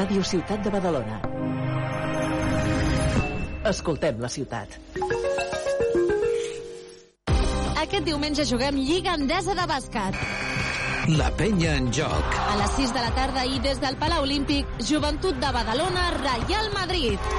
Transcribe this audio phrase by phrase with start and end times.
[0.00, 1.16] Ràdio Ciutat de Badalona.
[3.68, 4.78] Escoltem la ciutat.
[7.82, 10.16] Aquest diumenge juguem Lliga Endesa de Bàsquet.
[11.20, 12.38] La penya en joc.
[12.46, 16.72] A les 6 de la tarda i des del Palau Olímpic, Joventut de Badalona, Real
[16.78, 17.30] Madrid.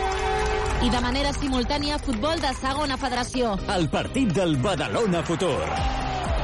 [0.85, 3.55] I de manera simultània, futbol de segona federació.
[3.73, 5.57] El partit del Badalona Futur.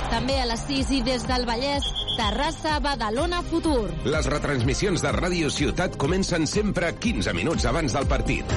[0.09, 3.91] També a les 6 i des del Vallès, Terrassa, Badalona, Futur.
[4.09, 8.53] Les retransmissions de Ràdio Ciutat comencen sempre 15 minuts abans del partit.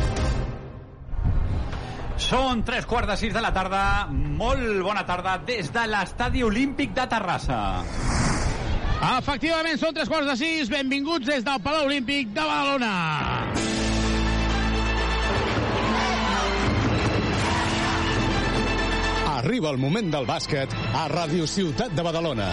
[2.21, 4.09] Són tres quarts de sis de la tarda.
[4.11, 7.61] Molt bona tarda des de l'Estadi Olímpic de Terrassa.
[9.01, 10.73] Efectivament, són tres quarts de sis.
[10.73, 12.95] Benvinguts des del Palau Olímpic de Badalona.
[19.41, 22.53] Arriba el moment del bàsquet a Ràdio Ciutat de Badalona.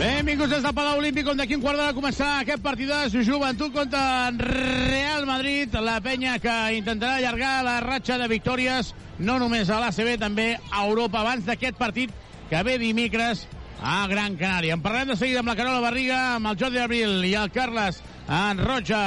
[0.00, 4.30] Benvinguts des del Palau Olímpic, on d'aquí un quart d'hora començarà aquest partidàs Joventut contra
[4.32, 10.14] Real Madrid, la penya que intentarà allargar la ratxa de victòries, no només a l'ACB,
[10.22, 12.14] també a Europa, abans d'aquest partit
[12.48, 13.44] que ve dimecres
[13.84, 14.78] a Gran Canària.
[14.78, 18.00] En parlem de seguida amb la Carola Barriga, amb el Jordi Abril i el Carles
[18.24, 19.04] en Roja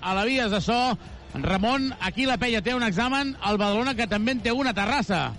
[0.00, 0.96] a la Vies de So.
[1.34, 5.34] Ramon, aquí la penya té un examen, el Badalona que també en té una terrassa.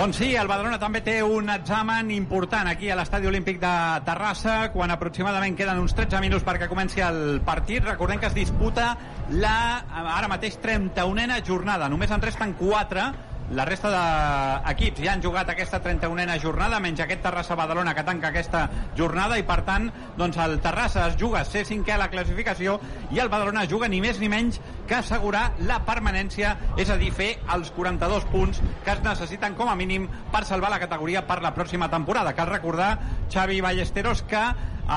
[0.00, 3.72] Doncs sí, el Badalona també té un examen important aquí a l'Estadi Olímpic de
[4.06, 7.84] Terrassa, quan aproximadament queden uns 13 minuts perquè comenci el partit.
[7.84, 8.94] Recordem que es disputa
[9.28, 9.52] la,
[10.00, 11.90] ara mateix, 31a jornada.
[11.92, 13.04] Només en resten 4
[13.50, 18.62] la resta d'equips ja han jugat aquesta 31a jornada, menys aquest Terrassa-Badalona que tanca aquesta
[18.98, 19.88] jornada i per tant
[20.18, 22.78] doncs el Terrassa es juga ser cinquè a la classificació
[23.10, 27.10] i el Badalona juga ni més ni menys que assegurar la permanència, és a dir,
[27.10, 31.40] fer els 42 punts que es necessiten com a mínim per salvar la categoria per
[31.42, 32.36] la pròxima temporada.
[32.38, 32.96] Cal recordar,
[33.32, 34.42] Xavi Ballesteros, que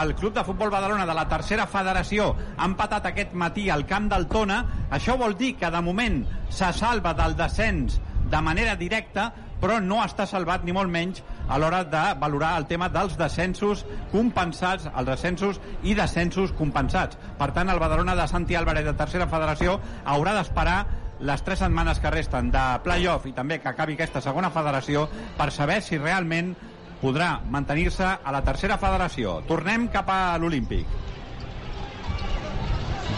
[0.02, 4.10] el Club de Futbol Badalona de la tercera federació ha empatat aquest matí al camp
[4.14, 4.64] del Tona.
[4.90, 8.02] Això vol dir que de moment se salva del descens
[8.34, 9.28] de manera directa,
[9.62, 13.86] però no està salvat ni molt menys a l'hora de valorar el tema dels descensos
[14.12, 17.20] compensats, els descensos i descensos compensats.
[17.38, 20.78] Per tant, el Badalona de Santi Álvarez de tercera federació haurà d'esperar
[21.24, 25.06] les tres setmanes que resten de play-off i també que acabi aquesta segona federació
[25.38, 26.56] per saber si realment
[27.04, 29.42] podrà mantenir-se a la tercera federació.
[29.48, 31.13] Tornem cap a l'Olímpic.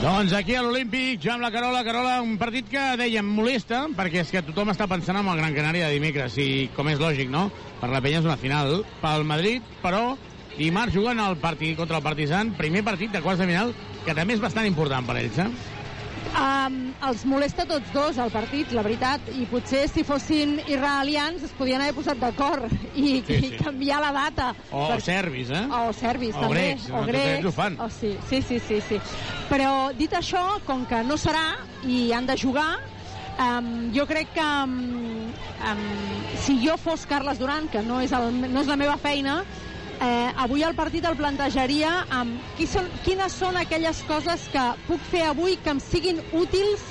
[0.05, 4.19] Doncs aquí a l'Olímpic, jo amb la Carola, Carola, un partit que dèiem molesta, perquè
[4.21, 7.31] és que tothom està pensant en el Gran Canària de dimecres, i com és lògic,
[7.33, 7.47] no?
[7.79, 10.11] Per la penya és una final pel Madrid, però
[10.59, 13.73] dimarts juguen el partit contra el Partizan, primer partit de quarts de final,
[14.05, 15.49] que també és bastant important per ells, eh?
[16.35, 21.53] Um, els molesta tots dos el partit, la veritat, i potser si fossin israelians es
[21.55, 23.51] podien haver posat d'acord i, Sí, i sí.
[23.61, 24.49] canviar la data.
[24.71, 25.61] O serbis, eh?
[25.69, 26.55] O serbis, O també.
[26.73, 27.45] grecs, o grecs.
[27.45, 27.77] ho fan.
[27.79, 28.99] O sí, sí, sí, sí, sí.
[29.49, 31.45] Però dit això, com que no serà
[31.85, 32.79] i han de jugar,
[33.39, 35.85] um, jo crec que um, um,
[36.43, 39.43] si jo fos Carles Duran, que no és, el, no és la meva feina,
[40.01, 45.03] eh, avui el partit el plantejaria amb qui són, quines són aquelles coses que puc
[45.11, 46.83] fer avui que em siguin útils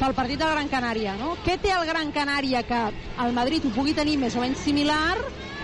[0.00, 1.34] pel partit del Gran Canària, no?
[1.44, 2.80] Què té el Gran Canària que
[3.24, 5.16] el Madrid ho pugui tenir més o menys similar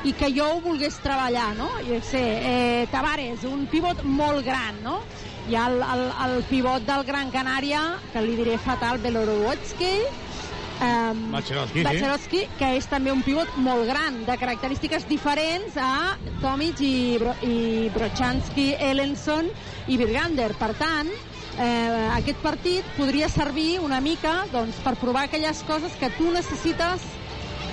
[0.08, 1.68] i que jo ho volgués treballar, no?
[1.86, 5.02] Jo sé, eh, Tavares, un pivot molt gran, no?
[5.50, 9.94] Hi ha el, el, el pivot del Gran Canària, que li diré fatal, Belorowotsky,
[10.82, 12.48] Um, Bacherovsky, sí.
[12.58, 17.90] Que és també un pivot molt gran, de característiques diferents a Tomic i, Bro i
[17.94, 19.50] Brochanski, Ellenson
[19.86, 20.50] i Virgander.
[20.58, 21.10] Per tant,
[21.62, 27.06] eh, aquest partit podria servir una mica doncs, per provar aquelles coses que tu necessites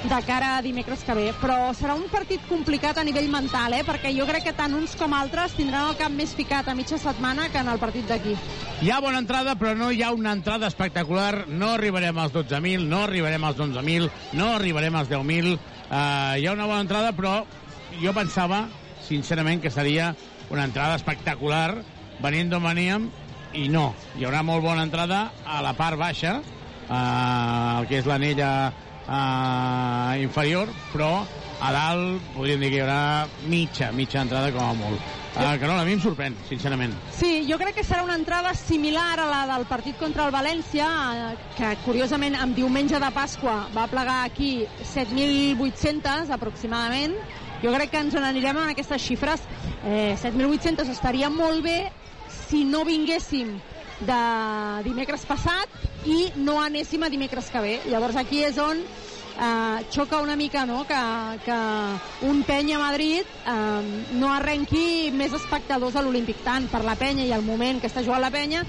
[0.04, 1.28] de cara a dimecres que ve.
[1.42, 3.84] Però serà un partit complicat a nivell mental, eh?
[3.88, 7.00] perquè jo crec que tant uns com altres tindran el cap més ficat a mitja
[7.02, 8.36] setmana que en el partit d'aquí.
[8.80, 11.48] Hi ha bona entrada, però no hi ha una entrada espectacular.
[11.50, 14.10] No arribarem als 12.000, no arribarem als 11.000,
[14.40, 15.56] no arribarem als 10.000.
[15.90, 17.42] Uh, hi ha una bona entrada, però
[18.00, 18.68] jo pensava,
[19.08, 20.14] sincerament, que seria
[20.50, 21.82] una entrada espectacular
[22.24, 23.10] venint d'on veníem,
[23.58, 23.90] i no.
[24.16, 28.52] Hi haurà molt bona entrada a la part baixa, uh, el que és l'anella
[29.10, 31.26] uh, inferior, però
[31.60, 35.16] a dalt podríem dir que hi haurà mitja, mitja entrada com a molt.
[35.40, 36.94] Uh, que no, a mi em sorprèn, sincerament.
[37.16, 40.88] Sí, jo crec que serà una entrada similar a la del partit contra el València,
[41.14, 47.16] eh, que curiosament amb diumenge de Pasqua va plegar aquí 7.800 aproximadament.
[47.64, 49.44] Jo crec que ens n'anirem amb aquestes xifres.
[49.84, 51.80] Eh, 7.800 estaria molt bé
[52.50, 53.58] si no vinguéssim
[54.00, 54.20] de
[54.86, 57.78] dimecres passat i no anéssim a dimecres que ve.
[57.92, 60.86] Llavors aquí és on eh, xoca una mica no?
[60.88, 61.02] que,
[61.46, 61.60] que
[62.28, 67.26] un penya a Madrid eh, no arrenqui més espectadors a l'Olímpic, tant per la penya
[67.26, 68.64] i el moment que està jugant la penya,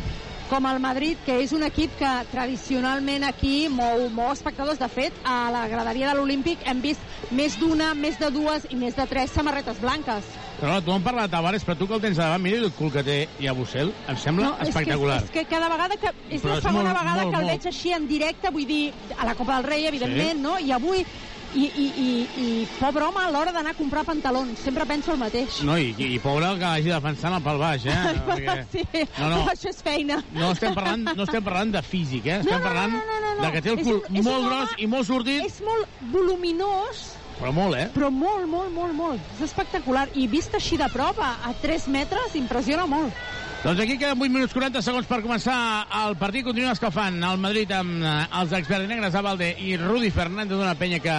[0.51, 4.81] com el Madrid, que és un equip que tradicionalment aquí mou, mou espectadors.
[4.83, 8.79] De fet, a la graderia de l'Olímpic hem vist més d'una, més de dues i
[8.81, 10.27] més de tres samarretes blanques.
[10.61, 12.73] Però no, tu em parla de Tavares, però tu que el tens davant, mira el
[12.77, 15.23] cul que té i a Bussel, em sembla No, és que, espectacular.
[15.25, 16.13] és que cada vegada que...
[16.29, 17.53] És Però la és segona molt, vegada molt, que el molt.
[17.55, 18.83] veig així en directe, vull dir,
[19.17, 20.43] a la Copa del Rei, evidentment, Sí.
[20.45, 20.59] no?
[20.61, 21.05] I avui...
[21.51, 25.19] I, i, i, i pobre home a l'hora d'anar a comprar pantalons, sempre penso el
[25.19, 25.57] mateix.
[25.67, 27.97] No, i, i pobre el que vagi defensant el pel baix, eh?
[28.29, 28.55] Perquè...
[28.71, 28.85] sí,
[29.19, 29.41] No, no.
[29.51, 30.21] això és feina.
[30.31, 32.37] No estem parlant, no estem parlant de físic, eh?
[32.45, 33.43] Estem No, no, no, parlant no, no, no.
[33.43, 35.59] de que té el És cul un- és molt home- gros i molt sortit, És
[35.67, 37.03] molt voluminós,
[37.41, 37.89] però molt, eh?
[37.95, 39.29] però molt, molt, molt, molt.
[39.37, 40.07] És espectacular.
[40.15, 43.17] I vist així de prop, a, a 3 metres, impressiona molt.
[43.61, 45.57] Doncs aquí queden 8 minuts 40 segons per començar
[46.05, 46.47] el partit.
[46.47, 50.77] Continua escalfant el Madrid amb eh, els experts negres a Valde i Rudi Fernández d'una
[50.81, 51.17] penya que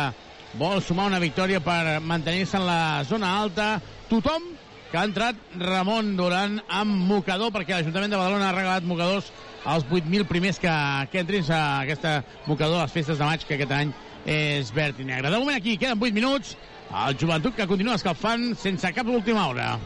[0.57, 3.75] vol sumar una victòria per mantenir-se en la zona alta.
[4.09, 4.49] Tothom
[4.91, 9.29] que ha entrat Ramon Duran amb mocador, perquè l'Ajuntament de Badalona ha regalat mocadors
[9.63, 10.73] als 8.000 primers que,
[11.13, 13.93] que entrin a aquesta mocador a les festes de maig, que aquest any
[14.25, 15.29] és verd i negre.
[15.29, 16.55] De moment aquí queden 8 minuts.
[16.91, 19.77] El joventut que continua escalfant sense cap última hora.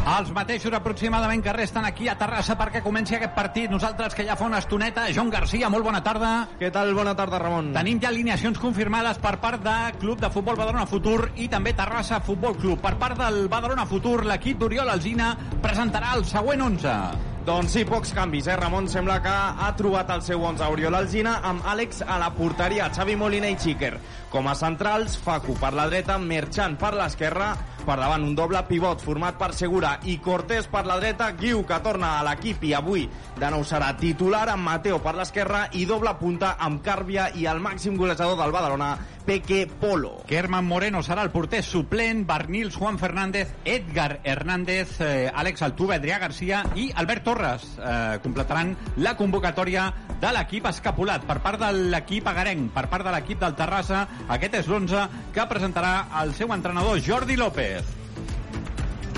[0.00, 3.70] Els mateixos aproximadament que resten aquí a Terrassa perquè comenci aquest partit.
[3.70, 6.48] Nosaltres que ja fa una estoneta, Joan Garcia, molt bona tarda.
[6.58, 6.94] Què tal?
[6.96, 7.70] Bona tarda, Ramon.
[7.76, 12.22] Tenim ja alineacions confirmades per part de Club de Futbol Badalona Futur i també Terrassa
[12.24, 12.80] Futbol Club.
[12.82, 17.29] Per part del Badalona Futur, l'equip d'Oriol Alzina presentarà el següent 11.
[17.40, 18.54] Doncs sí, pocs canvis, eh?
[18.60, 22.90] Ramon sembla que ha trobat el seu 11 Oriol Alzina amb Àlex a la porteria,
[22.92, 23.94] Xavi Molina i Xiquer.
[24.28, 27.54] Com a centrals, Facu per la dreta, Merchan per l'esquerra,
[27.86, 31.78] per davant un doble pivot format per Segura i Cortés per la dreta, Guiu que
[31.84, 33.06] torna a l'equip i avui
[33.38, 37.62] de nou serà titular amb Mateo per l'esquerra i doble punta amb Càrbia i el
[37.62, 38.90] màxim golejador del Badalona,
[39.24, 40.24] Peque Polo.
[40.26, 46.18] Kerman Moreno serà el porter suplent, Barnils, Juan Fernández, Edgar Hernández, eh, Àlex Altuve, Adrià
[46.18, 49.86] Garcia i Albert Torres eh, completaran la convocatòria
[50.20, 54.02] de l'equip escapulat per part de l'equip agarenc, per part de l'equip del Terrassa.
[54.28, 55.94] Aquest és l'11 que presentarà
[56.24, 57.69] el seu entrenador Jordi López.
[57.70, 57.99] Goliath.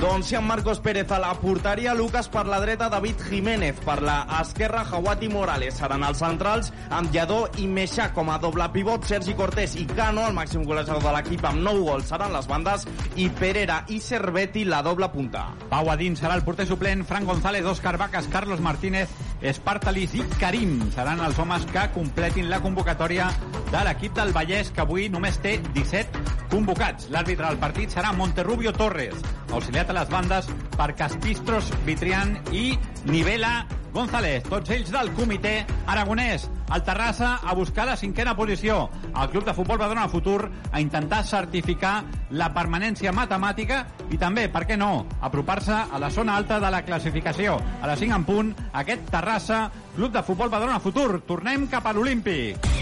[0.03, 4.27] Doncs amb Marcos Pérez a la porteria, Lucas per la dreta, David Jiménez per la
[4.41, 9.37] esquerra, Jawati Morales seran els centrals, amb Lledó i Meixà com a doble pivot, Sergi
[9.39, 13.29] Cortés i Cano, el màxim golejador de l'equip amb 9 gols seran les bandes, i
[13.31, 15.53] Perera i Cerveti la doble punta.
[15.71, 20.77] Pau Adín serà el porter suplent, Fran González, Òscar Vacas, Carlos Martínez, Espartalis i Karim
[20.95, 23.31] seran els homes que completin la convocatòria
[23.71, 26.23] de l'equip del Vallès, que avui només té 17
[26.53, 27.09] convocats.
[27.11, 29.17] L'àrbitre del partit serà Monterrubio Torres,
[29.51, 34.43] auxiliat a les bandes per Castistros, Vitrián i Nivela González.
[34.49, 36.49] Tots ells del comitè aragonès.
[36.73, 38.89] El Terrassa a buscar la cinquena posició.
[39.13, 41.99] El Club de Futbol Badalona Futur a intentar certificar
[42.31, 46.85] la permanència matemàtica i també, per què no, apropar-se a la zona alta de la
[46.89, 47.59] classificació.
[47.83, 51.21] A les 5 en punt, aquest Terrassa, Club de Futbol Badalona Futur.
[51.29, 52.82] Tornem cap a l'Olímpic.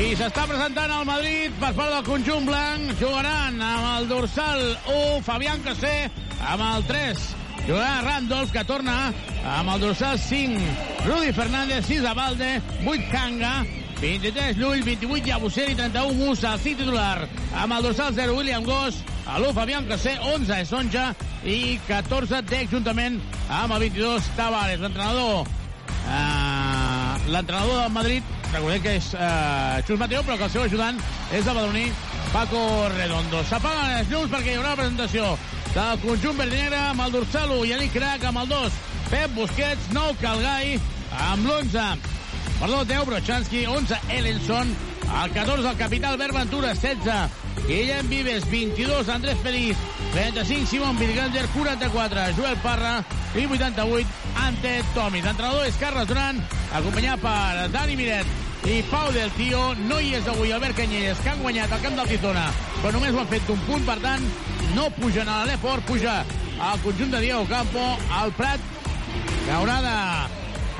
[0.00, 2.94] I s'està presentant el Madrid per part del conjunt blanc.
[2.96, 6.08] Jugaran amb el dorsal 1, Fabián Cassé,
[6.40, 7.26] amb el 3.
[7.66, 8.94] Jugarà Randolph, que torna
[9.58, 10.62] amb el dorsal 5.
[11.04, 12.48] Rudi Fernández, 6 de Valde,
[12.86, 13.52] 8 Kanga,
[14.00, 17.28] 23 Llull, 28 Llabusser i 31 Musa, el 5 titular.
[17.60, 19.04] Amb el dorsal 0, William Goss,
[19.36, 21.10] l'1 Fabián Cassé, 11 Sonja
[21.44, 23.20] i 14 Dec, juntament
[23.52, 24.80] amb el 22 Tavares.
[24.80, 25.44] L'entrenador
[26.08, 31.00] eh, l'entrenador del Madrid recordem que és eh, Xus Mateo però que el seu ajudant
[31.30, 31.86] és el badaloní
[32.32, 32.60] Paco
[32.96, 33.42] Redondo.
[33.48, 35.32] S'apaguen els llums perquè hi haurà la presentació
[35.74, 38.78] del conjunt verd i negre amb el dorsal 1 Yannick Crac amb el 2
[39.10, 40.78] Pep Busquets 9 Calgai
[41.30, 42.08] amb l'11
[42.60, 44.74] perdó 10 Brochanski 11 Ellenson
[45.10, 49.76] el 14 el capità Albert Ventura 16 Guillem Vives 22 Andrés Feliz
[50.12, 54.06] 35 Simon Vilgander 44 Joel Parra i 88
[54.46, 56.40] Ante Tomis l'entrenador és Carles Duran
[56.72, 58.38] acompanyat per Dani Miret
[58.68, 61.96] i Pau del Tio no hi és avui Albert Canyelles que han guanyat al camp
[61.96, 62.50] del Tizona
[62.80, 63.82] però només ho han fet d'un punt.
[63.84, 64.24] Per tant
[64.76, 66.20] no pugen a l'Alefort puja
[66.60, 67.82] al conjunt de Diego Campo
[68.20, 68.60] al Prat.
[69.44, 69.96] Que haurà de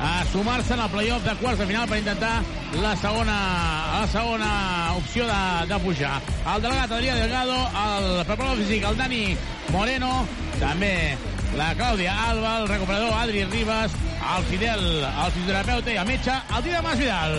[0.00, 2.42] a sumar-se en el playoff de quarts de final per intentar
[2.80, 3.36] la segona,
[4.00, 4.52] la segona
[4.96, 6.14] opció de, de pujar.
[6.54, 9.24] El delegat Adrià Delgado, el preparador físic, el Dani
[9.74, 10.12] Moreno,
[10.60, 10.94] també
[11.58, 13.92] la Clàudia Alba, el recuperador Adri Ribas,
[14.36, 17.38] el Fidel, el fisioterapeuta i el metge, el Dida Masvidal.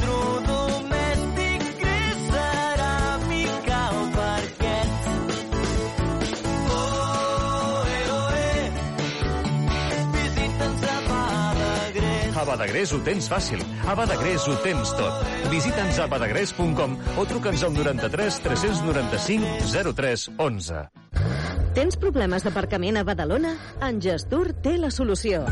[12.51, 12.91] Badagrés.
[12.91, 13.63] Ho tens fàcil.
[13.87, 15.23] A Badagrés ho tens tot.
[15.51, 20.83] Visita'ns a badagrés.com o truca'ns al 93 395 03 11.
[21.71, 23.55] Tens problemes d'aparcament a Badalona?
[23.87, 25.45] En Gestur té la solució.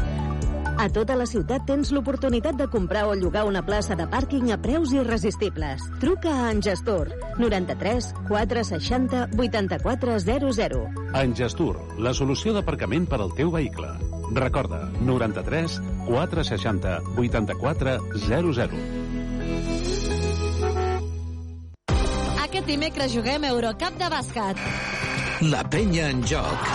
[0.79, 4.57] A tota la ciutat tens l'oportunitat de comprar o llogar una plaça de pàrquing a
[4.63, 5.83] preus irresistibles.
[5.99, 10.85] Truca a Engestur 93 460 8400.
[11.19, 14.18] Engestur, la solució d'aparcament per al teu vehicle.
[14.31, 18.79] Recorda, 93 460 84 00.
[22.43, 24.63] Aquest dimecres juguem Eurocup de bàsquet.
[25.49, 26.69] La penya en joc.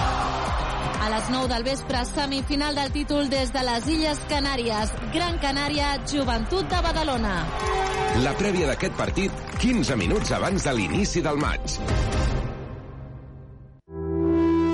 [1.04, 4.94] A les 9 del vespre, semifinal del títol des de les Illes Canàries.
[5.12, 7.34] Gran Canària, Joventut de Badalona.
[8.24, 12.23] La prèvia d'aquest partit, 15 minuts abans de l'inici del maig.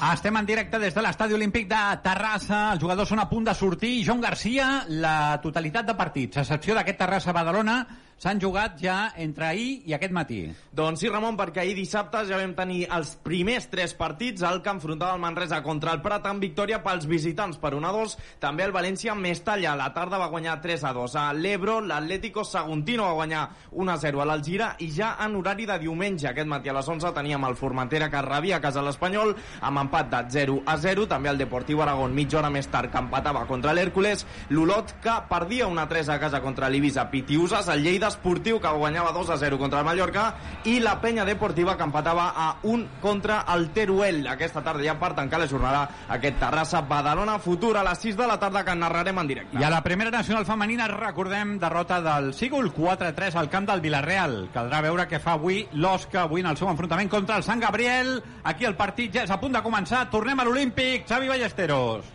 [0.00, 2.60] Estem en directe des de l'Estadi Olímpic de Terrassa.
[2.72, 3.98] Els jugadors són a punt de sortir.
[4.06, 7.74] Joan Garcia, la totalitat de partits, a excepció d'aquest Terrassa-Badalona,
[8.20, 10.42] s'han jugat ja entre ahir i aquest matí.
[10.76, 14.74] Doncs sí, Ramon, perquè ahir dissabte ja vam tenir els primers tres partits, el que
[14.74, 18.66] enfrontava el Manresa contra el Prat amb victòria pels visitants per 1 a 2, també
[18.66, 21.16] el València Mestalla, la tarda va guanyar 3 a 2.
[21.16, 25.64] A l'Ebro, l'Atlético Saguntino va guanyar 1 a 0 a l'Algira i ja en horari
[25.70, 29.32] de diumenge, aquest matí a les 11, teníem el Formentera que rebia a casa l'Espanyol
[29.64, 33.00] amb empat de 0 a 0, també el Deportiu Aragón mitja hora més tard que
[33.00, 37.84] empatava contra l'Hèrcules, l'Olot que perdia 1 a 3 a casa contra l'Ibisa Pitiusas, el
[37.88, 40.26] Lleida Esportiu que guanyava 2 a 0 contra el Mallorca
[40.68, 44.26] i la penya deportiva que empatava a 1 contra el Teruel.
[44.26, 48.26] Aquesta tarda ja per tancar la jornada aquest Terrassa Badalona Futur a les 6 de
[48.26, 49.58] la tarda que narrarem en directe.
[49.60, 54.48] I a la primera nacional femenina recordem derrota del Sígul 4-3 al camp del Villarreal.
[54.54, 58.18] Caldrà veure què fa avui l'Osca avui en el seu enfrontament contra el Sant Gabriel.
[58.44, 60.08] Aquí el partit ja és a punt de començar.
[60.10, 61.06] Tornem a l'Olímpic.
[61.08, 62.10] Xavi Ballesteros.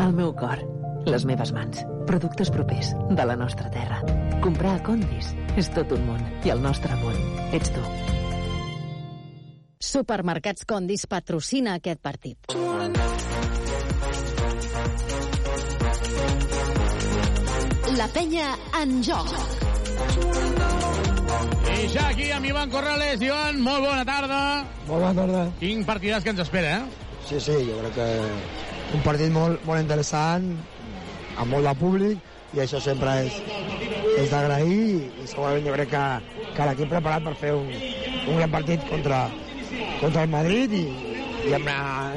[0.00, 0.62] El meu cor,
[1.06, 4.00] les meves mans, productes propers de la nostra terra.
[4.44, 7.16] Comprar a Condis és tot un món i el nostre món
[7.56, 7.84] ets tu.
[9.80, 12.52] Supermercats Condis patrocina aquest partit.
[17.96, 19.32] La penya en joc.
[21.70, 23.20] I ja aquí amb Ivan Corrales.
[23.24, 24.40] Ivan, molt bona tarda.
[24.86, 25.44] Molt bona tarda.
[25.60, 27.08] Quin partidàs que ens espera, eh?
[27.28, 28.08] Sí, sí, jo crec que
[28.96, 30.48] un partit molt, molt interessant,
[31.40, 33.36] amb molt de públic, i això sempre és,
[34.20, 34.80] és d'agrair,
[35.22, 36.06] i segurament jo crec que,
[36.56, 39.28] que l'equip preparat per fer un, un gran partit contra,
[40.00, 40.84] contra el Madrid i,
[41.48, 41.70] i amb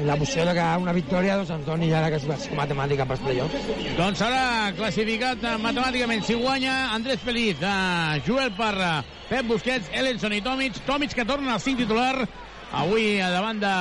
[0.08, 3.70] l'emoció de que una victòria doncs, ens doni ja la classificació matemàtica pels playoffs.
[4.00, 4.44] Doncs ara
[4.78, 6.26] classificat eh, matemàticament.
[6.28, 8.98] Si guanya Andrés Feliz, eh, Joel Parra,
[9.30, 10.82] Pep Busquets, Ellenson i Tomic.
[10.90, 12.28] Tomic que torna al 5 titular
[12.74, 13.74] avui a davant de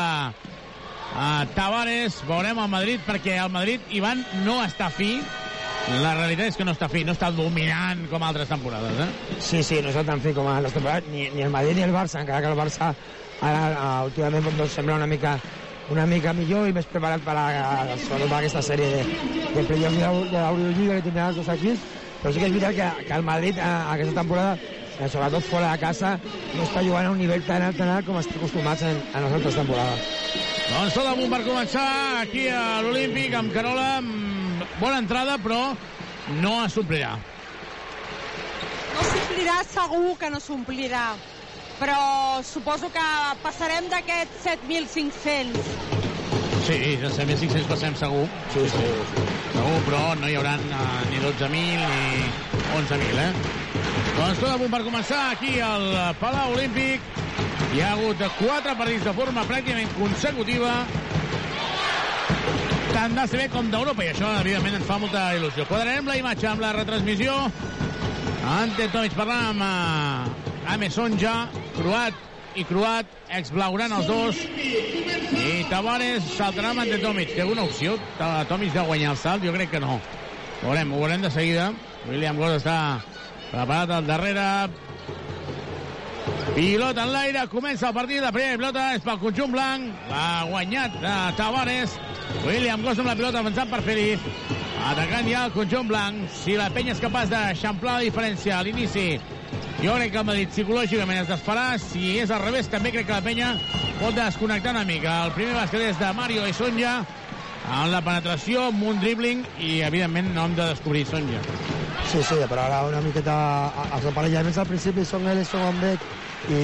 [1.15, 2.21] a Tavares.
[2.29, 5.17] Veurem el Madrid, perquè el Madrid, Ivan, no està fi.
[6.03, 9.39] La realitat és que no està fi, no està dominant com altres temporades, eh?
[9.43, 11.83] Sí, sí, no està tan fi com a les temporades, ni, ni el Madrid ni
[11.83, 12.93] el Barça, encara que el Barça
[13.43, 15.35] ara, uh, últimament doncs, sembla una mica
[15.91, 19.03] una mica millor i més preparat per, a, sobretot per aquesta sèrie de,
[19.57, 21.83] de playoffs de, de l'Eurolliga que tindran els dos equips,
[22.23, 24.55] però sí que és veritat que, que el Madrid a, aquesta temporada
[25.03, 26.15] eh, sobretot fora de casa,
[26.55, 29.27] no està jugant a un nivell tan alt, tan alt com estem acostumats en, en
[29.27, 30.52] les altres temporades.
[30.73, 31.85] Doncs tot a punt per començar
[32.23, 33.99] aquí a l'Olímpic amb Carola.
[34.01, 35.75] amb Bona entrada, però
[36.41, 37.13] no es suplirà.
[38.95, 41.05] No s'omplirà, segur que no s'omplirà.
[41.77, 41.99] Però
[42.47, 43.05] suposo que
[43.45, 45.71] passarem d'aquests 7.500.
[46.65, 48.25] Sí, de 7.500 passem segur.
[48.55, 49.27] Sí, sí, sí.
[49.53, 51.73] Segur, però no hi haurà ni 12.000 ni
[52.81, 53.82] 11.000, eh?
[54.17, 55.87] Doncs tot a punt per començar aquí al
[56.21, 57.01] Palau Olímpic.
[57.73, 60.83] Hi ha hagut quatre partits de forma pràcticament consecutiva
[62.93, 65.65] tant d'ACB com d'Europa, i això, evidentment, ens fa molta il·lusió.
[65.67, 67.35] Quadrarem la imatge amb la retransmissió.
[68.53, 71.33] Ante Tomic parlant amb uh, Ame Sonja,
[71.79, 73.09] croat i croat,
[73.41, 74.43] ex-blaugrana els dos.
[75.33, 77.33] I Tavares saltarà amb Ante Tomic.
[77.35, 77.97] Té alguna opció?
[78.51, 79.47] Tomic de guanyar el salt?
[79.47, 79.97] Jo crec que no.
[79.97, 81.73] Ho veurem, ho veurem de seguida.
[82.11, 82.77] William Goss està
[83.53, 84.49] preparat al darrere.
[86.55, 90.99] Pilota en l'aire, comença el partit, la primera pilota és pel conjunt blanc, l'ha guanyat
[91.01, 91.95] uh, Tavares,
[92.45, 94.21] William Goss amb la pilota avançant per Feliz,
[94.91, 99.07] atacant ja el conjunt blanc, si la penya és capaç d'eixamplar la diferència a l'inici,
[99.81, 103.17] jo crec que el Madrid psicològicament es desfarà, si és al revés també crec que
[103.17, 103.53] la penya
[104.03, 106.99] pot desconnectar una mica, el primer bàsquet és de Mario i Sonja,
[107.65, 111.72] en la penetració, amb un dribbling i evidentment no hem de descobrir Sonja.
[112.13, 113.35] Sí, sí, però ara una miqueta
[113.97, 116.03] els aparellaments al principi són Ellison amb Beck
[116.53, 116.59] i,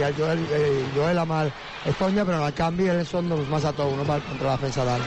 [0.00, 1.50] i el Joel, el Joel amb el
[1.90, 5.04] Estonja, però al canvi Ellison doncs, massa tou no, per contra la defensa del,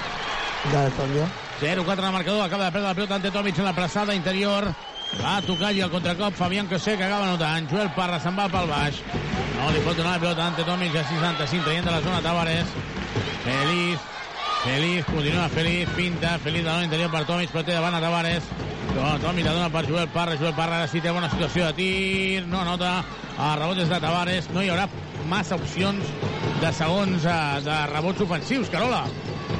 [0.67, 1.25] de l'Estonja.
[1.63, 4.69] 0-4 en el marcador, acaba de perdre la pilota ante Tomic en la pressada interior.
[5.17, 7.65] Va tocar i el contracop Fabián Cosé que acaba notant.
[7.71, 9.01] Joel Parra se'n va pel baix.
[9.57, 12.77] No li pot donar la pilota ante Tomic a 65, traient de la zona Tavares.
[13.47, 14.09] Feliz,
[14.61, 18.53] Feliz, continua Feliz, pinta, Feliz de l'interior per Tomic, però té davant a Tavares.
[18.95, 21.77] No, Tomic la dona per Joel Parra, Joel Parra ara sí té bona situació de
[21.77, 22.99] tir, no nota,
[23.37, 24.87] a rebotes de Tavares, no hi haurà
[25.31, 26.11] massa opcions
[26.61, 29.05] de segons eh, de rebots ofensius, Carola.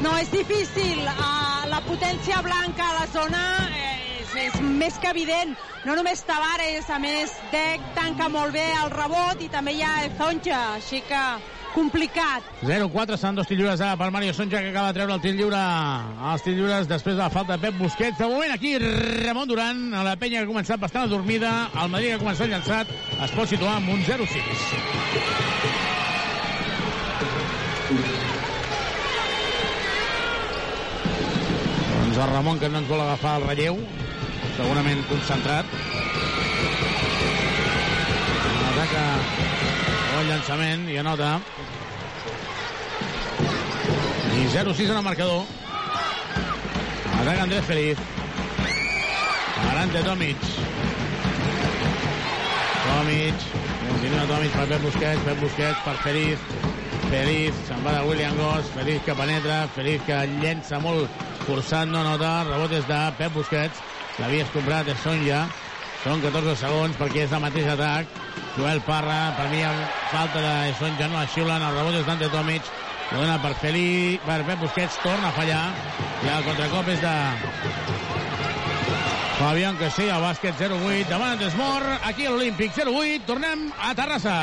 [0.01, 1.01] No, és difícil.
[1.05, 3.41] Uh, la potència blanca a la zona
[3.71, 5.55] és, és més que evident.
[5.85, 9.95] No només Tavares, a més, Dec tanca molt bé el rebot i també hi ha
[10.19, 11.23] Zonja, així que
[11.75, 12.43] complicat.
[12.61, 15.33] 0-4 seran dos tir lliures ara per Mario Sonja que acaba de treure el tir
[15.37, 15.61] lliure
[16.31, 18.17] als tir lliures després de la falta de Pep Busquets.
[18.17, 22.09] De moment aquí Ramon Duran a la penya que ha començat bastant adormida el Madrid
[22.09, 22.87] que ha començat llançat
[23.23, 24.21] es pot situar amb un 0-6
[32.11, 33.77] doncs el Ramon que no ens vol agafar el relleu
[34.57, 35.65] segurament concentrat.
[38.71, 39.03] Ataca
[40.21, 41.39] el llançament i anota.
[44.37, 45.45] I 0-6 en el marcador.
[47.21, 47.97] Ataca Andrés Feliz.
[49.71, 50.37] Arante Tomic.
[52.85, 53.47] Tomic.
[53.87, 56.45] Continua Tomic per Pep Busquets Pep Busquets per Feliz.
[57.07, 61.09] Feliz se'n va de William Goss Feliz que penetra Feliz que llença molt
[61.47, 63.81] forçant no nota rebotes de Pep Busquets.
[64.21, 65.47] L'havia comprat és Sonja
[66.01, 68.21] són 14 segons perquè és el mateix atac
[68.55, 69.61] Joel Parra, per mi
[70.11, 72.71] falta de Sonja no la xiulen, el rebot és d'Ante Tomic.
[73.11, 75.63] La dona per Feli, per Pep Busquets torna a fallar.
[76.23, 77.15] I el contracop és de
[79.39, 84.35] Fabián que sí, bàsquet 0-8 davant d'Esmor, aquí a l'Olímpic 0-8, tornem a Terrassa.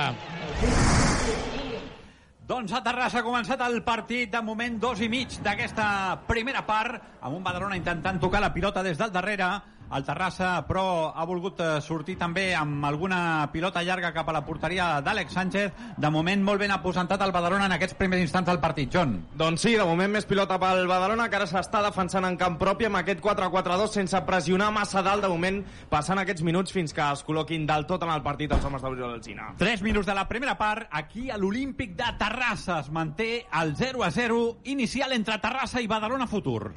[2.49, 5.88] Doncs a Terrassa ha començat el partit de moment dos i mig d'aquesta
[6.27, 9.51] primera part amb un Badalona intentant tocar la pilota des del darrere
[9.94, 14.44] el Terrassa però ha volgut eh, sortir també amb alguna pilota llarga cap a la
[14.44, 15.85] porteria d'Àlex Sánchez.
[15.96, 19.16] De moment molt ben aposentat el Badalona en aquests primers instants del partit, John.
[19.38, 22.88] Doncs sí, de moment més pilota pel Badalona que ara s'està defensant en camp propi
[22.88, 27.24] amb aquest 4-4-2 sense pressionar massa dalt de moment passant aquests minuts fins que es
[27.27, 30.57] col·loquin del tot en el partit els homes d'Oriol Alzina 3 minuts de la primera
[30.59, 32.81] part aquí a l'Olímpic de Terrassa.
[32.81, 36.72] Es manté el 0-0 inicial entre Terrassa i Badalona Futur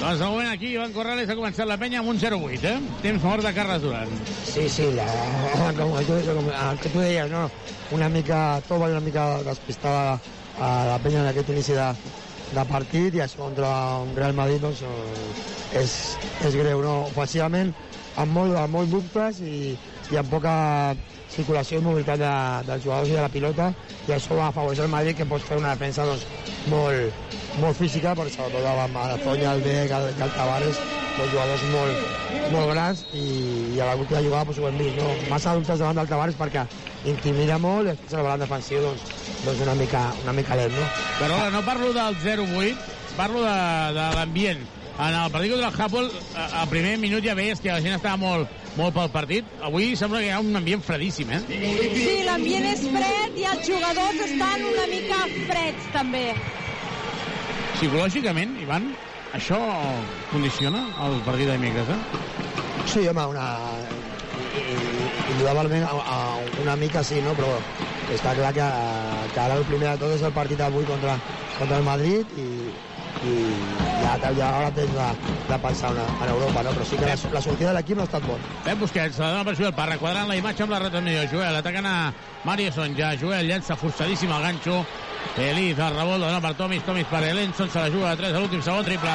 [0.00, 2.76] doncs de moment aquí Ivan Corrales ha començat la penya amb un 0-8, eh?
[3.02, 4.12] Temps mort de Carles Duran.
[4.44, 5.06] Sí, sí, la,
[5.78, 7.46] com, tu, com el que tu deies, no?
[7.96, 10.18] Una mica tova i una mica despistada
[10.60, 11.88] a la penya en aquest inici de,
[12.52, 13.72] de partit i això contra
[14.04, 14.84] un Real Madrid doncs,
[15.72, 15.98] és,
[16.44, 16.96] és greu, no?
[17.10, 17.72] Ofensivament
[18.16, 19.74] amb molt, amb molt dubtes i
[20.10, 20.56] hi ha poca
[21.32, 22.32] circulació i mobilitat de,
[22.68, 23.72] dels jugadors i de la pilota
[24.06, 26.24] i això va afavorir el Madrid que pot fer una defensa doncs,
[26.70, 27.25] molt,
[27.62, 30.80] molt física perquè sobretot amb Arazoña, el Beck, el, el Tavares
[31.16, 32.02] dos jugadors molt,
[32.52, 33.22] molt grans i,
[33.76, 35.08] i a l'última jugada doncs, ho hem vist no?
[35.30, 36.66] massa dubtes davant del Tavares perquè
[37.08, 39.04] intimida molt i després el balanç defensiu doncs,
[39.46, 40.84] doncs una, mica, una mica lent no?
[41.18, 42.76] Carola, no parlo del 0-8,
[43.16, 43.56] parlo de,
[43.96, 44.66] de l'ambient.
[44.96, 46.06] En el partit contra el Hapoel,
[46.40, 49.48] a- al primer minut ja veies que la gent estava molt, molt pel partit.
[49.64, 51.40] Avui sembla que hi ha un ambient fredíssim, eh?
[51.48, 56.30] Sí, l'ambient és fred i els jugadors estan una mica freds, també.
[57.76, 58.86] Psicològicament, Ivan,
[59.36, 59.58] això
[60.30, 61.98] condiciona el partit de dimecres, eh?
[62.88, 63.46] Sí, home, una...
[65.28, 65.84] Indudablement,
[66.62, 67.34] una mica sí, no?
[67.36, 67.58] Però
[68.16, 68.66] està clar que,
[69.34, 71.18] que ara el primer de tot és el partit d'avui contra,
[71.58, 72.46] contra el Madrid i,
[73.26, 73.34] i
[74.00, 75.08] ja, ja ara tens de,
[75.50, 76.72] de pensar una, en Europa, no?
[76.76, 78.48] Però sí que la, la sortida de l'equip no ha estat bona.
[78.64, 81.26] Pep Busquets, la dona per Joel Parra, quadrant la imatge amb la retransmissió.
[81.34, 81.96] Joel, atacant a
[82.44, 83.16] Mario Sonja.
[83.20, 84.84] Joel llença forçadíssim el ganxo.
[85.34, 88.32] Feliz, el revolt, la dona per Tomis, Tomis per Elenson, se la juga a 3
[88.32, 89.10] a l'últim segon, triple.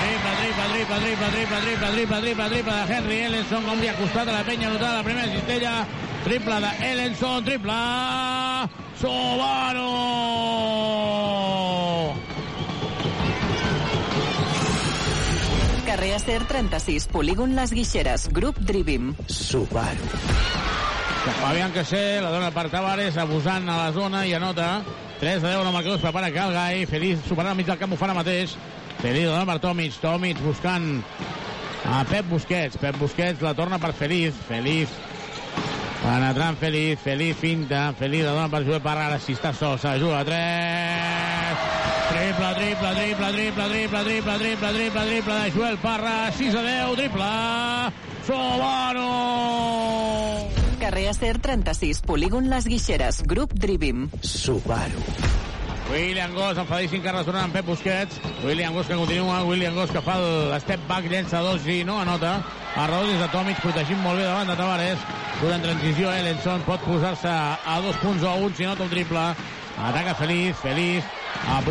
[0.00, 3.94] Triple, triple, triple, triple, triple, triple, triple, triple, triple de Henry Ellenson, com li ha
[3.96, 5.86] costat a la penya notar la primera cistella.
[6.24, 7.78] Triple de Ellenson, triple...
[9.00, 9.90] Sobano!
[15.86, 19.14] Carrer Acer 36, polígon Les Guixeres, grup Drivim.
[19.26, 20.93] Subaru.
[21.32, 24.82] Fabián Cassé, la dona per Tavares, abusant a la zona i anota.
[25.20, 26.84] 3 de 10 en el prepara Calgai.
[26.86, 28.56] Feliz superant al mig del camp, ho fa ara mateix.
[29.00, 29.94] Feliz, dona per Tomic.
[30.02, 31.02] Tomic buscant
[31.84, 32.76] a Pep Busquets.
[32.76, 34.34] Pep Busquets la torna per Feliz.
[34.48, 34.88] Feliz
[36.02, 36.98] penetrant Feliz.
[37.00, 37.94] Feliz finta.
[37.98, 39.06] Feliz la dona per Joel Parra.
[39.06, 40.34] Ara si està sol, se juga a 3.
[42.10, 46.32] Triple, triple, triple, triple, triple, triple, triple, triple, triple de Joel Parra.
[46.36, 47.32] 6 a 10, triple.
[48.26, 49.14] Sobano!
[50.84, 54.10] Carrer Acer 36, polígon Les Guixeres, grup Drivim.
[54.20, 55.00] Subaru.
[55.90, 58.18] William Goss, enfadíssim que retornant amb Pep Busquets.
[58.44, 61.96] William Goss que continua, William Goss que fa el step back, llença dos i no
[62.02, 62.34] anota.
[62.76, 65.08] A raó des de Tomic, protegint molt bé davant de Tavares.
[65.40, 69.24] Durant transició, Ellenson pot posar-se a dos punts o a un si nota un triple.
[69.88, 71.04] Ataca Feliz, Feliz.
[71.48, 71.62] A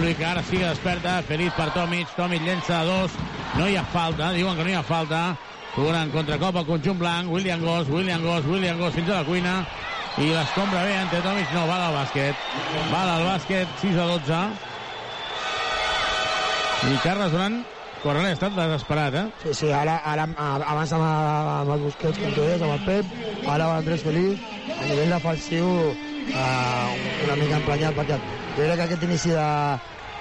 [0.41, 1.21] sí que desperta.
[1.21, 3.12] Feliz per Tomic, Tomic llença dos.
[3.60, 5.38] No hi ha falta, diuen que no hi ha falta.
[5.73, 9.53] Durant contracop al conjunt blanc, William Goss, William Goss, William Goss fins a la cuina.
[10.21, 12.43] I l'escombra bé ante Tomic, no, val al bàsquet.
[12.91, 14.41] Val al bàsquet, 6 a 12.
[16.83, 17.63] I Carles Durant,
[18.03, 19.27] Corrent ha estat desesperat, eh?
[19.45, 23.13] Sí, sí, ara, ara abans amb, amb el Busquets, com tu deies, amb el Pep,
[23.47, 24.41] ara amb l'Andrés Feliz,
[24.75, 25.69] a nivell defensiu,
[26.27, 29.47] eh, una mica emprenyat, perquè jo crec que aquest inici de,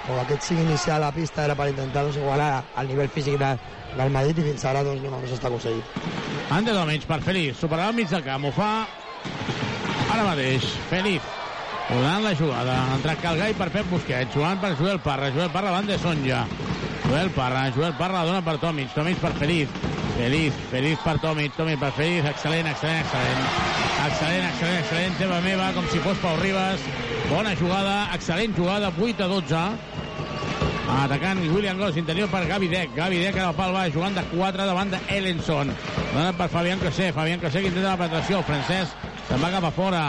[0.09, 3.37] o aquest cinc inicial a la pista era per intentar doncs, igualar el nivell físic
[3.39, 3.53] de,
[3.97, 5.85] del Madrid i fins ara doncs, no, no s'està aconseguint.
[6.51, 8.73] Ante Tomic per Feliz, superarà el mig del camp, ho fa
[10.11, 11.31] ara mateix, Feliz.
[11.83, 15.89] Ordenant la jugada, entre Calgai per Pep Busquets, jugant per Joel Parra, Joel Parra davant
[15.89, 16.45] de Sonja.
[17.09, 19.69] Joel Parra, Joel Parra la dona per Tomic, Tomic per Feliz.
[20.15, 23.72] Feliz, Feliz per Tomic, Tomic per Feliz, excel·lent, excel·lent, excel·lent.
[24.03, 26.81] Excel·lent, excel·lent, excel·lent, teva meva, com si fos Pau Ribas.
[27.29, 29.61] Bona jugada, excel·lent jugada, 8 a 12.
[30.93, 32.91] Atacant William Goss, interior per Gavi Dec.
[32.97, 35.71] Gavi Dec ara el pal va jugant de 4 davant de Ellenson.
[36.11, 37.13] Dona per Fabián Cossé.
[37.15, 38.41] Fabián Cossé que intenta la penetració.
[38.41, 38.91] El francès
[39.29, 40.03] se'n va cap a fora.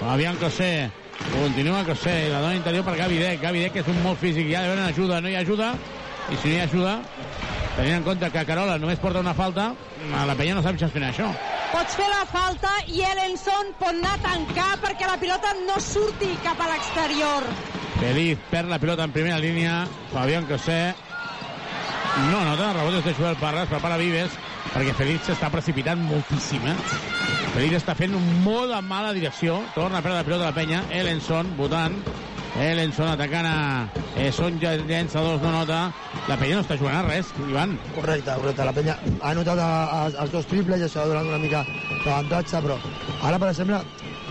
[0.00, 0.90] Fabián Cossé.
[1.30, 2.16] Continua Cossé.
[2.34, 3.40] La dona interior per Gavi Dec.
[3.46, 4.50] Gavi Dec que és un molt físic.
[4.50, 5.22] D'haver una ajuda.
[5.22, 5.72] No hi ajuda.
[6.30, 6.98] I si no hi ajuda,
[7.76, 9.70] tenint en compte que Carola només porta una falta,
[10.10, 11.28] la penya no sap gestionar això.
[11.70, 16.32] Pots fer la falta i Ellenson pot anar a tancar perquè la pilota no surti
[16.44, 17.46] cap a l'exterior.
[18.00, 19.84] Feliz perd la pilota en primera línia.
[20.12, 20.94] Fabián Cossé
[22.30, 24.34] no nota, rebotes de Joel Parra, es prepara Vives,
[24.74, 26.74] perquè Feliz s'està precipitant moltíssim, eh?
[27.54, 31.54] Feliz està fent molt de mala direcció, torna a perdre la pilota la penya, Ellenson
[31.58, 31.96] votant,
[32.58, 33.56] Ellenson atacant a
[34.18, 35.92] eh, Sonja, llença dos, no nota,
[36.28, 37.76] la penya no està jugant a res, Ivan.
[37.94, 38.64] Correcte, correcte.
[38.66, 41.62] La penya ha notat a, a, els dos triples i això ha donat una mica
[42.04, 42.76] d'avantatge, però
[43.22, 43.80] ara, per exemple,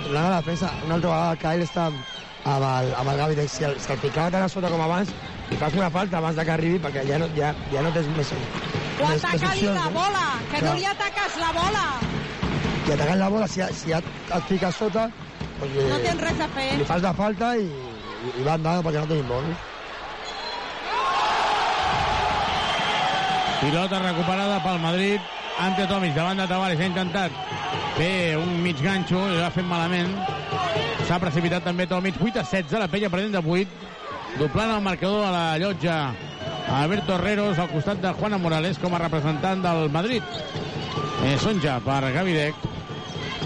[0.04, 3.50] tornant a la defensa, una altra vegada Kyle està amb el, amb el Gavi, Deck.
[3.56, 5.12] si el, si el ficava tan a sota com abans,
[5.50, 8.08] li fas una falta abans de que arribi, perquè ja no, ja, ja no tens
[8.18, 8.34] més,
[9.00, 9.92] O més, més ataca-li la no?
[9.96, 10.76] bola, que no Clar.
[10.78, 11.84] li ataques la bola.
[12.90, 14.04] I atacant la bola, si, si et,
[14.36, 15.08] et fiques sota,
[15.60, 16.68] doncs, eh, No tens res a fer.
[16.80, 17.68] li fas la falta i,
[18.40, 19.68] i, va andant perquè no tenim bonus.
[23.60, 25.36] Pilota recuperada pel Madrid.
[25.60, 27.34] Ante Tomic davant de Tavares ha intentat
[27.98, 30.14] fer un mig ganxo i l'ha fet malament.
[31.08, 32.16] S'ha precipitat també Tomic.
[32.24, 33.90] 8 a 16, la penya perdent de 8.
[34.40, 35.98] Doblant el marcador a la llotja
[36.72, 40.24] Alberto Herreros al costat de Juana Morales com a representant del Madrid.
[41.26, 42.56] Eh, Sonja per Gavidec.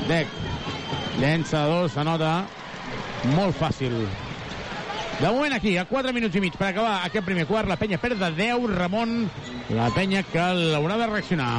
[0.09, 0.37] Dec.
[1.17, 2.43] Llença dos, s'anota.
[3.33, 3.97] Molt fàcil.
[5.19, 7.99] De moment aquí, a 4 minuts i mig per acabar aquest primer quart, la penya
[8.01, 9.13] perd de 10, Ramon,
[9.71, 11.51] la penya que l'haurà de reaccionar.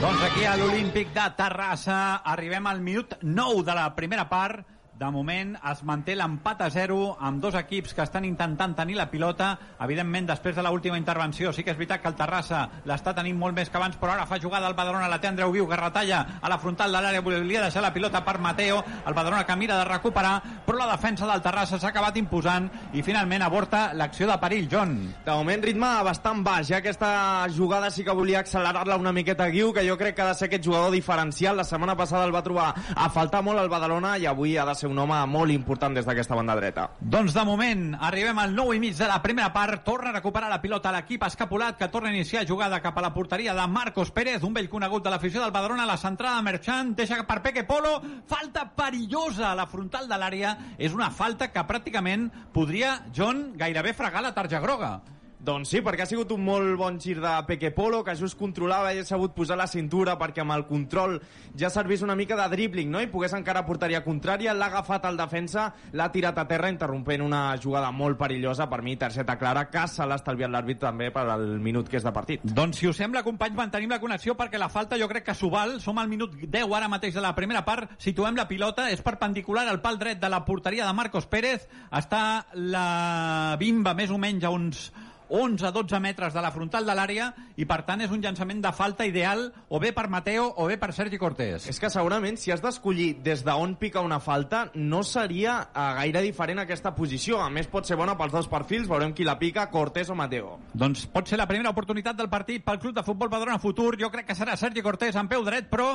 [0.00, 1.98] Doncs aquí a l'Olímpic de Terrassa
[2.34, 4.64] arribem al minut 9 de la primera part.
[4.94, 9.08] De moment es manté l'empat a 0 amb dos equips que estan intentant tenir la
[9.10, 9.48] pilota.
[9.82, 13.56] Evidentment, després de l'última intervenció, sí que és veritat que el Terrassa l'està tenint molt
[13.58, 16.20] més que abans, però ara fa jugada el Badalona, la té Andreu Viu, que retalla
[16.40, 19.80] a la frontal de l'àrea, volia deixar la pilota per Mateo, el Badalona que mira
[19.80, 24.38] de recuperar, però la defensa del Terrassa s'ha acabat imposant i finalment aborta l'acció de
[24.38, 24.94] perill, John.
[25.26, 26.70] De moment, ritme bastant baix.
[26.70, 30.30] Ja aquesta jugada sí que volia accelerar-la una miqueta Guiu, que jo crec que ha
[30.30, 31.58] de ser aquest jugador diferencial.
[31.58, 34.74] La setmana passada el va trobar a faltar molt el Badalona i avui ha de
[34.78, 36.88] ser un home molt important des d'aquesta banda dreta.
[37.00, 39.84] Doncs de moment arribem al 9 i mig de la primera part.
[39.84, 43.12] Torna a recuperar la pilota l'equip escapulat que torna a iniciar jugada cap a la
[43.14, 47.22] porteria de Marcos Pérez, un vell conegut de l'afició del Badalona, la centrada Merchant, deixa
[47.24, 50.56] per Peque Polo, falta perillosa a la frontal de l'àrea.
[50.78, 54.98] És una falta que pràcticament podria, John, gairebé fregar la tarja groga.
[55.44, 58.94] Doncs sí, perquè ha sigut un molt bon gir de Peque Polo, que just controlava
[58.94, 61.18] i ha sabut posar la cintura perquè amb el control
[61.60, 63.02] ja servís una mica de dribbling, no?
[63.04, 67.26] I pogués encara a porteria contrària, l'ha agafat al defensa, l'ha tirat a terra, interrompent
[67.26, 71.28] una jugada molt perillosa, per mi, targeta clara, que se l'ha estalviat l'àrbit també per
[71.36, 72.48] al minut que és de partit.
[72.48, 75.52] Doncs si us sembla, companys, mantenim la connexió perquè la falta jo crec que s'ho
[75.52, 75.76] val.
[75.84, 77.98] Som al minut 10 ara mateix de la primera part.
[78.00, 81.68] Situem la pilota, és perpendicular al pal dret de la porteria de Marcos Pérez.
[81.92, 84.88] Està la bimba més o menys a uns
[85.28, 89.06] 11-12 metres de la frontal de l'àrea i per tant és un llançament de falta
[89.06, 91.68] ideal o bé per Mateo o bé per Sergi Cortés.
[91.70, 96.24] És que segurament si has d'escollir des d'on pica una falta no seria eh, gaire
[96.24, 97.40] diferent aquesta posició.
[97.42, 100.58] A més pot ser bona pels dos perfils, veurem qui la pica, Cortés o Mateo.
[100.74, 103.94] Doncs pot ser la primera oportunitat del partit pel Club de Futbol Badalona Futur.
[104.00, 105.94] Jo crec que serà Sergi Cortés en peu dret, però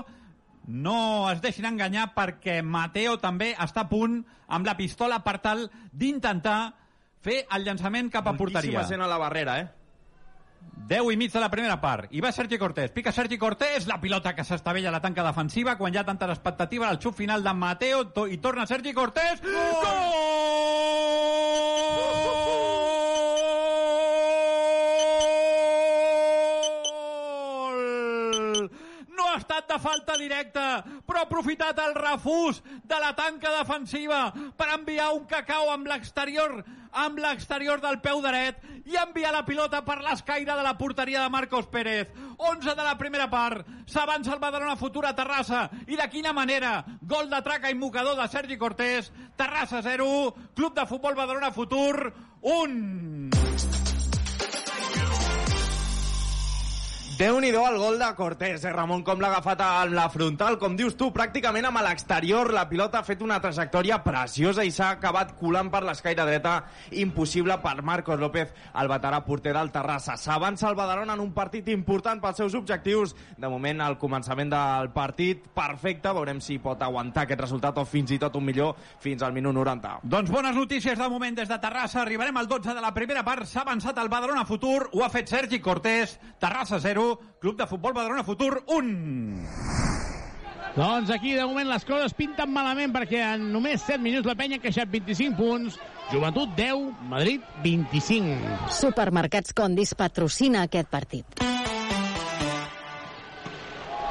[0.70, 5.66] no es deixin enganyar perquè Mateo també està a punt amb la pistola per tal
[5.92, 6.76] d'intentar
[7.22, 8.80] fer el llançament cap a porteria.
[8.80, 9.68] Moltíssima gent a la barrera, eh?
[10.90, 12.08] 10 i mig de la primera part.
[12.16, 12.92] I va Sergi Cortés.
[12.92, 16.26] Pica Sergi Cortés, la pilota que s'estavella a la tanca defensiva quan hi ha tanta
[16.32, 19.42] expectativa al xup final de Mateo to i torna Sergi Cortés.
[19.44, 19.54] Gol!
[19.54, 19.60] Gol!
[29.16, 34.34] No ha estat de falta directa, però ha aprofitat el refús de la tanca defensiva
[34.58, 39.82] per enviar un cacau amb l'exterior amb l'exterior del peu dret i enviar la pilota
[39.86, 42.10] per l'escaire de la porteria de Marcos Pérez.
[42.38, 43.68] 11 de la primera part.
[43.86, 45.68] S'avança el Badalona Futur a Terrassa.
[45.88, 46.84] I de quina manera?
[47.02, 49.12] Gol de traca i mocador de Sergi Cortés.
[49.36, 50.34] Terrassa 0.
[50.56, 53.39] Club de Futbol Badalona Futur 1.
[57.20, 60.94] Déu-n'hi-do el gol de Cortés, eh, Ramon, com l'ha agafat a la frontal, com dius
[60.96, 65.68] tu, pràcticament amb l'exterior, la pilota ha fet una trajectòria preciosa i s'ha acabat colant
[65.68, 66.54] per l'escaire dreta,
[66.92, 70.16] impossible per Marcos López, el veterà porter del Terrassa.
[70.16, 73.14] S'avança el Badalona en un partit important pels seus objectius.
[73.36, 78.16] De moment, al començament del partit, perfecte, veurem si pot aguantar aquest resultat o fins
[78.16, 79.98] i tot un millor fins al minut 90.
[80.08, 82.00] Doncs bones notícies de moment des de Terrassa.
[82.00, 83.44] Arribarem al 12 de la primera part.
[83.44, 84.88] S'ha avançat el Badalona Futur.
[84.94, 86.16] Ho ha fet Sergi Cortés.
[86.40, 87.09] Terrassa 0.
[87.40, 89.90] Club de Futbol Badalona Futur 1.
[90.76, 94.60] Doncs aquí, de moment, les coses pinten malament perquè en només 7 minuts la penya
[94.60, 95.80] ha queixat 25 punts,
[96.12, 98.70] Joventut 10, Madrid 25.
[98.80, 101.42] Supermercats Condis patrocina aquest partit.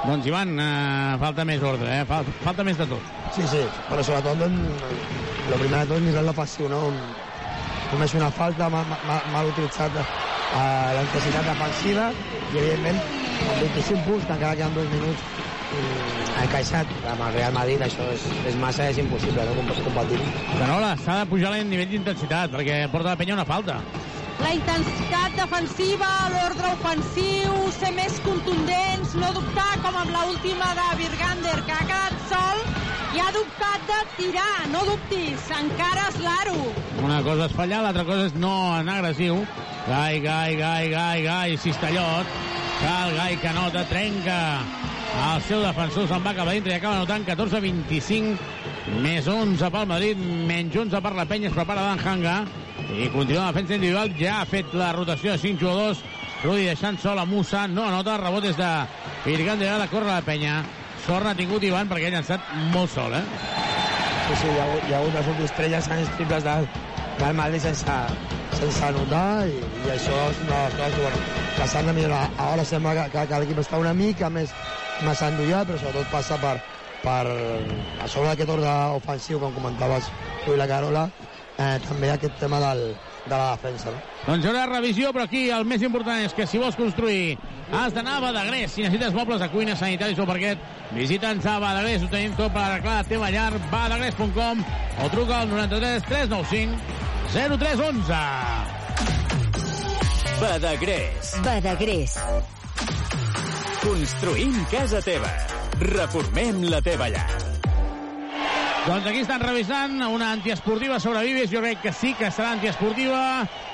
[0.09, 2.05] Doncs, Ivan, eh, falta més ordre, eh?
[2.07, 3.09] Falta, falta més de tot.
[3.35, 4.85] Sí, sí, però sobretot doncs,
[5.51, 6.85] lo primer de tot nivell defensiu, no?
[7.93, 10.65] Només una falta mal, mal, mal utilitzat a
[10.97, 12.09] la intensitat defensiva
[12.53, 15.23] i evidentment amb 25 punts que encara queden dos minuts
[15.77, 16.93] mm, encaixat.
[17.15, 19.57] Amb el Real Madrid això és, és massa, és impossible no?
[19.87, 20.21] Competir
[20.59, 23.81] Canola, s'ha de pujar el nivell d'intensitat perquè porta la penya una falta.
[24.39, 31.57] La intensitat defensiva, l'ordre ofensiu, ser més contundents, no dubtar com amb l'última de Virgander,
[31.67, 32.88] que ha quedat sol
[33.21, 34.69] ha dubtat de tirar.
[34.73, 36.59] No dubtis, encara és l'aro.
[37.05, 39.41] una cosa és fallar, l'altra cosa és no anar agressiu.
[39.89, 42.27] Gai, Gai, Gai, Gai, Gai, Cistellot.
[42.89, 44.39] El Gai que nota, trenca.
[45.19, 48.37] El seu defensor, se'n va cap a dintre i acaba notant 14-25
[49.03, 52.37] més 11 pel Madrid, menys 11 per la penya, es prepara d'Anhanga
[52.95, 56.05] i continua la defensa individual, ja ha fet la rotació de 5 jugadors,
[56.45, 58.69] Rudi deixant sol a Musa, no anota, rebot des de
[59.25, 60.61] Virgan de la corre la penya,
[61.09, 63.25] sort n'ha tingut Ivan perquè ha llançat molt sol, eh?
[64.29, 66.67] sí, sí, hi ha, hi ha hagut últimes estrelles anys triples del,
[67.19, 67.95] del Madrid sense,
[68.59, 71.23] sense anotar i, i això és una de les coses que, bueno,
[71.57, 72.21] que s'han de millorar.
[72.49, 74.53] Ara sembla que, que, que l'equip està una mica més
[75.07, 76.55] massa endollat, però sobretot passa per,
[77.03, 80.13] per a sobre d'aquest ordre ofensiu, com comentaves
[80.45, 81.09] tu i la Carola,
[81.57, 82.91] eh, també aquest tema del,
[83.25, 83.95] de la defensa.
[83.95, 84.03] No?
[84.27, 87.39] Doncs hi haurà revisió, però aquí el més important és que si vols construir
[87.73, 88.73] has d'anar a Badagrés.
[88.75, 90.61] Si necessites mobles de cuina, sanitaris o parquet,
[90.93, 92.03] visita'ns a Badagrés.
[92.03, 93.53] Ho tenim tot per arreglar la teva llar.
[93.71, 94.65] badagrés.com
[95.05, 96.79] o truca al 93 395
[97.33, 98.15] 0311.
[100.41, 101.35] Badagrés.
[101.45, 102.19] Badagrés.
[103.83, 105.31] Construïm casa teva.
[105.81, 107.29] Reformem la teva llar.
[108.89, 111.51] Doncs aquí estan revisant una antiesportiva sobre Vives.
[111.53, 113.21] Jo crec que sí que serà antiesportiva.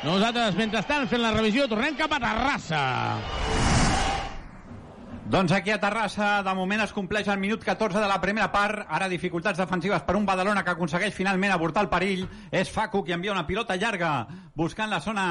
[0.03, 2.85] Nosaltres, mentrestant, fent la revisió, tornem cap a Terrassa.
[5.25, 8.83] Doncs aquí a Terrassa, de moment es compleix el minut 14 de la primera part.
[8.93, 12.27] Ara dificultats defensives per un Badalona que aconsegueix finalment avortar el perill.
[12.53, 14.11] És Facu qui envia una pilota llarga
[14.55, 15.25] buscant la zona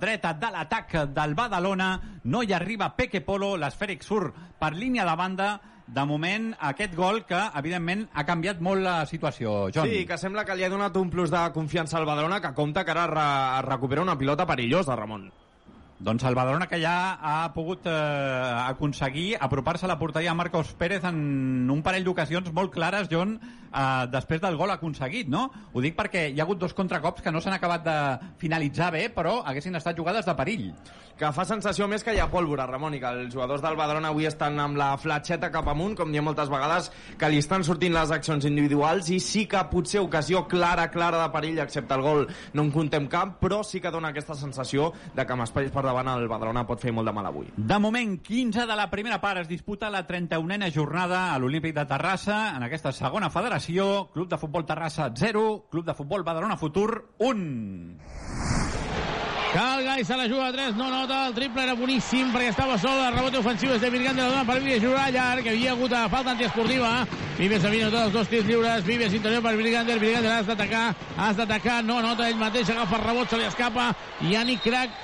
[0.00, 1.90] dreta de l'atac del Badalona.
[2.24, 5.52] No hi arriba Peque Polo, l'esfèric surt per línia de banda.
[5.84, 9.68] De moment, aquest gol que, evidentment, ha canviat molt la situació.
[9.68, 9.92] John.
[9.92, 12.88] Sí, que sembla que li ha donat un plus de confiança al Badalona, que compta
[12.88, 15.28] que ara re recupera una pilota perillosa, Ramon.
[15.98, 17.92] Doncs el Badalona que ja ha pogut eh,
[18.66, 23.36] aconseguir apropar-se a la porteria de Marcos Pérez en un parell d'ocasions molt clares, John,
[23.38, 25.46] eh, després del gol aconseguit, no?
[25.72, 27.96] Ho dic perquè hi ha hagut dos contracops que no s'han acabat de
[28.42, 30.72] finalitzar bé, però haguessin estat jugades de perill.
[31.14, 34.10] Que fa sensació més que hi ha pólvora, Ramon, i que els jugadors del Badalona
[34.10, 37.94] avui estan amb la fletxeta cap amunt, com diem moltes vegades, que li estan sortint
[37.94, 42.26] les accions individuals i sí que potser ocasió clara, clara de perill, excepte el gol,
[42.52, 45.83] no en contem cap, però sí que dona aquesta sensació de que amb espais per
[45.86, 47.50] davant el Badalona pot fer molt de mal avui.
[47.56, 51.86] De moment, 15 de la primera part es disputa la 31a jornada a l'Olímpic de
[51.86, 57.14] Terrassa, en aquesta segona federació, Club de Futbol Terrassa 0, Club de Futbol Badalona Futur
[57.18, 58.64] 1.
[59.54, 62.98] Calgai se la juga a 3, no nota, el triple era boníssim perquè estava sol,
[62.98, 65.94] el rebot ofensiu és de Virgant de la dona per Vives, jugarà llarg, havia hagut
[65.94, 66.88] a falta antiesportiva,
[67.38, 71.38] Vives havia notat els dos tirs lliures, Vives interior per Virgander, Virgander has d'atacar, has
[71.38, 73.92] d'atacar, no nota ell mateix, agafa el rebot, se li escapa,
[74.26, 74.98] Yannick Crac,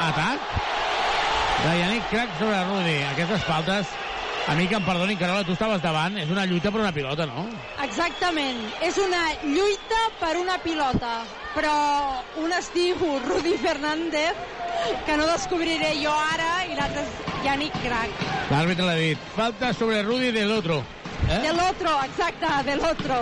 [0.00, 0.40] atac
[1.64, 3.86] de Yannick Crac sobre Rudi, aquestes faltes
[4.46, 7.24] a mi que em perdoni, Carola, tu estaves davant, és una lluita per una pilota,
[7.26, 7.48] no?
[7.82, 11.16] Exactament, és una lluita per una pilota,
[11.56, 11.72] però
[12.38, 14.38] un estiu Rudi Fernández
[15.08, 18.22] que no descobriré jo ara i l'altre és Yannick Crac.
[18.52, 20.78] L'àrbitre l'ha dit, falta sobre Rudi del otro.
[21.26, 21.42] Eh?
[21.42, 23.20] De l'otro, exacte, de l'otro.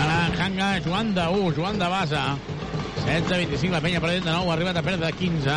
[0.00, 2.24] Ara Hanga, Joan de 1, Joan de Basa.
[3.04, 5.56] 16-25, la penya perdent de nou, arribat a perdre de 15.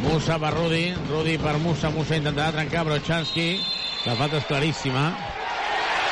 [0.00, 3.60] Musa per Rudi, Rudi per Musa, Musa intentarà trencar Brochanski,
[4.06, 5.10] la falta és claríssima,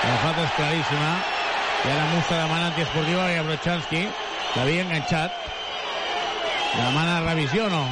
[0.04, 1.12] la falta és claríssima,
[1.82, 4.02] i ara Musa demana antiesportiva a Brochanski,
[4.56, 5.40] l'havia enganxat,
[6.76, 7.82] demana revisió o no?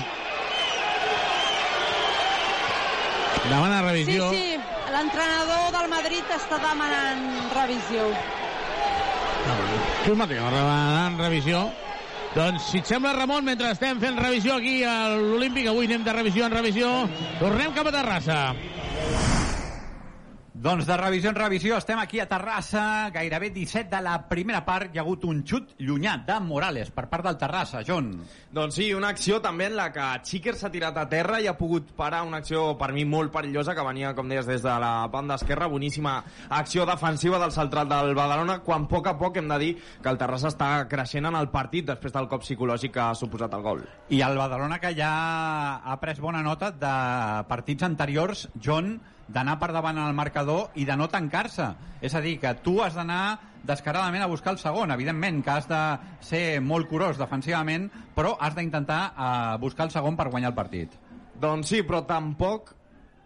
[3.47, 4.31] Demana revisió.
[4.31, 8.07] Sí, sí, l'entrenador del Madrid està demanant revisió.
[10.05, 11.67] Tu mateix, demanant revisió.
[12.37, 16.13] Doncs, si et sembla, Ramon, mentre estem fent revisió aquí a l'Olímpic, avui anem de
[16.13, 16.91] revisió en revisió,
[17.41, 18.41] tornem cap a Terrassa.
[20.67, 24.91] Doncs de revisió en revisió estem aquí a Terrassa, gairebé 17 de la primera part.
[24.91, 28.09] Hi ha hagut un xut llunyà de Morales per part del Terrassa, John.
[28.51, 31.55] Doncs sí, una acció també en la que Xiquer s'ha tirat a terra i ha
[31.55, 35.07] pogut parar una acció per mi molt perillosa que venia, com deies, des de la
[35.07, 35.71] banda esquerra.
[35.71, 39.73] Boníssima acció defensiva del central del Badalona, quan a poc a poc hem de dir
[40.03, 43.55] que el Terrassa està creixent en el partit després del cop psicològic que ha suposat
[43.55, 43.87] el gol.
[44.11, 45.13] I el Badalona que ja
[45.79, 46.97] ha pres bona nota de
[47.47, 48.97] partits anteriors, John,
[49.29, 51.69] d'anar per davant al marcador i de no tancar-se.
[52.05, 54.93] És a dir, que tu has d'anar descaradament a buscar el segon.
[54.95, 55.83] Evidentment que has de
[56.25, 60.95] ser molt curós defensivament, però has d'intentar eh, buscar el segon per guanyar el partit.
[61.41, 62.73] Doncs sí, però tampoc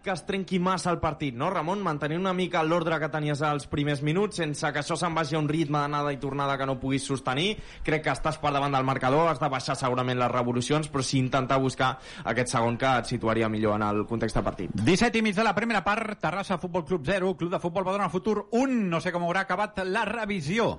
[0.01, 1.81] que es trenqui massa el partit, no, Ramon?
[1.83, 5.41] Mantenir una mica l'ordre que tenies als primers minuts, sense que això se'n vagi a
[5.41, 7.55] un ritme d'anada i tornada que no puguis sostenir.
[7.85, 11.19] Crec que estàs per davant del marcador, has de baixar segurament les revolucions, però sí
[11.21, 11.93] intentar buscar
[12.25, 14.75] aquest segon que et situaria millor en el context de partit.
[14.81, 18.09] 17 i mig de la primera part, Terrassa Futbol Club 0, Club de Futbol Badalona
[18.09, 18.81] Futur 1.
[18.89, 20.73] No sé com haurà acabat la revisió.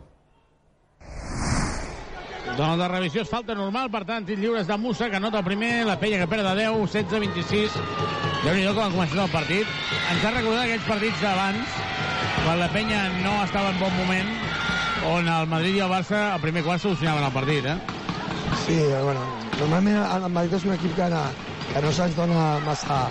[2.43, 5.47] Doncs la revisió és falta normal, per tant, tirs lliures de Musa, que nota el
[5.47, 7.77] primer, la penya que perd de 10, 16-26.
[8.43, 9.71] Déu-n'hi-do com ha començat el partit.
[10.11, 11.77] Ens ha recordat aquells partits d'abans,
[12.43, 14.35] quan la penya no estava en bon moment,
[15.13, 17.79] on el Madrid i el Barça al primer quart solucionaven el partit, eh?
[18.67, 19.23] Sí, bueno,
[19.61, 21.09] normalment el Madrid és un equip que,
[21.73, 23.05] que no se'ns dona massa,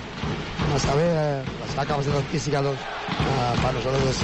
[0.72, 1.44] massa bé, eh,
[1.76, 4.24] la capacitat física doncs, eh, per nosaltres és,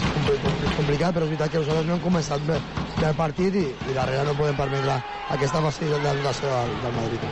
[0.00, 2.60] és, compli- és complicat, però és veritat que nosaltres no hem començat bé,
[3.00, 4.98] del partit i, i darrere no podem permetre
[5.36, 7.28] aquesta facilitat d'anotació del, del Madrid.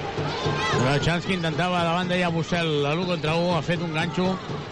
[0.81, 4.31] Brochanski intentava davant de Bussel l'1 contra 1, ha fet un ganxo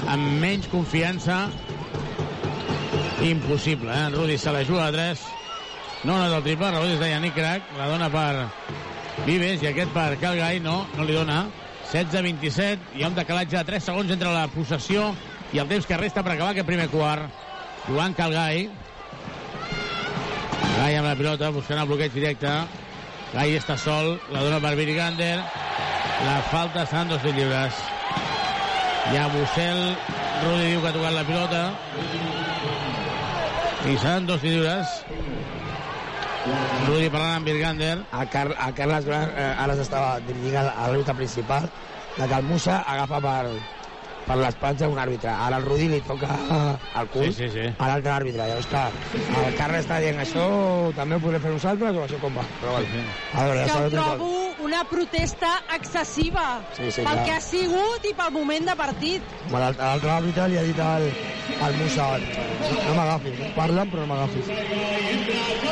[0.09, 1.49] amb menys confiança.
[3.23, 4.09] Impossible, eh?
[4.15, 5.21] Rudi se la juga a 3.
[6.05, 8.47] No, no és el triple, rebot és de Yannick Crac, la dona per
[9.27, 11.43] Vives i aquest per Calgai, no, no li dona.
[11.93, 15.07] 16-27, hi ha un decalatge de 3 segons entre la possessió
[15.57, 17.33] i el temps que resta per acabar aquest primer quart.
[17.87, 18.67] Joan Calgai.
[20.79, 22.53] Gai amb la pilota, buscant el bloqueig directe.
[23.33, 25.39] Gai està sol, la dona per Viri Gander.
[26.27, 27.81] La falta seran dos lliures.
[29.09, 29.83] Hi ha Bussel,
[30.45, 31.63] Rudi diu que ha tocat la pilota.
[33.89, 34.99] I seran dos lliures.
[36.87, 37.95] Rudi parlant amb Virgander.
[38.11, 41.69] A, Car a Carles Gran eh, ara s'estava dirigint a la- a la ruta principal,
[42.19, 43.47] la que el Musa agafa per,
[44.29, 45.31] per l'espatlla un àrbitre.
[45.33, 46.29] Ara el Rudi li toca
[47.01, 47.67] al cul Sí, sí, sí.
[47.79, 48.45] a l'altre àrbitre.
[48.51, 48.83] Llavors que
[49.49, 50.45] el Carles està dient això
[50.97, 52.45] també ho podrem fer nosaltres o això com va?
[52.61, 53.05] Però, bueno,
[53.35, 54.31] a veure, ja que ho trobo
[54.69, 57.25] una protesta excessiva Sí, sí, pel clar.
[57.25, 59.23] que ha sigut i pel moment de partit.
[59.49, 61.09] Bueno, l'altre àrbitre li ha dit al,
[61.65, 64.51] al Musa no, m'agafis, no parlen però no m'agafis.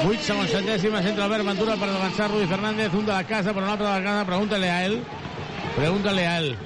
[0.07, 3.63] 8 segons centèsimes entre Albert Ventura per avançar Rudi Fernández, un de la casa per
[3.65, 5.01] un altre de la casa, pregúntale a él
[5.77, 6.57] pregúntale a él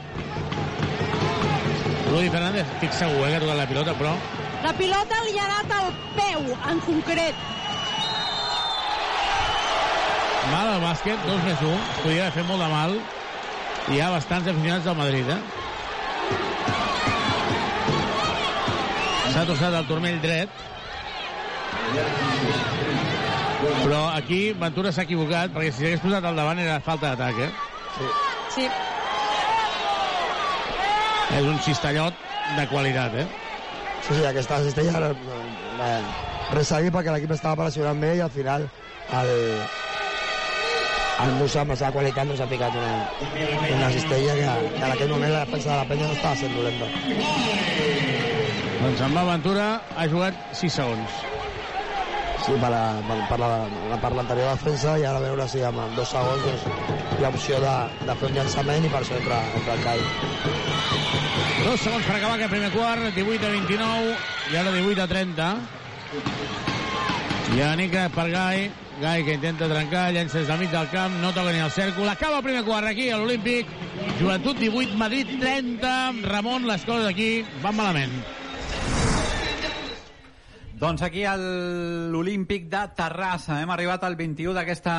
[2.11, 4.12] Rudi Fernández, estic segur eh, que ha tocat la pilota, però
[4.64, 5.88] La pilota li ha anat al
[6.18, 7.46] peu, en concret.
[10.50, 12.94] mal al bàsquet, 2 més 1 es podia haver fet molt de mal
[13.92, 15.38] hi ha bastants aficionats del Madrid eh?
[19.30, 20.48] s'ha torçat el turmell dret
[23.84, 27.50] però aquí Ventura s'ha equivocat perquè si s'hagués posat al davant era falta d'atac eh?
[28.56, 28.66] Sí.
[31.39, 32.14] És un cistellot
[32.57, 33.26] de qualitat eh?
[34.07, 35.11] Sí, sí, aquesta cistella la,
[35.78, 35.91] la,
[36.57, 38.66] resseguir perquè l'equip estava pressionant bé i al final
[39.20, 39.33] el,
[41.24, 42.95] el Musa amb la seva qualitat no s'ha picat una,
[43.76, 46.57] una cistella que, que en aquell moment la defensa de la penya no estava sent
[46.57, 46.89] dolenta.
[48.81, 51.20] doncs en va Ventura ha jugat 6 segons
[52.51, 56.11] Sí, per la, per, la, per l'anterior defensa i ara a veure si amb dos
[56.11, 56.64] segons doncs,
[57.20, 57.74] hi ha opció de,
[58.09, 60.03] de fer un llançament i per això entra, entra el Cai.
[61.62, 64.16] Dos segons per acabar aquest primer quart, 18 a 29
[64.51, 65.53] i ara 18 a 30.
[67.55, 68.66] I a Nica per Gai,
[68.98, 72.11] Gai que intenta trencar, llença des del mig del camp, no toca ni el cèrcol.
[72.11, 73.70] Acaba el primer quart aquí a l'Olímpic.
[74.18, 76.26] Joventut 18, Madrid 30.
[76.26, 77.30] Ramon, les coses aquí
[77.62, 78.39] van malament.
[80.81, 84.95] Doncs aquí a l'Olímpic de Terrassa hem arribat al 21 d'aquesta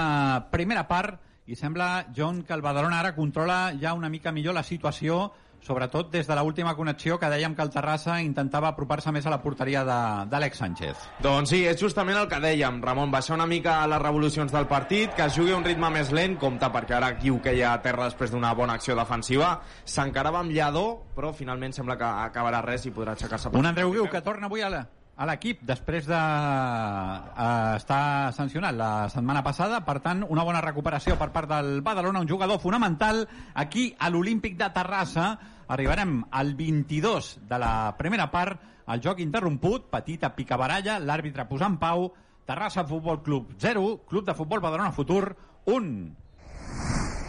[0.54, 1.18] primera part
[1.50, 6.12] i sembla, John, que el Badalona ara controla ja una mica millor la situació, sobretot
[6.14, 9.82] des de l'última connexió que dèiem que el Terrassa intentava apropar-se més a la porteria
[9.84, 11.02] de- d'Àlex Sánchez.
[11.20, 15.10] Doncs sí, és justament el que dèiem, Ramon, baixar una mica les revolucions del partit,
[15.16, 18.06] que es jugui a un ritme més lent, compte perquè ara Guiu queia a terra
[18.06, 22.92] després d'una bona acció defensiva, s'encarava amb Lladó, però finalment sembla que acabarà res i
[22.92, 23.50] podrà aixecar-se.
[23.54, 28.76] Un Andreu Guiu que torna avui a la, a l'equip després de eh, estar sancionat
[28.78, 29.82] la setmana passada.
[29.86, 34.58] Per tant, una bona recuperació per part del Badalona, un jugador fonamental aquí a l'Olímpic
[34.58, 35.34] de Terrassa.
[35.72, 38.60] Arribarem al 22 de la primera part,
[38.92, 42.10] el joc interromput, petita picabaralla, l'àrbitre posant pau,
[42.46, 45.36] Terrassa Futbol Club 0, Club de Futbol Badalona Futur
[45.66, 47.21] 1.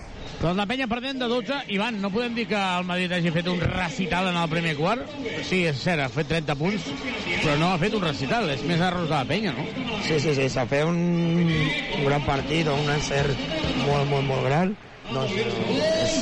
[0.43, 1.57] Doncs la penya perdent de 12.
[1.71, 5.05] Ivan, no podem dir que el Madrid hagi fet un recital en el primer quart?
[5.47, 6.89] Sí, és cert, ha fet 30 punts,
[7.45, 9.63] però no ha fet un recital, és més errors de la penya, no?
[10.03, 10.99] Sí, sí, sí, s'ha fet un,
[11.47, 13.39] un gran partit un encert
[13.85, 14.75] molt, molt, molt gran.
[15.13, 16.19] Doncs és,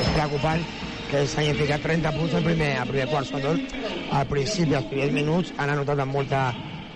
[0.00, 0.64] és preocupant
[1.10, 5.12] que s'hagin ficat 30 punts al primer, al primer quart, sobretot al principi, als primers
[5.12, 6.46] minuts, han anotat amb molta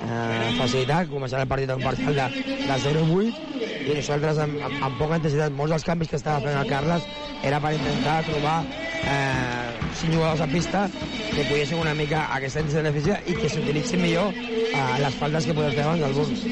[0.04, 2.28] eh, facilitat, començant el partit amb parcial de,
[2.66, 6.58] de 0-8 i nosaltres amb, amb, amb poca intensitat, molts dels canvis que estava fent
[6.60, 7.06] el Carles
[7.46, 9.70] era per intentar trobar eh,
[10.00, 14.34] cinc jugadors a pista que poguessin una mica aquesta intensitat d'eficiència i que s'utilitzin millor
[14.36, 16.44] eh, les faltes que podem fer abans del Burns.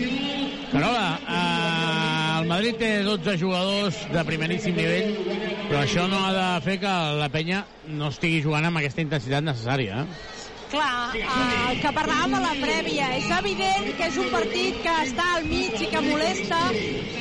[0.73, 5.15] Carola, eh, el Madrid té 12 jugadors de primeríssim nivell,
[5.69, 9.45] però això no ha de fer que la penya no estigui jugant amb aquesta intensitat
[9.45, 10.05] necessària.
[10.05, 10.37] Eh?
[10.69, 15.25] Clar, eh, que parlàvem a la prèvia, és evident que és un partit que està
[15.37, 16.59] al mig i que molesta,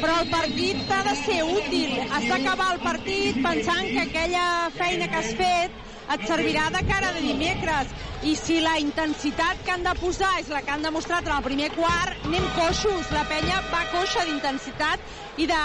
[0.02, 1.94] però el partit ha de ser útil.
[2.12, 4.46] Has d'acabar el partit pensant que aquella
[4.76, 5.80] feina que has fet
[6.16, 7.96] et servirà de cara de dimecres.
[8.28, 11.46] I si la intensitat que han de posar és la que han demostrat en el
[11.48, 13.12] primer quart, anem coixos.
[13.16, 15.62] La penya va coixa d'intensitat i de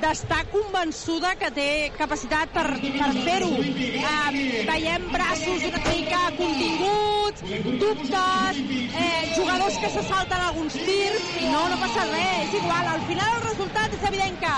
[0.00, 3.50] d'estar convençuda que té capacitat per, per fer-ho.
[3.56, 4.38] Um,
[4.70, 7.44] veiem braços una mica continguts,
[7.82, 8.62] dubtes,
[9.02, 12.92] eh, jugadors que se salten alguns tirs, i no, no passa res, és igual.
[12.94, 14.56] Al final el resultat és evident que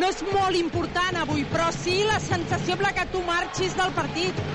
[0.00, 3.92] no és molt important avui, però sí la sensació amb la que tu marxis del
[3.96, 4.46] partit.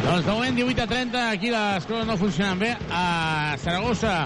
[0.00, 2.70] Doncs de moment 18 a 30, aquí les coses no funcionen bé.
[2.88, 4.22] A Saragossa,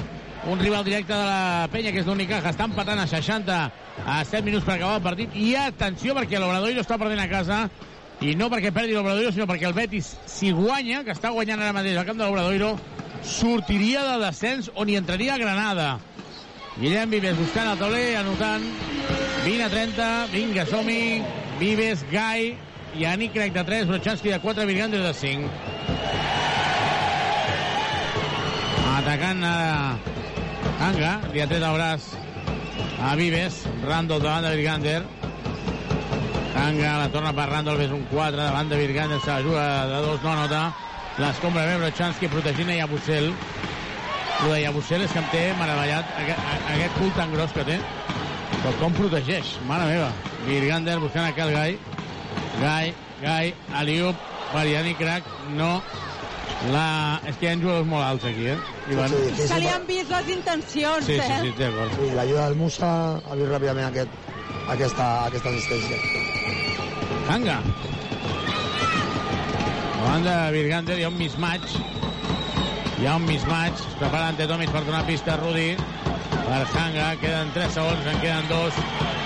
[0.47, 3.59] un rival directe de la penya, que és l'Unicaja, està empatant a 60
[4.05, 5.35] a 7 minuts per acabar el partit.
[5.35, 7.61] I atenció, perquè l'Obradoiro està perdent a casa,
[8.21, 11.77] i no perquè perdi l'Obradoiro, sinó perquè el Betis, si guanya, que està guanyant ara
[11.77, 12.75] mateix al camp de l'Obradoiro,
[13.25, 15.95] sortiria de descens on hi entraria Granada.
[16.77, 18.65] Guillem Vives buscant el tauler, anotant
[19.45, 21.23] 20 a 30, vinga, som-hi,
[21.61, 22.57] Vives, Gai,
[22.99, 25.49] Yannick Crec de 3, Brochanski de 4, Virgander de 5.
[28.95, 29.55] Atacant a
[30.83, 32.09] Anga, li ha tret el braç
[33.05, 35.03] a Vives, Randall davant de Virgander.
[36.59, 40.01] Anga la torna per Randall, és un 4 davant de Virgander, se la juga de
[40.07, 40.65] 2, no nota.
[41.23, 43.31] L'escombra bé Brochanski protegint a Yabusel.
[44.43, 47.79] El de Yabusel és que em té meravellat aquest, aquest cul tan gros que té.
[48.55, 50.11] Però com protegeix, mare meva.
[50.49, 51.79] Virgander buscant el Gai.
[52.61, 54.17] Gai, Gai, Aliup,
[54.55, 55.23] Yannick Crac,
[55.57, 55.83] no.
[56.73, 57.21] La...
[57.29, 58.59] És que hi ha jugadors molt alts aquí, eh?
[58.91, 59.13] I van...
[59.13, 61.41] Sí, sí, Se li han vist les intencions, Sí, sí, eh?
[61.43, 61.93] sí, d'acord.
[61.99, 64.15] Sí, l'ajuda del Musa ha vist ràpidament aquest,
[64.73, 65.99] aquesta, aquesta assistència.
[67.35, 67.59] Hanga.
[69.99, 71.77] Davant de Virgander hi ha un mismatch.
[73.01, 73.85] Hi ha un mismatch.
[73.91, 75.71] Es prepara ante Tomis per donar pista a Rudi.
[76.45, 77.11] Per Hanga.
[77.21, 78.83] Queden 3 segons, en queden 2.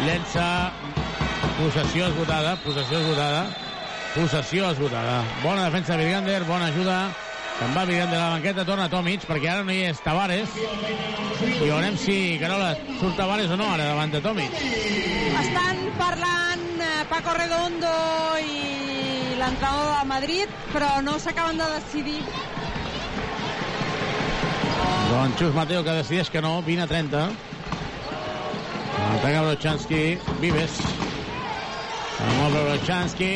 [0.07, 0.49] Llença.
[1.59, 2.57] Possessió esgotada.
[2.66, 3.47] Possessió esgotada.
[4.19, 5.23] Possessió esgotada.
[5.45, 6.43] Bona defensa de Virgander.
[6.43, 6.97] Bona ajuda.
[7.61, 8.64] Se'n va Virgander a la banqueta.
[8.66, 10.57] Torna Tomic perquè ara no hi és Tavares.
[10.59, 14.59] I veurem si, Carola, surt Tavares o no ara davant de Tomic.
[15.39, 17.95] Estan parlant eh, Paco Redondo
[18.43, 22.21] i l'entrenador de Madrid, però no s'acaben de decidir.
[25.12, 27.29] Doncs Xus Mateo que decideix que no, 20 a 30.
[29.12, 30.03] Ataca Brochanski,
[30.43, 30.83] Vives.
[32.19, 33.31] Amb el Brochanski,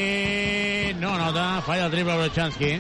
[0.98, 2.72] no nota, falla el triple Brochanski.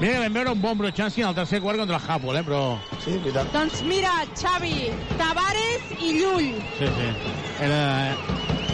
[0.00, 2.42] Mira que vam veure un bon Brochanski en el tercer quart contra el Hapoel, eh,
[2.42, 2.62] però...
[2.98, 3.52] Sí, veritat.
[3.54, 4.88] Doncs mira, Xavi,
[5.20, 6.56] Tavares i Llull.
[6.80, 7.10] Sí, sí.
[7.62, 7.84] Era...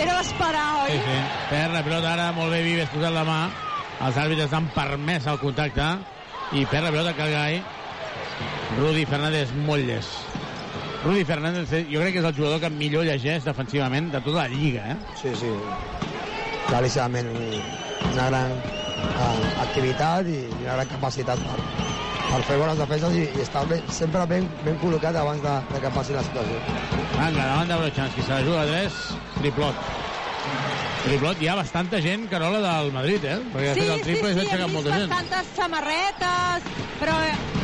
[0.00, 0.94] Era d'esperar, oi?
[0.94, 1.18] Sí, sí.
[1.50, 3.38] Perd la pilota ara, molt bé Vives posant la mà.
[4.06, 5.90] Els àrbitres han permès el contacte.
[6.56, 7.60] I perd la pilota Calgai.
[8.78, 10.16] Rudi Fernández molt llest.
[11.04, 14.46] Rudi Fernández, eh, jo crec que és el jugador que millor llegeix defensivament de tota
[14.46, 14.96] la lliga, eh?
[15.20, 15.52] Sí, sí.
[16.70, 21.58] Claríssimament una gran uh, activitat i una gran capacitat per,
[22.30, 25.80] per fer bones defenses i, i estar ben, sempre ben, ben col·locat abans de, de
[25.82, 26.60] que passi la situació.
[27.16, 29.00] Vinga, davant de Brochanski, se la juga a 3,
[29.40, 29.88] triplot.
[31.00, 33.38] Triplot, hi ha bastanta gent, Carola, del Madrid, eh?
[33.52, 35.10] Perquè ha Sí, fet el sí, triple i sí, s'ha he aixecat vist molta gent.
[35.10, 37.16] bastantes samarretes, però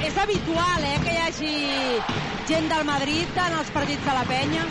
[0.09, 1.55] és habitual, eh, que hi hagi
[2.51, 4.67] gent del Madrid en els partits de la penya.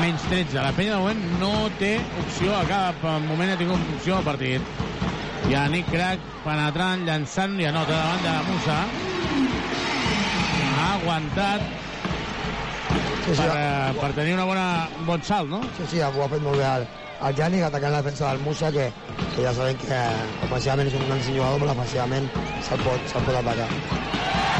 [0.00, 0.58] Menys 13.
[0.62, 4.74] La penya de moment no té opció, a cap moment ha tingut opció al partit.
[5.50, 8.78] Yannick Crac penetrant, llançant i anota davant de Musa.
[10.74, 11.72] Ha aguantat
[13.24, 14.64] Sí, sí, per, eh, per tenir una bona,
[15.00, 15.62] un bon salt, no?
[15.78, 16.82] Sí, sí, ho ha fet molt bé el,
[17.24, 18.90] el Yannick atacant la defensa del Musa, que,
[19.32, 20.00] que ja sabem que
[20.44, 22.28] ofensivament és un gran jugador, però defensivament
[22.66, 23.70] se'l pot, se pot atacar.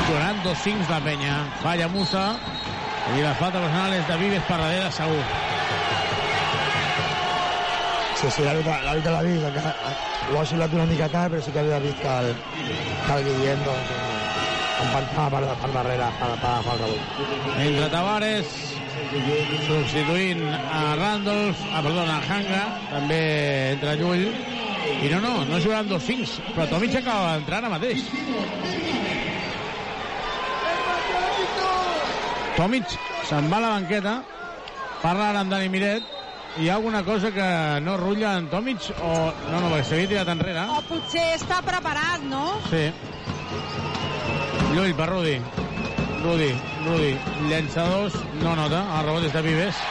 [0.09, 1.37] Donant dos cincs la penya.
[1.61, 2.25] Falla Musa.
[3.13, 5.21] I la falta personal és de Vives per darrere, segur.
[8.17, 9.75] Sí, sí, l'àrbitre l'ha vist, encara,
[10.31, 12.31] ho ha xiulat una mica tard, però sí que havia vist que el,
[13.05, 13.93] que el Guillem doncs,
[14.87, 17.21] empantava per, per darrere per, per agafar el rebot.
[17.67, 18.57] Entre Tavares,
[19.69, 23.21] substituint a Randolph, ah, perdona, a Hanga, també
[23.75, 24.25] entre Llull,
[25.05, 28.09] i no, no, no jugaran dos cincs, però Tomic acaba d'entrar ara mateix.
[32.55, 32.87] Tomic
[33.27, 34.19] se'n va a la banqueta,
[35.03, 36.05] parla ara amb Dani Miret,
[36.63, 37.47] hi ha alguna cosa que
[37.83, 39.11] no rutlla en Tomic o...
[39.51, 40.67] No, no, perquè s'havia tirat enrere.
[40.71, 42.45] O potser està preparat, no?
[42.69, 42.85] Sí.
[44.77, 45.35] Llull per Rudi.
[46.23, 46.53] Rudi,
[46.87, 47.11] Rudi,
[47.51, 49.83] llançadors, no nota, el rebot és de Vives.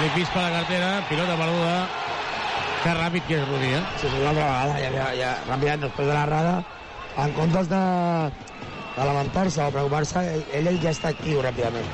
[0.00, 1.78] Li pispa la cartera, pilota perduda.
[2.80, 3.80] Que ràpid que és Rudi, eh?
[3.94, 6.54] Sí, sí, una altra vegada, ja, ja, ja, ràpidament, després de l'errada,
[7.20, 7.80] en comptes de,
[8.96, 11.86] de lamentar-se o preocupar-se, ell, ell ja està actiu ràpidament.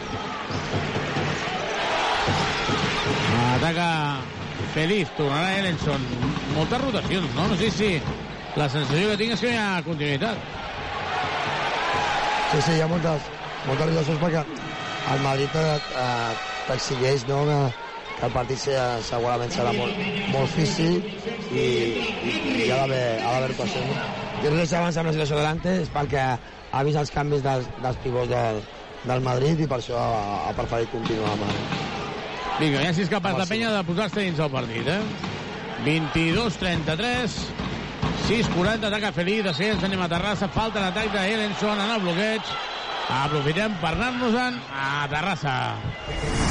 [3.56, 3.88] Ataca
[4.74, 6.02] Feliz, tornarà Ellenson.
[6.54, 7.46] Moltes rotacions, no?
[7.48, 7.90] No sé si
[8.56, 10.42] la sensació que tinc és que hi ha continuïtat.
[12.50, 13.30] Sí, sí, hi ha moltes,
[13.68, 14.44] moltes rotacions perquè
[15.14, 16.36] el Madrid eh, eh,
[16.68, 17.56] t'exigeix no, que,
[18.18, 21.08] que el partit serà, segurament serà molt, molt físic
[21.52, 22.36] i, i,
[22.66, 23.92] i ha d'haver ha d'haver rotacions.
[23.92, 24.24] No?
[24.42, 26.24] jo li deixava avançar amb la situació delante és perquè
[26.76, 28.60] ha vist els canvis dels, dels pivots del,
[29.06, 31.62] del Madrid i per això ha, ha preferit continuar amb el...
[32.56, 35.00] Vinga, ja si és capaç la penya de posar-se dins el partit, eh?
[35.84, 37.36] 22-33,
[38.26, 42.56] 6-40, ataca Felí, ens anem a Terrassa, falta l'atac de Ellenson en el bloqueig.
[43.22, 46.45] Aprofitem per anar-nos-en a Terrassa.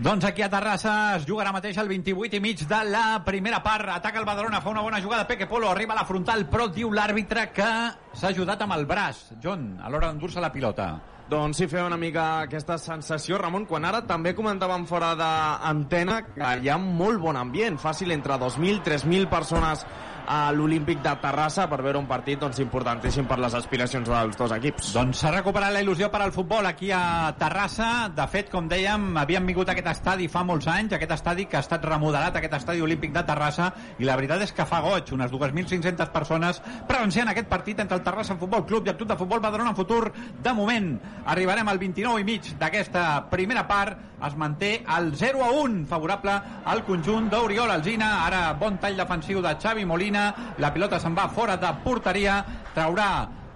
[0.00, 3.58] Doncs aquí a Terrassa es juga ara mateix el 28 i mig de la primera
[3.60, 3.90] part.
[3.92, 5.26] Ataca el Badalona, fa una bona jugada.
[5.28, 7.68] Peque Polo arriba a la frontal, però diu l'àrbitre que
[8.16, 9.26] s'ha ajudat amb el braç.
[9.44, 10.94] John, a l'hora d'endur-se la pilota.
[11.28, 16.54] Doncs sí, feia una mica aquesta sensació, Ramon, quan ara també comentàvem fora d'antena que
[16.62, 19.84] hi ha molt bon ambient, fàcil entre 2.000, 3.000 persones
[20.26, 24.52] a l'Olímpic de Terrassa per veure un partit doncs, importantíssim per les aspiracions dels dos
[24.56, 24.92] equips.
[24.96, 28.10] Doncs s'ha recuperat la il·lusió per al futbol aquí a Terrassa.
[28.16, 31.58] De fet, com dèiem, havíem vingut a aquest estadi fa molts anys, aquest estadi que
[31.58, 35.14] ha estat remodelat, aquest estadi olímpic de Terrassa, i la veritat és que fa goig,
[35.16, 39.18] unes 2.500 persones presenciant aquest partit entre el Terrassa Futbol Club i el Club de
[39.20, 40.12] Futbol Badalona Futur.
[40.42, 40.92] De moment,
[41.26, 44.06] arribarem al 29 i mig d'aquesta primera part.
[44.20, 46.34] Es manté el 0 a 1, favorable
[46.68, 48.10] al conjunt d'Oriol Alzina.
[48.26, 50.09] Ara, bon tall defensiu de Xavi Molina.
[50.10, 52.40] La pilota se'n va fora de porteria.
[52.74, 53.10] Traurà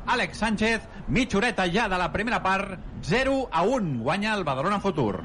[0.06, 0.90] Àlex Sánchez.
[1.08, 2.78] Mitja horeta ja de la primera part.
[3.02, 4.02] 0 a 1.
[4.02, 5.24] Guanya el Badalona Futur.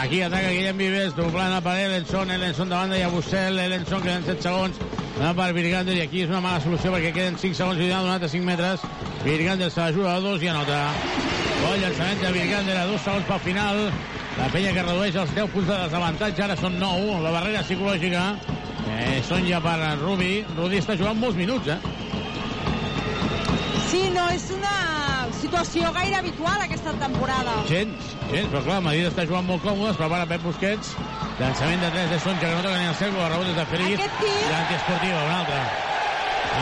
[0.00, 4.00] Aquí ataca Guillem Vives, doblant a per Ellenson, Ellenson de banda i a Bussel, Ellenson
[4.00, 4.78] queden 7 segons,
[5.18, 7.98] va per Virgander i aquí és una mala solució perquè queden 5 segons i ha
[8.00, 8.86] donat a 5 metres.
[9.24, 10.78] Virgander se la juga a 2 i anota.
[11.60, 13.82] Bon llançament de Virgander a 2 segons pel final.
[14.38, 18.24] La penya que redueix els 10 punts de desavantatge, ara són 9, la barrera psicològica.
[18.90, 20.40] Eh, són ja per Rubi.
[20.56, 21.78] Rubi està jugant molts minuts, eh?
[23.90, 24.74] Sí, no és una
[25.40, 27.54] situació gaire habitual aquesta temporada.
[27.68, 30.92] Gens, gens, però clar, Madrid està jugant molt còmode, es prepara Pep Busquets,
[31.40, 33.66] llançament de 3 de Sonja, que no toca ni el cercle, el rebot és de
[33.72, 35.62] Feliz, Aquest tir- i antiesportiva, una altra.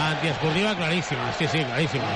[0.09, 2.09] Antiesportiva claríssima, sí, sí, claríssima.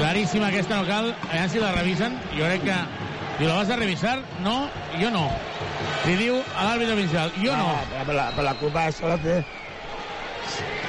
[0.00, 2.80] Claríssima aquesta no cal, a si la revisen, jo crec que...
[3.40, 4.68] Si la vas a revisar, no,
[5.00, 5.22] jo no.
[6.04, 7.70] Li diu a l'àrbitre principal, jo no.
[7.72, 9.38] Ah, per, la, per la culpa això la té...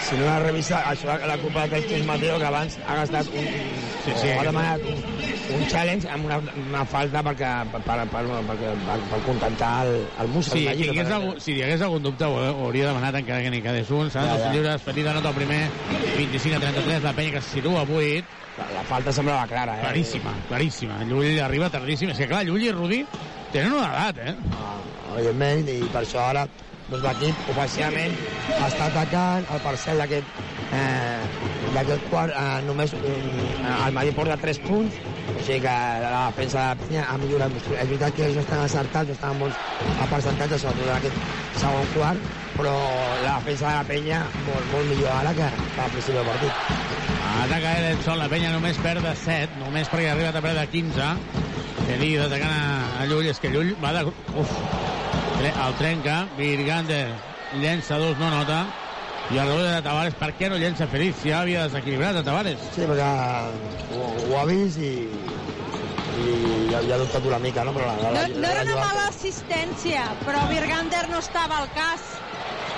[0.02, 3.46] Si no la revisa, això la culpa que és Mateo, que abans ha gastat un...
[4.02, 5.02] Sí, sí, ha demanat un,
[5.56, 10.00] un challenge amb una, una falta perquè, per, per, per, per, per, per contentar el,
[10.24, 10.56] el Musa.
[10.56, 13.46] Sí, si hi, hagués algun, si hi hagués algun dubte ho, ho hauria demanat encara
[13.46, 14.10] que n'hi quedés un.
[14.14, 14.54] S'han Ja, ja.
[14.56, 15.62] lliures, Felip anota el primer,
[16.18, 18.40] 25 a 33, la penya que se situa a 8.
[18.58, 19.86] La, la falta semblava clara, eh?
[19.86, 20.98] Claríssima, claríssima.
[21.08, 22.12] Llull arriba tardíssim.
[22.12, 23.06] És que clar, Llull i Rudi
[23.54, 24.36] tenen una edat, eh?
[25.12, 26.46] evidentment, i per això ara
[26.92, 28.18] doncs, l'equip ofensivament
[28.68, 30.42] està atacant el parcel d'aquest
[30.76, 31.22] eh,
[31.76, 33.16] d'aquest quart eh, només eh,
[33.72, 35.00] el Madrid porta 3 punts
[35.32, 35.74] o sigui que
[36.04, 39.40] la defensa de la Penya ha millorat és veritat que ells estan acertats no estan
[39.42, 39.58] bons
[39.96, 42.76] a percentatge sobretot en aquest segon quart però
[43.24, 47.00] la defensa de la Penya molt, molt millor ara que, que al principi del partit.
[47.32, 51.08] Ataca Edson, la penya només perd de 7, només perquè ha arribat a perdre 15.
[51.88, 54.04] Felip atacant a, a Llull, és que Llull va de...
[54.38, 54.52] Uf,
[55.50, 57.08] el trenca, Virgander
[57.58, 58.62] llença dos, no nota,
[59.32, 62.24] i el rebot de Tavares, per què no llença Felip si ja havia desequilibrat a
[62.28, 62.62] Tavares?
[62.76, 63.08] Sí, perquè
[63.98, 64.92] ho, ho ha vist i,
[66.22, 66.26] i
[66.70, 67.74] ja, ja ha dubtat una mica, no?
[67.74, 71.24] Però la, la, No, la, no la, era una la, mala assistència, però Virgander no
[71.24, 72.12] estava al cas.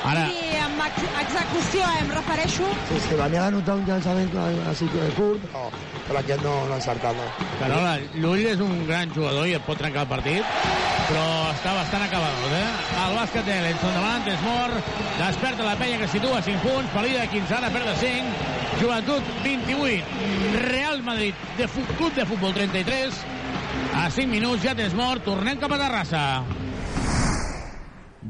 [0.04, 2.66] Ara- I amb ex execució, eh, em refereixo.
[2.90, 4.32] Sí, sí, venia a notar un llançament
[4.68, 5.70] així que curt, però,
[6.08, 7.16] però aquest no, no ha encertat.
[7.16, 7.28] No.
[7.60, 10.44] Carola, Llull és un gran jugador i et pot trencar el partit,
[11.08, 11.24] però
[11.54, 12.66] està bastant acabat, eh?
[13.06, 14.92] El bàsquet de l'Enson davant, és mort,
[15.22, 18.52] desperta la penya que situa 5 punts, Pelí de 15, ara perd de 5,
[18.82, 20.04] Joventut 28,
[20.68, 23.14] Real Madrid de Club de Futbol 33,
[23.96, 26.26] a 5 minuts ja tens mort, tornem cap a Terrassa.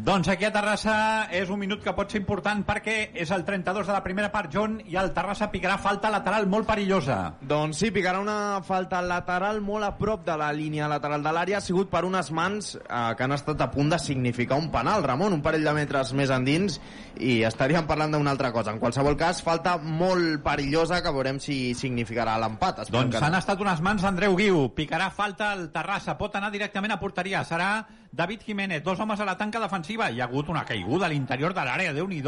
[0.04, 0.94] Doncs aquí a Terrassa
[1.32, 4.50] és un minut que pot ser important perquè és el 32 de la primera part,
[4.52, 7.38] John, i el Terrassa picarà falta lateral molt perillosa.
[7.40, 11.62] Doncs sí, picarà una falta lateral molt a prop de la línia lateral de l'àrea.
[11.62, 15.08] Ha sigut per unes mans eh, que han estat a punt de significar un penal,
[15.08, 16.82] Ramon, un parell de metres més endins,
[17.24, 18.76] i estaríem parlant d'una altra cosa.
[18.76, 22.90] En qualsevol cas, falta molt perillosa que veurem si significarà l'empat.
[22.90, 23.32] Doncs que no.
[23.32, 24.66] han estat unes mans d'Andreu Guiu.
[24.76, 26.20] Picarà falta el Terrassa.
[26.20, 27.48] Pot anar directament a porteria.
[27.48, 27.78] Serà
[28.14, 28.84] David Jiménez.
[28.84, 30.12] Dos homes a la tanca defensiva.
[30.12, 31.94] Hi ha hagut una caiguda a l'interior de l'àrea.
[31.94, 32.22] déu nhi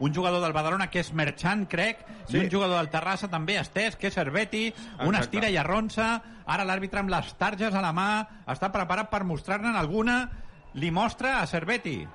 [0.00, 2.38] un jugador del Badalona que és Merchant, crec, sí.
[2.38, 5.20] I un jugador del Terrassa també estès, que és Cerveti, un Exacte.
[5.20, 9.76] estira i arronsa, ara l'àrbitre amb les targes a la mà està preparat per mostrar-ne
[9.76, 10.30] alguna,
[10.72, 12.08] li mostra a Cerveti.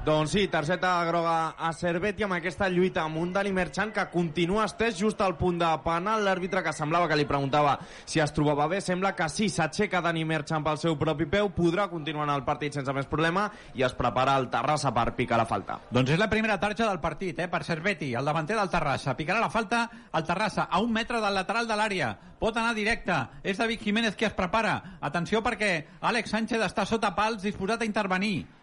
[0.00, 4.06] Doncs sí, targeta groga a Servet i amb aquesta lluita amb un Dani Merchant que
[4.08, 6.22] continua estès just al punt de penal.
[6.24, 7.74] L'àrbitre que semblava que li preguntava
[8.08, 11.90] si es trobava bé, sembla que sí, s'aixeca Dani Merchant pel seu propi peu, podrà
[11.92, 15.44] continuar en el partit sense més problema i es prepara el Terrassa per picar la
[15.50, 15.76] falta.
[15.92, 19.12] Doncs és la primera tarja del partit, eh, per Serveti, el davanter del Terrassa.
[19.18, 19.82] Picarà la falta
[20.12, 22.14] al Terrassa, a un metre del lateral de l'àrea.
[22.40, 23.18] Pot anar directe.
[23.42, 24.96] És David Jiménez qui es prepara.
[25.02, 28.59] Atenció perquè Àlex Sánchez està sota pals disposat a intervenir.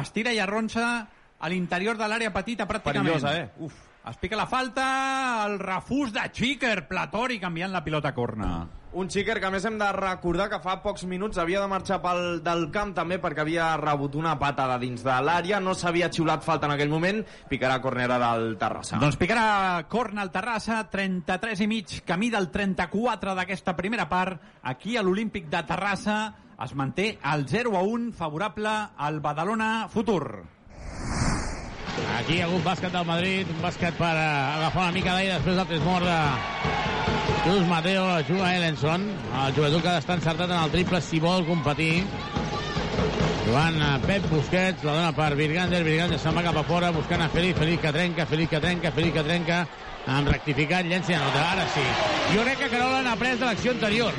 [0.00, 0.88] Estira i arronsa
[1.38, 3.14] a l'interior de l'àrea petita pràcticament.
[3.14, 3.50] Perillosa, eh?
[3.64, 3.76] Uf,
[4.08, 4.88] es pica la falta,
[5.46, 8.50] el refús de Xiquer, Platori canviant la pilota a corna.
[8.98, 11.98] Un xiquer que a més hem de recordar que fa pocs minuts havia de marxar
[12.00, 16.42] pel, del camp també perquè havia rebut una patada dins de l'àrea, no s'havia xiulat
[16.42, 17.20] falta en aquell moment,
[17.50, 18.96] picarà cornera del Terrassa.
[18.96, 24.40] Doncs picarà corna al Terrassa, 33 i mig, camí del 34 d'aquesta primera part.
[24.72, 26.18] Aquí a l'Olímpic de Terrassa
[26.64, 30.42] es manté el 0 a 1 favorable al Badalona Futur.
[32.18, 34.26] Aquí hi ha hagut bàsquet del Madrid, un bàsquet per eh,
[34.58, 36.18] agafar una mica d'aire després del tres mort de
[37.44, 39.06] Cruz Mateo, juga Ellenson,
[39.44, 42.02] el jugador que d'estar encertat en el triple si vol competir.
[43.46, 47.22] Jugant a Pep Busquets, la dona per Virgander, Virgander se'n va cap a fora, buscant
[47.24, 49.62] a Feliz, Feliz que trenca, Feliz que trenca, Feliz que trenca,
[50.18, 51.46] amb rectificat, llença i anota.
[51.54, 51.86] Ara sí.
[52.34, 54.12] Jo crec que Carola n'ha pres de l'acció anterior.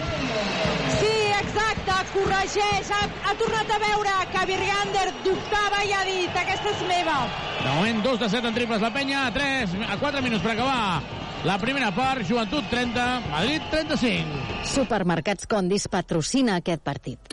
[2.14, 2.89] Corregeix.
[2.95, 7.22] Ha, ha tornat a veure que Virgander dubtava i ha dit aquesta és meva.
[7.60, 10.55] De moment, 2 de 7 en triples la penya, a 3, a 4 minuts per
[10.55, 11.01] acabar
[11.47, 14.64] la primera part, Joventut 30, Madrid 35.
[14.68, 17.32] Supermercats Condis patrocina aquest partit.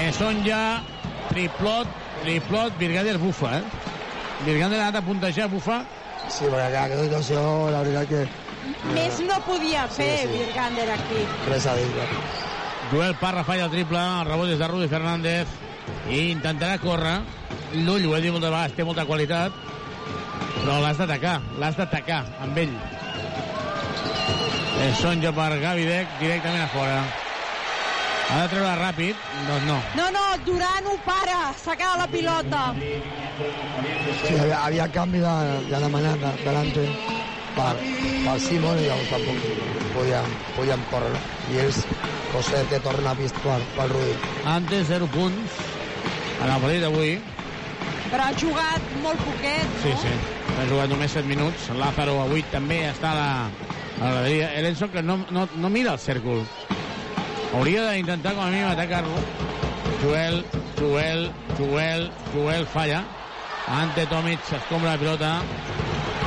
[0.00, 0.80] Eh, són ja
[1.28, 1.90] triplot,
[2.22, 3.64] triplot, Virgander bufa, eh?
[4.46, 5.82] Virgander ha anat a puntejar, bufa.
[6.30, 7.42] Sí, perquè aquesta situació,
[7.74, 8.24] la veritat que
[8.94, 10.32] Més no podia fer sí.
[10.38, 11.24] Virgander aquí.
[11.48, 11.86] res a dir.
[11.86, 12.08] eh?
[12.92, 15.46] Joel Parra falla el triple, el rebot és de Rudi Fernández
[16.10, 17.20] i intentarà córrer.
[17.86, 19.52] L'ull, ho he dit moltes vegades, té molta qualitat,
[20.60, 22.72] però l'has d'atacar, l'has d'atacar amb ell.
[24.86, 27.00] És sonja per Gavidec, directament a fora.
[28.30, 29.22] Ha de treure ràpid?
[29.46, 29.78] Doncs no.
[29.98, 32.60] No, no, Duran ho para, s'ha quedat la pilota.
[34.22, 35.32] Sí, havia, havia canvi de,
[35.70, 36.84] de demanat de, delante
[37.56, 37.74] per,
[38.24, 41.12] per Simon i llavors tampoc podíem, podíem córrer.
[41.52, 41.80] I ells,
[42.32, 44.14] José, que torna a pista per, pel Rudi.
[44.46, 45.58] Antes, 0 punts
[46.40, 47.14] en el partit d'avui.
[48.10, 50.00] Però ha jugat molt poquet, Sí, no?
[50.02, 50.14] sí.
[50.60, 51.68] Ha jugat només 7 minuts.
[51.78, 54.48] Lázaro avui també està a la, a la graderia.
[54.58, 56.42] Ellenson que no, no, no mira el cèrcol.
[57.54, 59.20] Hauria d'intentar com a mínim atacar-lo.
[60.02, 60.42] Joel,
[60.78, 63.02] Joel, Joel, Joel falla.
[63.70, 65.32] Ante Tomic s'escombra la pilota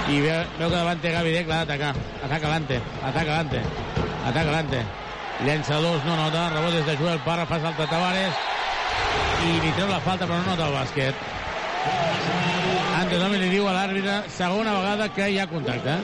[0.09, 1.93] i veu, veu que davant té Gavidec, l'ha d'atacar.
[2.25, 3.61] Ataca l'Ante, ataca l'Ante,
[4.27, 4.81] ataca l'Ante.
[5.43, 8.51] Llença dos, no nota, rebot des de Joel Parra, fa salta Tavares
[9.43, 11.15] i li treu la falta però no nota el bàsquet.
[12.99, 15.97] Ante li diu a l'àrbitre segona vegada que hi ha contacte.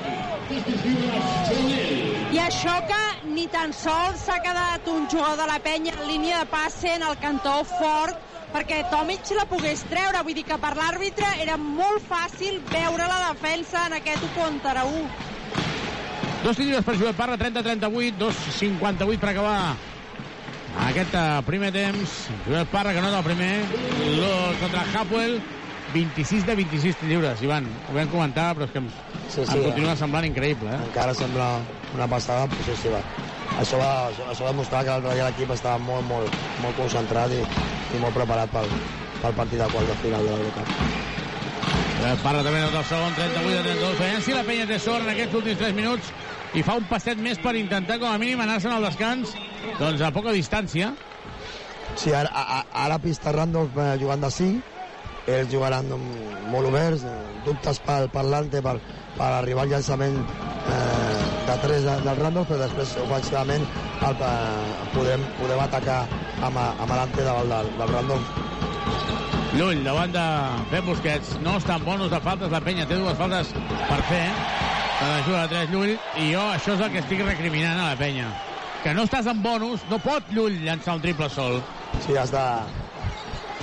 [2.29, 3.03] I això que
[3.35, 7.05] ni tan sols s'ha quedat un jugador de la penya en línia de passe en
[7.05, 10.23] el cantó fort perquè Tomic la pogués treure.
[10.25, 14.85] Vull dir que per l'àrbitre era molt fàcil veure la defensa en aquest 1 contra
[14.85, 15.05] 1.
[16.43, 19.55] Dos tiros per Joel Parra, 30-38, 2-58 per acabar
[20.87, 22.17] aquest eh, primer temps.
[22.47, 23.53] Joel Parra que nota el primer,
[24.21, 24.31] lo,
[24.61, 25.39] contra Hapwell,
[25.93, 27.67] 26 de 26 lliures, Ivan.
[27.89, 28.89] Ho vam comentar, però és que em,
[29.29, 29.99] Sí, sí, em continua eh?
[29.99, 30.71] semblant increïble.
[30.71, 30.79] Eh?
[30.89, 31.49] Encara sembla
[31.93, 33.01] una passada possessiva.
[33.57, 37.41] Això va, això, va demostrar que l'altre dia l'equip estava molt, molt, molt concentrat i,
[37.41, 38.69] i molt preparat pel,
[39.23, 40.97] pel partit de quart de final de l'Eurocup.
[41.99, 43.99] Joel Parra també nota el segon, 38 de 32.
[43.99, 46.13] Veiem si la penya té sort en aquests últims 3 minuts
[46.55, 49.35] i fa un passet més per intentar com a mínim anar-se'n al descans
[49.81, 50.93] doncs a poca distància.
[51.99, 54.79] Sí, ara, a, ara pista Randolph eh, jugant de 5,
[55.35, 55.91] ells jugaran
[56.53, 58.77] molt oberts, eh, dubtes pel, per l'Ante per,
[59.17, 63.63] per arribar al llançament eh, de 3 de, del Randolph, però després ofensivament
[64.05, 65.99] el, eh, podem, podem atacar
[66.45, 68.35] amb, amb l'Ante davant del, del Randolph.
[69.57, 70.25] Llull, davant de
[70.69, 71.31] Pep Busquets.
[71.41, 73.49] No està en bonus de faltes, la penya té dues faltes
[73.89, 74.25] per fer.
[74.99, 77.89] Se la juga de 3 Llull, i jo això és el que estic recriminant a
[77.93, 78.29] la penya.
[78.83, 81.63] Que no estàs en bonus, no pot Llull llançar un triple sol.
[82.05, 82.45] Sí, has de...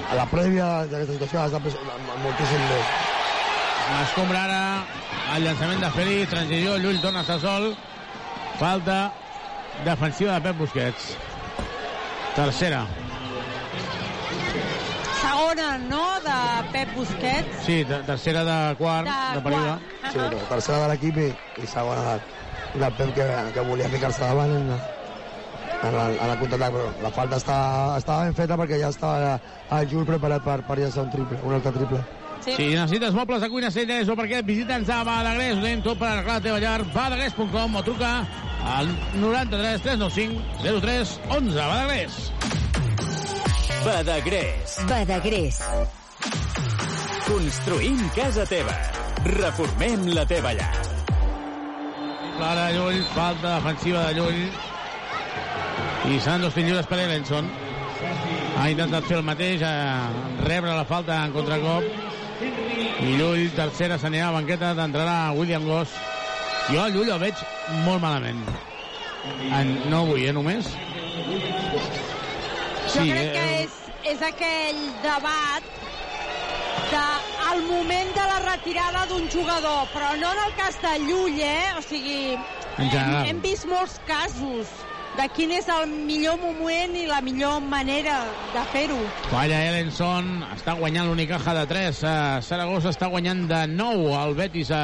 [0.06, 1.60] A la prèvia d'aquesta situació has de
[2.24, 2.90] moltíssim més.
[3.86, 4.62] Escombra ara
[5.36, 7.68] el llançament de Feli, transició, Llull torna a sol.
[8.58, 9.12] Falta
[9.84, 11.12] defensiva de Pep Busquets.
[12.34, 12.80] Tercera.
[15.20, 16.38] Segona, no?, de
[16.72, 17.62] Pep Busquets.
[17.64, 19.78] Sí, de, tercera de quart, De de, període.
[19.78, 20.12] quart.
[20.12, 21.30] Sí, no, tercera de l'equip i,
[21.62, 22.20] i segona de,
[22.82, 24.52] del Pep que, que volia ficar-se davant.
[24.56, 24.70] En,
[25.86, 27.56] en el, en el contraatac, però la falta està,
[28.00, 29.34] estava ben feta perquè ja estava
[29.78, 32.00] el Jul preparat per, per llançar un triple, un altre triple.
[32.46, 32.54] Sí.
[32.54, 36.36] Si necessites mobles de cuina, celles o perquè visita'ns a Badagrés, ho tot per arreglar
[36.36, 38.12] la teva llar, badagrés.com o truca
[38.76, 41.56] al 93 395 03 11.
[41.58, 42.20] Badagrés.
[43.84, 44.78] Badagrés.
[44.86, 45.60] Badagrés.
[47.26, 48.78] Construïm casa teva.
[49.26, 50.70] Reformem la teva llar.
[52.36, 54.42] Clara Llull, falta defensiva de Llull.
[56.06, 57.50] I seran dos tirs lliures per Ellenson.
[58.56, 60.10] Ha intentat fer el mateix, a
[60.46, 61.86] rebre la falta en contracop.
[62.40, 65.94] I Llull, tercera, a la banqueta, d'entrarà William Goss.
[66.68, 67.40] Jo a Llull el veig
[67.86, 68.42] molt malament.
[69.48, 70.68] En, no avui, eh, només?
[72.92, 73.78] Jo crec que és,
[74.12, 75.70] és aquell debat
[76.90, 77.04] de
[77.46, 81.72] al moment de la retirada d'un jugador, però no en el cas de Llull, eh?
[81.78, 82.36] O sigui,
[82.76, 84.76] hem, hem vist molts casos
[85.16, 88.18] de quin és el millor moment i la millor manera
[88.52, 88.98] de fer-ho.
[89.30, 92.02] Falla Ellenson, està guanyant l'Unicaja de 3.
[92.02, 94.82] Uh, Saragossa està guanyant de 9 el Betis a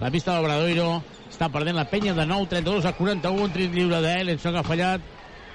[0.00, 0.88] la pista d'Obradoiro.
[1.30, 3.46] Està perdent la penya de 9, 32 a 41.
[3.46, 5.06] Un trit lliure d'Ellenson que ha fallat.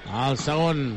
[0.05, 0.88] El segon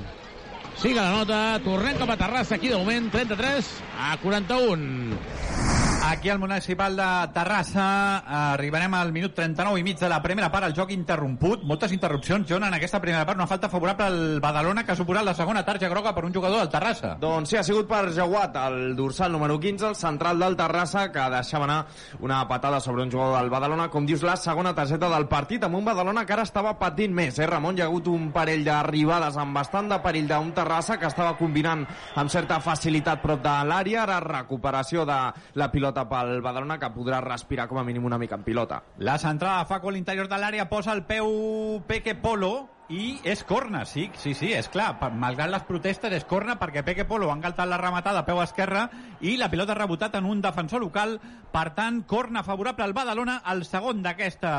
[0.79, 1.43] sigue la nota.
[1.65, 3.11] Tornem cap a Terrassa aquí de moment.
[3.15, 3.75] 33
[4.11, 5.78] a 41.
[6.09, 10.65] Aquí al Municipal de Terrassa arribarem al minut 39 i mig de la primera part,
[10.65, 14.87] el joc interromput, moltes interrupcions, John, en aquesta primera part, una falta favorable al Badalona
[14.87, 17.11] que ha suposat la segona tarja groga per un jugador del Terrassa.
[17.21, 21.27] Doncs sí, ha sigut per Jauat, el dorsal número 15, el central del Terrassa, que
[21.35, 21.77] deixava anar
[22.21, 25.77] una patada sobre un jugador del Badalona, com dius, la segona targeta del partit, amb
[25.77, 27.77] un Badalona que ara estava patint més, eh, Ramon?
[27.77, 31.85] Hi ha hagut un parell d'arribades amb bastant de perill d'un Terrassa que estava combinant
[32.17, 35.21] amb certa facilitat prop de l'àrea, ara recuperació de
[35.53, 38.83] la pilota pel Badalona, que podrà respirar com a mínim una mica en pilota.
[38.99, 43.85] La centrada fa a l'interior de l'àrea, posa el peu Peque Polo i és corna,
[43.85, 44.95] sí, sí, sí, és clar.
[45.13, 48.87] Malgrat les protestes és corna perquè Peque Polo ha engaltat la rematada a peu esquerre
[49.21, 51.19] i la pilota ha rebotat en un defensor local.
[51.53, 54.53] Per tant, corna favorable al Badalona, el segon d'aquesta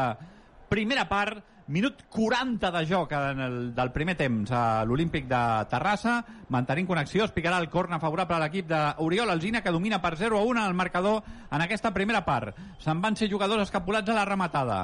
[0.69, 6.15] primera part, minut 40 de joc en el, del primer temps a l'Olímpic de Terrassa,
[6.49, 10.39] mantenint connexió, es picarà el corna favorable a l'equip d'Oriol Alzina, que domina per 0
[10.39, 12.57] a 1 el marcador en aquesta primera part.
[12.81, 14.81] Se'n van ser jugadors escapulats a la rematada.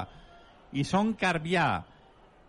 [0.72, 1.68] I són Carbià,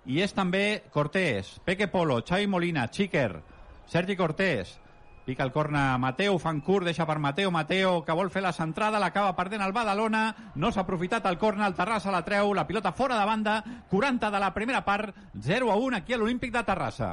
[0.08, 3.42] i és també Cortés, Peque Polo, Xavi Molina, Chiker,
[3.90, 4.78] Sergi Cortés,
[5.28, 9.36] pica el corna Mateu, Fancur, deixa per Mateu, Mateu que vol fer la centrada, l'acaba
[9.36, 10.22] perdent el Badalona,
[10.56, 13.58] no s'ha aprofitat el corna, el Terrassa la treu, la pilota fora de banda,
[13.92, 17.10] 40 de la primera part, 0 a 1 aquí a l'Olímpic de Terrassa.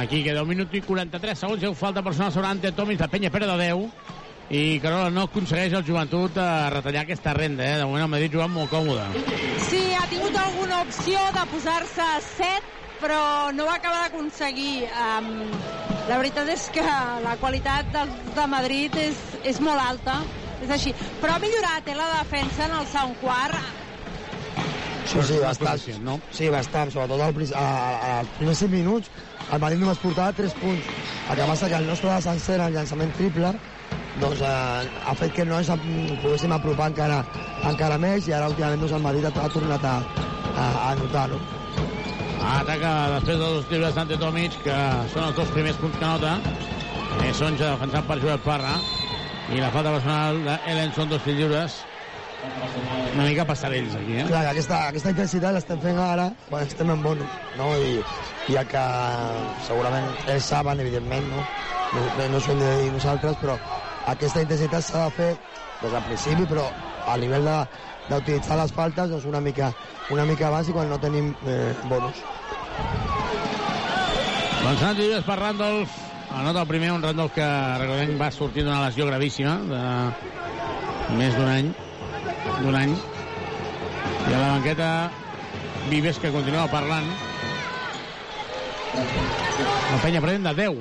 [0.00, 1.62] Aquí queda un minut i 43 segons.
[1.68, 3.84] Heu falta personal sobre Ante Tomis de Penya Pere de 10.
[4.56, 7.64] I Carola no aconsegueix el joventut a retallar aquesta renda.
[7.64, 7.76] Eh?
[7.82, 9.04] De moment el Madrid jugant molt còmode.
[9.68, 14.86] Sí, ha tingut alguna opció de posar-se a 7, però no va acabar d'aconseguir.
[14.88, 15.28] Um,
[16.08, 16.84] la veritat és que
[17.24, 20.18] la qualitat del, de Madrid és, és molt alta,
[20.64, 20.92] és així.
[21.20, 23.60] Però ha millorat eh, la defensa en el segon quart.
[25.04, 25.84] Sí, sí, bastant.
[26.04, 26.16] No?
[26.32, 29.12] Sí, bastant, sobretot al, prin- a, a, als primers 5 minuts
[29.52, 30.88] el Madrid només portava 3 punts.
[31.28, 33.52] El que passa que el nostre descenser en llançament triple
[34.20, 35.68] doncs, eh, ha fet que no ens
[36.22, 37.20] poguéssim apropar encara,
[37.68, 39.98] encara més i ara últimament doncs, el Madrid ha, ha tornat a,
[40.54, 41.28] a, a anotar.
[41.34, 41.42] No?
[42.42, 44.76] Ataca després dels dos tirs d'Ante Tomic, que
[45.12, 46.34] són els dos primers punts que nota.
[47.22, 48.74] Eh, Sonja defensat per Joel Parra.
[49.54, 51.82] I la falta personal d'Ellen són dos lliures.
[53.14, 54.24] Una mica passarells aquí, eh?
[54.28, 57.70] Clar, que aquesta, aquesta intensitat l'estem fent ara quan estem en bonus, no?
[57.80, 58.02] I,
[58.50, 58.84] i el que
[59.64, 61.30] segurament ells saben, evidentment?
[61.32, 61.44] No,
[61.94, 63.56] no, no s'ho hem de dir nosaltres, però
[64.12, 65.30] aquesta intensitat s'ha de fer
[65.84, 66.66] des del principi, però
[67.06, 67.60] a nivell de-
[68.08, 69.72] d'utilitzar les faltes doncs una mica,
[70.10, 72.22] una mica i quan no tenim eh, bonus.
[74.80, 75.90] Santi lliures per Randolph.
[76.34, 77.46] Anota el primer, un Randolph que
[77.78, 79.82] recordem va sortir d'una lesió gravíssima de
[81.18, 81.68] més d'un any.
[82.62, 82.94] D'un any.
[82.94, 84.88] I a la banqueta
[85.90, 87.04] Vives que continua parlant.
[88.94, 90.80] La penya pren de 10.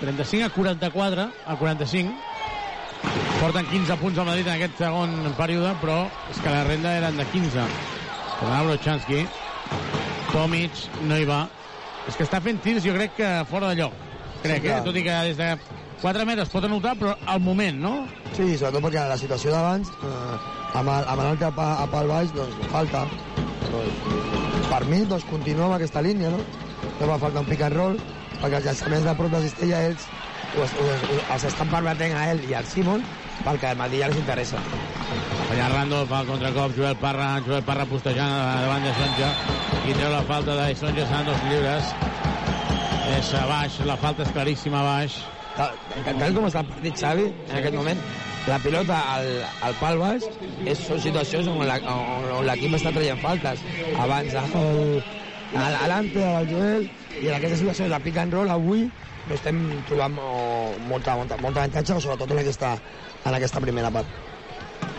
[0.00, 2.33] 35 a 44 a 45.
[3.40, 5.98] Porten 15 punts al Madrid en aquest segon període, però
[6.32, 7.66] és que la renda eren de 15.
[8.38, 9.24] Tornava Brochanski.
[10.32, 11.44] Tomic no hi va.
[12.08, 13.94] És que està fent tirs, jo crec que fora de lloc.
[14.42, 14.80] Crec, Sí, eh?
[14.84, 15.50] Tot i que des de
[16.02, 17.94] 4 metres pot anotar, però al moment, no?
[18.34, 20.34] Sí, sobretot perquè la situació d'abans, eh,
[20.74, 23.06] amb, el, amb l'altre pa, a pal baix, doncs falta.
[23.70, 24.02] Doncs,
[24.68, 26.42] per mi, doncs, continua amb aquesta línia, no?
[27.00, 27.96] No fa falta un pick and roll,
[28.40, 30.08] perquè els llançaments de prop de cistella ells
[30.56, 33.04] ho, ho, ho, els estan permetent a ell i al Simon
[33.44, 34.60] perquè al Madrid ja els interessa.
[35.52, 38.34] Allà Randolph fa el contracop, Joel Parra, Joel Parra postejant
[38.64, 39.30] davant de Sonja
[39.84, 41.94] i treu la falta de Sonja seran dos lliures.
[43.14, 45.18] És a baix, la falta és claríssima a baix.
[45.54, 45.74] Tal,
[46.06, 48.00] tal com està el partit, Xavi, en aquest moment,
[48.48, 49.28] la pilota al,
[49.68, 50.24] al pal baix
[50.64, 51.62] és, són situacions on
[52.48, 53.62] l'equip està traient faltes.
[54.02, 54.56] Abans el,
[55.54, 56.88] el, l'Ante, el Joel,
[57.20, 58.88] i en aquestes situacions de pick and roll avui
[59.28, 59.58] no estem
[59.88, 62.74] trobant oh, molta, molta, molta avantatge, sobretot en aquesta,
[63.24, 64.08] en aquesta primera part.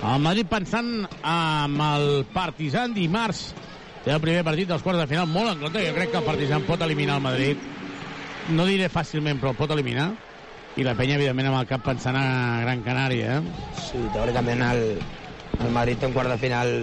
[0.06, 0.90] El Madrid pensant
[1.26, 3.48] amb el Partizan dimarts.
[4.06, 5.82] Té el primer partit dels quarts de final molt en compte.
[5.82, 7.64] Jo crec que el Partizan pot eliminar el Madrid.
[8.54, 10.12] No diré fàcilment, però pot eliminar.
[10.76, 13.40] I la penya, evidentment, amb el cap pensant a Gran Canària.
[13.40, 13.66] Eh?
[13.80, 14.84] Sí, teòricament el,
[15.64, 16.76] el Madrid té un quart de final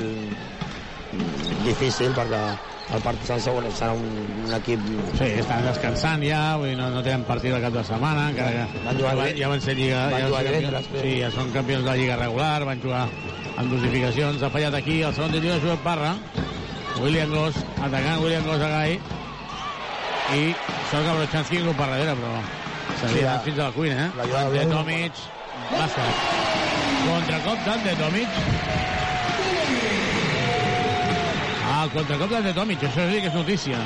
[1.62, 2.43] difícil perquè
[2.93, 4.05] el Partizan segon serà un,
[4.45, 4.82] un equip...
[5.16, 8.66] Sí, estan descansant ja, vull dir, no, no tenen partit el cap de setmana, encara
[8.68, 9.34] que Van jugar ja, bé.
[9.40, 12.18] ja van ser lliga, Van ja jugar divendres, sí, ja són campions de la lliga
[12.20, 13.07] regular, van jugar
[13.57, 16.12] amb dosificacions, ha fallat aquí el segon títol de Joel Parra,
[17.01, 18.99] William Goss, atacant William Goss a Gai,
[20.36, 20.43] i
[20.90, 22.34] sort que Brochanski inclou per darrere, però
[23.01, 24.11] s'havia Sí, anat fins a la cuina, eh?
[24.20, 25.24] la De de- Tomic,
[25.72, 26.28] bàsquet.
[27.09, 29.01] Contracop d'Ante Tomic.
[31.83, 33.78] El contracop d'Ante Tomic, això sí que és notícia,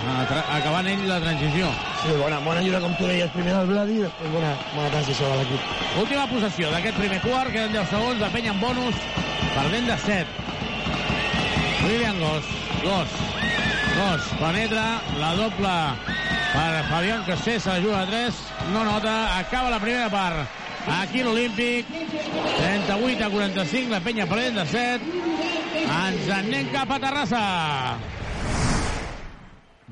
[0.52, 1.70] acabant ell la transició.
[2.02, 5.30] Sí, bona, bona ajuda, com tu deies, primer del Vladi i després bona, bona transició
[5.30, 5.70] de l'equip.
[6.02, 9.00] Última possessió d'aquest primer quart, queden 10 segons, la penya en bonus,
[9.54, 10.26] perdent de 7.
[11.86, 12.52] William Goss,
[12.84, 13.16] Goss,
[13.96, 14.84] Goss, penetra,
[15.22, 15.74] la doble
[16.52, 18.44] per Fabián Cassés, se la juga a 3,
[18.74, 20.65] no nota, acaba la primera part.
[20.86, 25.24] Aquí l'Olímpic, 38 a 45, la penya perdent de 7,
[25.82, 27.42] ens en anem cap a Terrassa.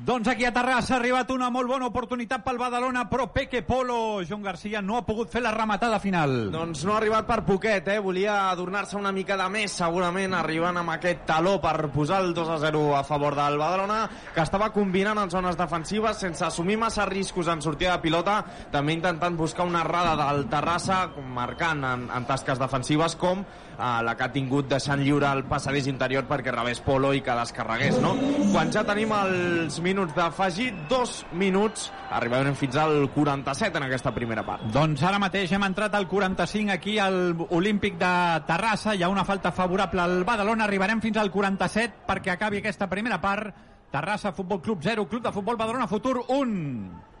[0.05, 4.21] Doncs aquí a Terrassa ha arribat una molt bona oportunitat pel Badalona, però Peque Polo,
[4.21, 6.51] Joan Garcia, no ha pogut fer la rematada final.
[6.53, 7.97] Doncs no ha arribat per poquet, eh?
[8.05, 12.53] Volia adornar-se una mica de més, segurament, arribant amb aquest taló per posar el 2
[12.53, 13.99] a 0 a favor del Badalona,
[14.35, 18.93] que estava combinant en zones defensives sense assumir massa riscos en sortida de pilota, també
[18.93, 23.41] intentant buscar una errada del Terrassa, marcant en, en tasques defensives com
[23.77, 27.35] eh, la que ha tingut deixant lliure el passadís interior perquè rebés Polo i que
[27.37, 28.15] descarregués, no?
[28.51, 34.45] Quan ja tenim els minuts d'afegir, dos minuts, arribarem fins al 47 en aquesta primera
[34.47, 34.65] part.
[34.73, 38.13] Doncs ara mateix hem entrat al 45 aquí al Olímpic de
[38.47, 38.95] Terrassa.
[38.95, 40.65] Hi ha una falta favorable al Badalona.
[40.65, 43.53] Arribarem fins al 47 perquè acabi aquesta primera part.
[43.91, 47.14] Terrassa, Futbol Club 0, Club de Futbol Badalona, Futur 1.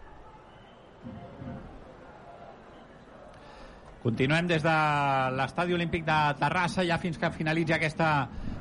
[4.05, 4.73] Continuem des de
[5.33, 8.09] l'Estadi Olímpic de Terrassa ja fins que finalitzi aquesta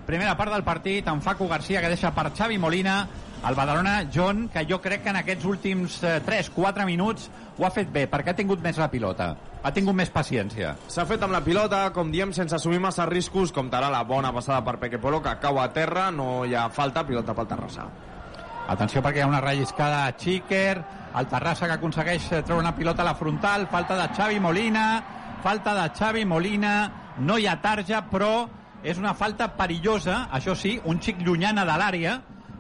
[0.09, 1.05] primera part del partit.
[1.13, 3.03] En Facu Garcia que deixa per Xavi Molina.
[3.45, 7.27] El Badalona, John, que jo crec que en aquests últims eh, 3-4 minuts
[7.59, 9.27] ho ha fet bé, perquè ha tingut més la pilota.
[9.61, 10.71] Ha tingut més paciència.
[10.89, 14.33] S'ha fet amb la pilota, com diem, sense assumir massa riscos, com ara la bona
[14.33, 17.85] passada per Peque Polo, que cau a terra, no hi ha falta, pilota pel Terrassa.
[18.73, 20.79] Atenció perquè hi ha una relliscada a Xiquer,
[21.21, 24.87] el Terrassa que aconsegueix eh, treure una pilota a la frontal, falta de Xavi Molina,
[25.45, 26.75] falta de Xavi Molina,
[27.21, 28.47] no hi ha tarja, però
[28.81, 32.15] és una falta perillosa, això sí, un xic llunyana de l'àrea,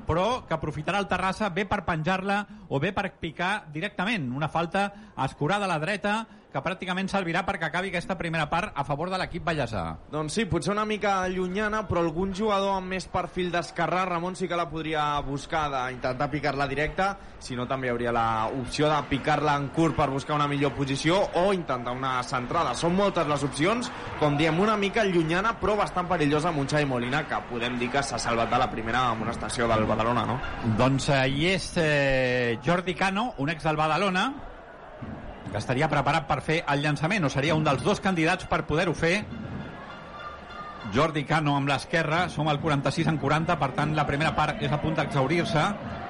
[0.05, 4.27] però que aprofitarà el Terrassa bé per penjar-la o bé per picar directament.
[4.37, 4.83] Una falta
[5.25, 9.19] escurada a la dreta que pràcticament servirà perquè acabi aquesta primera part a favor de
[9.19, 9.83] l'equip ballesà.
[10.13, 14.47] Doncs sí, potser una mica llunyana, però algun jugador amb més perfil d'esquerrà, Ramon sí
[14.47, 17.09] que la podria buscar d'intentar picar-la directa,
[17.43, 21.19] si no també hi hauria l'opció de picar-la en curt per buscar una millor posició
[21.43, 22.77] o intentar una centrada.
[22.79, 23.91] Són moltes les opcions,
[24.23, 27.91] com diem, una mica llunyana, però bastant perillosa amb un Xavi Molina, que podem dir
[27.91, 30.41] que s'ha salvat de la primera amonestació del Badalona, no?
[30.79, 34.29] Doncs eh, hi és eh, Jordi Cano, un ex del Badalona,
[35.55, 38.95] que estaria preparat per fer el llançament, o seria un dels dos candidats per poder-ho
[38.99, 39.21] fer.
[40.93, 44.75] Jordi Cano amb l'esquerra, som al 46 en 40, per tant la primera part és
[44.75, 45.63] a punt d'exaurir-se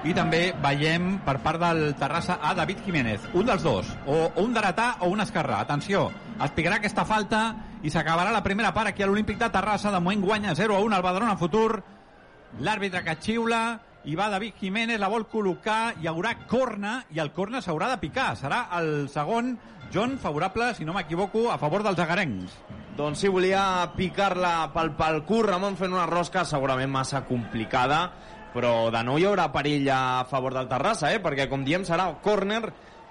[0.09, 4.57] i també veiem per part del Terrassa a David Jiménez, un dels dos, o, un
[4.57, 5.61] dretà o un esquerrà.
[5.61, 6.09] Atenció,
[6.41, 7.45] es picarà aquesta falta
[7.85, 10.85] i s'acabarà la primera part aquí a l'Olímpic de Terrassa, de moment guanya 0 a
[10.89, 11.83] 1 al Badalona Futur,
[12.65, 13.65] l'àrbitre que xiula
[14.05, 18.01] i va David Jiménez, la vol col·locar, hi haurà corna, i el corna s'haurà de
[18.03, 18.35] picar.
[18.37, 19.55] Serà el segon,
[19.95, 22.59] John, favorable, si no m'equivoco, a favor dels agarencs.
[22.99, 23.65] Doncs sí, volia
[23.97, 28.05] picar-la pel, pel curt, Ramon fent una rosca segurament massa complicada,
[28.55, 31.23] però de nou hi haurà perill a favor del Terrassa, eh?
[31.23, 32.63] perquè com diem serà córner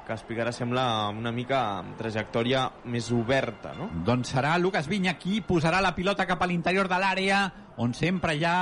[0.03, 3.87] que es picarà sembla una mica amb trajectòria més oberta, no?
[4.03, 7.43] Doncs serà Lucas Vinya qui posarà la pilota cap a l'interior de l'àrea,
[7.79, 8.57] on sempre hi ha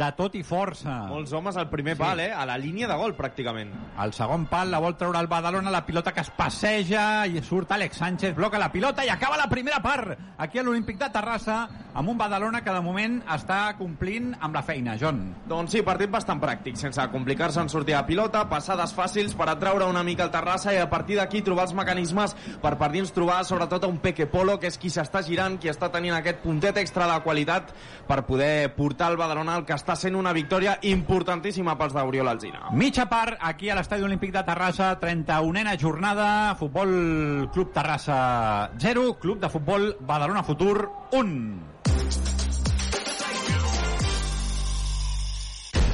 [0.00, 0.94] de tot i força.
[1.10, 2.00] Molts homes al primer Sí.
[2.02, 2.32] pal, eh?
[2.32, 3.70] A la línia de gol, pràcticament.
[3.98, 7.70] Al segon pal la vol treure el Badalona, la pilota que es passeja i surt
[7.70, 11.68] Àlex Sánchez, bloca la pilota i acaba la primera part aquí a l'Olímpic de Terrassa
[11.92, 15.34] amb un Badalona que de moment està complint amb la feina, John.
[15.46, 19.84] Doncs sí, partit bastant pràctic, sense complicar-se en sortir a pilota, passades fàcils per atraure
[19.90, 23.44] una mica el Terrassa i a partir d'aquí trobar els mecanismes per per dins trobar
[23.44, 27.06] sobretot un Peque Polo, que és qui s'està girant, qui està tenint aquest puntet extra
[27.12, 27.74] de qualitat
[28.06, 32.68] per poder portar el Badalona al que està sent una victòria importantíssima pels d'Oriol Alzina.
[32.78, 36.28] Mitja part aquí a l'Estadi Olímpic de Terrassa, 31a jornada,
[36.60, 36.92] Futbol
[37.50, 41.99] Club Terrassa 0, Club de Futbol Badalona Futur 1.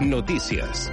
[0.00, 0.90] Notícies.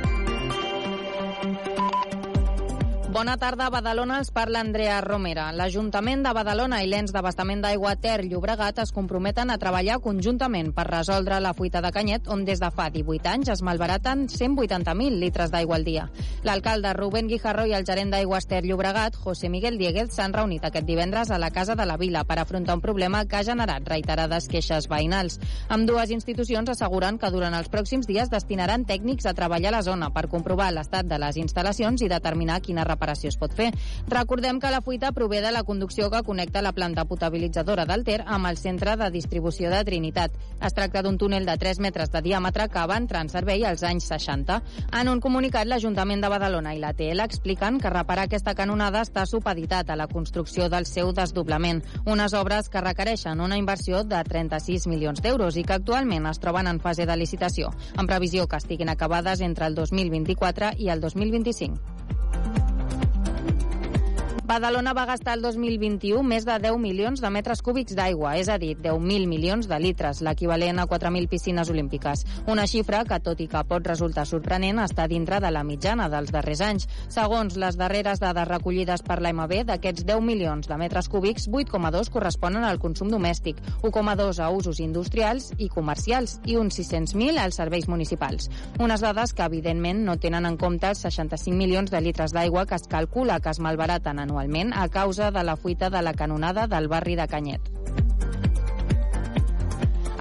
[3.12, 5.50] Bona tarda, Badalona els parla Andrea Romera.
[5.52, 10.86] L'Ajuntament de Badalona i l'ens d'abastament d'aigua Ter Llobregat es comprometen a treballar conjuntament per
[10.88, 15.52] resoldre la fuita de Canyet, on des de fa 18 anys es malbaraten 180.000 litres
[15.52, 16.06] d'aigua al dia.
[16.48, 20.88] L'alcalde Rubén Guijarro i el gerent d'aigües Ter Llobregat, José Miguel Dieguez, s'han reunit aquest
[20.88, 24.48] divendres a la Casa de la Vila per afrontar un problema que ha generat reiterades
[24.48, 25.36] queixes veïnals.
[25.68, 29.86] Amb dues institucions asseguren que durant els pròxims dies destinaran tècnics a treballar a la
[29.92, 33.72] zona per comprovar l'estat de les instal·lacions i determinar quina reparació es pot fer.
[34.08, 38.24] Recordem que la fuita prové de la conducció que connecta la planta potabilitzadora del Ter
[38.26, 40.32] amb el centre de distribució de Trinitat.
[40.62, 43.84] Es tracta d'un túnel de 3 metres de diàmetre que va entrar en servei als
[43.84, 44.62] anys 60.
[45.00, 49.26] En un comunicat, l'Ajuntament de Badalona i la TL expliquen que reparar aquesta canonada està
[49.26, 54.88] supeditat a la construcció del seu desdoblament, unes obres que requereixen una inversió de 36
[54.88, 58.90] milions d'euros i que actualment es troben en fase de licitació, amb previsió que estiguin
[58.90, 62.21] acabades entre el 2024 i el 2025.
[64.52, 68.58] Badalona va gastar el 2021 més de 10 milions de metres cúbics d'aigua, és a
[68.60, 72.26] dir, 10.000 milions de litres, l'equivalent a 4.000 piscines olímpiques.
[72.52, 76.34] Una xifra que, tot i que pot resultar sorprenent, està dintre de la mitjana dels
[76.36, 76.88] darrers anys.
[77.08, 82.68] Segons les darreres dades recollides per l'AMB, d'aquests 10 milions de metres cúbics, 8,2 corresponen
[82.68, 88.52] al consum domèstic, 1,2 a usos industrials i comercials i uns 600.000 als serveis municipals.
[88.84, 92.76] Unes dades que, evidentment, no tenen en compte els 65 milions de litres d'aigua que
[92.76, 96.68] es calcula que es malbaraten anualment anualment a causa de la fuita de la canonada
[96.68, 97.81] del barri de Canyet.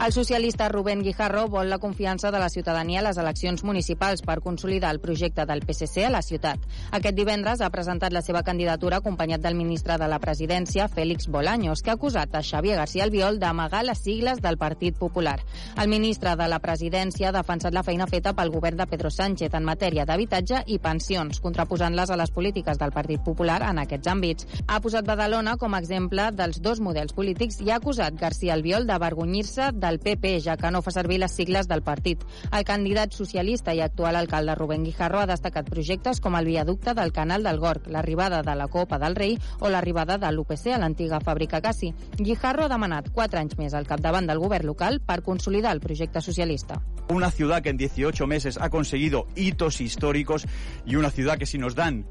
[0.01, 4.39] El socialista Rubén Guijarro vol la confiança de la ciutadania a les eleccions municipals per
[4.41, 6.63] consolidar el projecte del PSC a la ciutat.
[6.97, 11.83] Aquest divendres ha presentat la seva candidatura acompanyat del ministre de la Presidència, Félix Bolaños,
[11.83, 15.37] que ha acusat a Xavier García Albiol d'amagar les sigles del Partit Popular.
[15.77, 19.53] El ministre de la Presidència ha defensat la feina feta pel govern de Pedro Sánchez
[19.53, 24.49] en matèria d'habitatge i pensions, contraposant-les a les polítiques del Partit Popular en aquests àmbits.
[24.67, 28.89] Ha posat Badalona com a exemple dels dos models polítics i ha acusat García Albiol
[28.89, 32.23] d'avergonyir-se del PP, ja que no fa servir les sigles del partit.
[32.55, 37.13] El candidat socialista i actual alcalde Rubén Guijarro ha destacat projectes com el viaducte del
[37.13, 41.21] Canal del Gorg, l'arribada de la Copa del Rei o l'arribada de l'UPC a l'antiga
[41.21, 41.93] fàbrica Cassi.
[42.17, 46.23] Guijarro ha demanat 4 anys més al capdavant del govern local per consolidar el projecte
[46.23, 46.81] socialista.
[47.11, 50.47] Una ciudad que en 18 meses ha conseguido hitos históricos
[50.87, 52.07] y una ciudad que si nos dan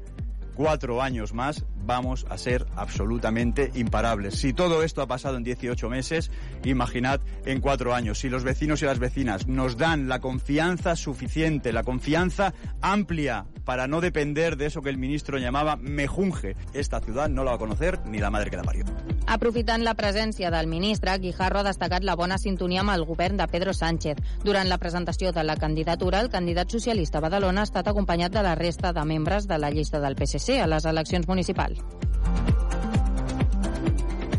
[0.54, 4.34] cuatro años más vamos a ser absolutamente imparables.
[4.38, 6.30] Si todo esto ha pasado en 18 meses,
[6.64, 8.18] imaginad en cuatro años.
[8.18, 13.86] Si los vecinos y las vecinas nos dan la confianza suficiente, la confianza amplia para
[13.86, 17.60] no depender de eso que el ministro llamaba mejunje, esta ciudad no la va a
[17.60, 18.84] conocer ni la madre que la parió.
[19.30, 23.46] Aprofitant la presència del ministre, Guijarro ha destacat la bona sintonia amb el govern de
[23.46, 24.18] Pedro Sánchez.
[24.42, 28.42] Durant la presentació de la candidatura, el candidat socialista a Badalona ha estat acompanyat de
[28.42, 31.69] la resta de membres de la llista del PSC a les eleccions municipals.
[31.70, 32.69] Digital.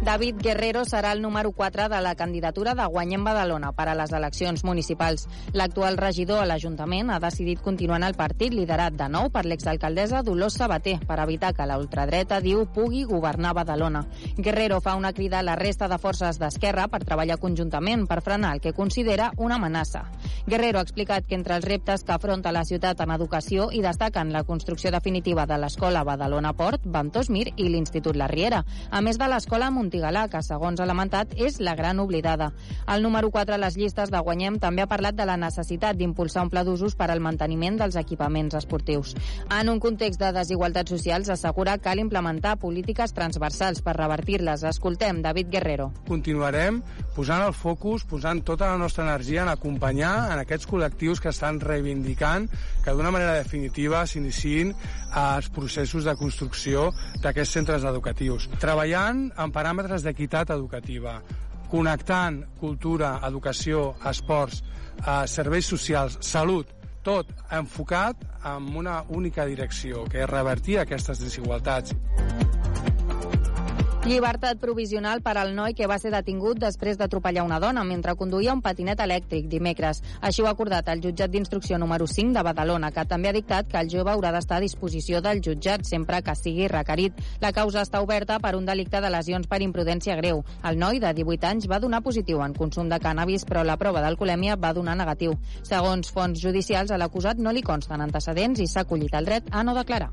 [0.02, 4.10] David Guerrero serà el número 4 de la candidatura de Guanyem Badalona per a les
[4.11, 5.28] eleccions municipals.
[5.53, 10.23] L'actual regidor a l'Ajuntament ha decidit continuar en el partit liderat de nou per l'exalcaldessa
[10.26, 14.02] Dolors Sabater per evitar que la ultradreta, diu, pugui governar Badalona.
[14.38, 18.56] Guerrero fa una crida a la resta de forces d'esquerra per treballar conjuntament per frenar
[18.56, 20.07] el que considera una amenaça.
[20.48, 24.34] Guerrero ha explicat que entre els reptes que afronta la ciutat en educació hi destaquen
[24.34, 29.22] la construcció definitiva de l'escola Badalona Port, Ventós Mir i l'Institut La Riera, a més
[29.22, 32.53] de l'escola Muntanya Montigalà, que, segons ha lamentat, és la gran oblidada.
[32.88, 36.45] El número 4 a les llistes de Guanyem també ha parlat de la necessitat d'impulsar
[36.45, 39.11] un pla d'usos per al manteniment dels equipaments esportius.
[39.51, 44.63] En un context de desigualtats socials, assegura cal implementar polítiques transversals per revertir-les.
[44.63, 45.91] Escoltem David Guerrero.
[46.07, 46.81] continuarem
[47.15, 51.59] posant el focus, posant tota la nostra energia en acompanyar en aquests col·lectius que estan
[51.59, 52.47] reivindicant
[52.83, 56.89] que d'una manera definitiva s'iniciïn eh, els processos de construcció
[57.21, 58.49] d'aquests centres educatius.
[58.61, 61.19] Treballant en paràmetres d'equitat educativa,
[61.71, 64.63] connectant cultura, educació, esports,
[65.05, 66.71] eh, serveis socials, salut,
[67.01, 71.95] tot enfocat en una única direcció, que és revertir aquestes desigualtats.
[74.02, 78.56] Llibertat provisional per al noi que va ser detingut després d'atropellar una dona mentre conduïa
[78.56, 79.99] un patinet elèctric dimecres.
[80.26, 83.69] Així ho ha acordat el jutjat d'instrucció número 5 de Badalona, que també ha dictat
[83.69, 87.22] que el jove haurà d'estar a disposició del jutjat sempre que sigui requerit.
[87.45, 90.41] La causa està oberta per un delicte de lesions per imprudència greu.
[90.65, 94.02] El noi, de 18 anys, va donar positiu en consum de cànnabis, però la prova
[94.02, 95.38] d'alcoholèmia va donar negatiu.
[95.61, 99.61] Segons fonts judicials, a l'acusat no li consten antecedents i s'ha acollit el dret a
[99.61, 100.10] no declarar.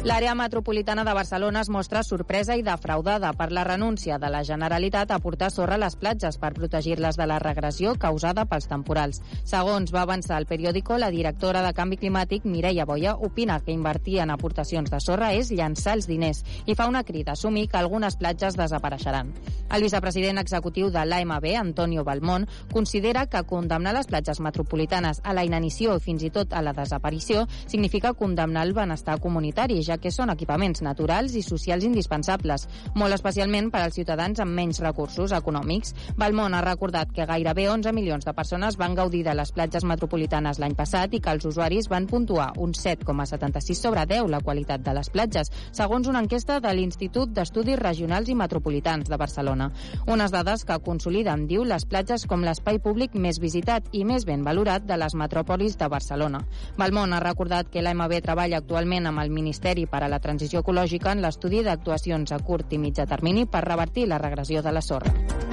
[0.00, 5.10] L'àrea metropolitana de Barcelona es mostra sorpresa i defraudada per la renúncia de la Generalitat
[5.12, 9.20] a portar sorra a les platges per protegir-les de la regressió causada pels temporals.
[9.44, 14.22] Segons va avançar el periòdico, la directora de Canvi Climàtic, Mireia Boia, opina que invertir
[14.24, 17.76] en aportacions de sorra és llançar els diners i fa una crida a assumir que
[17.76, 19.34] algunes platges desapareixeran.
[19.68, 25.44] El vicepresident executiu de l'AMB, Antonio Balmón, considera que condemnar les platges metropolitanes a la
[25.44, 30.12] inanició i fins i tot a la desaparició significa condemnar el benestar comunitari, ja que
[30.14, 35.94] són equipaments naturals i socials indispensables, molt especialment per als ciutadans amb menys recursos econòmics.
[36.16, 40.60] Balmón ha recordat que gairebé 11 milions de persones van gaudir de les platges metropolitanes
[40.62, 44.94] l'any passat i que els usuaris van puntuar un 7,76 sobre 10 la qualitat de
[44.94, 49.70] les platges, segons una enquesta de l'Institut d'Estudis Regionals i Metropolitans de Barcelona.
[50.06, 54.44] Unes dades que consoliden, diu, les platges com l'espai públic més visitat i més ben
[54.46, 56.44] valorat de les metròpolis de Barcelona.
[56.78, 61.12] Balmón ha recordat que l'AMB treballa actualment amb el Ministeri per a la Transició Ecològica
[61.12, 65.49] en l'estudi d'actuacions a curt i mitjà termini per revertir la regressió de la sorra.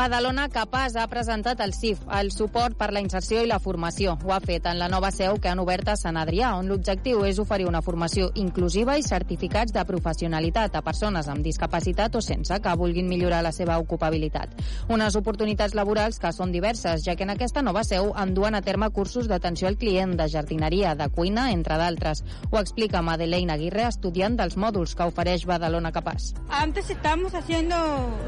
[0.00, 4.14] Badalona Capaç ha presentat el CIF, el suport per la inserció i la formació.
[4.24, 7.26] Ho ha fet en la nova seu que han obert a Sant Adrià, on l'objectiu
[7.28, 12.60] és oferir una formació inclusiva i certificats de professionalitat a persones amb discapacitat o sense
[12.64, 14.56] que vulguin millorar la seva ocupabilitat.
[14.88, 18.88] Unes oportunitats laborals que són diverses, ja que en aquesta nova seu enduen a terme
[18.88, 22.24] cursos d'atenció al client, de jardineria, de cuina, entre d'altres.
[22.48, 26.32] Ho explica Madeleine Aguirre, estudiant dels mòduls que ofereix Badalona Capaç.
[26.48, 27.76] Antes estábamos haciendo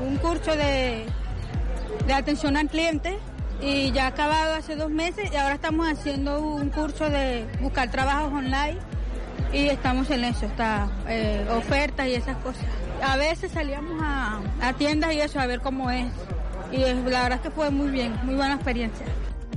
[0.04, 1.06] un curso de,
[2.06, 3.18] de atención al cliente
[3.60, 7.90] y ya ha acabado hace dos meses y ahora estamos haciendo un curso de buscar
[7.90, 8.78] trabajos online
[9.52, 12.64] y estamos en eso, está eh, ofertas y esas cosas.
[13.02, 16.06] A veces salíamos a, a tiendas y eso a ver cómo es
[16.72, 19.06] y la verdad es que fue muy bien, muy buena experiencia.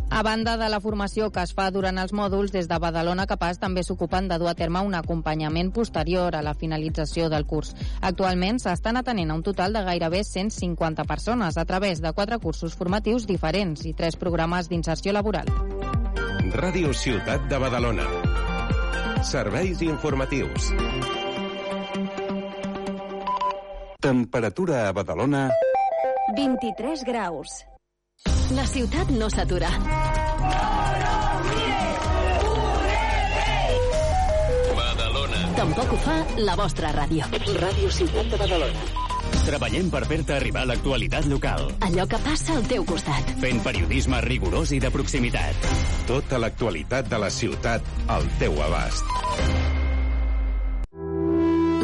[0.10, 3.58] A banda de la formació que es fa durant els mòduls, des de Badalona Capaç
[3.60, 7.74] també s'ocupen de dur a terme un acompanyament posterior a la finalització del curs.
[8.02, 12.76] Actualment s'estan atenent a un total de gairebé 150 persones a través de quatre cursos
[12.76, 15.52] formatius diferents i tres programes d'inserció laboral.
[16.56, 18.08] Ràdio Ciutat de Badalona.
[19.26, 20.72] Serveis informatius.
[24.00, 25.50] Temperatura a Badalona...
[26.36, 27.66] 23 graus.
[28.54, 29.68] La ciutat no s'atura.
[34.78, 35.40] Badalona.
[35.58, 37.26] Tampoc ho fa la vostra ràdio.
[37.58, 38.86] Ràdio Ciutat de Badalona.
[39.46, 41.72] Treballem per fer-te arribar l'actualitat local.
[41.88, 43.34] Allò que passa al teu costat.
[43.42, 45.70] Fent periodisme rigorós i de proximitat.
[46.06, 49.84] Tota l'actualitat de la ciutat al teu abast.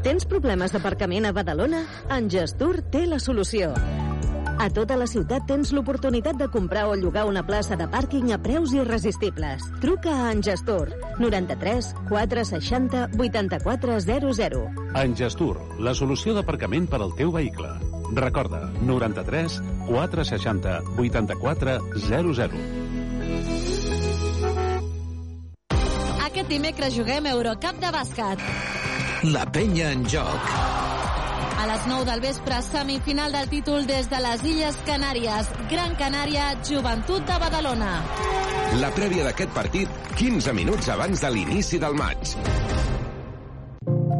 [0.00, 1.82] Tens problemes d'aparcament a Badalona?
[2.08, 3.74] En Gestur té la solució.
[4.60, 8.38] A tota la ciutat tens l'oportunitat de comprar o llogar una plaça de pàrquing a
[8.40, 9.64] preus irresistibles.
[9.80, 10.88] Truca a en Gestur
[11.20, 14.64] 93 460 8400.
[15.02, 17.68] En Gestur, la solució d'aparcament per al teu vehicle.
[18.16, 21.76] Recorda, 93 460 84
[22.08, 22.64] 00.
[26.30, 28.48] Aquest dimecres juguem Eurocup de bàsquet.
[29.22, 30.44] La penya en joc.
[31.60, 35.50] A les 9 del vespre, semifinal del títol des de les Illes Canàries.
[35.68, 37.90] Gran Canària, Joventut de Badalona.
[38.80, 42.32] La prèvia d'aquest partit, 15 minuts abans de l'inici del maig.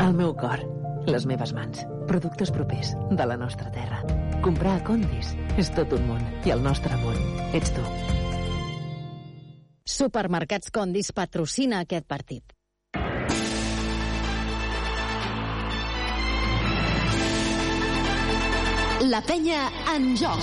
[0.04, 0.60] El meu cor,
[1.08, 4.04] les meves mans, productes propers de la nostra terra.
[4.44, 7.16] Comprar a Condis és tot un món i el nostre món
[7.56, 7.88] ets tu.
[9.88, 12.59] Supermercats Condis patrocina aquest partit.
[19.10, 20.42] La penya en joc.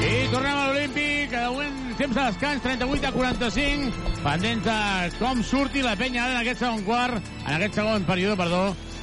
[0.00, 3.92] I tornem a l'Olímpic, moment temps de descans, 38 a 45,
[4.24, 4.78] pendents de
[5.18, 8.62] com surti la penya en aquest segon quart, en aquest segon període, perdó,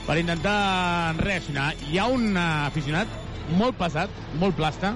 [0.10, 1.76] per intentar reaccionar.
[1.92, 3.22] Hi ha un eh, aficionat
[3.62, 4.10] molt passat,
[4.42, 4.96] molt plasta.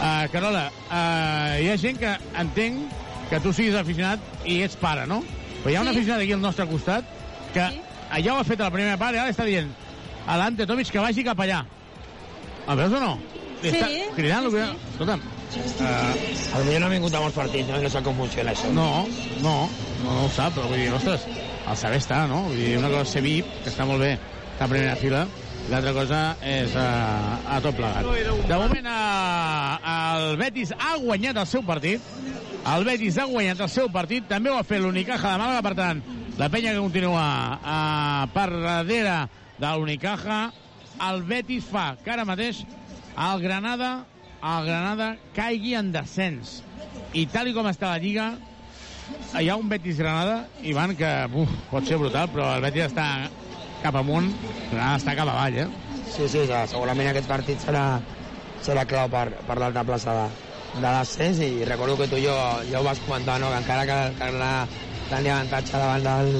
[0.00, 2.10] Uh, Carola, uh, hi ha gent que
[2.40, 2.90] entenc
[3.30, 5.20] que tu siguis aficionat i ets pare, no?
[5.62, 5.94] Però hi ha un Sí.
[5.96, 7.04] aficionat aquí al nostre costat
[7.54, 7.60] que
[8.10, 9.70] allà ho ha fet a la primera part i ara està dient
[10.26, 11.64] a l'Ante Tomic que vagi cap allà.
[12.68, 13.18] El veus o no?
[13.62, 13.86] Sí, Està
[14.16, 16.14] cridant, sí, sí, Escolta'm, Uh,
[16.48, 17.76] potser no ha vingut a molts partits, no?
[17.82, 18.70] No sap com funciona això.
[18.72, 19.06] no,
[19.42, 19.68] no,
[20.02, 21.26] no, no ho sap, però vull dir, ostres,
[21.68, 22.44] el saber està, no?
[22.48, 24.14] Vull dir, una cosa és ser VIP, que està molt bé,
[24.54, 25.26] està a primera fila,
[25.70, 26.88] l'altra cosa és a,
[27.56, 28.08] a tot plegat.
[28.48, 32.10] De moment, a, el Betis ha guanyat el seu partit,
[32.72, 35.74] el Betis ha guanyat el seu partit, també ho ha fet l'Unicaja de Màlaga, per
[35.78, 36.02] tant,
[36.38, 37.26] la penya que continua
[37.62, 37.78] a,
[38.34, 39.18] per darrere
[39.58, 40.44] de l'Unicaja,
[41.08, 42.62] el Betis fa que ara mateix
[43.12, 43.92] el Granada
[44.42, 46.60] el Granada caigui en descens.
[47.14, 48.32] I tal com està la Lliga,
[49.38, 53.06] hi ha un Betis-Granada, Ivan, que uf, pot ser brutal, però el Betis està
[53.82, 54.30] cap amunt,
[54.70, 55.68] Granada està cap avall, eh?
[56.12, 57.84] Sí, sí, ja, segurament aquest partit serà,
[58.64, 60.26] serà clau per, per l'alta plaça de,
[60.78, 62.36] de descens i recordo que tu i jo
[62.70, 63.50] ja ho vas comentar, no?
[63.52, 64.68] que encara que, que Granada
[65.10, 66.32] tenia avantatge davant del,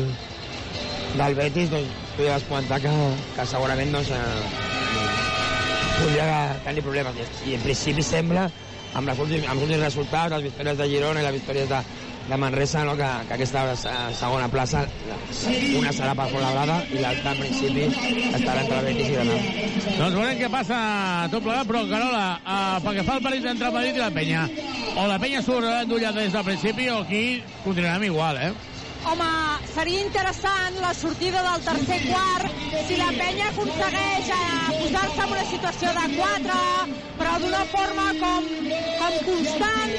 [1.20, 2.92] del Betis, doncs tu ja vas comentar que,
[3.36, 4.60] que segurament doncs, eh,
[5.98, 6.28] podria
[6.66, 7.34] tenir problemes.
[7.46, 8.46] I en principi sembla,
[8.94, 11.82] amb, les últims, amb els últims resultats, les victòries de Girona i les victòries de,
[12.28, 12.96] de Manresa, no?
[12.96, 14.84] que, que aquesta eh, segona plaça,
[15.78, 17.86] una serà per Fontlabrada i l'altra, en principi,
[18.32, 19.70] estarà entre Betis i Granada.
[19.98, 20.82] Doncs veurem què passa
[21.32, 24.12] tot plegat, però Carola, uh, pel que fa al partit entre el Madrid i la
[24.14, 24.44] Penya,
[24.96, 27.24] o la Penya surt endollada des del principi o aquí
[27.64, 28.71] continuarem igual, eh?
[29.02, 29.28] Home,
[29.74, 35.46] seria interessant la sortida del tercer quart si la penya aconsegueix eh, posar-se en una
[35.50, 36.58] situació de 4,
[37.18, 38.46] però d'una forma com,
[39.00, 39.96] com constant,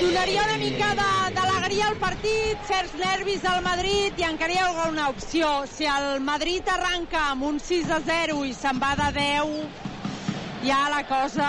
[0.00, 0.92] donaria una mica
[1.36, 5.52] d'alegria al partit, certs nervis al Madrid i encara hi ha alguna opció.
[5.68, 9.85] Si el Madrid arranca amb un 6 a 0 i se'n va de 10,
[10.66, 11.48] ja la cosa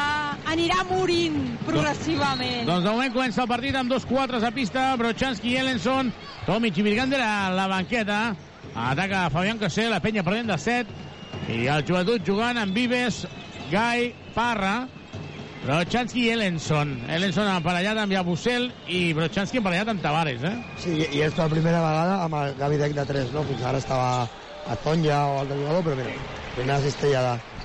[0.49, 2.68] anirà morint progressivament.
[2.68, 6.11] Doncs de moment comença el partit amb dos quatres a pista, Brochanski i Ellenson,
[6.45, 8.19] Tomic i Virgander a la banqueta,
[8.76, 11.07] ataca Fabián Cosé, la penya perdent de 7,
[11.49, 13.23] i el joventut jugant amb Vives,
[13.72, 14.88] Gai, Parra,
[15.65, 16.94] Brochanski i Ellenson.
[17.10, 20.56] Ellenson emparellat amb Yabusel i Brochanski emparellat amb Tavares, eh?
[20.84, 23.44] Sí, i és la primera vegada amb el Gavi Dec de 3, no?
[23.49, 24.10] Fins ara estava
[24.68, 26.14] a Tonja o al jugador, però mira,
[26.56, 27.56] primera cistella de,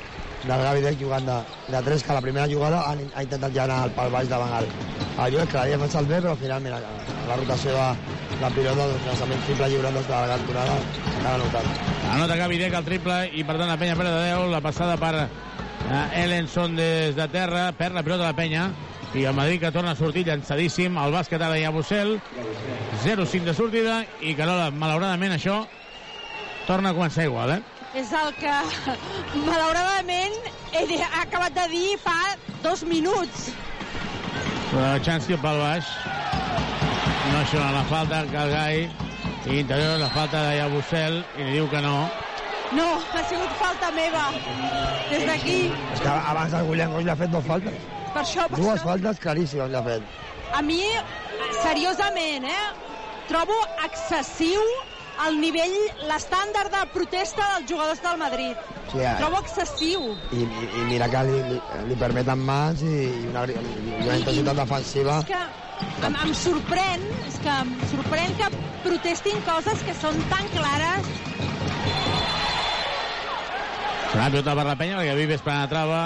[0.43, 1.37] del Gavi Dec jugant de,
[1.69, 4.53] de 3, que la primera jugada ha, ha intentat ja anar al pal baix davant
[4.59, 6.81] el, el Lluís, que l'havia pensat bé, però al final, mira,
[7.29, 7.87] la rotació de
[8.43, 10.79] la pilota, doncs, llançament triple lliure des de la cantonada,
[11.23, 11.83] l'ha notat.
[12.13, 14.97] Anota Gavi Dec el triple i per tant la penya perd de 10, la passada
[15.01, 18.71] per eh, Ellenson des de terra, perd la pilota de la penya
[19.15, 22.17] i el Madrid que torna a sortir llançadíssim, el bàsquet ara hi ha Bussel
[23.05, 25.63] 0-5 de sortida i Carola, malauradament això
[26.67, 27.72] torna a començar igual, eh?
[27.95, 28.53] És el que
[29.47, 30.35] malauradament
[30.73, 32.17] he de- ha acabat de dir fa
[32.63, 33.51] dos minuts.
[34.73, 35.85] Però Chansky pel baix
[37.31, 38.91] no això la falta que el Gai
[39.47, 42.09] i interior la falta de Yabusel i li diu que no
[42.73, 44.31] No, ha sigut falta meva.
[45.11, 45.71] Des d'aquí.
[45.93, 47.75] És que abans el Goix li ha fet dues faltes.
[48.15, 48.85] Per això, per Dues això.
[48.87, 50.03] faltes claríssimes li ha fet.
[50.55, 50.81] A mi,
[51.63, 52.73] seriosament, eh,
[53.29, 54.63] trobo excessiu
[55.27, 55.75] el nivell,
[56.09, 58.63] l'estàndard de protesta dels jugadors del Madrid.
[58.93, 59.15] Sí, eh.
[59.21, 60.07] Trobo excessiu.
[60.35, 61.59] I, i, i mira que li, li,
[61.89, 63.59] li permeten mans i, i una, i
[64.03, 65.19] una intensitat defensiva.
[65.23, 68.51] És que em, em sorprèn, és que em sorprèn que
[68.87, 71.13] protestin coses que són tan clares.
[74.13, 76.01] Serà pilota per la penya perquè Vives penetrava,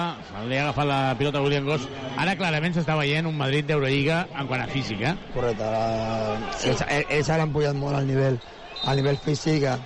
[0.47, 1.89] li ha agafat la pilota a William Goss.
[2.15, 5.11] Ara clarament s'està veient un Madrid d'Eurolliga en quant a física.
[5.33, 5.67] Correcte.
[5.73, 6.37] La...
[6.55, 6.69] Sí.
[6.71, 8.39] Ells, ells, ells ara han pujat molt al nivell,
[8.85, 9.77] al nivell físic, eh,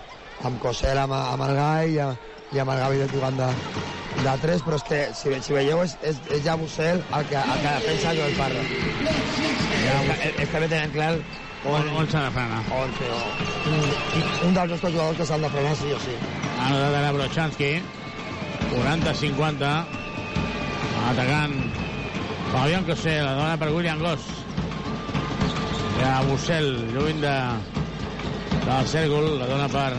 [0.43, 2.18] amb Cosel, amb, amb el Gai i, amb-
[2.51, 3.49] i amb el Gavi de jugant de,
[4.23, 7.38] de 3, però és que, si, si veieu, és, és, és ja Bussel el que,
[7.39, 8.65] el que defensa Joel Parra.
[9.85, 9.95] Ja,
[10.35, 11.13] és que bé tenen clar
[11.65, 12.61] on, on s'ha de frenar.
[12.76, 13.07] On, sí,
[13.72, 16.18] un, un dels nostres jugadors que s'han de frenar sí o sí.
[16.59, 17.72] Ara de la Brochanski.
[18.72, 19.72] 40-50.
[21.11, 21.55] Atacant
[22.51, 24.27] Fabián Cosé, la dona per William Goss.
[25.99, 27.35] Ja Bussel, lluny de,
[28.65, 29.93] del cèrcol, la dona per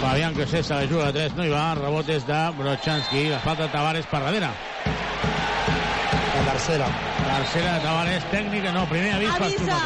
[0.00, 3.38] Fabián Cosé, se la juga a 3, no hi va, rebot és de Brochanski, la
[3.44, 4.50] falta de Tavares per darrere.
[6.36, 6.88] La tercera.
[7.26, 9.78] Tercera de Tavares, tècnica, no, primer avís per Avisa!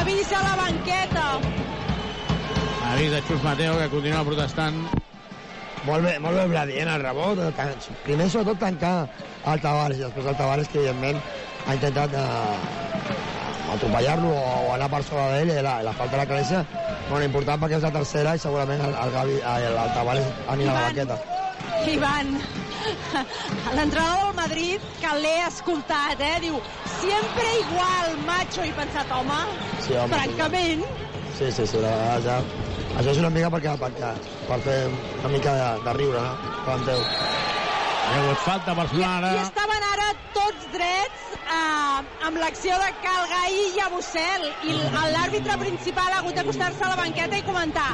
[0.00, 1.24] Avisa la banqueta!
[2.92, 4.76] Avís de Xus Mateo, que continua protestant.
[5.84, 7.38] Molt bé, molt bé Brady, en el rebot.
[7.48, 7.74] El tan-
[8.04, 9.08] primer, sobretot, tancar
[9.50, 11.18] el Tavares, i després el Tavares, que evidentment
[11.66, 13.13] ha intentat eh,
[13.76, 16.64] atropellar-lo o, o anar per sobre d'ell, i la, la falta de la clarecia,
[17.10, 20.74] molt important perquè és la tercera i segurament el, el, Gavi, el, el Tavares anirà
[20.74, 21.18] a la banqueta.
[21.94, 22.30] Ivan,
[23.76, 26.60] l'entrenador del Madrid, que l'he escoltat, eh, diu
[26.96, 29.40] sempre igual, macho, i pensat, home,
[29.84, 30.86] Sí, home, francament,
[31.34, 32.36] Sí, sí, sí, la ja.
[32.94, 34.10] Això és una mica perquè, perquè
[34.46, 36.52] per fer una mica de, de riure, no?
[36.62, 37.02] Planteu.
[37.02, 37.43] Hi
[38.04, 39.42] ha hagut falta personal i ara.
[39.48, 44.76] estaven ara tots drets eh, amb l'acció de Calgaí i Abussel i
[45.14, 47.90] l'àrbitre principal ha hagut d'acostar-se a la banqueta i comentar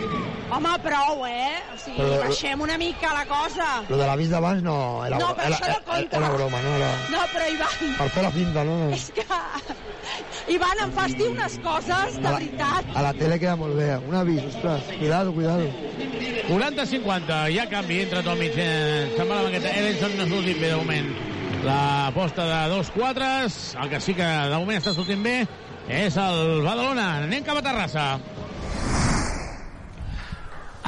[0.50, 1.60] home, prou, eh?
[1.72, 3.66] O sigui, Però- baixem una mica la cosa.
[3.88, 6.16] Lo de l'avís d'abans no, era, No, però era, això no era, compta.
[6.18, 6.72] era broma, no?
[6.80, 8.78] Era No, però Ivan, per fer la finta, no?
[8.96, 9.26] és que...
[10.56, 12.88] Ivan, em fas dir unes coses, de veritat.
[12.98, 13.92] A la tele queda molt bé.
[14.08, 14.82] Un avís, ostres.
[14.98, 15.68] Cuidado, cuidado.
[16.48, 18.56] 40-50, hi ha canvi entre Tomic.
[18.58, 19.70] Eh, se'n va a la banqueta.
[20.00, 21.08] Edenson no l'últim bé, de moment.
[21.60, 25.34] La posta de dos quatres, el que sí que de moment està sortint bé,
[25.92, 27.08] és el Badalona.
[27.26, 28.04] Anem cap a Terrassa.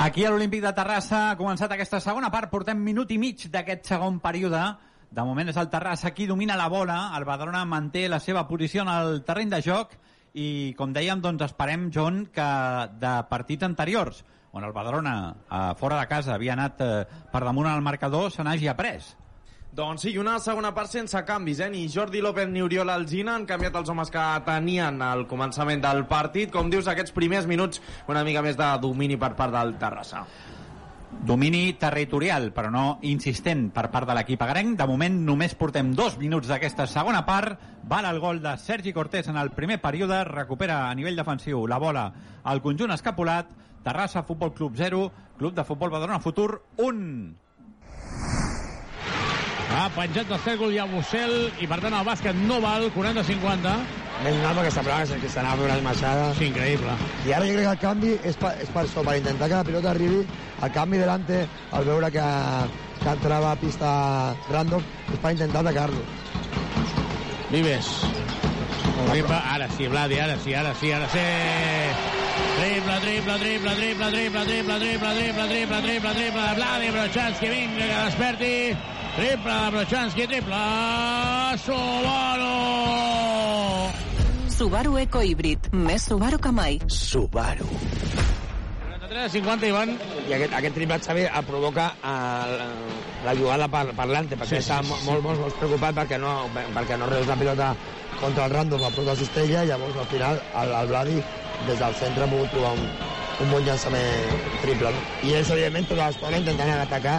[0.06, 2.48] Aquí a l'Olímpic de Terrassa ha començat aquesta segona part.
[2.48, 4.64] Portem minut i mig d'aquest segon període.
[5.12, 7.10] De moment és el Terrassa qui domina la bola.
[7.18, 9.92] El Badalona manté la seva posició en el terreny de joc
[10.32, 12.52] i, com dèiem, doncs esperem, John, que
[12.96, 16.92] de partits anteriors, on el Badalona, eh, fora de casa, havia anat eh,
[17.32, 19.00] per damunt al marcador, se n'hagi après.
[19.72, 21.70] Doncs sí, i una segona part sense canvis, eh?
[21.72, 26.04] Ni Jordi López ni Oriol Alzina han canviat els homes que tenien al començament del
[26.10, 26.52] partit.
[26.52, 27.80] Com dius, aquests primers minuts,
[28.12, 30.26] una mica més de domini per part del Terrassa.
[31.24, 34.76] Domini territorial, però no insistent per part de l'equip agrenc.
[34.76, 37.56] De moment només portem dos minuts d'aquesta segona part.
[37.88, 40.20] Val el gol de Sergi Cortés en el primer període.
[40.28, 42.10] Recupera a nivell defensiu la bola
[42.44, 43.56] al conjunt escapulat.
[43.82, 47.34] Terrassa Futbol Club 0, Club de Futbol Badalona Futur 1.
[49.72, 51.34] Ha penjat del cèrcol i a Bussel,
[51.64, 53.72] i per tant el bàsquet no val, 40-50.
[54.22, 56.26] Més perquè semblava que s'anava a fer una esmaixada.
[56.38, 56.94] Sí, increïble.
[57.26, 59.58] I ara jo crec que el canvi és per, és per això, per intentar que
[59.58, 60.20] la pilota arribi.
[60.62, 61.40] El canvi delante,
[61.72, 62.28] al veure que,
[63.00, 63.90] que entrava a pista
[64.52, 66.04] random, és per intentar atacar-lo.
[67.50, 67.90] Vives.
[69.10, 71.18] Triple, ara sí, Vladi, ara sí, ara sí, ara sí.
[72.58, 77.86] Triple, triple, triple, triple, triple, triple, triple, triple, triple, triple, triple, de Vladi, Brochanski, vinga,
[77.86, 78.76] que desperti.
[79.16, 80.62] Triple de Brochanski, triple,
[81.64, 82.52] Subaru!
[84.48, 85.72] Subaru Eco Híbrid.
[85.72, 86.80] Més Subaru que mai.
[86.86, 87.68] Subaru.
[89.12, 89.90] 50, Ivan.
[90.28, 92.54] I aquest, aquest triple, Xavi, el provoca el,
[93.26, 95.58] la jugada per, per l'Ante, perquè Sí, sí, està sí, sí, sí, molt, molt, molt
[95.60, 97.74] preocupat perquè no, perquè no reus la pilota
[98.22, 101.16] contra el random a prop de Cistella, llavors al final el, el Vladi
[101.66, 102.84] des del centre ha pogut trobar un,
[103.42, 104.92] un bon llançament triple.
[104.94, 105.02] No?
[105.26, 107.16] I ells, evidentment, tota l'estona intentant atacar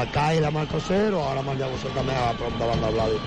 [0.00, 2.98] el Kyle amb el Coser o ara amb el Llagosser també a prop davant del
[2.98, 3.22] Vladi.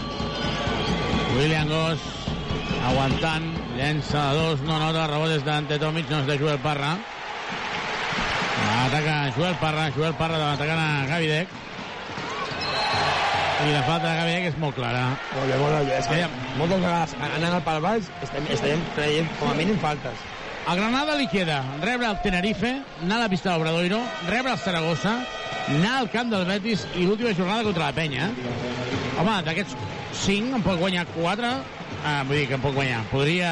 [1.38, 2.12] William Goss
[2.84, 6.98] aguantant, llença a dos, no nota, rebot des d'Ante Tomic, no és de Joel Parra.
[8.84, 11.60] Ataca Joel Parra, Joel Parra atacant a Gavidec.
[13.64, 15.04] I la falta de Gavidec és molt clara.
[15.32, 15.96] Molt bé, molt bé.
[15.96, 20.26] És que moltes vegades anant al pal baix estem, estem creient com a mínim faltes.
[20.68, 22.74] A Granada li queda rebre el Tenerife,
[23.06, 25.16] anar a la pista d'Obradoiro, rebre el Saragossa,
[25.78, 28.30] anar al camp del Betis i l'última jornada contra la Penya.
[29.22, 29.80] Home, d'aquests
[30.26, 31.56] 5 en pot guanyar 4.
[32.04, 33.00] Ah, vull dir que en pot guanyar.
[33.16, 33.52] Podria,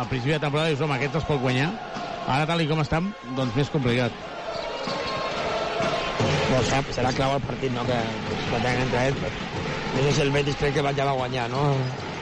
[0.00, 1.70] al principi de temporada, dius, home, aquests els pot guanyar.
[2.26, 4.33] Ara, tal i com estan, doncs més complicat.
[6.54, 7.96] No, serà, serà clau el partit, no?, que,
[8.46, 9.22] que tenen entre ells.
[9.94, 11.64] No sé si el Betis crec que va- ja va guanyar, no?,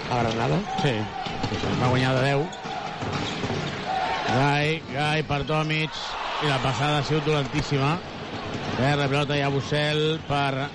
[0.09, 0.61] a Granada.
[0.81, 0.95] Sí,
[1.81, 2.47] va guanyar de 10.
[4.33, 5.91] Gai, Gai per Tomic,
[6.43, 7.99] i la passada ha sigut dolentíssima.
[8.79, 10.69] Terra, pilota i a Bussel per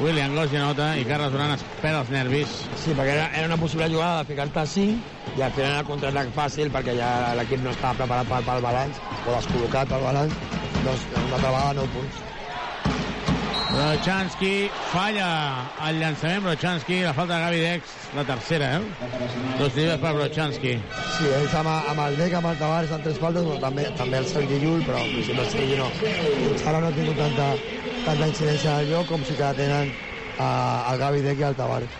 [0.00, 2.52] William Goss i nota, i Carles Duran es perd els nervis.
[2.78, 5.86] Sí, perquè era, era una possible jugada de ficar-te a 5 i al final el
[5.88, 10.34] contraatac fàcil perquè ja l'equip no estava preparat pel, pel balanç o descol·locat pel balanç
[10.84, 12.18] doncs una altra vegada 9 punts
[13.72, 15.28] Brochanski falla
[15.88, 18.82] el llançament, Brochanski, la falta de Gavi Dex, la tercera, eh?
[19.58, 20.74] Dos tiros per Brochanski.
[21.16, 24.20] Sí, ells amb, amb el Dec, amb el Tavares, en tres faltes, però també, també
[24.20, 25.88] el Sergi Llull, però en principi el Sergi no.
[26.02, 27.48] Fins ara no ha tingut tanta,
[28.04, 29.88] tanta incidència al lloc com si que la tenen
[30.36, 31.98] uh, el Gavi Dec i el Tavares.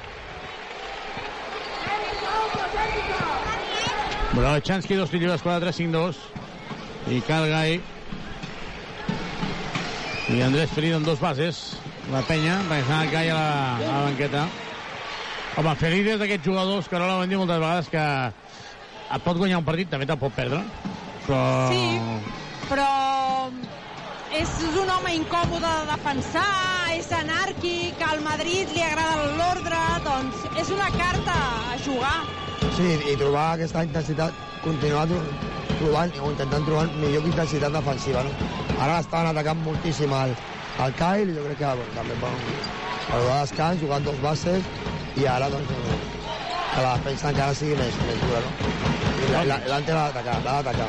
[4.37, 6.21] Brochanski, dos tiros, 4-3-5-2.
[7.13, 7.81] I Calgai
[10.33, 11.77] i Andrés Ferido en dos bases.
[12.11, 14.47] La penya, perquè s'ha anat Gai a la, a la banqueta.
[15.61, 18.05] Home, Ferido és d'aquests jugadors que no l'han dit moltes vegades que
[19.13, 20.63] et pot guanyar un partit, també te'l pot perdre.
[21.27, 21.43] Però...
[21.69, 21.85] Sí,
[22.71, 22.89] però
[24.33, 26.49] és un home incòmode de defensar,
[26.97, 31.37] és anàrquic, al Madrid li agrada l'ordre, doncs és una carta
[31.75, 32.17] a jugar.
[32.79, 35.05] Sí, i trobar aquesta intensitat, continuar
[35.77, 38.25] trobant o intentant trobar millor intensitat defensiva.
[38.25, 38.62] No?
[38.81, 40.35] Ara estaven atacant moltíssim el,
[40.87, 42.33] el Kyle i jo crec que bueno, també per,
[43.11, 44.69] per donar descans, jugant dos bases
[45.21, 45.71] i ara doncs
[46.73, 48.41] que la defensa encara sigui més, més dura.
[48.41, 48.53] No?
[49.23, 50.89] L'Ante l'ha d'atacar, l'ha d'atacar.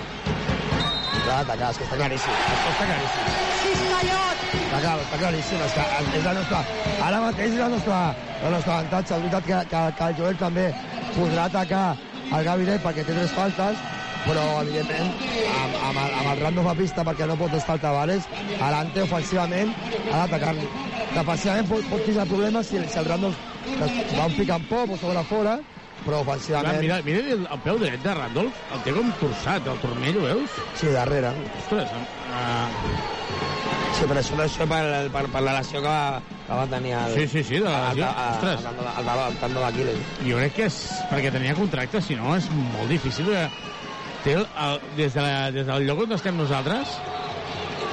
[1.24, 2.38] L'ha d'atacar, és que està claríssim.
[2.54, 3.26] Això està claríssim.
[4.64, 6.64] Està, clar, està claríssim, és que és la nostra,
[7.08, 8.00] ara mateix és la nostra,
[8.44, 9.14] la nostra avantatge.
[9.18, 10.66] És veritat que, que, que el Joel també
[11.18, 11.86] podrà atacar
[12.34, 13.84] el Gaviret perquè té tres faltes,
[14.24, 17.84] però evidentment amb, amb, el, amb el random a pista perquè no pot estar el
[17.84, 18.28] Tavares
[18.64, 19.74] Alante ofensivament
[20.12, 20.68] ha d'atacar-li
[21.14, 23.36] defensivament pot, pot tindre problemes si, si el random
[24.18, 25.58] va un pic en pop o sobre fora
[26.04, 26.82] però ofensivament...
[26.84, 30.26] Mira, mira el, el peu dret de Randolph, el té com torçat, el turmell, ho
[30.28, 30.58] veus?
[30.80, 31.32] Sí, darrere.
[31.62, 33.14] Ostres, uh...
[33.94, 34.82] Sí, però això, això per,
[35.14, 37.14] per, per la lesió que va, que va tenir el...
[37.16, 38.10] Sí, sí, sí, de la lesió.
[38.34, 38.66] Ostres.
[38.66, 40.02] El, el, el, el tendó d'Aquiles.
[40.26, 40.80] Jo crec que és
[41.12, 43.46] perquè tenia contracte, si no és molt difícil que
[44.24, 46.98] té el, el, des, de la, des del lloc on estem nosaltres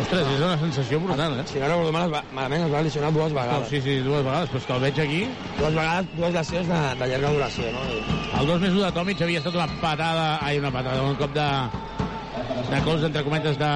[0.00, 1.42] Ostres, és una sensació brutal, eh?
[1.50, 3.66] Si no recordo mal, malament es va lesionar dues vegades.
[3.66, 5.18] No, sí, sí, dues vegades, però és que el veig aquí...
[5.58, 7.82] Dues vegades, dues lesions de, de llarga duració, no?
[8.40, 10.26] El 2 més 1 de Tomic havia estat una patada...
[10.46, 11.50] Ai, una patada, un cop de,
[12.70, 13.70] de cols, entre cometes, de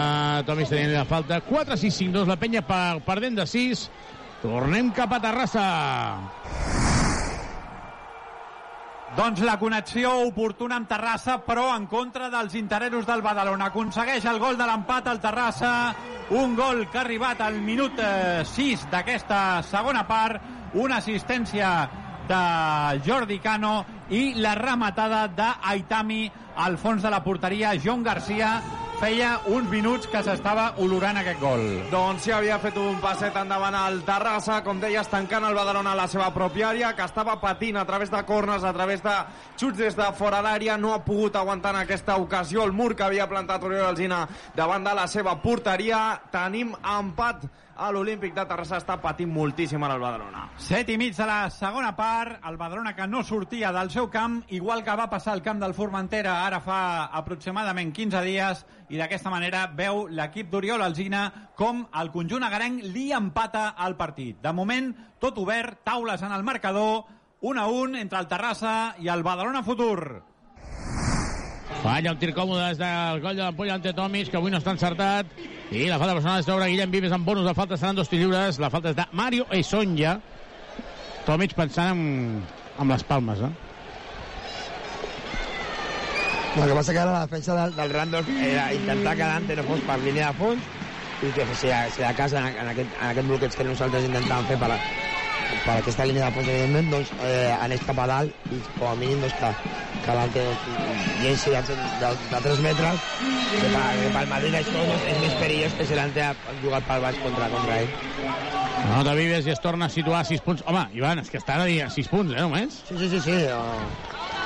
[0.48, 1.42] Tomic tenint la falta.
[1.50, 3.86] 4-6-5-2, la penya per, perdent de 6.
[4.46, 5.68] Tornem cap a Terrassa.
[9.14, 13.68] Doncs la connexió oportuna amb Terrassa, però en contra dels interessos del Badalona.
[13.70, 15.70] Aconsegueix el gol de l'empat al Terrassa,
[16.34, 18.00] un gol que ha arribat al minut
[18.50, 20.42] 6 d'aquesta segona part,
[20.74, 21.70] una assistència
[22.26, 22.40] de
[23.06, 26.24] Jordi Cano i la rematada d'Aitami
[26.66, 27.76] al fons de la porteria.
[27.78, 28.56] John Garcia
[29.04, 31.60] feia uns minuts que s'estava olorant aquest gol.
[31.92, 35.98] Doncs sí, havia fet un passet endavant al Terrassa, com deies, tancant el Badalona a
[35.98, 39.12] la seva pròpia àrea, que estava patint a través de cornes, a través de
[39.60, 43.04] xuts des de fora d'àrea, no ha pogut aguantar en aquesta ocasió el mur que
[43.04, 44.22] havia plantat Oriol Alzina
[44.56, 46.00] davant de la seva porteria.
[46.32, 47.44] Tenim empat
[47.76, 50.44] a l'Olímpic de Terrassa està patint moltíssim ara el Badalona.
[50.60, 54.42] Set i mig de la segona part, el Badalona que no sortia del seu camp,
[54.54, 56.80] igual que va passar al camp del Formentera ara fa
[57.20, 61.24] aproximadament 15 dies, i d'aquesta manera veu l'equip d'Oriol Alzina
[61.56, 64.38] com el conjunt agarenc li empata al partit.
[64.42, 67.04] De moment, tot obert, taules en el marcador,
[67.40, 70.33] 1 a 1 entre el Terrassa i el Badalona Futur.
[71.84, 74.72] Falla un tir còmode des del coll de l'ampolla ante Tomis, que avui no està
[74.72, 75.28] encertat.
[75.68, 78.22] I la falta personal és treure Guillem Vives amb bonus de falta, seran dos tirs
[78.22, 78.56] lliures.
[78.62, 80.14] La falta és de Mario Esonja.
[81.26, 82.40] Tomic pensant en,
[82.80, 83.52] en les palmes, eh?
[86.54, 89.64] El que passa que ara la defensa del, del Randolph era intentar que Dante no
[89.68, 90.72] fos per línia de fons
[91.20, 94.48] i que si, si de casa en, en, aquest, en aquest bloqueig que nosaltres intentàvem
[94.52, 94.78] fer per, a,
[95.64, 98.94] per aquesta línia de fons, evidentment, doncs eh, anés cap a dalt i com a
[98.98, 99.50] mínim doncs, que,
[100.04, 100.44] que Dante
[101.22, 101.62] llenci de,
[102.00, 105.86] de, de 3 metres que, per, que pel Madrid això doncs, és més perillós que
[105.88, 107.94] si Dante ha jugat pel baix contra, contra ell.
[108.84, 110.64] No, de Vives i es torna a situar a 6 punts.
[110.68, 112.82] Home, Ivan, és que està a dir a 6 punts, eh, només?
[112.88, 113.38] Sí, sí, sí, sí.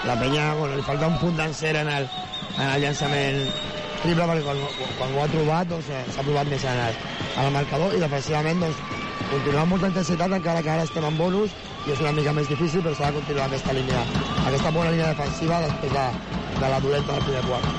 [0.06, 2.06] La penya, bueno, li falta un punt d'encera en, el,
[2.54, 3.42] en el llançament
[3.98, 4.60] triple perquè quan,
[5.00, 7.02] quan ho ha trobat doncs, s'ha provat més en el,
[7.32, 11.18] en el marcador i defensivament doncs, continuar amb molta intensitat encara que ara estem en
[11.18, 11.54] bonus
[11.86, 14.02] i és una mica més difícil però s'ha de continuar aquesta línia
[14.46, 16.06] aquesta bona línia defensiva després de,
[16.60, 17.72] de la dolenta del primer quart.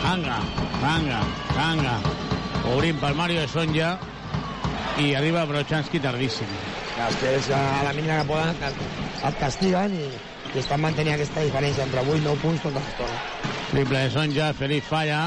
[0.00, 0.40] Tanga,
[0.80, 1.20] tanga,
[1.54, 1.96] tanga
[2.74, 3.90] obrim per Mario de Sonja
[5.00, 6.50] i arriba Brochanski tardíssim.
[7.00, 10.06] És que és a la mínima que poden et, castiguen i,
[10.52, 13.18] i estan mantenint aquesta diferència entre 8 i 9 punts tota l'estona.
[13.70, 15.22] Triple de Sonja, Felip falla,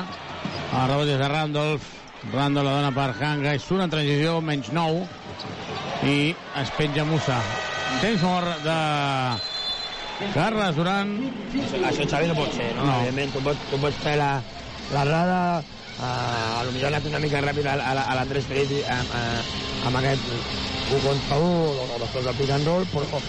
[0.69, 1.89] el rebot és de Randolph,
[2.34, 5.07] Randolph la dona per Hanga, surt en transició, menys 9,
[6.07, 7.39] i es penja Musa.
[8.01, 8.77] Temps mort de
[10.34, 11.14] Carles Duran.
[11.53, 12.88] Això, això Xavi, no pot ser, no?
[12.88, 12.97] no.
[13.01, 14.31] Evidentment, tu pots, tu pots fer la,
[14.93, 15.39] la rada,
[15.99, 19.15] uh, a lo millor ha anat una mica ràpid a, a, a l'Andrés Pérez amb,
[19.18, 20.30] uh, amb aquest
[20.93, 23.22] un contra un, o després del pick and roll, però,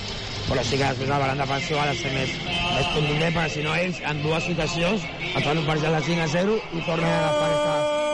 [0.48, 3.66] però sí que després la baranda defensiva ha de ser més, més contundent, perquè si
[3.66, 7.10] no ells, en dues situacions, et fan un parcial de 5 a 0 i tornen
[7.10, 8.13] a agafar aquesta diferència de 10,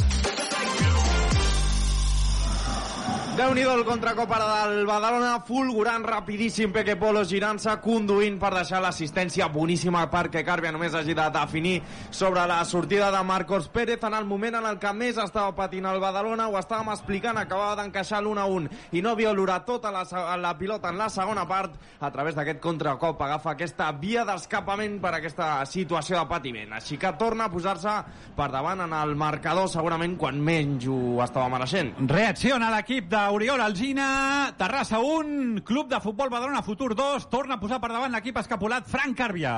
[3.41, 9.47] Déu-n'hi-do el contracop ara del Badalona, fulgurant, rapidíssim, Peque Polo girant-se, conduint per deixar l'assistència
[9.49, 11.79] boníssima perquè Càrbia només hagi de definir
[12.13, 15.87] sobre la sortida de Marcos Pérez en el moment en el que més estava patint
[15.89, 20.05] el Badalona, ho estàvem explicant, acabava d'encaixar l'1-1 i no olorat tota la,
[20.37, 25.15] la pilota en la segona part, a través d'aquest contracop agafa aquesta via d'escapament per
[25.17, 27.97] aquesta situació de patiment, així que torna a posar-se
[28.37, 31.95] per davant en el marcador segurament quan menys ho estava mereixent.
[32.05, 37.77] Reacciona l'equip d'Oriol Alzina, Terrassa 1, Club de Futbol Badalona Futur 2, torna a posar
[37.79, 39.53] per davant l'equip escapulat Frank Càrbia.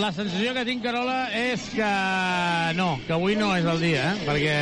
[0.00, 1.92] La sensació que tinc, Carola, és que
[2.74, 4.26] no, que avui no és el dia, eh?
[4.26, 4.56] perquè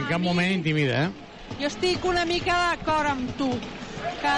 [0.00, 1.06] en cap moment intimida.
[1.06, 1.54] Eh?
[1.62, 3.52] Jo estic una mica d'acord amb tu,
[4.18, 4.36] que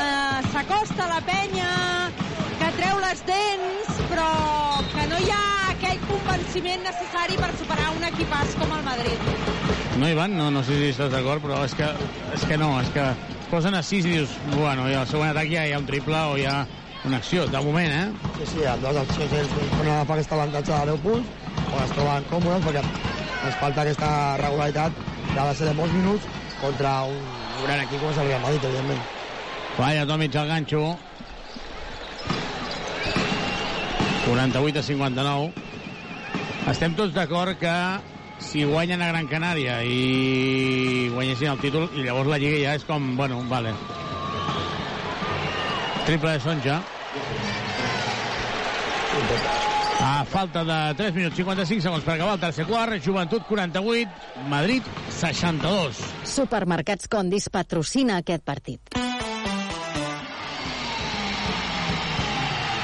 [0.53, 1.73] s'acosta la penya,
[2.61, 4.31] que treu les dents, però
[4.93, 9.70] que no hi ha aquell convenciment necessari per superar un equipàs com el Madrid.
[10.01, 10.35] No, Ivan?
[10.35, 11.85] No, no sé si estàs d'acord, però és que,
[12.33, 15.35] és que no, és que es posen a 6 i dius, bueno, i al següent
[15.35, 16.55] atac ja hi ha un triple o hi ha
[17.05, 18.07] una acció, de moment, eh?
[18.39, 21.29] Sí, sí, en dues accions ells poden agafar aquest avantatge de 10 punts,
[21.69, 24.97] on es troben còmodes, perquè ens falta aquesta regularitat
[25.35, 26.29] de la ser de molts minuts
[26.63, 27.19] contra un
[27.67, 29.03] gran equip com és el Real Madrid, evidentment.
[29.77, 30.95] Vaya, Tomic al ganxo.
[34.25, 35.53] 48 a 59.
[36.73, 37.75] Estem tots d'acord que
[38.41, 42.87] si guanyen a Gran Canària i guanyessin el títol, i llavors la Lliga ja és
[42.89, 43.75] com, bueno, vale.
[46.07, 46.81] Triple de Sonja.
[50.01, 54.09] A falta de 3 minuts 55 segons per acabar el tercer quart, Joventut 48,
[54.49, 56.01] Madrid 62.
[56.25, 58.97] Supermercats Condis patrocina aquest partit.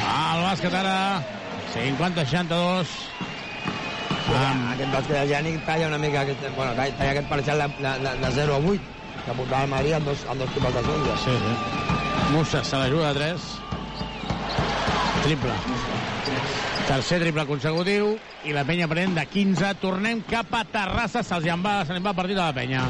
[0.07, 0.97] El bàsquet ara
[1.73, 3.16] 50-62.
[4.27, 7.69] Um, aquest bàsquet de Jànic talla una mica aquest, bueno, talla, talla aquest parcial de,
[7.79, 8.97] de, de, de 0 a 8
[9.27, 11.15] que apuntava el Madrid amb dos, amb dos triples de sonja.
[11.23, 11.53] Sí, sí.
[12.33, 13.47] Musa se l'ajuda de 3.
[15.27, 15.55] Triple.
[16.87, 18.13] Tercer triple consecutiu
[18.47, 19.73] i la penya pren de 15.
[19.83, 21.25] Tornem cap a Terrassa.
[21.27, 22.85] Se'ls en va, se va el partit de la penya.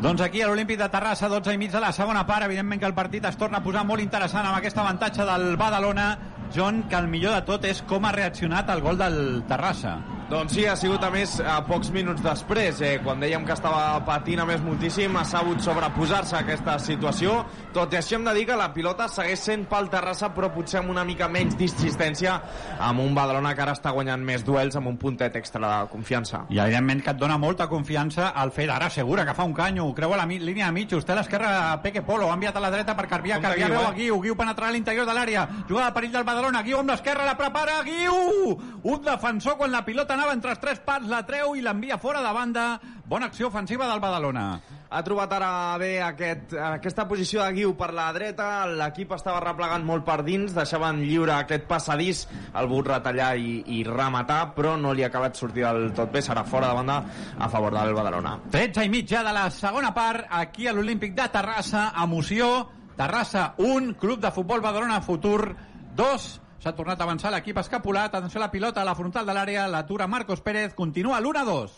[0.00, 2.46] Doncs aquí a l'Olímpic de Terrassa, 12 i mig de la segona part.
[2.46, 6.06] Evidentment que el partit es torna a posar molt interessant amb aquest avantatge del Badalona.
[6.54, 9.98] John, que el millor de tot és com ha reaccionat al gol del Terrassa.
[10.30, 13.96] Doncs sí, ha sigut a més a pocs minuts després, eh, quan dèiem que estava
[14.06, 17.32] patint a més moltíssim, ha sabut sobreposar-se a aquesta situació,
[17.74, 20.78] tot i així hem de dir que la pilota segueix sent pel Terrassa, però potser
[20.84, 22.36] amb una mica menys d'insistència,
[22.78, 26.44] amb un Badalona que ara està guanyant més duels amb un puntet extra de confiança.
[26.54, 29.88] I evidentment que et dona molta confiança el fet ara segura que fa un canyo,
[29.98, 32.70] creu a la línia de mig, té a l'esquerra Peque Polo, ha enviat a la
[32.70, 33.90] dreta per Carbià, Compte Carbià veu eh?
[33.90, 36.94] a Guiu, Guiu penetrarà a l'interior de l'àrea, jugada de perill del Badalona, Guiu amb
[36.94, 38.56] l'esquerra, la prepara, Guiu!
[38.94, 42.20] Un defensor quan la pilota anava entre els tres pals, la treu i l'envia fora
[42.20, 42.64] de banda.
[43.08, 44.60] Bona acció ofensiva del Badalona.
[44.90, 49.86] Ha trobat ara bé aquest, aquesta posició de Guiu per la dreta, l'equip estava replegant
[49.86, 52.24] molt per dins, deixaven lliure aquest passadís,
[52.58, 56.20] el but retallar i, i rematar, però no li ha acabat sortir del tot bé,
[56.26, 56.98] serà fora de banda
[57.38, 58.36] a favor del Badalona.
[58.52, 62.52] 13 i mitja de la segona part, aquí a l'Olímpic de Terrassa, emoció,
[62.98, 65.54] Terrassa 1, Club de Futbol Badalona Futur
[65.96, 66.30] 2,
[66.60, 69.66] s'ha tornat a avançar l'equip escapulat, atenció a la pilota a la frontal de l'àrea,
[69.68, 71.70] l'atura Marcos Pérez, continua l'1-2.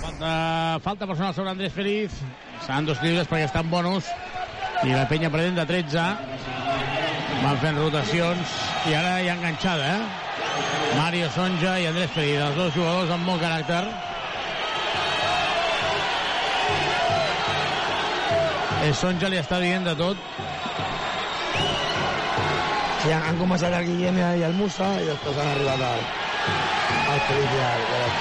[0.00, 0.32] Falta,
[0.84, 2.14] falta personal sobre Andrés Feliz.
[2.66, 4.06] Seran dos lliures perquè estan bonus.
[4.84, 6.04] I la penya perdent de 13.
[7.40, 8.54] Van fent rotacions.
[8.88, 10.30] I ara hi ha enganxada, eh?
[10.96, 13.82] Mario Sonja i Andrés Feliz, els dos jugadors amb molt caràcter.
[18.86, 20.49] El Sonja li està dient de tot.
[23.00, 26.00] Sí, han, han començat el Guillem i el Musa i després han arribat al,
[27.14, 28.12] al Feliz i al, i al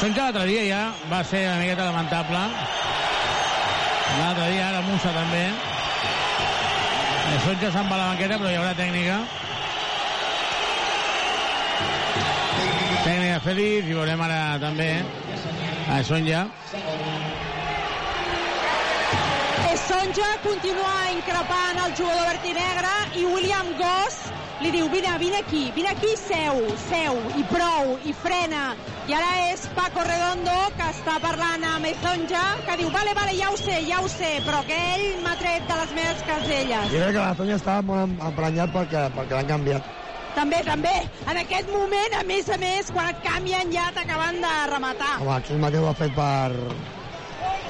[0.00, 2.40] Sonja l'altre dia ja va ser una miqueta lamentable.
[4.16, 5.42] L'altre dia, ara Musa també.
[7.44, 9.39] Sonja se'n va a la banqueta, però hi haurà tècnica.
[13.00, 14.90] Tècnica Feliz, i veurem ara també
[15.90, 16.44] a Sonja.
[19.90, 24.28] Sonja continua increpant el jugador verd i negre i William Goss
[24.60, 28.74] li diu vine, vine aquí, vine aquí, seu, seu, i prou, i frena.
[29.08, 33.48] I ara és Paco Redondo que està parlant amb Sonja, que diu vale, vale, ja
[33.50, 36.92] ho sé, ja ho sé, però que ell m'ha tret de les meves caselles.
[36.92, 39.96] Jo crec que la Sonja estava molt emprenyat perquè, perquè l'han canviat.
[40.34, 40.94] També, també.
[41.28, 45.12] En aquest moment, a més a més, quan et canvien ja t'acaben de rematar.
[45.20, 46.52] Home, el Xus Mateu ho ha fet per,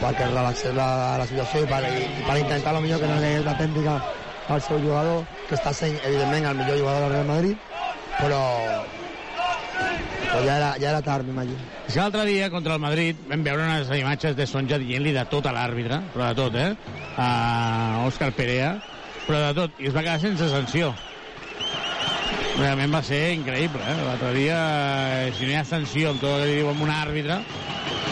[0.01, 0.89] perquè relaxés la,
[1.21, 3.99] la situació i per, i per intentar lo millor que no li hagués la tècnica
[4.51, 7.69] al seu jugador, que està sent, evidentment, el millor jugador del Real Madrid,
[8.19, 8.41] però,
[10.31, 11.61] però ja, era, ja era tard, m'imagino.
[11.87, 15.27] És que l'altre dia, contra el Madrid, vam veure unes imatges de Sonja dient-li de
[15.31, 16.97] tot a l'àrbitre, però de tot, eh?
[17.21, 17.29] A
[18.09, 18.75] Òscar Perea,
[19.29, 20.91] però de tot, i es va quedar sense sanció.
[22.59, 23.97] Realment va ser increïble, eh?
[24.05, 24.59] L'altre dia,
[25.27, 27.41] eh, si no hi ha sanció amb tot el que diu amb un àrbitre,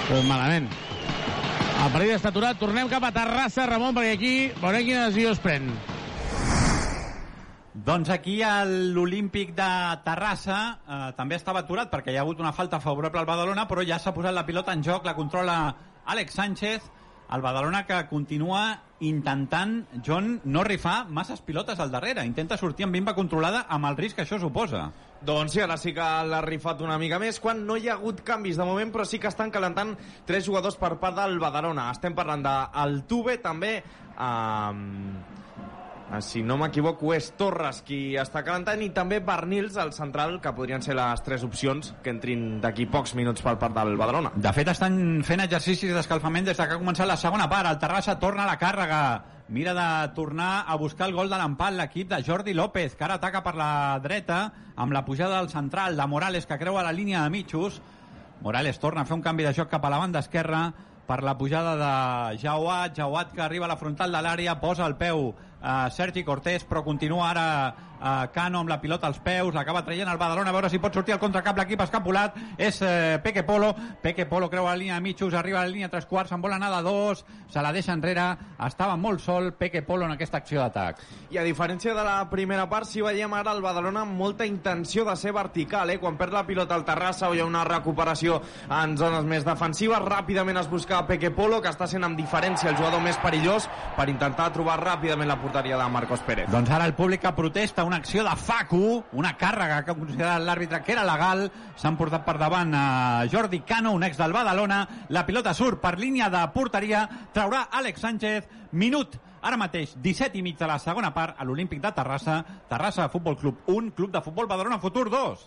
[0.09, 0.69] doncs malament.
[1.78, 4.32] El partit està aturat, tornem cap a Terrassa, Ramon, perquè aquí
[4.62, 5.70] veurem quina decisió es pren.
[7.89, 9.69] Doncs aquí a l'Olímpic de
[10.05, 13.85] Terrassa eh, també estava aturat perquè hi ha hagut una falta favorable al Badalona, però
[13.86, 15.59] ja s'ha posat la pilota en joc, la controla
[16.09, 16.90] Àlex Sánchez,
[17.32, 22.24] el Badalona que continua intentant, John, no rifar masses pilotes al darrere.
[22.26, 24.88] Intenta sortir amb bimba controlada amb el risc que això suposa.
[25.20, 28.22] Doncs sí, ara sí que l'ha rifat una mica més, quan no hi ha hagut
[28.26, 29.96] canvis de moment, però sí que estan calentant
[30.26, 31.90] tres jugadors per part del Badalona.
[31.94, 33.76] Estem parlant del Tuve, també...
[34.18, 35.36] Eh,
[36.20, 40.82] si no m'equivoco, és Torres qui està calentant i també Bernils, el central, que podrien
[40.82, 44.32] ser les tres opcions que entrin d'aquí pocs minuts per part del Badalona.
[44.35, 47.68] De fet, estan fent exercicis d'escalfament des de que ha començat la segona part.
[47.68, 49.02] El Terrassa torna a la càrrega.
[49.48, 53.16] Mira de tornar a buscar el gol de l'empat l'equip de Jordi López, que ara
[53.16, 54.43] ataca per la dreta
[54.76, 57.80] amb la pujada del central de Morales, que creua la línia de mitjos.
[58.40, 60.72] Morales torna a fer un canvi de joc cap a la banda esquerra
[61.09, 64.98] per la pujada de Jauat, Jauat que arriba a la frontal de l'àrea, posa el
[65.01, 65.30] peu
[65.64, 67.47] a Sergi Cortés, però continua ara
[68.00, 70.94] a Cano amb la pilota als peus, l'acaba traient el Badalona, a veure si pot
[70.94, 74.94] sortir al contracap l'equip escapulat, és eh, Peque Polo, Peque Polo creu a la línia
[74.98, 77.72] de mitjos, arriba a la línia tres quarts, se'n vol anar de dos, se la
[77.72, 78.28] deixa enrere,
[78.66, 81.02] estava molt sol Peque Polo en aquesta acció d'atac.
[81.30, 85.04] I a diferència de la primera part, si veiem ara el Badalona amb molta intenció
[85.08, 85.98] de ser vertical, eh?
[85.98, 90.04] quan perd la pilota al Terrassa o hi ha una recuperació en zones més defensives,
[90.04, 94.08] ràpidament es busca Peque Polo, que està sent amb diferència el jugador més perillós, per
[94.10, 96.50] intentar trobar ràpidament la porteria de Marcos Pérez.
[96.52, 100.43] Doncs ara el públic que protesta una acció de Facu, una càrrega que ha considerat
[100.44, 101.47] l'àrbitre que era legal,
[101.81, 105.97] s'han portat per davant a Jordi Cano, un ex del Badalona, la pilota surt per
[105.98, 111.15] línia de porteria, traurà Àlex Sánchez, minut ara mateix 17 i mig de la segona
[111.15, 115.47] part a l'Olímpic de Terrassa, Terrassa Futbol Club 1, Club de Futbol Badalona Futur 2.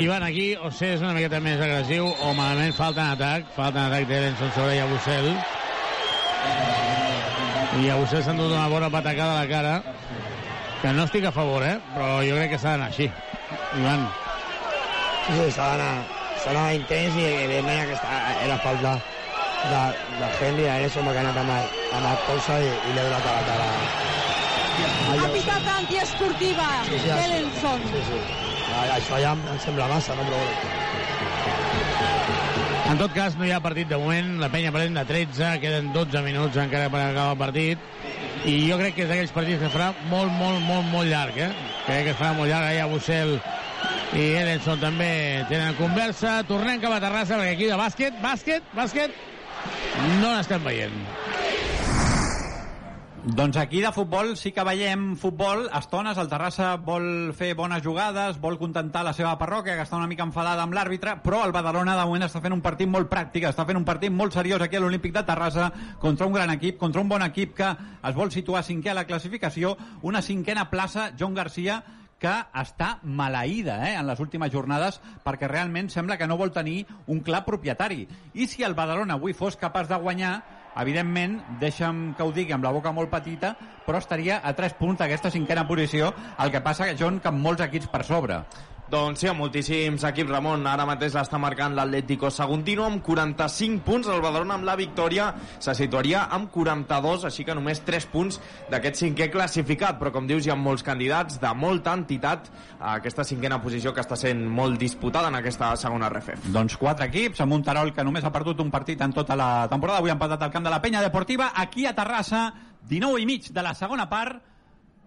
[0.00, 2.72] Ivan aquí, o sé, és una miqueta més agressiu, o malament?
[2.76, 5.32] Falta en atac, falta en atac d'Edenson sobre Yabusel.
[7.70, 9.74] I Yabusel s'ha endut una bona patacada a la cara,
[10.80, 11.76] que no estic a favor, eh?
[11.94, 13.06] però jo crec que s'ha d'anar així.
[13.78, 14.08] Ivan.
[15.28, 15.92] Sí, s'ha d'anar
[16.40, 18.96] s'ha d'anar intens i evidentment aquesta era falta
[19.62, 19.80] de,
[20.18, 23.36] de Henry a eso m'ha anat amb, amb el colze i, i l'he donat a
[23.38, 23.70] la cara.
[25.20, 27.86] Ha pitat antiesportiva, Sí, sí, Elenson.
[27.90, 28.20] Sí, sí.
[28.96, 30.24] Això ja em, em sembla massa, no?
[30.26, 30.89] Però.
[32.90, 35.92] En tot cas, no hi ha partit de moment, la penya pren de 13, queden
[35.94, 37.84] 12 minuts encara per acabar el partit,
[38.50, 41.52] i jo crec que és d'aquells partits que farà molt, molt, molt, molt llarg, eh?
[41.86, 43.36] Crec que es farà molt llarg, allà Bussel
[44.18, 45.12] i Elenson també
[45.52, 49.14] tenen conversa, tornem cap a Terrassa, perquè aquí de bàsquet, bàsquet, bàsquet,
[50.18, 51.29] no n'estem veient.
[53.22, 58.38] Doncs aquí de futbol sí que veiem futbol, estones el Terrassa vol fer bones jugades,
[58.40, 61.98] vol contentar la seva parròquia, que està una mica enfadada amb l'àrbitre, però el Badalona
[61.98, 64.78] de moment està fent un partit molt pràctic, està fent un partit molt seriós aquí
[64.78, 65.68] a l'Olímpic de Terrassa
[66.00, 69.04] contra un gran equip, contra un bon equip que es vol situar cinquè a la
[69.04, 71.82] classificació, una cinquena plaça, John Garcia,
[72.20, 76.86] que està maleïda eh, en les últimes jornades perquè realment sembla que no vol tenir
[77.08, 78.06] un clar propietari.
[78.32, 80.34] I si el Badalona avui fos capaç de guanyar,
[80.76, 83.54] evidentment, deixa'm que ho digui amb la boca molt petita,
[83.86, 87.42] però estaria a 3 punts d'aquesta cinquena posició, el que passa que John que amb
[87.42, 88.42] molts equips per sobre.
[88.90, 90.64] Doncs sí, moltíssims equips, Ramon.
[90.66, 94.08] Ara mateix l'està marcant l'Atlético Saguntino amb 45 punts.
[94.10, 95.28] El Badalona amb la victòria
[95.62, 98.40] se situaria amb 42, així que només 3 punts
[98.72, 99.94] d'aquest cinquè classificat.
[100.00, 102.50] Però, com dius, hi ha molts candidats de molta entitat
[102.80, 106.50] a aquesta cinquena posició que està sent molt disputada en aquesta segona RFF.
[106.50, 109.68] Doncs quatre equips, amb un Tarol que només ha perdut un partit en tota la
[109.70, 110.02] temporada.
[110.02, 111.52] Avui ha empatat al camp de la Penya Deportiva.
[111.54, 112.48] Aquí a Terrassa
[112.90, 114.49] 19 i mig de la segona part.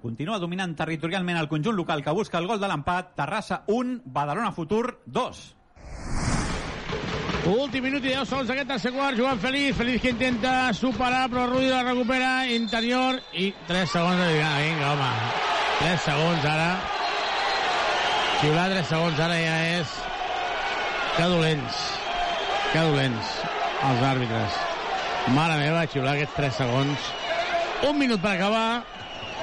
[0.03, 3.13] Continua dominant territorialment el conjunt local que busca el gol de l'empat.
[3.15, 5.43] Terrassa 1, Badalona Futur 2.
[7.53, 11.45] Últim minut i 10 segons d'aquest tercer quart, Joan Feliz, Feliz que intenta superar, però
[11.47, 15.09] Rudi la recupera, interior, i 3 segons de vinga, vinga, home.
[15.79, 16.69] 3 segons ara.
[18.41, 19.97] Xiular 3 segons ara ja és...
[21.15, 21.83] Que dolents.
[22.73, 23.35] Que dolents,
[23.91, 24.59] els àrbitres.
[25.35, 27.13] Mare meva, xiular aquests 3 segons.
[27.87, 28.83] Un minut per acabar.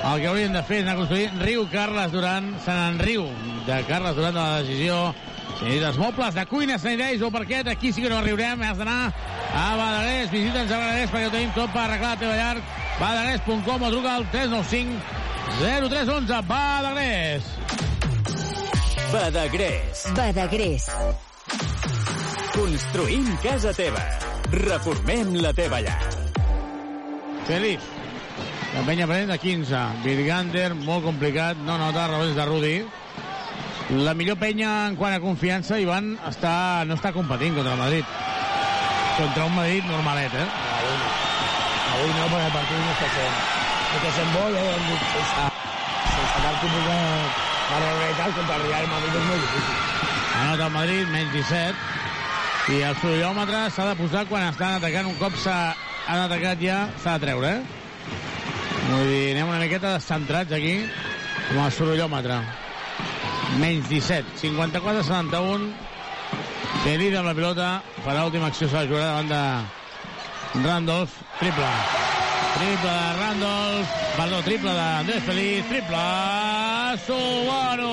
[0.01, 3.27] El que haurien de fer és anar a construir riu Carles Duran, se n'enriu
[3.67, 5.03] de Carles Duran de la decisió
[5.61, 9.11] Sí, dels mobles de cuina, sanitaris o parquet, aquí sí que no riurem, has d'anar
[9.53, 12.55] a Badagrés, visita'ns a Badagrés perquè ho tenim tot per arreglar la teva llar,
[13.01, 15.19] badagrés.com o truca al 395
[15.61, 17.53] 0311, Badagrés.
[19.13, 20.05] Badagrés.
[20.17, 20.89] Badagrés.
[22.55, 24.05] Construïm casa teva.
[24.55, 25.99] Reformem la teva llar.
[27.49, 28.00] Feliz.
[28.71, 29.79] La penya prenent de 15.
[30.05, 32.75] Virgander, molt complicat, no nota rebels de Rudi.
[34.07, 38.13] La millor penya en quant a confiança, Ivan, està, no està competint contra el Madrid.
[39.17, 40.47] Contra un Madrid normalet, eh?
[41.97, 43.41] Avui no, perquè el partit no està sent.
[43.81, 45.03] No està sent bo, ja ho hem dit.
[45.17, 45.49] Sense,
[46.15, 47.01] sense cap tipus de,
[47.73, 49.83] de realitat contra el Real Madrid és molt difícil.
[50.45, 51.91] Anota el Madrid, menys 17.
[52.71, 55.11] I el sorollòmetre s'ha de posar quan estan atacant.
[55.11, 57.80] Un cop s'han atacat ja, s'ha de treure, eh?
[58.91, 60.75] Vull dir, anem una miqueta descentrats aquí,
[61.51, 62.41] amb el sorollòmetre.
[63.61, 65.71] Menys 17, 54-71.
[66.85, 67.71] Feliz amb la pilota
[68.05, 71.19] per l'última acció s'ha de jugar davant de Randolph.
[71.39, 71.73] Triple.
[72.55, 73.99] Triple de Randolph.
[74.17, 75.69] Perdó, triple d'Andrés Feliz.
[75.69, 76.07] Triple
[77.07, 77.93] Subaru.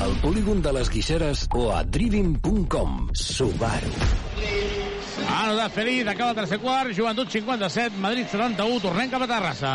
[0.00, 3.10] Al polígon de les Guixeres o a driving.com.
[3.14, 4.89] Subaru.
[5.28, 9.74] Ara de Feliz, acaba el tercer quart, Joventut 57, Madrid 71, tornem cap a Terrassa.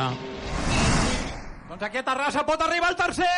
[1.70, 3.34] Doncs aquí a Terrassa pot arribar el tercer!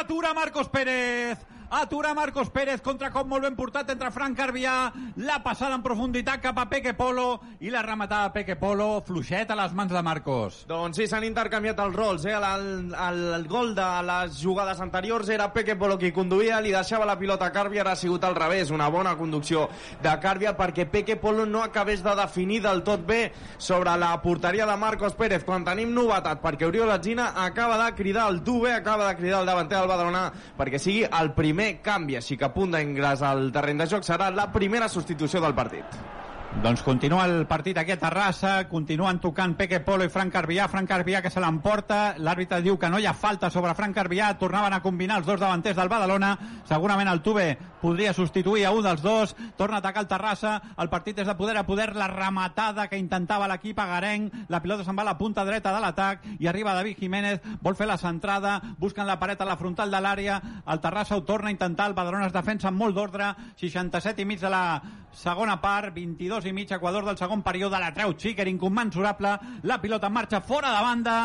[0.00, 1.57] Atura Marcos Pérez!
[1.70, 4.88] Atura Marcos Pérez, contracop molt ben portat entre Frank Carbià,
[5.20, 9.56] la passada en profunditat cap a Peque Polo i la rematada Peque Polo, fluixet a
[9.58, 10.62] les mans de Marcos.
[10.70, 12.24] Doncs sí, s'han intercanviat els rols.
[12.24, 12.32] Eh?
[12.32, 17.04] El, el, el gol de les jugades anteriors era Peque Polo qui conduïa, li deixava
[17.08, 18.72] la pilota a Càrbia, ara ha sigut al revés.
[18.72, 19.66] Una bona conducció
[20.00, 23.20] de Càrbia perquè Peque Polo no acabés de definir del tot bé
[23.58, 25.44] sobre la porteria de Marcos Pérez.
[25.44, 29.52] Quan tenim novetat, perquè Oriol Atzina acaba de cridar el Dube, acaba de cridar el
[29.52, 30.26] davanter del Badalona
[30.56, 34.30] perquè sigui el primer canvi, així que a punt d'ingrés al terreny de joc serà
[34.34, 36.17] la primera substitució del partit.
[36.48, 40.88] Doncs continua el partit aquí a Terrassa, continuen tocant Peque Polo i Frank Carbià, Frank
[40.90, 44.74] Carbià que se l'emporta, l'àrbitre diu que no hi ha falta sobre Frank Carbià, tornaven
[44.74, 46.32] a combinar els dos davanters del Badalona,
[46.66, 47.52] segurament el Tube
[47.82, 51.36] podria substituir a un dels dos, torna a atacar el Terrassa, el partit és de
[51.38, 55.18] poder a poder, la rematada que intentava l'equip agarenc, la pilota se'n va a la
[55.20, 59.40] punta dreta de l'atac i arriba David Jiménez, vol fer la centrada, busquen la paret
[59.40, 62.72] a la frontal de l'àrea, el Terrassa ho torna a intentar, el Badalona es defensa
[62.72, 64.64] amb molt d'ordre, 67 i mig de la
[65.12, 69.32] segona part, 22 i mig, Equador del segon període, la treu Xiquer, incommensurable,
[69.62, 71.16] la pilota en marxa fora de banda,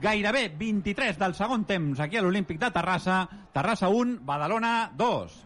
[0.00, 5.42] gairebé 23 del segon temps aquí a l'Olímpic de Terrassa, Terrassa 1, Badalona 2.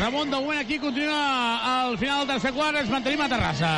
[0.00, 3.72] Ramon de Buen aquí continua al final del tercer quart, ens mantenim a Terrassa.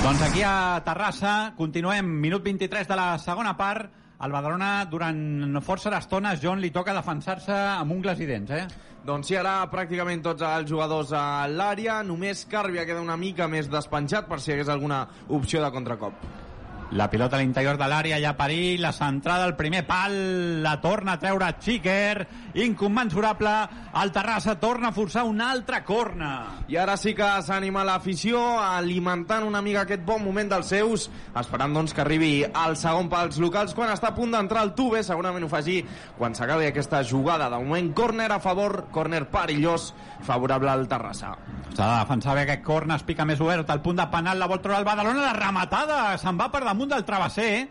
[0.00, 3.90] Doncs aquí a Terrassa continuem, minut 23 de la segona part,
[4.20, 8.89] al Badalona durant força estones, John, li toca defensar-se amb ungles i dents, eh?
[9.00, 13.70] Doncs sí, ara pràcticament tots els jugadors a l'àrea, només Càrbia queda una mica més
[13.72, 15.06] despenjat per si hi hagués alguna
[15.40, 16.49] opció de contracop.
[16.90, 20.14] La pilota a l'interior de l'àrea, ja perill, la centrada, el primer pal,
[20.58, 22.26] la torna a treure Xiquer,
[22.64, 23.52] incommensurable,
[24.02, 26.64] el Terrassa torna a forçar un altre corna.
[26.66, 31.06] I ara sí que s'anima l'afició alimentant una mica aquest bon moment dels seus,
[31.38, 35.04] esperant doncs que arribi al segon pals locals quan està a punt d'entrar el Tube,
[35.06, 35.78] segurament ho faci
[36.18, 37.52] quan s'acabi aquesta jugada.
[37.54, 39.92] De moment, córner a favor, córner perillós,
[40.26, 41.36] favorable al Terrassa.
[41.70, 44.50] S'ha de defensar bé aquest corna, es pica més obert, al punt de penal, la
[44.50, 47.68] vol treure el Badalona, la rematada, se'n va per damunt del travesser,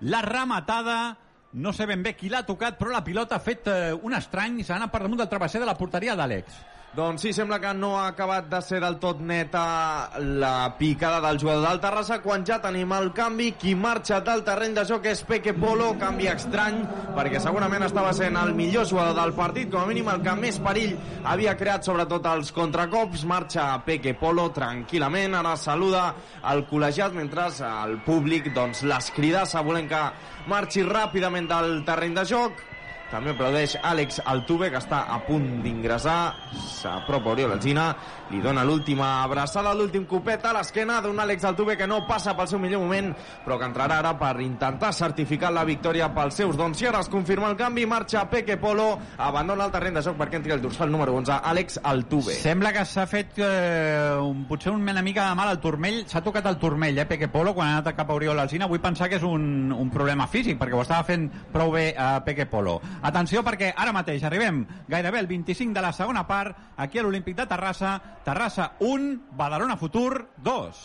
[0.00, 1.16] la rematada,
[1.52, 4.60] no sé ben bé qui l'ha tocat, però la pilota ha fet eh, un estrany
[4.60, 6.75] i s'ha anat per damunt del travesser de la porteria d'Àlex.
[6.96, 11.36] Doncs sí, sembla que no ha acabat de ser del tot neta la picada del
[11.36, 13.50] jugador del Terrassa quan ja tenim el canvi.
[13.60, 16.78] Qui marxa del terreny de joc és Peque Polo, canvi estrany,
[17.12, 20.56] perquè segurament estava sent el millor jugador del partit, com a mínim el que més
[20.64, 20.94] perill
[21.28, 23.26] havia creat sobretot els contracops.
[23.28, 26.06] Marxa Peque Polo tranquil·lament, ara saluda
[26.48, 27.50] el col·legiat mentre
[27.84, 30.00] el públic doncs, les crida, volent que
[30.48, 32.64] marxi ràpidament del terreny de joc
[33.10, 36.34] també aplaudeix Àlex Altuve, que està a punt d'ingressar.
[36.66, 37.90] S'apropa Oriol Alzina,
[38.30, 42.48] li dona l'última abraçada, l'últim copet a l'esquena d'un Àlex Altuve que no passa pel
[42.50, 43.12] seu millor moment,
[43.44, 46.80] però que entrarà ara per intentar certificar la victòria pels seus dons.
[46.82, 50.40] I ara es confirma el canvi, marxa Peque Polo, abandona el terreny de joc perquè
[50.40, 52.34] entri el dorsal número 11, Àlex Altuve.
[52.40, 56.02] Sembla que s'ha fet eh, un, potser una mica de mal al turmell.
[56.10, 58.66] S'ha tocat el turmell, eh, Peque Polo, quan ha anat cap a Oriol Alzina.
[58.66, 62.16] Vull pensar que és un, un problema físic, perquè ho estava fent prou bé a
[62.26, 62.80] Peque Polo.
[63.06, 67.36] Atenció, perquè ara mateix arribem gairebé el 25 de la segona part, aquí a l'Olímpic
[67.36, 67.96] de Terrassa.
[68.26, 70.78] Terrassa 1, Badalona Futur 2.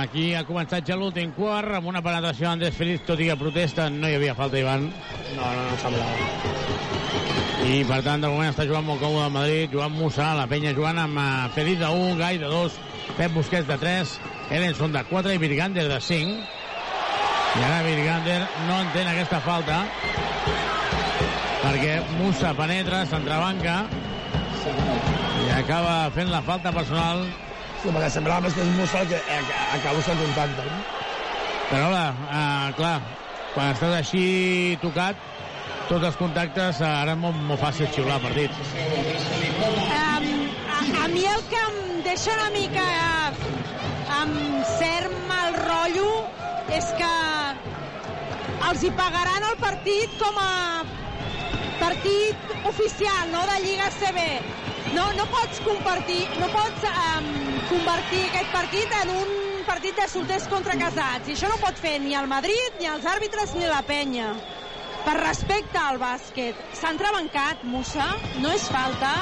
[0.00, 3.90] Aquí ha començat ja l'últim quart amb una penetració d'Andrés Feliz, tot i que protesta,
[3.92, 4.86] no hi havia falta, Ivan.
[5.36, 6.16] No, no, no semblava.
[7.68, 10.72] I per tant, de moment està jugant molt còmode el Madrid, jugant Musa, la penya
[10.72, 11.28] jugant amb eh,
[11.58, 12.80] Feliz de 1, Gai de 2,
[13.20, 14.16] Pep Busquets de 3,
[14.48, 16.42] Ellenson de 4 i Virgander de 5.
[17.60, 19.84] I ara Virgander no entén aquesta falta
[21.60, 23.82] perquè Musa penetra, s'entrebanca
[25.58, 27.26] acaba fent la falta personal
[27.78, 30.64] Sí, perquè semblava més que és Musa que acaba el contacte.
[30.66, 30.78] No?
[31.68, 32.96] Però, hola, uh, clar,
[33.52, 34.22] quan estàs així
[34.82, 35.20] tocat,
[35.86, 38.50] tots els contactes, uh, ara és molt, molt fàcil xiular el partit.
[39.94, 40.26] Um,
[40.74, 41.78] a, a mi el que em
[42.08, 42.88] deixa una mica
[44.18, 46.10] amb cert mal rotllo
[46.74, 47.14] és que
[48.72, 50.50] els hi pagaran el partit com a
[51.80, 52.36] partit
[52.68, 54.24] oficial, no?, de Lliga CB.
[54.94, 57.26] No, no pots compartir, no pots um,
[57.68, 59.34] convertir aquest partit en un
[59.66, 61.28] partit de solters contra casats.
[61.28, 64.32] I això no pot fer ni el Madrid, ni els àrbitres, ni la penya.
[65.04, 66.56] Per respecte al bàsquet.
[66.76, 68.08] S'ha entrebancat, Musa,
[68.42, 69.12] no és falta,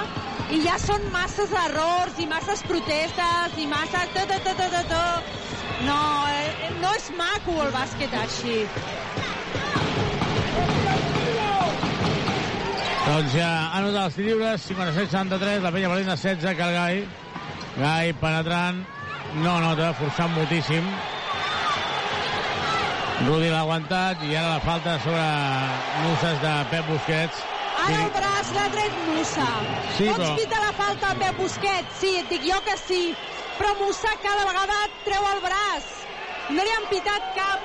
[0.54, 4.06] i ja són masses errors, i masses protestes, i massa...
[4.14, 5.34] Tot, tot, tot, tot, tot.
[5.86, 5.98] No,
[6.30, 8.60] eh, no és maco el bàsquet així.
[13.06, 16.96] Doncs ja ha notat els lliures, 56-63, la penya valent de 16, que el Gai.
[17.76, 18.80] Gai penetrant,
[19.44, 20.88] no nota, forçant moltíssim.
[23.26, 25.22] Rudi l'ha aguantat i ara la falta sobre
[26.02, 27.38] Muses de Pep Busquets.
[27.86, 29.46] Ara el braç l'ha tret Musa.
[29.96, 31.96] Sí, Pots però- pitar la falta a Pep Busquets?
[32.00, 33.02] Sí, et dic jo que sí.
[33.56, 35.86] Però Musa cada vegada treu el braç.
[36.50, 37.60] No li han pitat cap.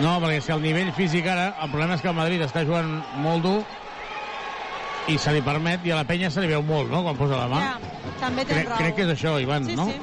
[0.00, 2.64] No, perquè és que el nivell físic ara, el problema és que el Madrid està
[2.66, 2.90] jugant
[3.22, 3.58] molt dur
[5.08, 7.36] i se li permet, i a la penya se li veu molt, no?, quan posa
[7.36, 7.60] la mà.
[7.60, 8.78] Ja, també tens crec, raó.
[8.80, 9.86] crec que és això, Ivan, Sí, no?
[9.90, 10.00] sí.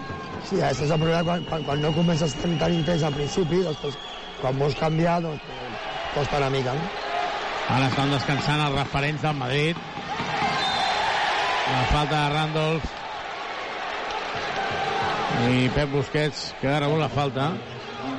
[0.52, 3.62] Sí, això és el problema quan, quan, quan no comences tan, tan intens al principi,
[3.66, 3.98] després,
[4.42, 5.42] quan vols canviar, doncs,
[6.16, 6.90] costa una mica, no?
[7.72, 9.78] Ara estan descansant els referents del Madrid.
[11.72, 12.90] La falta de Randolph.
[15.52, 17.52] I Pep Busquets, que ha rebut la falta.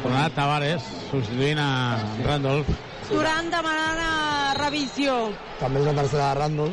[0.02, 2.70] Tornarà Tavares, substituint a Randolph.
[3.12, 5.14] Durant demanant a revisió.
[5.60, 6.72] També és la tercera de Randall.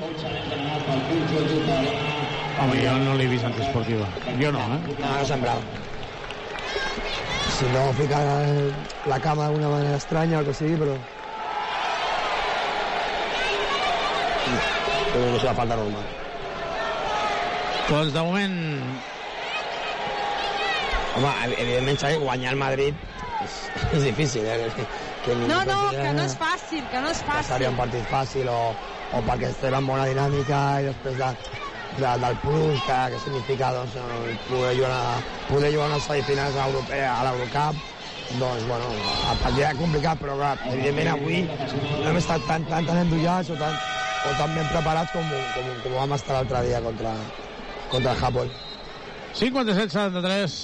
[2.59, 4.07] Home, jo no l'he vist antiesportiva.
[4.39, 4.79] Jo no, eh?
[4.99, 5.61] No, no semblava.
[7.59, 8.73] Si no, fica el-
[9.11, 10.95] la cama d'una manera estranya o que sigui, però...
[15.11, 16.05] Però no és una falta normal.
[17.89, 18.57] Doncs de moment...
[21.19, 22.95] Home, evidentment, guanyar el Madrid
[23.43, 23.55] és,
[23.97, 24.69] és difícil, eh?
[25.23, 27.69] Que, No, no, que no és fàcil, que no és que seria fàcil.
[27.73, 28.59] un partit fàcil o,
[29.11, 31.29] o perquè estem en bona dinàmica i després de,
[31.99, 35.19] de, del plus que, que significa doncs, eh, poder, jugar a,
[35.49, 37.83] poder jugar unes semifinals a, Europe, a l'Eurocup
[38.29, 38.93] doncs, bueno,
[39.33, 43.49] el partit era complicat, però clar, evidentment avui no hem estat tan, tan, tan endollats
[43.49, 43.75] o tan,
[44.23, 47.15] o tan ben preparats com, com, com vam estar l'altre dia contra,
[47.89, 48.47] contra el Japó.
[49.35, 50.57] 57-73.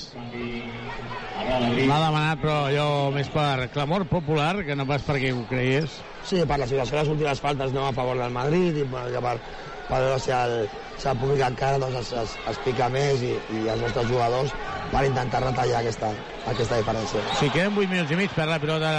[1.86, 6.00] L'ha demanat, però allò més per clamor popular que no pas perquè ho creies.
[6.26, 9.06] Sí, per la situació de les últimes faltes no a favor del Madrid i per,
[9.12, 10.56] per veure si el,
[10.98, 14.56] si el públic encara doncs, es, es, es pica més i, i els nostres jugadors
[14.92, 16.10] per intentar retallar aquesta,
[16.50, 17.22] aquesta diferència.
[17.40, 18.90] Si queden 8 minuts i mig per la pilota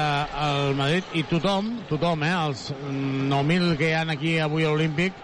[0.47, 5.19] al Madrid i tothom, tothom, eh, els 9.000 que hi ha aquí avui a l'Olímpic,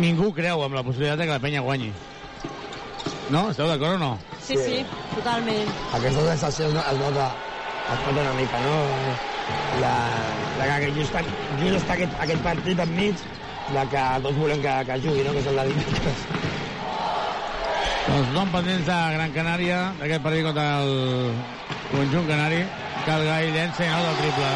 [0.00, 1.92] ningú creu en la possibilitat de que la penya guanyi.
[3.30, 3.48] No?
[3.50, 4.10] Esteu d'acord o no?
[4.44, 4.82] Sí, sí,
[5.14, 5.70] totalment.
[5.96, 7.30] Aquesta sensació es nota,
[7.94, 8.76] es nota una mica, no?
[9.80, 9.94] La,
[10.58, 11.16] la que just,
[11.62, 13.24] just està aquest, aquest partit enmig,
[13.74, 15.32] la que tots volem que, que jugui, no?
[15.32, 16.24] Que és el de dimecres.
[18.04, 21.34] Doncs no pendents de Gran Canària, d'aquest partit contra el
[21.90, 22.64] conjunt canari.
[23.04, 24.54] Calgai llença i anota el triple.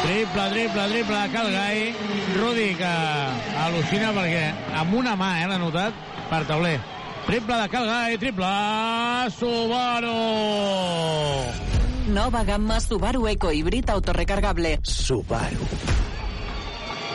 [0.00, 1.84] Triple, triple, triple de Calgai.
[2.40, 2.94] Rudi que
[3.64, 4.46] al·lucina perquè
[4.82, 6.78] amb una mà, eh, l'ha notat, per tauler.
[7.30, 8.46] Triple de Calgai, triple
[9.30, 10.18] Subaru.
[12.10, 14.80] Nova gamma Subaru Eco Híbrid autorecargable.
[14.82, 15.62] Subaru.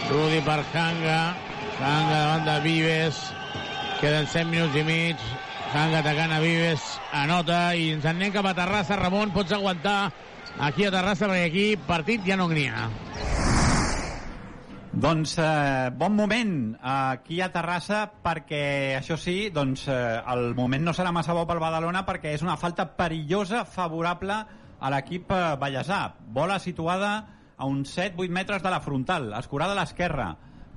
[0.10, 1.36] Rudi per Hanga.
[1.82, 3.20] Hanga davant de Vives.
[4.00, 5.20] Queden 7 minuts i mig.
[5.74, 6.80] Hanga atacant a Vives.
[7.12, 8.96] Anota i ens en anem cap a Terrassa.
[8.96, 10.14] Ramon, pots aguantar
[10.64, 12.88] aquí a Terrassa perquè aquí partit ja no n'hi ha.
[14.96, 20.94] Doncs eh, bon moment aquí a Terrassa perquè, això sí, doncs, eh, el moment no
[20.96, 24.38] serà massa bo pel Badalona perquè és una falta perillosa favorable
[24.80, 26.00] a l'equip eh.
[26.32, 27.12] Bola situada
[27.58, 30.30] a uns 7-8 metres de la frontal, escurada a l'esquerra.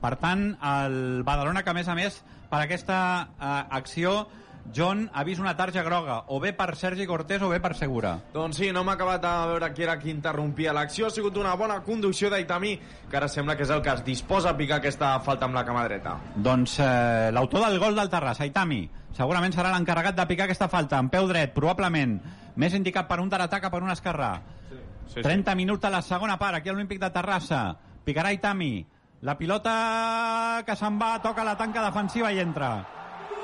[0.03, 2.19] Per tant, el Badalona que, a més a més,
[2.51, 2.99] per aquesta
[3.39, 4.27] eh, acció
[4.75, 8.15] John ha vist una tarja groga, o bé per Sergi Cortés o bé per Segura.
[8.35, 11.09] Doncs sí, no m'ha acabat de veure qui era qui interrompia l'acció.
[11.09, 12.75] Ha sigut una bona conducció d'Aitami,
[13.11, 15.65] que ara sembla que és el que es disposa a picar aquesta falta amb la
[15.65, 16.19] cama dreta.
[16.37, 18.83] Doncs eh, l'autor del gol del Terrassa, Aitami,
[19.17, 22.19] segurament serà l'encarregat de picar aquesta falta amb peu dret, probablement
[22.59, 24.43] més indicat per un que per un esquerrà.
[24.69, 24.77] Sí,
[25.15, 27.77] sí, 30 minuts a la segona part, aquí a l'Olímpic de Terrassa.
[28.05, 28.87] Picarà Aitami.
[29.23, 32.98] La pilota que se'n va, toca la tanca defensiva i entra.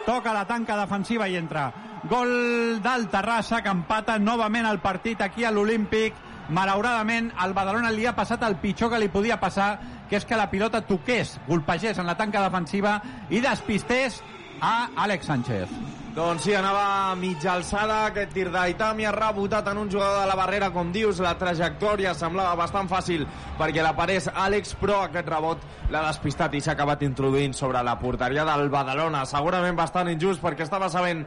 [0.04, 1.70] Toca la tanca defensiva i entra.
[2.10, 6.14] Gol del Terrassa que empata novament el partit aquí a l'Olímpic.
[6.52, 9.78] Malauradament, al Badalona li ha passat el pitjor que li podia passar,
[10.10, 12.98] que és que la pilota toqués, golpegés en la tanca defensiva
[13.32, 14.20] i despistés
[14.60, 16.03] a Àlex Sánchez.
[16.14, 18.04] Doncs sí, anava a mitja alçada.
[18.06, 22.12] Aquest tir d'Aitami, ha rebotat en un jugador de la barrera, com dius, la trajectòria
[22.14, 23.24] semblava bastant fàcil
[23.58, 28.44] perquè la Àlex, però aquest rebot l'ha despistat i s'ha acabat introduint sobre la porteria
[28.46, 29.24] del Badalona.
[29.26, 31.24] Segurament bastant injust perquè estava sabent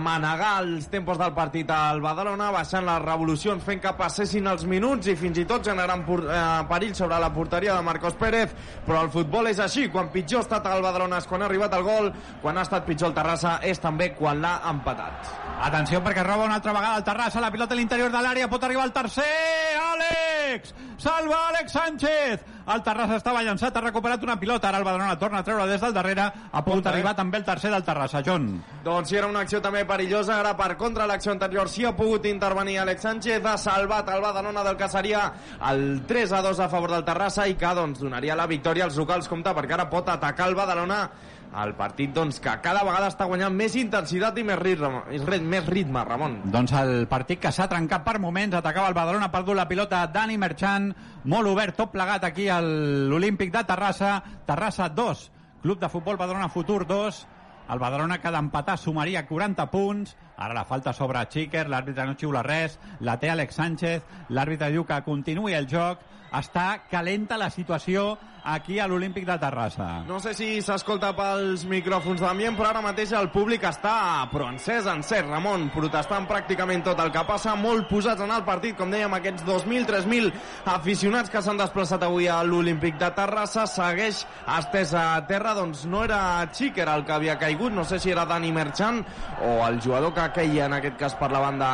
[0.00, 5.12] manegar els tempos del partit al Badalona, baixant les revolucions, fent que passessin els minuts
[5.12, 6.40] i fins i tot generant eh,
[6.72, 8.56] perill sobre la porteria de Marcos Pérez,
[8.86, 11.76] però el futbol és així, quan pitjor ha estat el Badalona és quan ha arribat
[11.76, 15.32] el gol, quan ha estat pitjor el Terrassa és també l'ha empatat.
[15.62, 18.64] Atenció perquè roba una altra vegada el Terrassa, la pilota a l'interior de l'àrea, pot
[18.64, 19.26] arribar el tercer,
[19.82, 20.72] Àlex!
[21.02, 22.48] Salva Àlex Sánchez!
[22.72, 25.80] El Terrassa estava llançat, ha recuperat una pilota, ara el Badalona torna a treure des
[25.82, 27.18] del darrere, ha pogut Compte, arribar eh?
[27.18, 28.46] també el tercer del Terrassa, John.
[28.84, 32.26] Doncs sí, era una acció també perillosa, ara per contra l'acció anterior sí ha pogut
[32.30, 35.24] intervenir Àlex Sánchez, ha salvat el Badalona del que seria
[35.70, 38.98] el 3 a 2 a favor del Terrassa i que doncs donaria la victòria als
[38.98, 41.02] locals, compte, perquè ara pot atacar el Badalona
[41.52, 45.02] el partit doncs, que cada vegada està guanyant més intensitat i més ritme,
[45.44, 46.38] més ritme Ramon.
[46.52, 50.06] Doncs el partit que s'ha trencat per moments, atacava el Badalona, ha perdut la pilota
[50.12, 50.88] Dani Merchant,
[51.28, 54.16] molt obert, tot plegat aquí a l'Olímpic de Terrassa,
[54.48, 55.28] Terrassa 2,
[55.62, 57.26] Club de Futbol Badalona Futur 2,
[57.72, 62.42] el Badalona que d'empatar sumaria 40 punts, ara la falta sobre Xiquer, l'àrbitre no xiula
[62.42, 66.02] res, la té Alex Sánchez, l'àrbitre diu que continuï el joc,
[66.32, 69.88] està calenta la situació aquí a l'Olímpic de Terrassa.
[70.06, 73.94] No sé si s'escolta pels micròfons d'ambient, però ara mateix el públic està
[74.32, 78.76] però encès, encès, Ramon, protestant pràcticament tot el que passa, molt posats en el partit,
[78.78, 80.32] com dèiem, aquests 2.000, 3.000
[80.72, 84.24] aficionats que s'han desplaçat avui a l'Olímpic de Terrassa, segueix
[84.58, 86.20] estès a terra, doncs no era
[86.52, 89.02] Xiquer el que havia caigut, no sé si era Dani Merchant
[89.42, 91.70] o el jugador que queia en aquest cas per la banda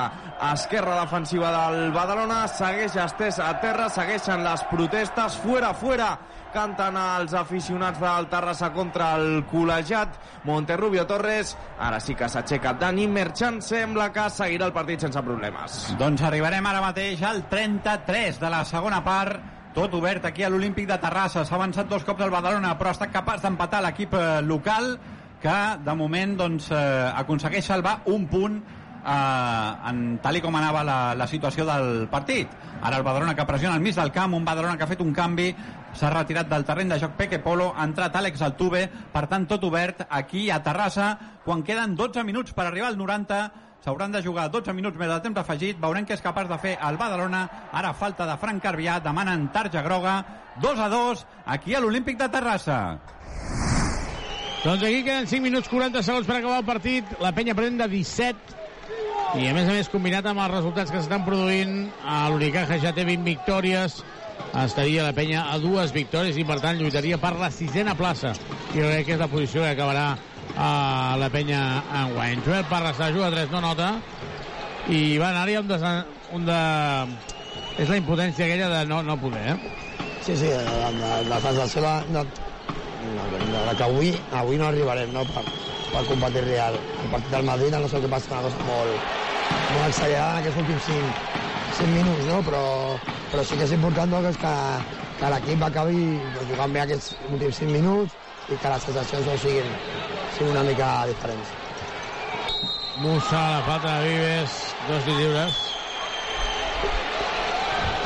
[0.53, 6.13] esquerra defensiva del Badalona, segueix estès a terra, segueixen les protestes, fuera, fuera,
[6.55, 10.17] canten els aficionats del Terrassa contra el col·legiat.
[10.49, 12.75] Monterrubio Torres ara sí que s'aixeca.
[12.81, 15.79] Dani Merchant sembla que seguirà el partit sense problemes.
[16.01, 19.39] Doncs arribarem ara mateix al 33 de la segona part.
[19.77, 21.45] Tot obert aquí a l'Olímpic de Terrassa.
[21.45, 24.97] S'ha avançat dos cops el Badalona però ha estat capaç d'empatar l'equip eh, local
[25.43, 30.83] que de moment doncs, eh, aconsegueix salvar un punt eh, en, tal i com anava
[30.87, 32.51] la, la situació del partit.
[32.83, 35.13] Ara el Badalona que pressiona al mig del camp, un Badalona que ha fet un
[35.15, 35.51] canvi,
[35.99, 39.65] s'ha retirat del terreny de joc Peque Polo, ha entrat Àlex Altuve, per tant tot
[39.67, 41.09] obert aquí a Terrassa,
[41.45, 43.39] quan queden 12 minuts per arribar al 90,
[43.85, 46.77] s'hauran de jugar 12 minuts més de temps afegit, veurem què és capaç de fer
[46.89, 47.43] el Badalona,
[47.73, 50.21] ara falta de Frank Carbià, demanen tarja groga,
[50.63, 51.25] 2 a 2,
[51.57, 52.79] aquí a l'Olímpic de Terrassa.
[54.63, 57.11] Doncs aquí queden 5 minuts 40 segons per acabar el partit.
[57.23, 58.57] La penya pren de 17
[59.39, 62.95] i a més a més combinat amb els resultats que s'estan produint a l'Unicaja ja
[62.97, 64.01] té 20 victòries
[64.65, 68.35] estaria la penya a dues victòries i per tant lluitaria per la sisena plaça
[68.73, 70.09] i crec que és la posició que acabarà
[70.59, 71.63] a la penya
[72.01, 73.93] en guany Joel Parra se juga a 3, no nota
[74.89, 75.79] i va anar-hi un, de,
[76.35, 76.61] un de...
[77.79, 79.59] és la impotència aquella de no, no poder eh?
[80.25, 82.25] Sí, sí, la, la, la sensació de, de,
[83.31, 85.23] de, de que avui, avui no arribarem no?
[85.33, 85.45] per,
[85.93, 86.77] per competir real.
[86.77, 89.07] El partit del Madrid, no sé que passa, una cosa molt,
[89.73, 91.38] molt accelerada en aquests últims 5,
[91.77, 92.41] 5 minuts, no?
[92.47, 92.65] però,
[93.33, 94.23] però sí que és important no?
[94.25, 94.33] que,
[95.21, 96.03] que, l'equip acabi
[96.51, 98.17] jugant bé aquests últims 5 minuts
[98.49, 99.73] i que les sensacions no siguin,
[100.37, 101.57] siguin una mica diferents.
[102.99, 105.65] Musa, la falta de Vives, dos lliures.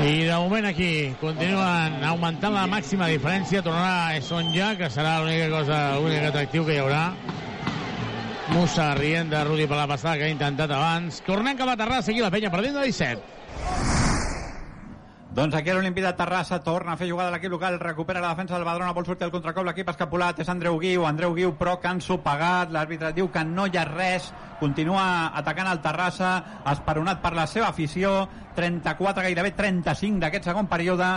[0.03, 3.63] I de moment aquí continuen augmentant la màxima diferència.
[3.63, 7.05] Tornarà Sonja, que serà l'única cosa, l'únic atractiu que hi haurà.
[8.53, 11.23] Musa rient de Rudi per la passada que ha intentat abans.
[11.25, 13.41] Tornem cap a Terrassa, aquí la penya perdent de 17.
[15.33, 18.67] Doncs aquí l'Olimpí de Terrassa torna a fer jugada l'equip local, recupera la defensa del
[18.69, 22.69] Badalona, vol sortir al contracop, l'equip escapulat, és Andreu Guiu, Andreu Guiu, però canso pagat,
[22.69, 24.29] l'àrbitre diu que no hi ha res,
[24.61, 25.07] continua
[25.41, 26.35] atacant el Terrassa,
[26.75, 28.27] esperonat per la seva afició,
[28.59, 31.09] 34, gairebé 35 d'aquest segon període,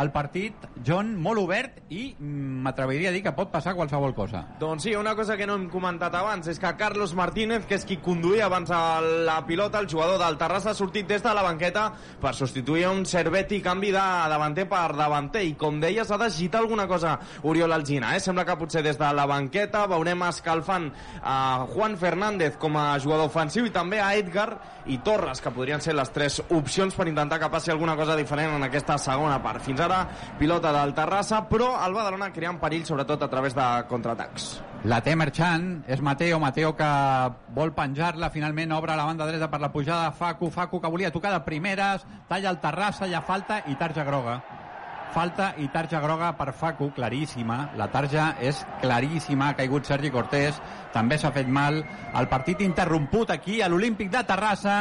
[0.00, 4.44] el partit, John, molt obert i mm, m'atreviria a dir que pot passar qualsevol cosa.
[4.60, 7.84] Doncs sí, una cosa que no hem comentat abans és que Carlos Martínez, que és
[7.88, 11.44] qui conduïa abans a la pilota, el jugador del Terrassa, ha sortit des de la
[11.44, 11.90] banqueta
[12.22, 15.44] per substituir un Cerveti canvi de davanter per davanter.
[15.44, 18.14] I com deies, ha d'agitar alguna cosa Oriol Algina.
[18.16, 18.20] Eh?
[18.24, 20.88] Sembla que potser des de la banqueta veurem escalfant
[21.20, 24.56] a Juan Fernández com a jugador ofensiu i també a Edgar
[24.86, 28.56] i Torres, que podrien ser les tres opcions per intentar que passi alguna cosa diferent
[28.56, 29.62] en aquesta segona part.
[29.62, 30.02] Fins ara,
[30.38, 34.52] pilota del Terrassa, però el Badalona creant perill, sobretot a través de contraatacs.
[34.88, 36.88] La té Merchan, és Mateo, Mateo que
[37.54, 41.12] vol penjar-la, finalment obre la banda dreta per la pujada de Facu, Facu que volia
[41.14, 44.40] tocar de primeres, talla el Terrassa, ha falta i tarja groga.
[45.12, 47.68] Falta i tarja groga per Facu, claríssima.
[47.76, 50.58] La tarja és claríssima, ha caigut Sergi Cortés,
[50.94, 51.82] també s'ha fet mal.
[52.16, 54.76] El partit interromput aquí a l'Olímpic de Terrassa,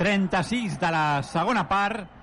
[0.00, 2.15] 36 de la segona part.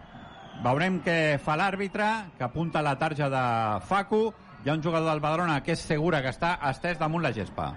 [0.62, 2.08] Veurem què fa l'àrbitre,
[2.38, 3.44] que apunta la tarja de
[3.90, 4.28] Facu.
[4.64, 7.74] Hi ha un jugador del Badalona que és segura que està estès damunt la gespa.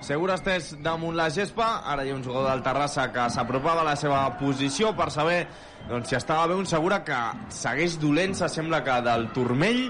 [0.00, 3.88] Segur estès damunt la gespa, ara hi ha un jugador del Terrassa que s'apropava a
[3.90, 5.42] la seva posició per saber
[5.90, 7.18] doncs, si estava bé un segura que
[7.52, 9.82] segueix dolent, se sembla que del turmell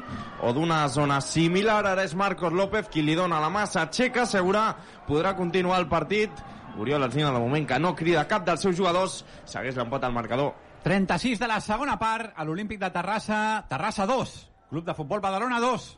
[0.43, 4.73] o d'una zona similar, ara és Marcos López qui li dona la massa xeca, segura
[5.07, 6.43] podrà continuar el partit,
[6.81, 10.70] Oriol Alcina de moment que no crida cap dels seus jugadors, segueix l'empat al marcador.
[10.83, 14.37] 36 de la segona part a l'Olímpic de Terrassa, Terrassa 2,
[14.71, 15.89] Club de Futbol Badalona 2.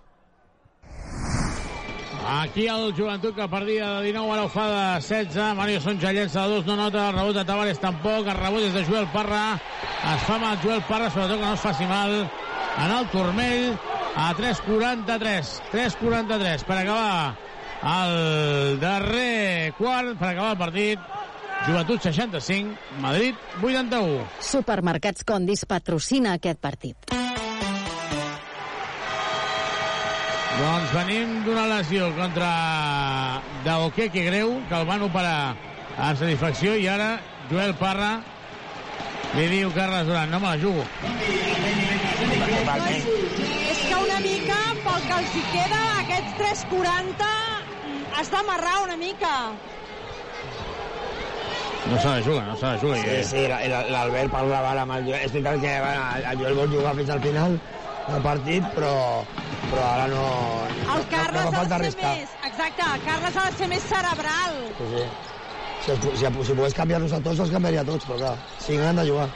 [2.23, 5.39] Aquí el joventut que perdia de 19 ara ho fa de 16.
[5.59, 7.09] Mario Sonja llença de dos, no nota.
[7.09, 8.27] El rebot de Tavares tampoc.
[8.27, 9.59] El rebot és de Joel Parra.
[10.15, 13.73] Es fa mal Joel Parra, sobretot que no es faci mal en el turmell
[14.17, 15.51] a 3.43.
[15.73, 17.35] 3.43 per acabar
[17.83, 21.13] el darrer quart, per acabar el partit.
[21.62, 24.24] Joventut 65, Madrid 81.
[24.43, 27.12] Supermercats Condis patrocina aquest partit.
[30.59, 32.48] Doncs venim d'una lesió contra
[33.64, 35.55] Daoque, que greu, que el van operar
[35.97, 37.14] a satisfacció, i ara
[37.51, 38.10] Joel Parra
[39.36, 40.82] li diu Carles Duran, no me la jugo.
[43.70, 47.30] És que una mica, pel que els hi queda, aquests 3.40
[48.18, 49.32] has d'amarrar una mica.
[51.91, 52.97] No se la juga, no se la juga.
[52.97, 55.25] Sí, sí, la- l'Albert parlava amb el Joel.
[55.27, 57.59] És veritat que bueno, el Joel vol jugar fins al final
[58.09, 58.93] del partit, però,
[59.71, 60.23] però ara no...
[60.95, 62.13] El Carles no, no ha falta de ser arriscar.
[62.19, 62.37] més...
[62.51, 64.61] Exacte, el Carles ha de ser més cerebral.
[64.79, 65.05] Sí, sí.
[65.83, 68.97] Si, si, si pogués canviar-los a tots, els canviaria a tots, però clar, cinc han
[69.03, 69.27] de jugar.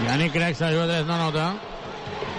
[0.00, 1.48] Yannick Rex, la juga 3, no nota.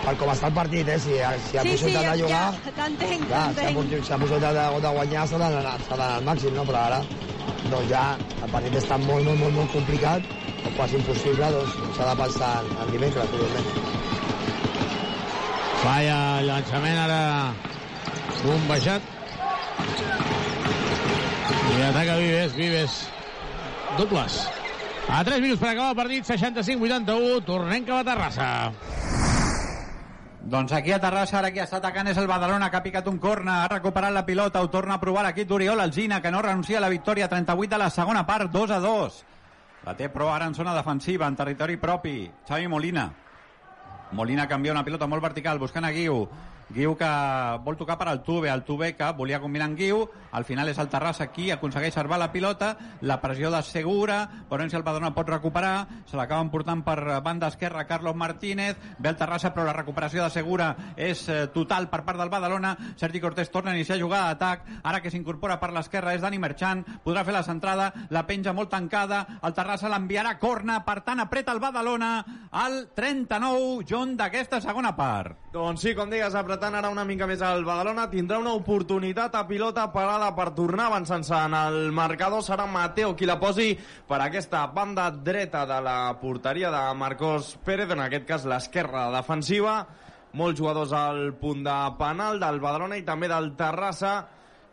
[0.01, 0.95] Per com està el partit, eh?
[0.97, 2.45] Si, si ha Sí, sí, possibilitat de jugar...
[2.55, 3.27] ja, t'entenc, si
[3.59, 4.05] t'entenc.
[4.07, 6.63] si ha possibilitat de, de guanyar s'ha s'ha d'anar al màxim, no?
[6.65, 7.01] Però ara,
[7.69, 8.03] doncs ja,
[8.41, 10.25] el partit està molt, molt, molt, molt complicat,
[10.65, 13.89] o quasi impossible, doncs s'ha de pensar en, en dimecres, evidentment.
[15.81, 17.21] Falla el llançament ara
[18.43, 19.09] bombejat.
[21.71, 23.01] I ataca Vives, Vives.
[23.97, 24.41] Dobles.
[25.11, 29.30] A 3 minuts per acabar el partit, 65-81, tornem cap a Terrassa.
[30.43, 33.19] Doncs aquí a Terrassa, ara qui està atacant és el Badalona, que ha picat un
[33.21, 36.79] corna, ha recuperat la pilota, ho torna a provar l'equip d'Oriol Alzina, que no renuncia
[36.79, 39.19] a la victòria, 38 de la segona part, 2 a 2.
[39.85, 42.15] La té però ara en zona defensiva, en territori propi.
[42.47, 43.05] Xavi Molina.
[44.17, 46.25] Molina canvia una pilota molt vertical, buscant a Guiu.
[46.71, 47.09] Guiu que
[47.65, 50.79] vol tocar per al Tuve, el Tuve que volia combinar amb Guiu, al final és
[50.79, 55.13] el Terrassa aquí, aconsegueix salvar la pilota, la pressió de Segura, veurem si el Badalona
[55.15, 59.75] pot recuperar, se l'acaben portant per banda esquerra Carlos Martínez, ve el Terrassa però la
[59.75, 63.99] recuperació de Segura és eh, total per part del Badalona, Sergi Cortés torna a iniciar
[63.99, 68.25] jugada d'atac, ara que s'incorpora per l'esquerra és Dani Merchan, podrà fer la centrada, la
[68.27, 70.37] penja molt tancada, el Terrassa l'enviarà.
[70.41, 72.11] Corna, per tant apreta el Badalona
[72.51, 75.37] al 39, John, d'aquesta segona part.
[75.51, 79.47] Doncs sí, com deies, apretant ara una mica més el Badalona, tindrà una oportunitat a
[79.49, 82.43] pilota parada per tornar avançant-se en el marcador.
[82.45, 83.71] Serà Mateo qui la posi
[84.05, 89.87] per aquesta banda dreta de la porteria de Marcos Pérez, en aquest cas l'esquerra defensiva.
[90.37, 94.13] Molts jugadors al punt de penal del Badalona i també del Terrassa,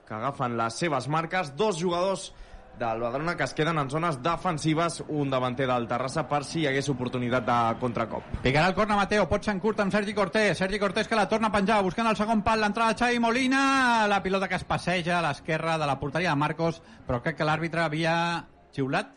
[0.05, 1.55] que agafen les seves marques.
[1.57, 2.35] Dos jugadors
[2.79, 6.67] del Badalona que es queden en zones defensives un davanter del Terrassa per si hi
[6.71, 8.27] hagués oportunitat de contracop.
[8.45, 10.59] Picarà el corna Mateo, pot ser en curt amb Sergi Cortés.
[10.59, 14.07] Sergi Cortés que la torna a penjar, buscant el segon pal, l'entrada de Xavi Molina,
[14.09, 17.49] la pilota que es passeja a l'esquerra de la porteria de Marcos, però crec que
[17.49, 18.15] l'àrbitre havia
[18.73, 19.17] xiulat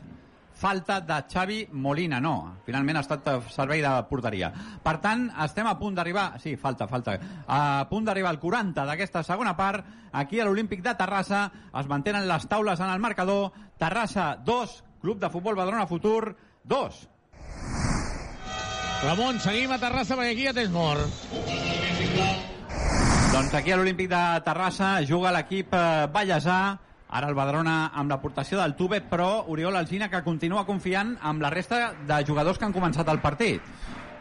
[0.62, 2.62] falta de Xavi Molina, no.
[2.68, 4.52] Finalment ha estat servei de porteria.
[4.84, 6.36] Per tant, estem a punt d'arribar...
[6.44, 7.18] Sí, falta, falta.
[7.48, 9.88] A punt d'arribar al 40 d'aquesta segona part.
[10.14, 11.48] Aquí a l'Olímpic de Terrassa
[11.82, 13.50] es mantenen les taules en el marcador.
[13.82, 17.02] Terrassa 2, Club de Futbol Badalona Futur 2.
[19.02, 21.10] Ramon, seguim a Terrassa perquè aquí ja tens mort.
[23.32, 26.62] Doncs aquí a l'Olímpic de Terrassa juga l'equip eh, Vallèsà,
[27.12, 31.52] ara el Badalona amb l'aportació del Tube, però Oriol Alzina que continua confiant amb la
[31.52, 33.62] resta de jugadors que han començat el partit.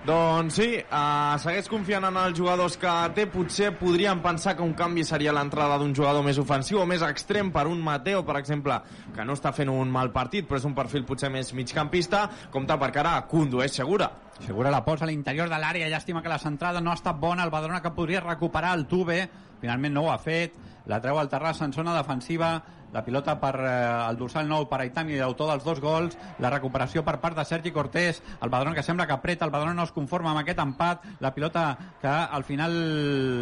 [0.00, 3.26] Doncs sí, uh, segueix confiant en els jugadors que té.
[3.28, 7.50] Potser podríem pensar que un canvi seria l'entrada d'un jugador més ofensiu o més extrem
[7.52, 8.78] per un Mateo, per exemple,
[9.12, 12.24] que no està fent un mal partit, però és un perfil potser més migcampista.
[12.50, 14.08] Compte perquè ara Kundo és segura.
[14.40, 15.92] Segura la posa a l'interior de l'àrea.
[15.92, 17.44] Llàstima que la centrada no ha estat bona.
[17.44, 19.20] El Badalona que podria recuperar el Tube.
[19.60, 20.56] Finalment no ho ha fet.
[20.86, 22.60] La treu al Terrassa en zona defensiva.
[22.92, 23.72] La pilota per eh,
[24.08, 26.16] el dorsal nou per Aitami, l'autor dels dos gols.
[26.42, 28.22] La recuperació per part de Sergi Cortés.
[28.40, 29.44] El Badalona que sembla que apreta.
[29.44, 31.06] El Badalona no es conforma amb aquest empat.
[31.20, 31.66] La pilota
[32.00, 32.72] que al final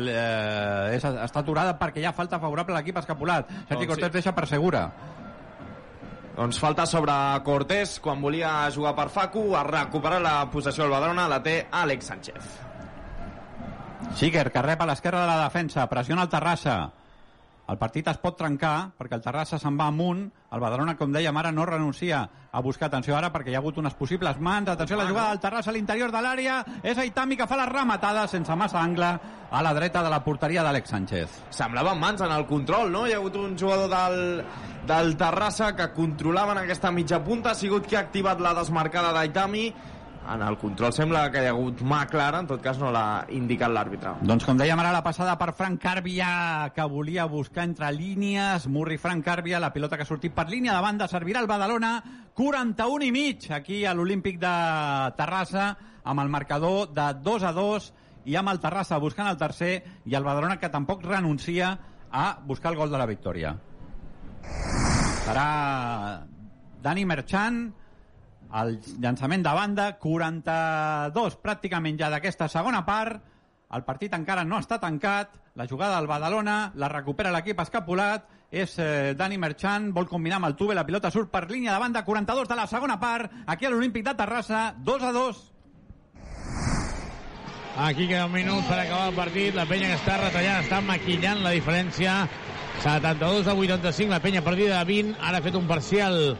[0.09, 3.49] eh, és, està aturada perquè hi ha falta favorable a l'equip escapulat.
[3.69, 4.19] Sergi Doncs Cortés sí.
[4.21, 4.85] deixa per segura.
[6.39, 7.13] Doncs falta sobre
[7.43, 12.13] Cortés, quan volia jugar per Facu, a recuperar la possessió del Badalona, la té Àlex
[12.13, 12.53] Sánchez.
[14.15, 16.77] Xiquer, que rep a l'esquerra de la defensa, pressiona el Terrassa.
[17.69, 20.23] El partit es pot trencar perquè el Terrassa se'n va amunt.
[20.57, 23.77] El Badalona, com dèiem, ara no renuncia a buscar atenció ara perquè hi ha hagut
[23.83, 24.71] unes possibles mans.
[24.73, 26.63] Atenció a la jugada del Terrassa a l'interior de l'àrea.
[26.83, 29.11] És Aitami que fa la rematada sense massa angle
[29.51, 31.37] a la dreta de la porteria d'Àlex Sánchez.
[31.61, 33.05] Semblaven mans en el control, no?
[33.07, 34.43] Hi ha hagut un jugador del,
[34.89, 39.13] del Terrassa que controlava en aquesta mitja punta, ha sigut qui ha activat la desmarcada
[39.13, 39.69] d'Aitami.
[40.29, 43.25] En el control sembla que hi ha hagut mà clara, en tot cas no l'ha
[43.33, 44.13] indicat l'àrbitre.
[44.29, 46.29] Doncs com dèiem ara la passada per Frank Càrbia
[46.77, 50.75] que volia buscar entre línies Murri Frank Càrbia, la pilota que ha sortit per línia
[50.77, 51.95] de banda, servirà el Badalona
[52.37, 54.53] 41 i mig aquí a l'Olímpic de
[55.17, 55.71] Terrassa
[56.05, 57.89] amb el marcador de 2 a 2
[58.29, 59.73] i amb el Terrassa buscant el tercer
[60.05, 61.73] i el Badalona que tampoc renuncia
[62.13, 63.57] a buscar el gol de la victòria
[65.25, 65.49] serà
[66.83, 67.69] Dani Merchant
[68.57, 73.21] el llançament de banda 42 pràcticament ja d'aquesta segona part
[73.77, 78.79] el partit encara no està tancat la jugada del Badalona la recupera l'equip escapulat és
[78.81, 82.05] eh, Dani Merchant, vol combinar amb el Tube la pilota surt per línia de banda
[82.05, 85.47] 42 de la segona part, aquí a l'Olímpic de Terrassa 2 a 2
[87.79, 89.55] Aquí queda un minut per acabar el partit.
[89.55, 92.15] La penya que està retallant, està maquillant la diferència.
[92.83, 95.15] 72 a 85, la penya perdida de 20.
[95.23, 96.35] Ara ha fet un parcial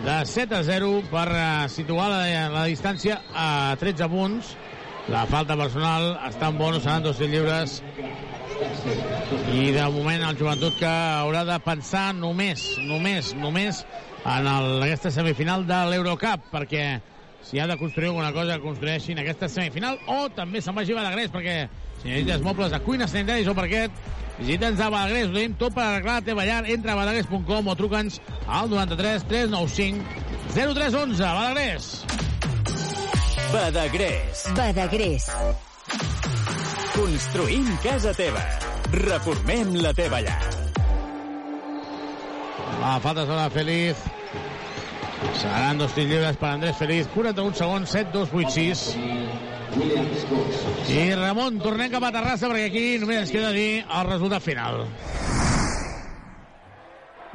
[0.00, 4.56] de 7 a 0 per eh, situar la, la distància a 13 punts.
[5.10, 7.80] La falta personal està en bono, seran dos lliures.
[9.52, 13.82] I de moment el joventut que haurà de pensar només, només, només
[14.22, 16.84] en el, aquesta semifinal de l'Eurocup, perquè
[17.42, 21.32] si ha de construir alguna cosa, construeixin aquesta semifinal, o també se'n vagi a Badagrés,
[21.34, 21.56] perquè
[22.02, 23.94] senyorites mobles de cuina, sanitaris o parquet,
[24.40, 27.78] visita'ns a Badagrés, ho tenim tot per arreglar la teva llar, entra a badagrés.com o
[27.78, 31.92] truca'ns al 93 395 0311, Badagrés.
[33.52, 34.46] Badagrés.
[34.56, 35.28] Badagrés.
[36.96, 38.40] Construïm casa teva.
[38.92, 40.40] Reformem la teva llar.
[42.80, 44.04] La falta sobre Feliz.
[45.36, 47.08] Seran dos tirs lliures per Andrés Feliz.
[47.14, 49.51] 41 segons, 7, 2, 8, 6.
[49.72, 54.84] I Ramon, tornem cap a Terrassa perquè aquí només ens queda dir el resultat final.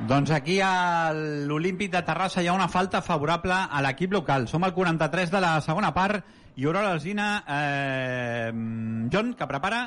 [0.07, 4.45] Doncs aquí a l'Olímpic de Terrassa hi ha una falta favorable a l'equip local.
[4.47, 6.21] Som al 43 de la segona part
[6.57, 8.51] i Aurora Alzina, eh,
[9.13, 9.81] John, que prepara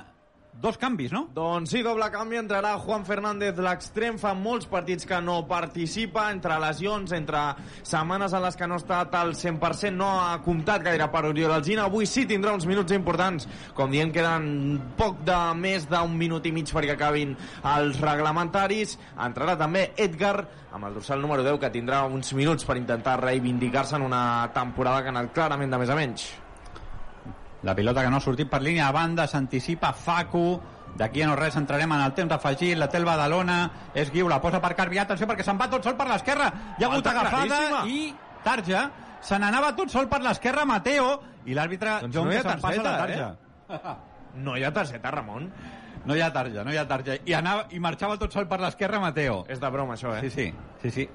[0.60, 1.24] dos canvis, no?
[1.34, 2.38] Doncs sí, doble canvi.
[2.40, 4.18] Entrarà Juan Fernández, l'extrem.
[4.20, 7.40] Fa molts partits que no participa, entre lesions, entre
[7.80, 11.56] setmanes en les que no ha estat al 100%, no ha comptat gaire per Oriol
[11.56, 11.86] Alzina.
[11.88, 13.48] Avui sí tindrà uns minuts importants.
[13.76, 17.34] Com diem, queden poc de més d'un minut i mig perquè acabin
[17.76, 18.98] els reglamentaris.
[19.16, 20.36] Entrarà també Edgar,
[20.70, 24.22] amb el dorsal número 10, que tindrà uns minuts per intentar reivindicar-se en una
[24.54, 26.30] temporada que ha anat clarament de més a menys.
[27.62, 30.60] La pilota que no ha sortit per línia de banda, s'anticipa Facu,
[30.96, 33.58] d'aquí a no res entrarem en el temps afegit, la té el Badalona,
[33.94, 36.84] és Guiu, la posa per Carbi, atenció perquè se'n va tot sol per l'esquerra, hi
[36.84, 37.82] ha hagut Falta agafada claríssima.
[37.86, 38.14] i
[38.44, 38.86] tarja,
[39.20, 41.12] se n'anava tot sol per l'esquerra Mateo,
[41.44, 43.34] i l'àrbitre Doncs John no que se'n passa la tarja.
[44.40, 45.48] No hi ha targeta, Ramon.
[46.06, 47.16] No hi ha tarja, no hi ha tarja.
[47.26, 49.40] I, anava, i marxava tot sol per l'esquerra Mateo.
[49.50, 50.20] És de broma, això, eh?
[50.22, 50.52] Sí, sí,
[50.84, 51.06] sí, sí.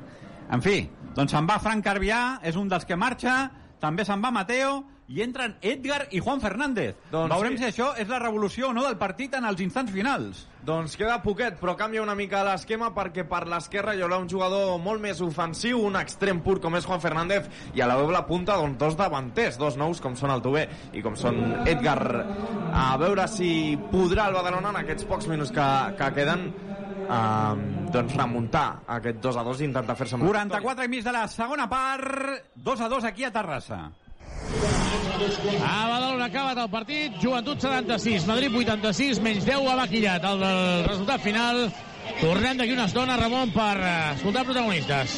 [0.51, 0.81] En fi,
[1.15, 3.37] doncs se'n va Frank Carvià, és un dels que marxa,
[3.79, 6.95] també se'n va Mateo, i entren Edgar i Juan Fernández.
[7.11, 7.61] Doncs Veurem sí.
[7.61, 10.45] si això és la revolució o no del partit en els instants finals.
[10.65, 14.79] Doncs queda poquet, però canvia una mica l'esquema perquè per l'esquerra hi haurà un jugador
[14.81, 18.57] molt més ofensiu, un extrem pur com és Juan Fernández, i a la doble punta
[18.57, 21.99] doncs, dos davanters, dos nous com són el Tubé i com són Edgar.
[22.73, 23.49] A veure si
[23.91, 25.67] podrà el Badalona en aquests pocs minuts que,
[25.99, 26.47] que queden
[27.05, 27.61] um,
[27.93, 31.13] doncs remuntar aquest 2 a 2 i intentar fer-se amb la 44 i mig de
[31.13, 33.83] la segona part, 2 a 2 aquí a Terrassa.
[35.65, 40.83] A Badalona acabat el partit, Joventut 76, Madrid 86, menys 10 ha maquillat el, el
[40.89, 41.65] resultat final.
[42.19, 45.15] Tornem d'aquí una estona, Ramon, per eh, escoltar protagonistes.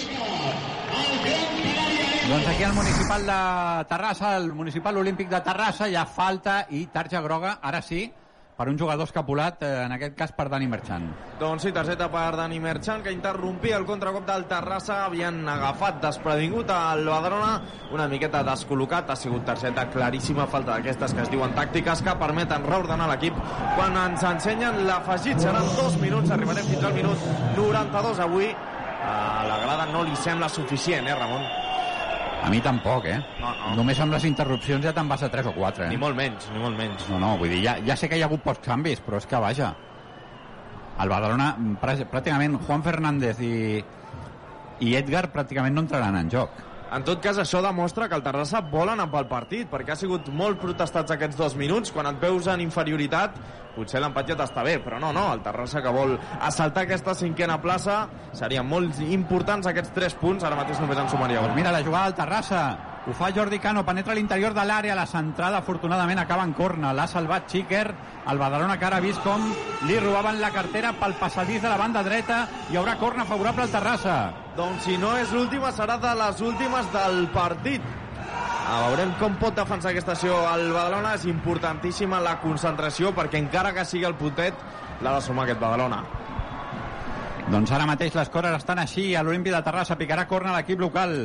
[2.27, 3.41] Doncs aquí al municipal de
[3.87, 8.01] Terrassa, el municipal olímpic de Terrassa, hi ha falta i tarja groga, ara sí,
[8.57, 11.05] per un jugador escapulat, eh, en aquest cas per Dani Merchant.
[11.39, 15.03] Doncs sí, targeta per Dani Merchant, que interrompia el contracop del Terrassa.
[15.05, 17.51] Havien agafat desprevingut al Badalona,
[17.93, 19.11] una miqueta descol·locat.
[19.13, 23.37] Ha sigut targeta claríssima, falta d'aquestes que es diuen tàctiques, que permeten reordenar l'equip.
[23.77, 28.51] Quan ens ensenyen l'afegit, seran dos minuts, arribarem fins al minut 92 avui.
[29.07, 31.76] A la grada no li sembla suficient, eh, Ramon?
[32.43, 33.17] A mi tampoc, eh?
[33.41, 33.73] No, no.
[33.79, 35.89] Només amb les interrupcions ja te'n vas a 3 o 4, eh?
[35.89, 37.07] Ni molt menys, ni molt menys.
[37.09, 39.25] No, no, vull dir, ja, ja sé que hi ha hagut pocs canvis, però és
[39.27, 39.73] que, vaja,
[41.01, 41.49] el Badalona,
[41.81, 43.83] prà- pràcticament Juan Fernández i,
[44.85, 46.53] i Edgar pràcticament no entraran en joc.
[46.87, 50.29] En tot cas, això demostra que el Terrassa vol anar pel partit, perquè ha sigut
[50.31, 51.91] molt protestats aquests dos minuts.
[51.91, 53.35] Quan et veus en inferioritat,
[53.75, 57.59] potser l'empat ja t'està bé, però no, no, el Terrassa que vol assaltar aquesta cinquena
[57.61, 61.55] plaça, serien molt importants aquests tres punts, ara mateix només en sumaria un.
[61.59, 62.63] Mira, la jugada del Terrassa,
[63.07, 66.91] ho fa Jordi Cano, penetra a l'interior de l'àrea, la centrada afortunadament acaba en corna,
[66.91, 67.85] l'ha salvat Xiquer,
[68.27, 69.45] el Badalona que ara ha vist com
[69.87, 73.71] li robaven la cartera pel passadís de la banda dreta, hi haurà corna favorable al
[73.71, 74.17] Terrassa.
[74.57, 77.87] Doncs si no és l'última, serà de les últimes del partit.
[78.67, 81.15] Ah, veurem com pot defensar aquesta acció el Badalona.
[81.15, 84.59] És importantíssima la concentració, perquè encara que sigui el putet,
[84.99, 86.03] l'ha de sumar aquest Badalona.
[87.47, 91.21] Doncs ara mateix les coses estan així, a l'Olimpi de Terrassa picarà corna l'equip local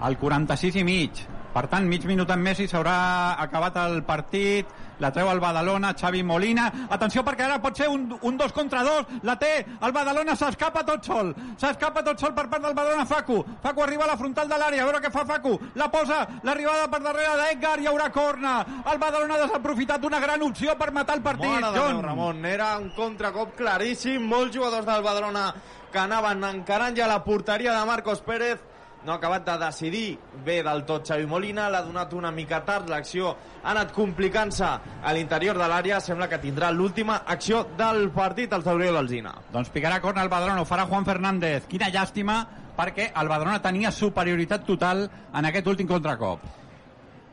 [0.00, 1.26] al 46 i mig.
[1.50, 4.68] Per tant, mig minut en més i s'haurà acabat el partit.
[5.00, 6.66] La treu el Badalona, Xavi Molina.
[6.92, 9.08] Atenció perquè ara pot ser un, un dos contra dos.
[9.26, 11.32] La té, el Badalona s'escapa tot sol.
[11.58, 13.40] S'escapa tot sol per part del Badalona Facu.
[13.64, 15.56] Facu arriba a la frontal de l'àrea, a veure què fa Facu.
[15.80, 18.54] La posa, l'arribada per darrere d'Edgar, hi haurà corna.
[18.92, 21.50] El Badalona ha desaprofitat una gran opció per matar el partit.
[21.50, 21.96] Mare John.
[21.96, 24.22] Déu, Ramon, era un contracop claríssim.
[24.30, 25.48] Molts jugadors del Badalona
[25.90, 28.60] que anaven encarant ja la porteria de Marcos Pérez
[29.04, 32.88] no ha acabat de decidir bé del tot Xavi Molina, l'ha donat una mica tard,
[32.88, 33.32] l'acció
[33.62, 38.64] ha anat complicant-se a l'interior de l'àrea, sembla que tindrà l'última acció del partit, el
[38.64, 39.34] Tauriel Alzina.
[39.52, 41.68] Doncs picarà corna el Badalona, ho farà Juan Fernández.
[41.70, 42.42] Quina llàstima,
[42.76, 46.44] perquè el Badalona tenia superioritat total en aquest últim contracop.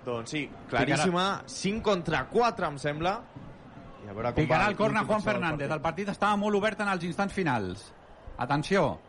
[0.08, 3.18] Doncs sí, claríssima, 5 contra 4 em sembla.
[4.06, 5.68] I a veure com Picarà el corna Juan Fernández.
[5.68, 5.76] partit.
[5.76, 7.92] El partit estava molt obert en els instants finals.
[8.38, 9.00] Atenció.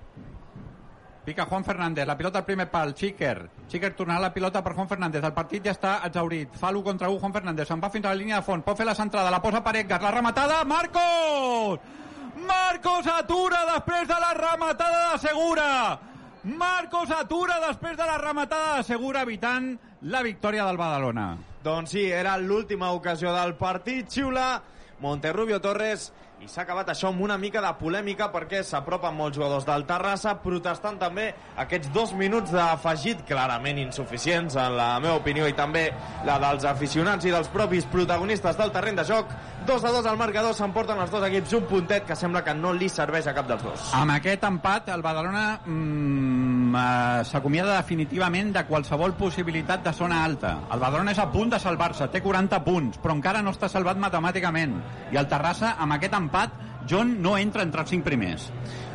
[1.29, 3.51] Pica Juan Fernández, la pilota al primer pal, Xiquer.
[3.69, 5.21] Xiquer tornarà la pilota per Juan Fernández.
[5.21, 6.55] El partit ja està exaurit.
[6.57, 7.69] Fa l'1 contra 1 Juan Fernández.
[7.69, 8.65] Se'n va fins a la línia de fons.
[8.65, 9.99] Pot fer la centrada, la posa per Edgar.
[10.01, 11.85] La rematada, Marcos!
[12.49, 15.69] Marcos atura després de la rematada de Segura!
[16.45, 19.75] Marcos atura després de la rematada de Segura, evitant
[20.09, 21.27] la victòria del Badalona.
[21.63, 24.09] Doncs sí, era l'última ocasió del partit.
[24.09, 24.63] Xiula
[25.05, 29.65] Monterrubio Torres i s'ha acabat això amb una mica de polèmica perquè s'apropen molts jugadors
[29.67, 31.25] del Terrassa protestant també
[31.59, 35.89] aquests dos minuts d'afegit clarament insuficients en la meva opinió i també
[36.29, 39.35] la dels aficionats i dels propis protagonistes del terreny de joc
[39.67, 42.73] 2 a 2 al marcador s'emporten els dos equips un puntet que sembla que no
[42.73, 48.55] li serveix a cap dels dos Amb aquest empat, el Badalona mm, eh, s'acomiada definitivament
[48.55, 50.55] de qualsevol possibilitat de zona alta.
[50.71, 53.99] El Badalona és a punt de salvar-se, té 40 punts, però encara no està salvat
[53.99, 54.79] matemàticament.
[55.13, 56.28] I el Terrassa, amb aquest empat,
[56.89, 58.49] John no entra entre els 5 primers.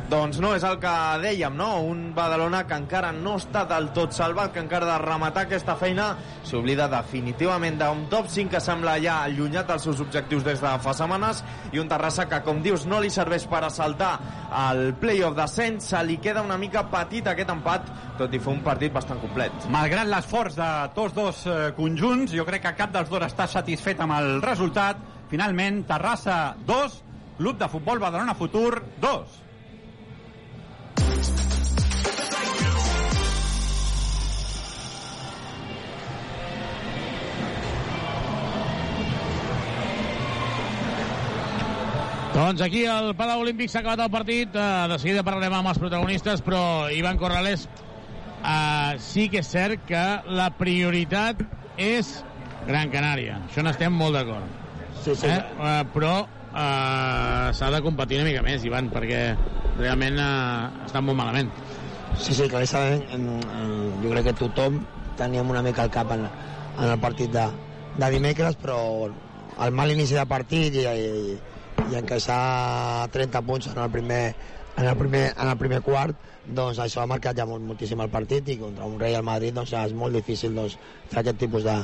[0.04, 0.90] Doncs no, és el que
[1.22, 1.78] dèiem, no?
[1.88, 6.10] Un Badalona que encara no està del tot salvat, que encara de rematar aquesta feina
[6.44, 10.92] s'oblida definitivament d'un top 5 que sembla ja allunyat dels seus objectius des de fa
[10.92, 11.40] setmanes
[11.72, 14.12] i un Terrassa que, com dius, no li serveix per assaltar
[14.66, 17.88] el playoff d'ascens, se li queda una mica petit aquest empat,
[18.20, 19.70] tot i fer un partit bastant complet.
[19.72, 24.04] Malgrat l'esforç de tots dos eh, conjunts, jo crec que cap dels dos està satisfet
[24.04, 25.00] amb el resultat.
[25.32, 27.00] Finalment, Terrassa 2,
[27.36, 29.40] Club de Futbol Badalona Futur 2.
[42.34, 44.54] Doncs aquí al Palau Olímpic s'ha acabat el partit.
[44.58, 49.84] Uh, de seguida parlarem amb els protagonistes, però Ivan Corrales uh, sí que és cert
[49.86, 50.02] que
[50.34, 51.44] la prioritat
[51.78, 52.16] és
[52.66, 53.38] Gran Canària.
[53.46, 54.50] Això n'estem molt d'acord.
[55.04, 55.30] Sí, sí.
[55.30, 55.38] Eh?
[55.60, 56.16] Uh, però
[56.54, 59.22] uh, s'ha de competir una mica més, Ivan, perquè
[59.78, 61.50] realment uh, està molt malament.
[62.14, 63.04] Sí, sí, claríssimament.
[63.16, 63.72] En, en,
[64.02, 64.80] jo crec que tothom
[65.18, 66.26] teníem una mica el cap en,
[66.78, 67.46] en el partit de,
[67.98, 68.78] de dimecres, però
[69.08, 71.38] el mal inici de partit i, i,
[71.90, 74.22] i encaixar 30 punts en el primer,
[74.76, 78.10] en el primer, en el primer quart, doncs això ha marcat ja molt, moltíssim el
[78.12, 80.76] partit i contra un rei al Madrid doncs és molt difícil doncs,
[81.10, 81.76] fer aquest tipus de,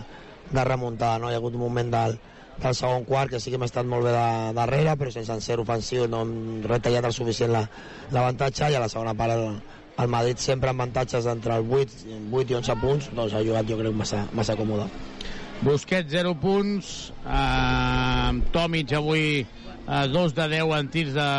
[0.51, 1.19] de remuntada.
[1.19, 1.31] No?
[1.31, 2.19] Hi ha hagut un moment del,
[2.61, 5.59] del segon quart que sí que hem estat molt bé de, darrere però sense ser
[5.63, 9.45] ofensiu no hem retallat el suficient l'avantatge la, i a la segona part el,
[10.01, 13.69] el Madrid sempre amb avantatges entre el 8, 8 i 11 punts doncs ha jugat
[13.69, 14.89] jo crec massa, massa còmode.
[15.61, 21.31] Busquets 0 punts eh, Tomic avui eh, 2 de 10 en tirs de,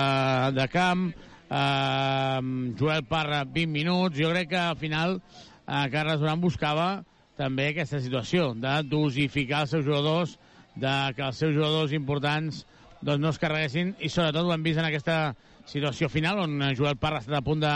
[0.57, 2.39] de camp eh,
[2.77, 4.19] Joel Parra 20 minuts.
[4.19, 6.91] Jo crec que al final eh, Carles Durant buscava
[7.39, 10.37] també aquesta situació de dosificar els seus jugadors
[10.75, 12.65] de que els seus jugadors importants
[13.01, 15.33] doncs no es carreguessin i sobretot ho hem vist en aquesta
[15.67, 17.73] situació final on Joel Parra ha estat a punt de,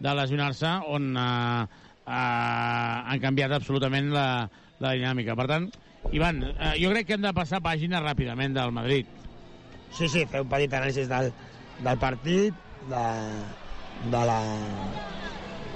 [0.00, 1.66] de lesionar-se on eh,
[2.06, 4.28] eh, han canviat absolutament la,
[4.80, 5.36] la dinàmica.
[5.38, 5.68] Per tant,
[6.14, 9.06] Ivan, eh, jo crec que hem de passar pàgina ràpidament del Madrid.
[9.92, 11.32] Sí, sí, fer un petit anàlisi del,
[11.84, 13.04] del partit, de,
[14.12, 14.40] de la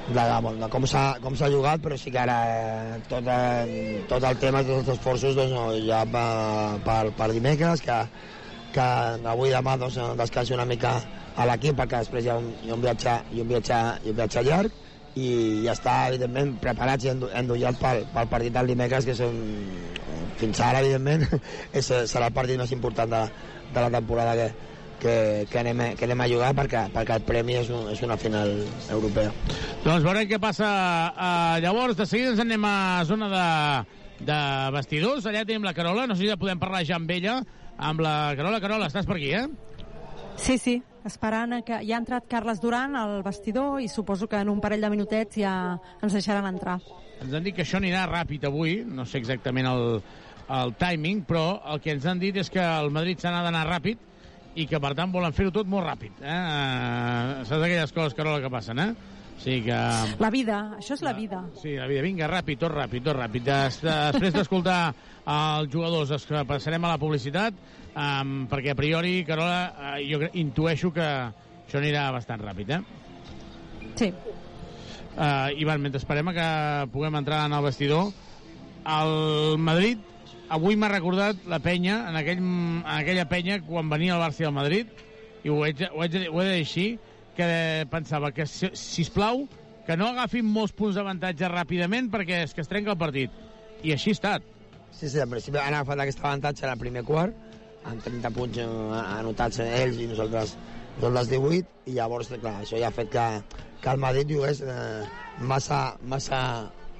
[0.09, 4.39] de, de, de com s'ha jugat, però sí que ara eh, tot, eh, tot el
[4.43, 7.99] tema, tots els esforços doncs, no, ja per, per, per dimecres, que,
[8.74, 8.87] que
[9.35, 10.97] avui demà doncs, descansi una mica
[11.37, 13.79] a l'equip perquè després hi ha un, hi ha un, viatge, hi ha un, viatge,
[14.03, 14.81] hi ha un viatge llarg
[15.23, 15.29] i
[15.66, 19.41] ja està, evidentment, preparats i endollats pel, pel partit del dimecres, que és un,
[20.41, 21.27] fins ara, evidentment,
[21.79, 23.24] és, serà el partit més important de,
[23.73, 24.72] de la temporada que,
[25.03, 28.16] que, que, anem, que anem a jugar perquè, perquè el premi és, un, és una
[28.20, 28.53] final
[28.95, 29.33] europea.
[29.83, 30.69] Doncs veurem què passa
[31.11, 31.99] uh, llavors.
[31.99, 32.77] De seguida ens anem a
[33.09, 33.49] zona de,
[34.29, 34.39] de
[34.77, 35.27] vestidors.
[35.27, 36.07] Allà tenim la Carola.
[36.07, 37.41] No sé si ja podem parlar ja amb ella.
[37.83, 38.62] Amb la Carola.
[38.62, 39.49] Carola, estàs per aquí, eh?
[40.39, 44.49] Sí, sí, esperant que ja ha entrat Carles Duran al vestidor i suposo que en
[44.49, 45.57] un parell de minutets ja
[46.01, 46.79] ens deixaran entrar.
[47.20, 50.01] Ens han dit que això anirà ràpid avui, no sé exactament el,
[50.62, 54.09] el timing, però el que ens han dit és que el Madrid s'ha d'anar ràpid
[54.55, 56.20] i que, per tant, volen fer-ho tot molt ràpid.
[56.20, 56.37] Eh?
[56.37, 58.91] Uh, saps aquelles coses, Carola, que passen, eh?
[59.33, 59.79] O sigui que...
[60.20, 61.41] La vida, això és la vida.
[61.59, 62.03] Sí, la vida.
[62.05, 63.47] Vinga, ràpid, tot ràpid, tot ràpid.
[63.49, 64.81] Des, després d'escoltar
[65.33, 67.57] els jugadors, es passarem a la publicitat,
[67.95, 72.83] um, perquè a priori, Carola, uh, jo intueixo que això anirà bastant ràpid, eh?
[73.97, 74.12] Sí.
[75.12, 76.49] Uh, Ivan, mentre esperem que
[76.93, 78.12] puguem entrar en el vestidor,
[78.83, 80.12] el Madrid
[80.53, 84.55] avui m'ha recordat la penya, en, aquell, en aquella penya quan venia el Barça al
[84.57, 84.91] Madrid,
[85.43, 86.87] i ho, haig, ho, haig, ho he de dir així,
[87.37, 87.49] que
[87.91, 89.47] pensava que, si, sisplau,
[89.87, 93.33] que no agafin molts punts d'avantatge ràpidament perquè és que es trenca el partit.
[93.83, 94.45] I així ha estat.
[94.93, 97.35] Sí, sí, en principi han agafat aquest avantatge en el primer quart,
[97.89, 100.55] amb 30 punts anotats ells i nosaltres,
[101.01, 103.27] nosaltres 18, i llavors, clar, això ja ha fet que,
[103.83, 105.03] que el Madrid jugués eh,
[105.41, 106.43] massa, massa,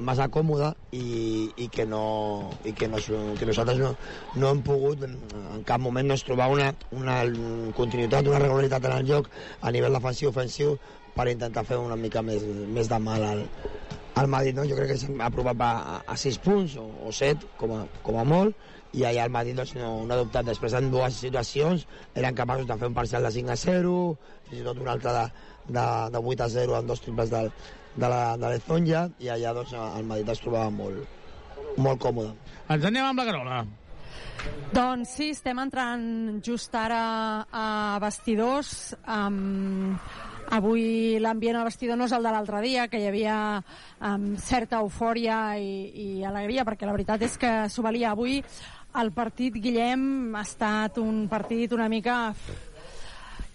[0.05, 3.01] massa còmode i, i, que, no, i que, no,
[3.39, 3.93] que nosaltres no,
[4.37, 5.17] no hem pogut en,
[5.69, 7.21] cap moment no es trobar una, una
[7.79, 9.31] continuïtat, una regularitat en el joc
[9.61, 10.77] a nivell defensiu ofensiu
[11.17, 13.43] per intentar fer una mica més, més de mal al,
[14.21, 14.57] al Madrid.
[14.57, 14.67] No?
[14.69, 15.73] Jo crec que s'ha aprovat a,
[16.07, 19.57] a 6 punts o, o 7 com a, com a molt i allà el Madrid
[19.57, 20.49] doncs, no, no ha adoptat.
[20.49, 23.95] Després en dues situacions eren capaços de fer un parcial de 5 a 0,
[24.49, 25.29] fins i tot un altre de,
[25.69, 27.53] de, de 8 a 0 amb dos triples del,
[27.95, 31.23] de la, de l'Ezonja i allà doncs, el Madrid es trobava molt,
[31.77, 32.35] molt còmode.
[32.73, 33.63] Ens anem amb la Carola.
[34.73, 36.05] Doncs sí, estem entrant
[36.45, 37.03] just ara
[37.53, 38.95] a vestidors.
[39.05, 39.93] Um,
[40.53, 44.81] avui l'ambient al vestidor no és el de l'altre dia, que hi havia um, certa
[44.83, 48.17] eufòria i, i alegria, perquè la veritat és que s'ho valia.
[48.17, 48.41] Avui
[49.01, 52.19] el partit, Guillem, ha estat un partit una mica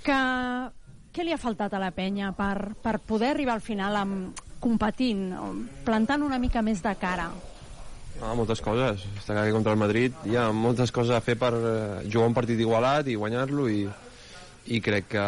[0.06, 0.22] que
[1.18, 5.32] què li ha faltat a la penya per, per poder arribar al final amb, competint,
[5.86, 7.32] plantant una mica més de cara?
[8.22, 9.06] Ah, moltes coses.
[9.18, 11.72] Està clar que contra el Madrid hi ha moltes coses a fer per eh,
[12.06, 13.82] jugar un partit igualat i guanyar-lo i,
[14.74, 15.26] i crec que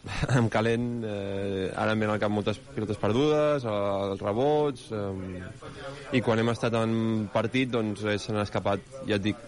[0.38, 5.46] en calent eh, ara em ven al cap moltes pilotes perdudes, els rebots eh,
[6.16, 6.94] i quan hem estat en
[7.34, 9.42] partit doncs eh, s'han escapat ja et dic,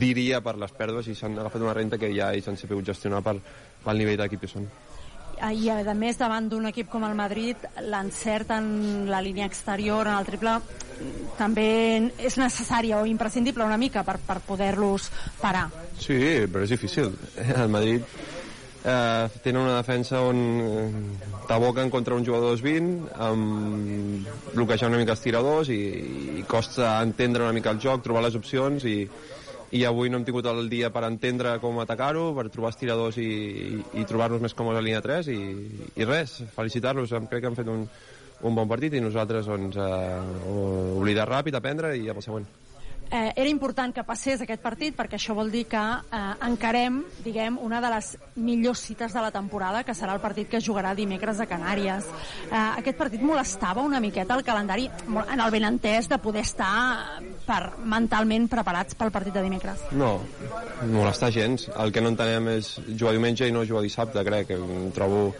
[0.00, 3.20] diria per les pèrdues i s'han agafat una renta que ja ells han sabut gestionar
[3.26, 3.36] per,
[3.84, 4.70] pel nivell d'equip que són
[5.48, 10.18] i a més davant d'un equip com el Madrid l'encert en la línia exterior en
[10.18, 10.58] el triple.
[11.38, 11.70] També
[12.20, 15.08] és necessària o imprescindible una mica per, per poder-los
[15.40, 15.70] parar.
[15.96, 17.14] Sí, però és difícil.
[17.40, 18.04] El Madrid
[18.84, 20.92] eh, tenen una defensa on eh,
[21.48, 25.80] t'aboquen contra un jugador 20 amb bloquejar una mica els tiradors i,
[26.40, 29.02] i costa entendre una mica el joc, trobar les opcions i,
[29.70, 33.18] i avui no hem tingut el dia per entendre com atacar-ho, per trobar els tiradors
[33.22, 35.42] i, i, i trobar-nos més còmodes a línia 3 i,
[35.94, 37.84] i res, felicitar-los, crec que han fet un,
[38.42, 42.50] un bon partit i nosaltres doncs, eh, oblidar ràpid, aprendre i cap al següent
[43.10, 47.58] eh, era important que passés aquest partit perquè això vol dir que eh, encarem, diguem,
[47.60, 51.40] una de les millors cites de la temporada, que serà el partit que jugarà dimecres
[51.40, 52.08] a Canàries.
[52.50, 57.62] Eh, aquest partit molestava una miqueta el calendari en el benentès de poder estar per,
[57.84, 59.88] mentalment preparats pel partit de dimecres.
[59.92, 60.20] No,
[60.90, 61.68] molestar gens.
[61.76, 64.54] El que no entenem és jugar diumenge i no jugar dissabte, crec.
[64.94, 65.32] Trobo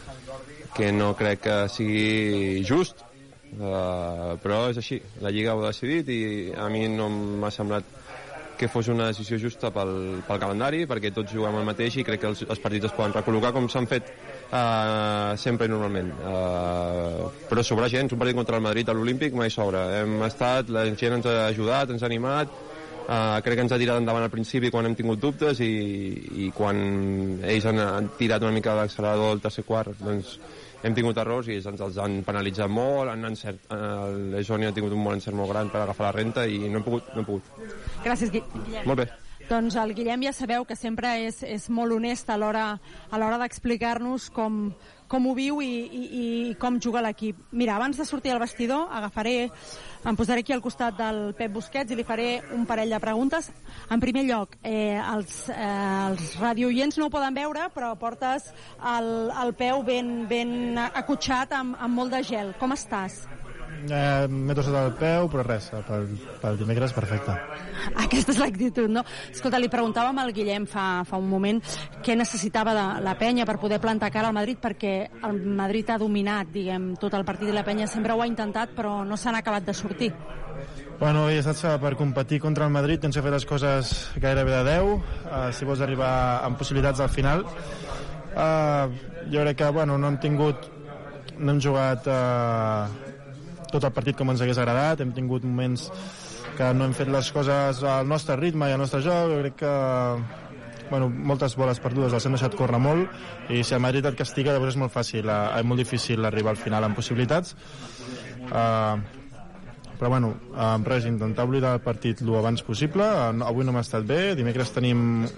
[0.75, 3.10] que no crec que sigui just
[3.51, 6.21] Uh, però és així, la Lliga ho ha decidit i
[6.55, 7.99] a mi no m'ha semblat
[8.61, 12.21] que fos una decisió justa pel, pel calendari, perquè tots juguem el mateix i crec
[12.21, 16.11] que els, els partits es poden recol·locar com s'han fet uh, sempre i normalment.
[16.21, 19.87] Uh, però sobra gent, un partit contra el Madrid a l'Olímpic mai sobra.
[20.03, 22.53] Hem estat, la gent ens ha ajudat, ens ha animat,
[23.07, 25.73] uh, crec que ens ha tirat endavant al principi quan hem tingut dubtes i,
[26.45, 26.85] i quan
[27.41, 30.37] ells han, han tirat una mica l'accelerador al tercer quart, doncs
[30.83, 33.81] hem tingut errors i ens els han penalitzat molt, han encert, eh,
[34.35, 36.87] l'Ejoni ha tingut un molt encert molt gran per agafar la renta i no hem
[36.87, 37.11] pogut.
[37.15, 37.51] No hem pogut.
[38.05, 38.87] Gràcies, Guillem.
[38.87, 39.11] Molt bé.
[39.51, 44.69] Doncs el Guillem ja sabeu que sempre és, és molt honest a l'hora d'explicar-nos com,
[45.11, 47.39] com ho viu i, i, i com juga l'equip.
[47.51, 49.51] Mira, abans de sortir al vestidor agafaré,
[50.07, 53.51] em posaré aquí al costat del Pep Busquets i li faré un parell de preguntes.
[53.91, 55.67] En primer lloc, eh, els, eh,
[56.13, 58.53] els radioients no ho poden veure, però portes
[58.95, 59.11] el,
[59.43, 62.55] el peu ben, ben acotxat amb, amb molt de gel.
[62.63, 63.25] Com estàs?
[63.89, 66.09] Eh, M'he tossat el peu, però res, pel,
[66.43, 67.37] pel dimecres perfecte.
[68.05, 69.05] Aquesta és l'actitud, no?
[69.31, 71.63] Escolta, li preguntàvem al Guillem fa, fa un moment
[72.05, 74.95] què necessitava de la penya per poder plantar cara al Madrid, perquè
[75.27, 78.77] el Madrid ha dominat, diguem, tot el partit i la penya sempre ho ha intentat,
[78.77, 80.13] però no s'han acabat de sortir.
[81.01, 84.65] Bueno, he estat per competir contra el Madrid tens que fer les coses gairebé de
[84.67, 84.99] 10 uh,
[85.57, 86.11] si vols arribar
[86.45, 88.93] amb possibilitats al final uh,
[89.33, 90.69] jo crec que bueno, no hem tingut
[91.39, 93.10] no hem jugat uh,
[93.73, 95.89] tot el partit com ens hagués agradat, hem tingut moments
[96.59, 99.61] que no hem fet les coses al nostre ritme i al nostre joc, jo crec
[99.63, 99.75] que
[100.91, 103.15] bueno, moltes boles perdudes les hem deixat córrer molt.
[103.49, 106.53] I si el Madrid et castiga llavors és molt fàcil, eh, és molt difícil arribar
[106.53, 107.55] al final amb possibilitats.
[108.51, 108.99] Uh,
[110.01, 113.07] però bueno, uh, res, intentar oblidar el partit el abans possible.
[113.07, 115.29] Uh, avui no m'ha estat bé, dimecres tenim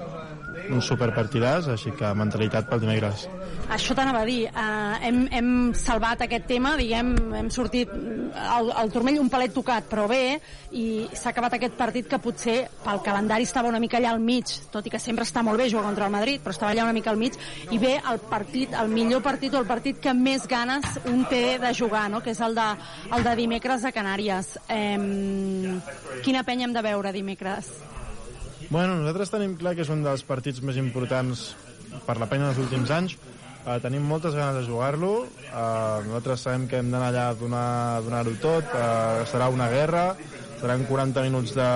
[0.72, 3.26] un superpartidàs, així que mentalitat pel dimecres.
[3.72, 8.90] Això t'anava a dir, uh, hem, hem salvat aquest tema, diguem, hem sortit el, el
[8.92, 10.38] turmell un palet tocat, però bé,
[10.76, 14.52] i s'ha acabat aquest partit que potser pel calendari estava una mica allà al mig,
[14.74, 16.96] tot i que sempre està molt bé jugar contra el Madrid, però estava allà una
[16.96, 17.38] mica al mig,
[17.72, 21.58] i ve el partit, el millor partit o el partit que més ganes un té
[21.62, 22.20] de jugar, no?
[22.20, 22.68] que és el de,
[23.16, 24.56] el de dimecres a Canàries.
[24.68, 25.80] Um,
[26.26, 27.72] quina penya hem de veure dimecres?
[28.72, 31.50] Bueno, nosaltres tenim clar que és un dels partits més importants
[32.06, 33.16] per la penya dels últims anys.
[33.62, 35.12] Uh, tenim moltes ganes de jugar-lo.
[35.52, 38.74] Uh, nosaltres sabem que hem d'anar allà a donar-ho donar tot.
[38.74, 40.12] Uh, serà una guerra.
[40.60, 41.68] Seran 40 minuts de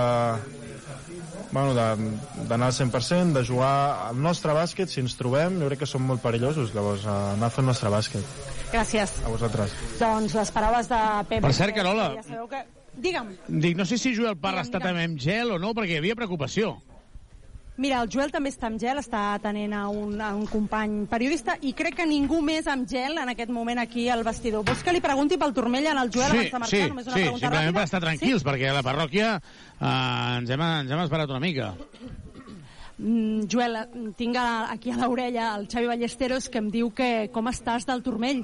[1.56, 5.89] bueno, d'anar al 100%, de jugar al nostre bàsquet, si ens trobem, jo crec que
[5.89, 8.34] som molt perillosos, llavors uh, anar a fer el nostre bàsquet.
[8.73, 9.15] Gràcies.
[9.24, 9.74] A vosaltres.
[10.00, 11.00] Doncs les paraules de
[11.31, 11.47] Pep.
[11.47, 12.65] Per cert, Carola, Ja sabeu que...
[12.97, 13.34] Digue'm.
[13.48, 16.16] Dic, no sé si Joel Parra està també amb gel o no, perquè hi havia
[16.16, 16.78] preocupació.
[17.79, 21.59] Mira, el Joel també està amb gel, està atenent a un, a un company periodista
[21.61, 24.65] i crec que ningú més amb gel en aquest moment aquí al vestidor.
[24.65, 26.81] Vols que li pregunti pel turmell en el Joel sí, abans de marxar?
[26.81, 27.75] sí, Només una sí, pregunta simplement ràpida?
[27.77, 28.49] per estar tranquils, Sí?
[28.49, 31.75] perquè a la parròquia eh, ens, hem, ens hem esperat una mica.
[32.99, 33.77] Mm, Joel,
[34.17, 38.01] tinc a- aquí a l'orella el Xavi Ballesteros que em diu que com estàs del
[38.03, 38.41] turmell.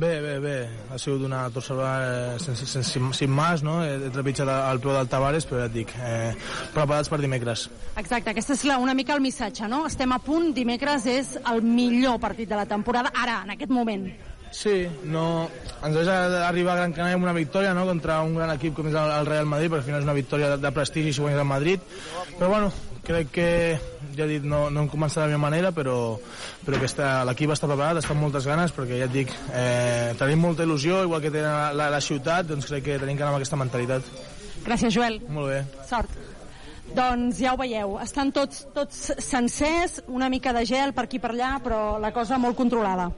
[0.00, 0.68] Bé, bé, bé.
[0.88, 3.82] Ha sigut una torçada eh, sense, sense, sin, más, no?
[3.84, 6.30] He, trepitjat el peu del Tavares, però ja et dic, eh,
[6.72, 7.66] preparats per dimecres.
[8.00, 9.82] Exacte, aquest és la, una mica el missatge, no?
[9.90, 14.08] Estem a punt, dimecres és el millor partit de la temporada, ara, en aquest moment.
[14.56, 15.50] Sí, no,
[15.84, 16.16] ens deixa
[16.48, 17.84] arribar a Gran Canària amb una victòria no?
[17.86, 20.16] contra un gran equip com és el, el Real Madrid, perquè al final és una
[20.16, 21.84] victòria de, de prestigi si guanyes el Madrid,
[22.38, 22.72] però bueno,
[23.04, 23.50] crec que,
[24.16, 25.96] ja he dit, no, no hem començat de la meva manera, però,
[26.64, 26.80] però
[27.28, 31.04] l'equip està preparat, està amb moltes ganes, perquè ja et dic, eh, tenim molta il·lusió,
[31.06, 33.60] igual que té la, la, la ciutat, doncs crec que tenim que anar amb aquesta
[33.60, 34.12] mentalitat.
[34.66, 35.20] Gràcies, Joel.
[35.32, 35.62] Molt bé.
[35.88, 36.18] Sort.
[36.90, 41.30] Doncs ja ho veieu, estan tots, tots sencers, una mica de gel per aquí per
[41.36, 43.10] allà, però la cosa molt controlada.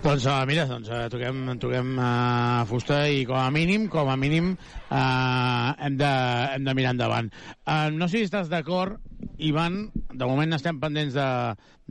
[0.00, 4.16] Doncs uh, mira, doncs, uh, toquem, toquem uh, fusta i com a mínim, com a
[4.16, 4.54] mínim,
[4.88, 6.12] uh, hem, de,
[6.54, 7.28] hem de mirar endavant.
[7.66, 8.96] Uh, no sé si estàs d'acord,
[9.36, 11.26] Ivan, de moment estem pendents de,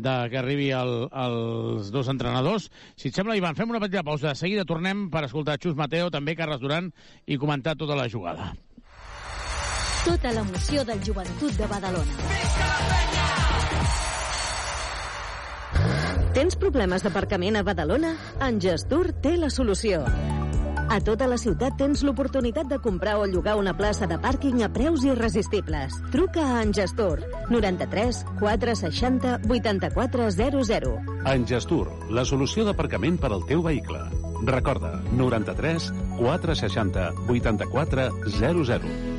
[0.02, 2.70] de que arribi el, els dos entrenadors.
[2.98, 4.32] Si et sembla, Ivan, fem una petita pausa.
[4.32, 6.90] De seguida tornem per escoltar Xus Mateo, també Carles Duran,
[7.30, 8.56] i comentar tota la jugada.
[10.06, 13.09] Tota l'emoció del joventut de Badalona.
[16.30, 18.12] Tens problemes d'aparcament a Badalona?
[18.46, 20.04] En Gestur té la solució.
[20.90, 24.70] A tota la ciutat tens l'oportunitat de comprar o llogar una plaça de pàrquing a
[24.74, 25.98] preus irresistibles.
[26.14, 30.96] Truca a Engestur 93 460 8400.
[31.34, 34.02] Engestur, la solució d'aparcament per al teu vehicle.
[34.50, 39.19] Recorda, 93 460 8400.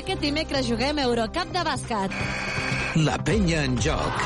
[0.00, 2.14] Aquest dimecres juguem Eurocup de bàsquet.
[3.04, 4.22] La penya en joc.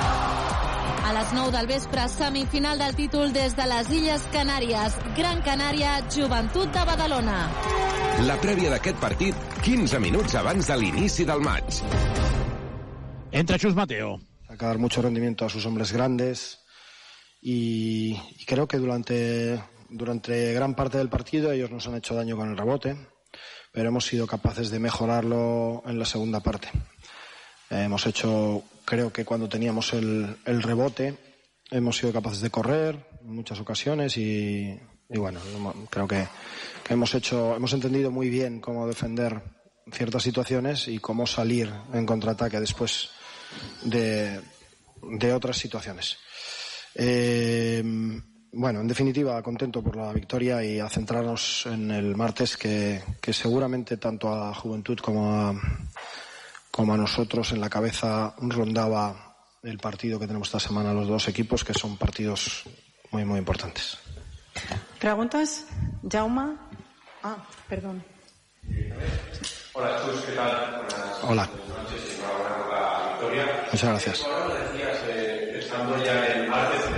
[1.04, 4.94] A les 9 del vespre, semifinal del títol des de les Illes Canàries.
[5.16, 7.38] Gran Canària, Joventut de Badalona.
[8.28, 11.80] La prèvia d'aquest partit, 15 minuts abans de l'inici del maig.
[13.32, 14.20] Entra Chus Mateo.
[14.46, 16.60] Sacar mucho rendimiento a sus hombres grandes
[17.42, 22.36] y, y creo que durante, durante gran parte del partido ellos nos han hecho daño
[22.36, 22.96] con el rebote,
[23.74, 26.68] pero hemos sido capaces de mejorarlo en la segunda parte.
[27.70, 31.18] Eh, hemos hecho, creo que cuando teníamos el, rebote,
[31.72, 34.78] hemos sido capaces de correr en muchas ocasiones y,
[35.08, 35.40] bueno,
[35.90, 36.24] creo que,
[36.88, 39.42] hemos hecho, hemos entendido muy bien cómo defender
[39.90, 43.10] ciertas situaciones y cómo salir en contraataque después
[43.82, 44.40] de,
[45.02, 46.16] de otras situaciones.
[46.94, 47.82] Eh,
[48.56, 53.32] bueno, en definitiva, contento por la victoria y a centrarnos en el martes que, que
[53.32, 55.54] seguramente tanto a Juventud como a,
[56.70, 61.28] como a nosotros en la cabeza rondaba el partido que tenemos esta semana los dos
[61.28, 62.64] equipos, que son partidos
[63.10, 63.98] muy, muy importantes.
[65.00, 65.66] ¿Preguntas?
[66.08, 66.56] Jauma.
[67.22, 67.36] Ah,
[67.68, 68.04] perdón.
[69.72, 70.82] Hola, Chus, ¿qué tal?
[71.22, 71.48] Hola.
[72.70, 73.66] la victoria.
[73.72, 74.24] Muchas gracias.
[74.24, 76.93] Ahora decías, eh, estando ya el martes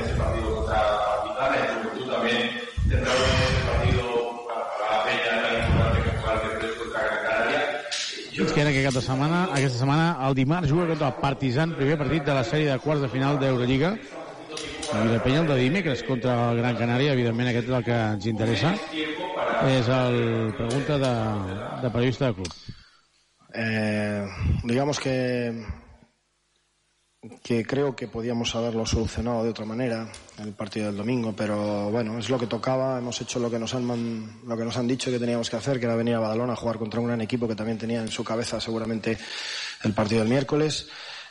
[8.56, 12.22] Ens queda que aquesta setmana, aquesta setmana, el dimarts juga contra el Partizan, primer partit
[12.24, 13.90] de la sèrie de quarts de final d'Eurolliga.
[14.96, 17.98] I de Penya el de dimecres contra el Gran Canària, evidentment aquest és el que
[18.14, 18.70] ens interessa.
[19.74, 20.16] És el
[20.56, 21.12] pregunta de,
[21.82, 22.56] de periodista de club.
[23.52, 24.24] Eh,
[24.64, 25.16] digamos que
[27.42, 32.18] que creo que podíamos haberlo solucionado de otra manera el partido del domingo, pero bueno,
[32.18, 33.86] es lo que tocaba, hemos hecho lo que nos han
[34.46, 36.56] lo que nos han dicho que teníamos que hacer, que era venir a Badalona a
[36.56, 39.18] jugar contra un gran equipo que también tenía en su cabeza seguramente
[39.82, 40.88] el partido del miércoles.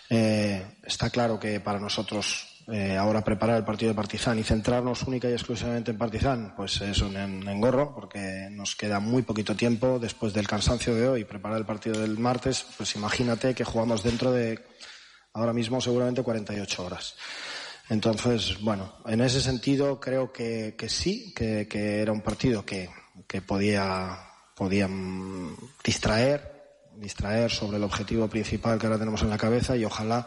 [0.10, 5.04] Eh, está claro que para nosotros eh, ahora preparar el partido de Partizan y centrarnos
[5.04, 10.00] única y exclusivamente en Partizan, pues es un engorro, porque nos queda muy poquito tiempo
[10.00, 11.26] después del cansancio de hoy.
[11.26, 14.60] Preparar el partido del martes, pues imagínate que jugamos dentro de
[15.36, 17.16] ahora mismo seguramente 48 horas.
[17.90, 22.90] Entonces, bueno, en ese sentido creo que, que sí, que, que, era un partido que,
[23.28, 24.18] que podía,
[24.56, 24.90] podía
[25.84, 26.64] distraer,
[26.96, 30.26] distraer sobre el objetivo principal que ahora tenemos en la cabeza y ojalá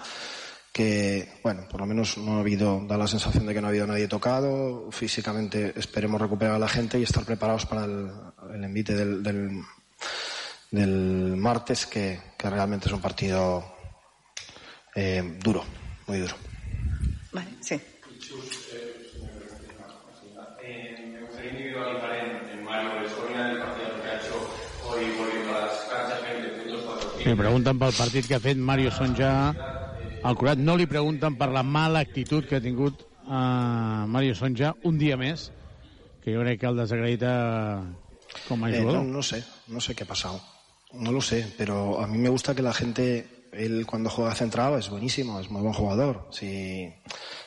[0.73, 3.70] que, bueno, por lo menos no ha habido, da la sensación de que no ha
[3.70, 8.11] habido nadie tocado, físicamente esperemos recuperar a la gente y estar preparados para el,
[8.55, 9.62] el envite del, del,
[10.70, 13.77] del martes, que, que realmente es un partido
[14.99, 15.62] eh, duro,
[16.07, 16.35] muy duro.
[17.33, 17.78] Vale, sí.
[21.12, 24.36] me gustaría individualizar en, Mario el partido que ha hecho
[24.89, 28.57] hoy volviendo a las canchas 20 puntos, 4 li pregunten pel partit que ha fet
[28.57, 29.31] Mario Sonja
[30.25, 30.59] al Curat.
[30.59, 35.17] No li pregunten per la mala actitud que ha tingut uh, Mario Sonja un dia
[35.20, 35.51] més,
[36.25, 37.33] que jo crec que el desacredita
[38.49, 39.05] com a Eh, jugador.
[39.05, 40.41] no, no sé, no sé qué ha pasado.
[40.93, 44.78] No lo sé, pero a mí me gusta que la gente, él cuando juega centrado
[44.78, 46.28] es buenísimo, es muy buen jugador.
[46.31, 46.93] Si,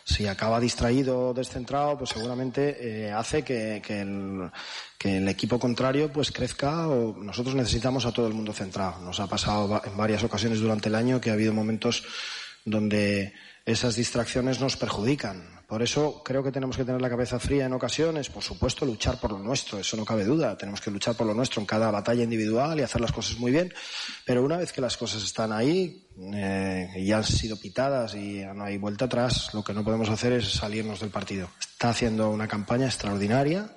[0.03, 4.51] si acaba distraído, descentrado, pues seguramente eh, hace que, que, el,
[4.97, 8.99] que el equipo contrario pues crezca o nosotros necesitamos a todo el mundo centrado.
[9.01, 12.03] Nos ha pasado en varias ocasiones durante el año que ha habido momentos
[12.65, 13.33] donde
[13.65, 17.71] esas distracciones nos perjudican Por eso creo que tenemos que tener la cabeza fría en
[17.71, 20.57] ocasiones, por supuesto, luchar por lo nuestro, eso no cabe duda.
[20.57, 23.53] Tenemos que luchar por lo nuestro en cada batalla individual y hacer las cosas muy
[23.53, 23.73] bien.
[24.25, 28.65] Pero una vez que las cosas están ahí eh, y han sido pitadas y no
[28.65, 31.47] hay vuelta atrás, lo que no podemos hacer es salirnos del partido.
[31.57, 33.69] Está haciendo una campaña extraordinaria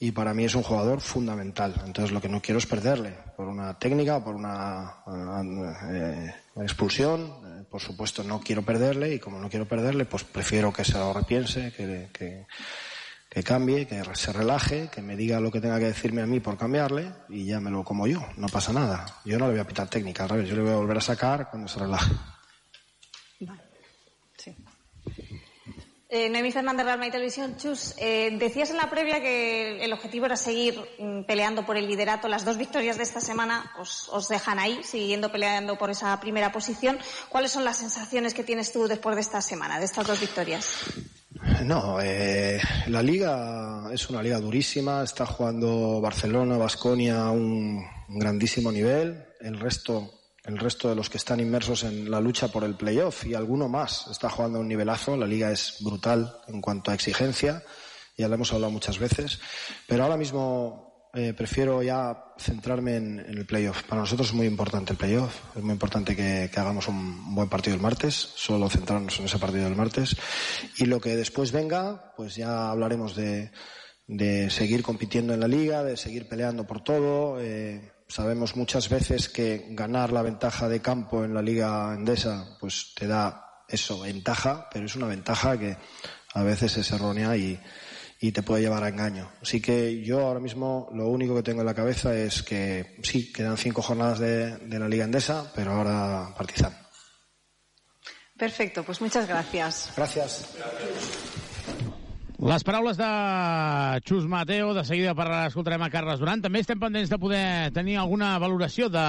[0.00, 1.72] y para mí es un jugador fundamental.
[1.86, 5.04] Entonces lo que no quiero es perderle por una técnica por una
[5.88, 7.45] eh, expulsión.
[7.70, 11.12] Por supuesto no quiero perderle y como no quiero perderle, pues prefiero que se lo
[11.12, 12.46] repiense, que, que,
[13.28, 16.40] que cambie, que se relaje, que me diga lo que tenga que decirme a mí
[16.40, 18.26] por cambiarle y ya me lo como yo.
[18.36, 19.06] No pasa nada.
[19.24, 21.02] Yo no le voy a pitar técnica, al revés, yo le voy a volver a
[21.02, 22.12] sacar cuando se relaje.
[26.08, 27.56] Eh, Noemí Fernández, Real Madrid Televisión.
[27.56, 31.88] Chus, eh, decías en la previa que el objetivo era seguir mm, peleando por el
[31.88, 32.28] liderato.
[32.28, 36.52] Las dos victorias de esta semana os, os, dejan ahí, siguiendo peleando por esa primera
[36.52, 36.98] posición.
[37.28, 40.68] ¿Cuáles son las sensaciones que tienes tú después de esta semana, de estas dos victorias?
[41.64, 45.02] No, eh, la liga es una liga durísima.
[45.02, 49.24] Está jugando Barcelona, Basconia a un grandísimo nivel.
[49.40, 50.15] El resto
[50.46, 53.68] el resto de los que están inmersos en la lucha por el playoff y alguno
[53.68, 55.16] más está jugando un nivelazo.
[55.16, 57.62] La liga es brutal en cuanto a exigencia,
[58.16, 59.40] ya lo hemos hablado muchas veces,
[59.86, 63.82] pero ahora mismo eh, prefiero ya centrarme en, el playoff.
[63.84, 67.48] Para nosotros es muy importante el playoff, es muy importante que, que, hagamos un buen
[67.48, 70.16] partido el martes, solo centrarnos en ese partido del martes
[70.78, 73.50] y lo que después venga, pues ya hablaremos de,
[74.06, 77.40] de seguir compitiendo en la liga, de seguir peleando por todo.
[77.40, 82.92] Eh, Sabemos muchas veces que ganar la ventaja de campo en la Liga Endesa pues
[82.94, 85.76] te da eso, ventaja, pero es una ventaja que
[86.34, 87.60] a veces es errónea y,
[88.20, 89.30] y te puede llevar a engaño.
[89.42, 93.32] Así que yo ahora mismo lo único que tengo en la cabeza es que sí,
[93.32, 96.76] quedan cinco jornadas de, de la Liga Endesa, pero ahora Partizan.
[98.36, 99.92] Perfecto, pues muchas gracias.
[99.96, 100.44] Gracias.
[102.36, 106.42] Les paraules de Xus Mateo, de seguida per escoltarem a Carles Duran.
[106.44, 109.04] També estem pendents de poder tenir alguna valoració de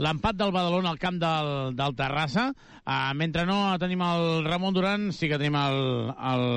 [0.00, 2.46] l'empat del Badalona al camp del, del Terrassa.
[2.80, 5.58] Uh, mentre no tenim el Ramon Duran, sí que tenim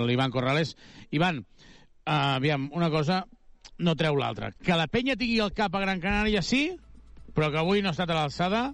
[0.07, 0.77] l'Ivan Corrales.
[1.11, 3.25] Ivan, uh, aviam, una cosa
[3.75, 4.53] no treu l'altra.
[4.55, 6.69] Que la penya tingui el cap a Gran Canària, sí,
[7.35, 8.69] però que avui no ha estat a l'alçada.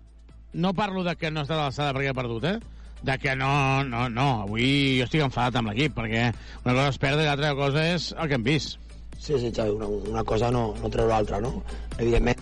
[0.53, 2.74] No parlo de que no ha estat a l'alçada perquè ha perdut, eh?
[3.05, 6.25] De que no, no, no, avui jo estic enfadat amb l'equip, perquè
[6.63, 8.79] una cosa és perdre i l'altra cosa és el que hem vist.
[9.15, 11.61] Sí, sí, Xavi, una, una cosa no, no treu l'altra, no?
[11.97, 12.41] Evidentment,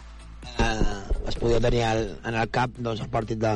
[0.58, 3.54] eh, es podia tenir el, en el cap doncs, el partit de,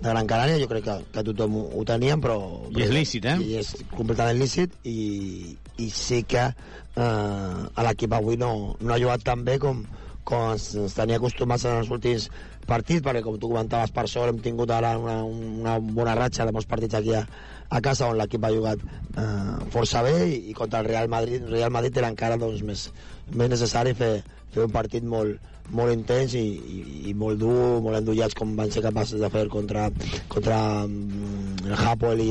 [0.00, 2.40] de Gran Canària, jo crec que, que tothom ho, ho teníem, però...
[2.74, 3.36] I és lícit, eh?
[3.40, 9.24] I és completament lícit, i, i sí que eh, l'equip avui no, no ha jugat
[9.24, 9.84] tan bé com,
[10.26, 12.28] com ens, ens tenia acostumats en els últims
[12.68, 16.54] partits, perquè com tu comentaves per sort hem tingut ara una, una bona ratxa de
[16.54, 17.24] molts partits aquí a,
[17.68, 18.82] a casa on l'equip ha jugat
[19.16, 22.88] eh, força bé i, i contra el Real Madrid Real Madrid era encara doncs, més,
[23.34, 24.14] més necessari fer,
[24.54, 25.40] fer un partit molt,
[25.74, 29.46] molt intens i, i, i molt dur, molt endullats com van ser capaços de fer
[29.52, 29.88] contra,
[30.32, 32.30] contra mm, el Hapoel i,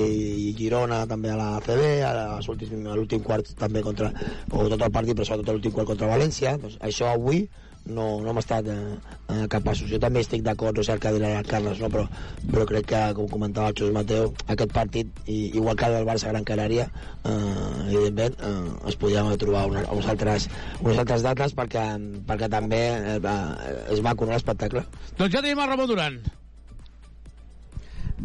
[0.50, 2.40] i Girona també a la CB, a
[2.96, 4.12] l'últim quart també contra,
[4.52, 6.56] o tot el partit però sobretot l'últim quart contra València.
[6.62, 7.46] Doncs això avui
[7.86, 8.78] no, no hem estat eh,
[9.30, 9.90] eh, capaços.
[9.92, 11.90] Jo també estic d'acord, no sé el que dirà el Carles, no?
[11.94, 12.06] però,
[12.52, 16.08] però crec que, com comentava el Xus Mateu, aquest partit, i, igual que el del
[16.10, 16.88] Barça Gran Canària,
[17.24, 17.36] eh,
[17.90, 20.50] evidentment, eh, es podien trobar una, unes, altres,
[20.82, 21.86] unes altres dates perquè,
[22.28, 22.82] perquè també
[23.16, 23.38] eh,
[23.94, 24.86] és maco l'espectacle.
[25.20, 26.20] Doncs ja tenim el Ramon Duran.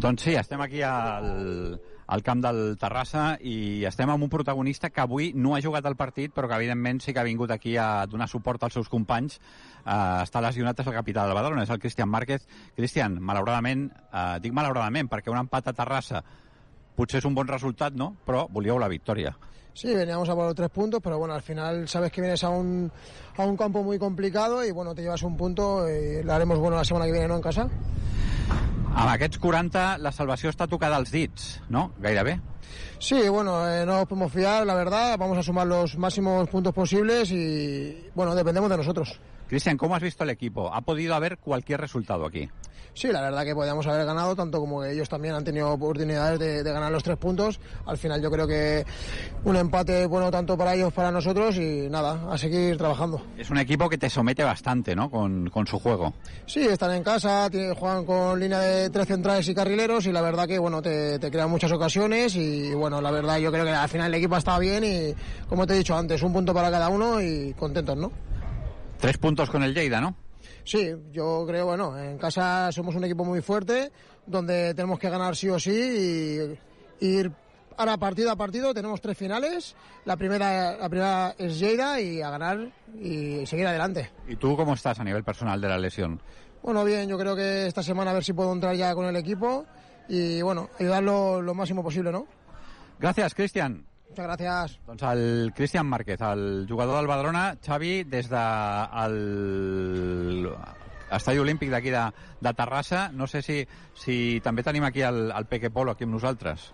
[0.01, 1.77] Doncs sí, estem aquí al,
[2.11, 5.95] al camp del Terrassa i estem amb un protagonista que avui no ha jugat el
[5.95, 9.39] partit però que evidentment sí que ha vingut aquí a donar suport als seus companys
[9.39, 14.35] uh, està lesionat és el capità del Badalona, és el Cristian Márquez Cristian, malauradament, uh,
[14.43, 16.23] dic malauradament perquè un empat a Terrassa
[16.97, 18.11] potser és un bon resultat, ¿no?
[18.27, 19.31] Però volíeu la victòria.
[19.73, 22.49] Sí, veníamos a por los tres puntos, pero bueno, al final sabes que vienes a
[22.49, 22.91] un,
[23.37, 26.75] a un campo muy complicado y bueno, te llevas un punto y lo haremos bueno
[26.75, 27.37] la semana que viene, ¿no?
[27.37, 27.69] En casa.
[28.91, 31.91] Amb aquests 40, la salvació està tocada als dits, no?
[32.03, 32.39] Gairebé.
[32.99, 35.17] Sí, bueno, eh, no nos podemos fiar, la verdad.
[35.17, 39.19] Vamos a sumar los máximos puntos posibles y, bueno, dependemos de nosotros.
[39.51, 40.73] Cristian, ¿cómo has visto el equipo?
[40.73, 42.47] ¿Ha podido haber cualquier resultado aquí?
[42.93, 46.63] Sí, la verdad que podíamos haber ganado, tanto como ellos también han tenido oportunidades de,
[46.63, 47.59] de, ganar los tres puntos.
[47.85, 48.85] Al final yo creo que
[49.43, 53.21] un empate bueno tanto para ellos, para nosotros y nada, a seguir trabajando.
[53.37, 55.11] Es un equipo que te somete bastante, ¿no?
[55.11, 56.13] Con, con su juego.
[56.45, 60.21] Sí, están en casa, tienen, juegan con línea de tres centrales y carrileros y la
[60.21, 63.71] verdad que bueno te, te crean muchas ocasiones y bueno, la verdad yo creo que
[63.71, 65.13] al final el equipo ha estado bien y
[65.49, 68.30] como te he dicho antes, un punto para cada uno y contentos, ¿no?
[69.01, 70.15] Tres puntos con el Lleida, ¿no?
[70.63, 73.91] Sí, yo creo, bueno, en casa somos un equipo muy fuerte,
[74.27, 76.55] donde tenemos que ganar sí o sí
[76.99, 77.31] y ir
[77.77, 79.75] ahora partido a partido, tenemos tres finales.
[80.05, 84.11] La primera, la primera es Lleida y a ganar y seguir adelante.
[84.27, 86.21] ¿Y tú cómo estás a nivel personal de la lesión?
[86.61, 89.15] Bueno, bien, yo creo que esta semana a ver si puedo entrar ya con el
[89.15, 89.65] equipo
[90.09, 92.27] y bueno, ayudarlo lo máximo posible, ¿no?
[92.99, 93.90] Gràcies, Cristian.
[94.11, 94.79] Muchas gracias.
[94.85, 98.41] Doncs el Cristian Márquez, el jugador del Badalona, Xavi, des de
[99.05, 100.49] el
[101.09, 102.01] Estadi Olímpic d'aquí de,
[102.43, 103.05] de Terrassa.
[103.15, 103.61] No sé si,
[103.95, 106.73] si també tenim aquí el, el Peque Polo aquí amb nosaltres.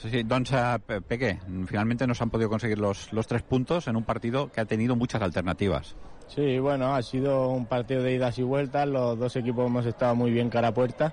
[0.00, 1.34] Sí, sí, doncs, eh, Peque,
[1.66, 4.64] finalmente no se han podido conseguir los, los tres puntos en un partido que ha
[4.64, 5.96] tenido muchas alternativas.
[6.28, 10.14] Sí, bueno, ha sido un partido de idas y vueltas, los dos equipos hemos estado
[10.14, 11.12] muy bien cara a puerta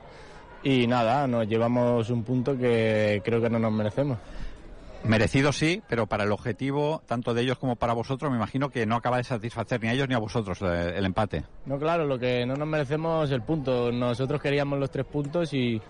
[0.64, 4.18] y nada, nos llevamos un punto que creo que no nos merecemos.
[5.06, 8.86] Merecido sí, pero para el objetivo, tanto de ellos como para vosotros, me imagino que
[8.86, 11.44] no acaba de satisfacer ni a ellos ni a vosotros eh, el empate.
[11.66, 13.92] No, claro, lo que no nos merecemos es el punto.
[13.92, 15.82] Nosotros queríamos los tres puntos y,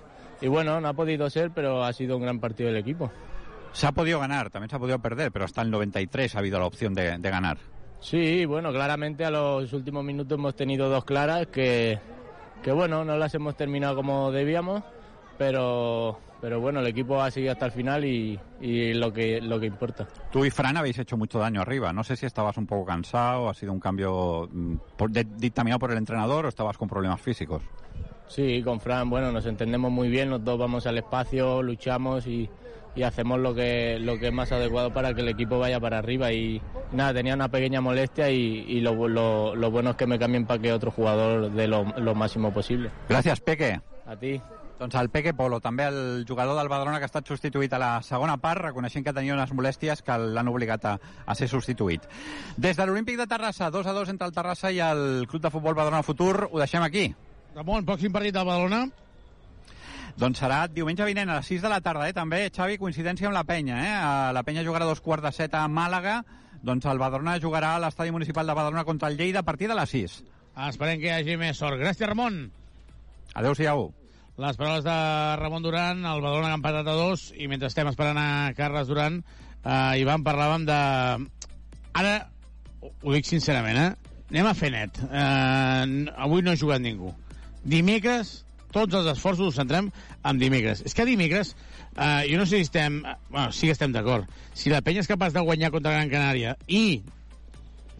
[0.41, 3.11] y bueno, no ha podido ser, pero ha sido un gran partido del equipo.
[3.71, 6.59] Se ha podido ganar, también se ha podido perder, pero hasta el 93 ha habido
[6.59, 7.57] la opción de, de ganar.
[7.99, 11.99] Sí, bueno, claramente a los últimos minutos hemos tenido dos claras que,
[12.61, 14.83] que bueno, no las hemos terminado como debíamos,
[15.37, 19.61] pero, pero bueno, el equipo ha seguido hasta el final y, y lo, que, lo
[19.61, 20.05] que importa.
[20.29, 21.93] Tú y Fran habéis hecho mucho daño arriba.
[21.93, 25.79] No sé si estabas un poco cansado, ha sido un cambio mm, por, de, dictaminado
[25.79, 27.63] por el entrenador o estabas con problemas físicos.
[28.27, 32.49] Sí, con Fran, bueno, nos entendemos muy bien, los dos vamos al espacio, luchamos y,
[32.93, 35.99] y hacemos lo que, lo que es más adecuado para que el equipo vaya para
[35.99, 36.33] arriba.
[36.33, 40.19] Y nada, tenía una pequeña molestia y, y lo, lo, lo, bueno es que me
[40.19, 42.91] cambien para que otro jugador dé lo, lo máximo posible.
[43.07, 43.79] Gràcies, Peque.
[44.05, 44.41] A ti.
[44.79, 47.91] Doncs el Peque Polo, també el jugador del Badalona que ha estat substituït a la
[48.03, 50.95] segona part, reconeixent que tenia unes molèsties que l'han obligat a,
[51.25, 52.07] a ser substituït.
[52.57, 55.53] Des de l'Olímpic de Terrassa, 2 a 2 entre el Terrassa i el Club de
[55.53, 57.07] Futbol Badalona Futur, ho deixem aquí.
[57.55, 58.83] Ramon, pròxim partit del Badalona?
[60.17, 62.13] Doncs serà diumenge vinent a les 6 de la tarda, eh?
[62.13, 63.79] també, Xavi, coincidència amb la penya.
[63.81, 63.95] Eh?
[64.33, 66.19] La penya jugarà dos quarts de set a Màlaga,
[66.61, 69.77] doncs el Badalona jugarà a l'estadi municipal de Badalona contra el Lleida a partir de
[69.79, 70.21] les 6.
[70.69, 71.81] Esperem que hi hagi més sort.
[71.81, 72.45] Gràcies, Ramon.
[73.33, 73.91] Adéu-siau.
[74.33, 74.93] Les paraules de
[75.37, 79.19] Ramon Duran, el Badalona ha empatat a dos, i mentre estem esperant a Carles Duran,
[79.61, 80.77] eh, Ivan, parlàvem de...
[82.01, 82.15] Ara,
[82.81, 84.23] ho dic sincerament, eh?
[84.31, 84.97] Anem a fer net.
[85.05, 87.13] Eh, avui no ha jugat ningú.
[87.61, 88.39] Dimecres,
[88.73, 89.91] tots els esforços els centrem
[90.25, 90.81] en dimecres.
[90.81, 91.53] És que dimecres,
[91.93, 93.03] eh, jo no sé si estem...
[93.29, 94.25] Bueno, sí que estem d'acord.
[94.57, 97.03] Si la penya és capaç de guanyar contra Gran Canària i,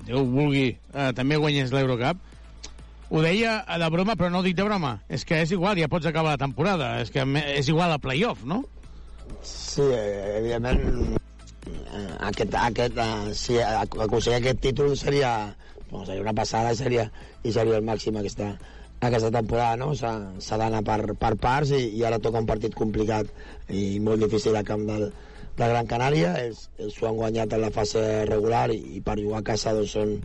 [0.04, 2.20] Déu vulgui, eh, també guanyés l'Eurocup,
[3.14, 4.96] ho deia de broma, però no ho dic de broma.
[5.06, 6.96] És que és igual, ja pots acabar la temporada.
[7.04, 7.22] És que
[7.54, 8.64] és igual a playoff, no?
[9.46, 11.20] Sí, evidentment,
[11.70, 15.34] eh, aquest, aquest, eh, si aconseguir aquest títol seria,
[15.92, 17.06] bueno, seria una passada seria,
[17.44, 18.50] i seria el màxim aquesta,
[19.00, 19.92] aquesta temporada, no?
[19.94, 23.30] S'ha d'anar per, per parts i, i ara toca un partit complicat
[23.70, 25.12] i molt difícil a camp del,
[25.58, 26.34] de Gran Canària.
[26.46, 29.76] Ells, ells ho han guanyat en la fase regular i, i per jugar a casa
[29.76, 30.16] doncs, són,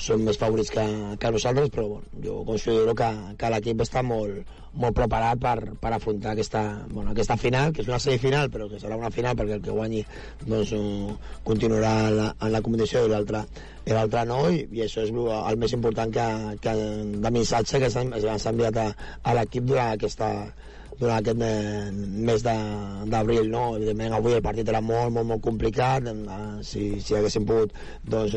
[0.00, 0.86] són més favorits que,
[1.20, 5.92] que nosaltres, però bueno, jo considero que, que l'equip està molt, molt preparat per, per
[5.92, 9.58] afrontar aquesta, bueno, aquesta final, que és una semifinal, però que serà una final perquè
[9.58, 10.04] el que guanyi
[10.46, 10.72] doncs,
[11.46, 13.44] continuarà en la, en la competició i l'altre
[13.88, 16.26] i l'altre no, i, i això és el més important que,
[16.62, 16.74] que
[17.24, 18.90] de missatge que s'ha enviat a,
[19.24, 20.30] a l'equip durant aquesta,
[21.00, 23.62] durant aquest mes d'abril, no?
[23.78, 26.08] Evidentment, avui el partit era molt, molt, molt complicat.
[26.66, 27.72] Si, si haguéssim pogut
[28.14, 28.36] doncs,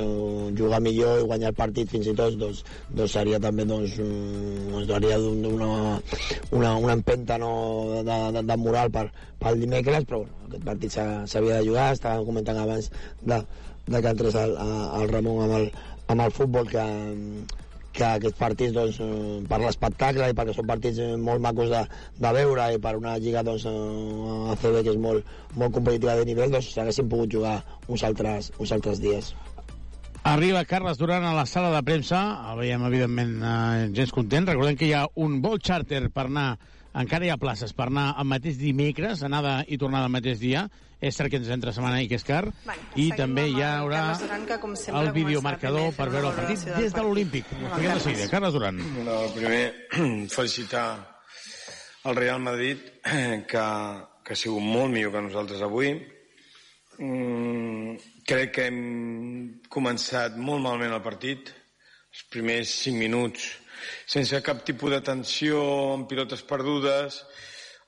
[0.60, 2.64] jugar millor i guanyar el partit fins i tot, doncs,
[2.96, 5.72] doncs seria també doncs, ens donaria una,
[6.52, 7.52] una, una empenta no,
[8.00, 9.10] de, de, de moral per,
[9.44, 11.90] pel dimecres, però bueno, aquest partit s'havia de jugar.
[11.98, 12.88] Estàvem comentant abans
[13.22, 13.42] de,
[13.90, 14.56] de que entrés el,
[15.02, 15.68] el Ramon amb el,
[16.14, 16.88] amb el futbol que,
[17.94, 19.00] que aquests partits doncs,
[19.50, 21.84] per l'espectacle i perquè són partits molt macos de,
[22.20, 23.68] de veure i per una lliga doncs,
[24.56, 28.74] ACB que és molt, molt competitiva de nivell doncs s'haguessin pogut jugar uns altres, uns
[28.76, 29.34] altres dies.
[30.24, 34.80] Arriba Carles Duran a la sala de premsa, el veiem evidentment eh, gens content, recordem
[34.80, 36.54] que hi ha un vol charter per anar
[36.94, 40.68] encara hi ha places per anar el mateix dimecres, anada i tornada el mateix dia,
[41.04, 44.04] és cert que ens entra setmana i que és car, Vale, i també hi haurà
[44.22, 47.50] Duran, com sempre, el videomarcador per veure el partit des de l'Olímpic.
[47.52, 48.30] Ho expliquem de seguida.
[48.32, 48.80] Carles Duran.
[49.08, 49.64] No, primer,
[50.38, 50.86] felicitar
[52.06, 52.86] el Real Madrid,
[53.52, 53.66] que,
[54.24, 55.92] que ha sigut molt millor que nosaltres avui.
[57.00, 57.98] Mm,
[58.30, 58.80] crec que hem
[59.74, 61.52] començat molt malament el partit.
[62.14, 63.52] Els primers 5 minuts
[64.06, 65.60] sense cap tipus de tensió,
[65.96, 67.20] amb pilotes perdudes.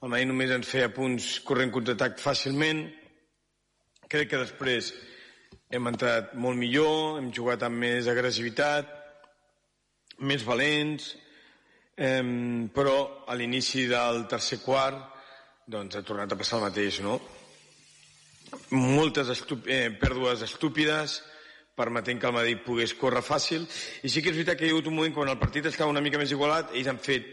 [0.02, 2.86] El Madrid només ens feia punts corrent contraatac fàcilment.
[4.10, 4.92] Crec que després
[5.74, 8.92] hem entrat molt millor, hem jugat amb més agressivitat,
[10.26, 11.16] més valents,
[11.98, 12.22] eh,
[12.76, 15.12] però a l'inici del tercer quart
[15.66, 17.18] doncs ha tornat a passar el mateix, no?
[18.72, 21.22] moltes estup eh, pèrdues estúpides,
[21.76, 23.66] permetent que el Madrid pogués córrer fàcil.
[24.04, 25.92] I sí que és veritat que hi ha hagut un moment quan el partit estava
[25.92, 27.28] una mica més igualat, ells han fet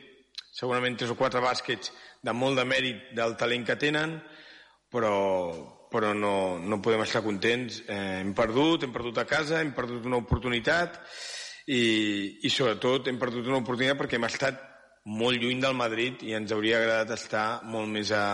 [0.53, 1.93] segurament tres o quatre bàsquets
[2.23, 4.19] de molt de mèrit del talent que tenen,
[4.93, 5.15] però,
[5.93, 7.83] però no, no podem estar contents.
[7.87, 10.99] Eh, hem perdut, hem perdut a casa, hem perdut una oportunitat
[11.67, 11.83] i,
[12.43, 14.65] i sobretot hem perdut una oportunitat perquè hem estat
[15.13, 18.25] molt lluny del Madrid i ens hauria agradat estar molt més a,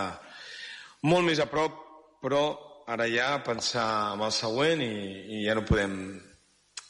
[1.09, 1.77] molt més a prop,
[2.21, 2.43] però
[2.89, 4.95] ara ja pensar en el següent i,
[5.39, 5.99] i ja no podem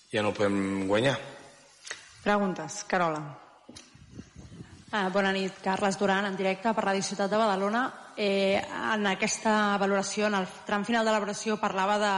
[0.10, 1.18] ja no podem guanyar.
[2.24, 2.84] Preguntes.
[2.90, 3.22] Carola.
[4.92, 7.84] Ah, bona nit, Carles Duran, en directe per Ràdio Ciutat de Badalona.
[8.20, 12.14] Eh, en aquesta valoració, en el tram final de l'elaboració, parlava de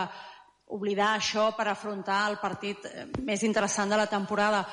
[0.74, 4.64] oblidar això per afrontar el partit eh, més interessant de la temporada.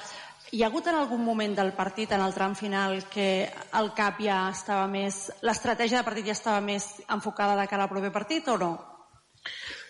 [0.57, 3.44] Hi ha hagut en algun moment del partit, en el tram final, que
[3.76, 5.26] el cap ja estava més...
[5.44, 8.70] L'estratègia de partit ja estava més enfocada de cara al proper partit o no?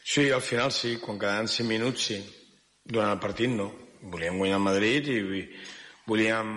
[0.02, 2.18] Sí, al final sí, quan quedaven 5 minuts sí.
[2.82, 3.68] Durant el partit no.
[4.10, 5.20] Volíem guanyar Madrid i
[6.08, 6.50] volíem...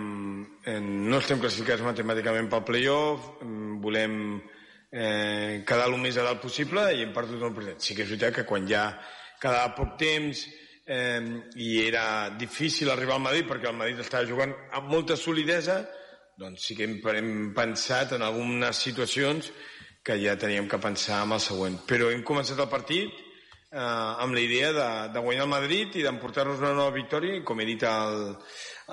[0.66, 4.18] Eh, no estem classificats matemàticament pel playoff, mm, volem
[4.92, 7.80] eh, quedar el més a dalt possible i hem perdut el partit.
[7.80, 8.90] Sí que és veritat que quan ja
[9.40, 10.44] quedava poc temps
[10.86, 11.22] eh,
[11.56, 15.82] i era difícil arribar al Madrid perquè el Madrid estava jugant amb molta solidesa,
[16.38, 19.50] doncs sí que hem, hem pensat en algunes situacions
[20.02, 21.78] que ja teníem que pensar en el següent.
[21.86, 23.12] Però hem començat el partit
[23.72, 27.44] eh, amb la idea de, de guanyar el Madrid i d'emportar-nos una nova victòria i
[27.46, 28.34] com he dit al,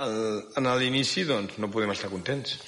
[0.06, 0.20] al,
[0.62, 2.60] en l'inici doncs no podem estar contents.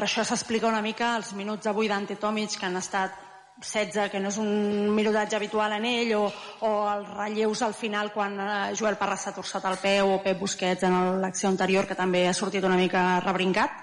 [0.00, 3.18] Per això s'explica una mica els minuts avui d'Ante Tomic que han estat
[3.60, 6.22] 16, que no és un minutatge habitual en ell, o,
[6.64, 10.40] o els relleus al final quan eh, Joel Parra s'ha torçat el peu, o Pep
[10.40, 13.76] Busquets en l'acció anterior, que també ha sortit una mica rebrincat?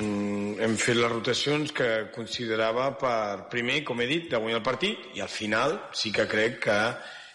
[0.00, 5.10] Hem fet les rotacions que considerava per, primer, com he dit, de guanyar el partit,
[5.12, 6.82] i al final sí que crec que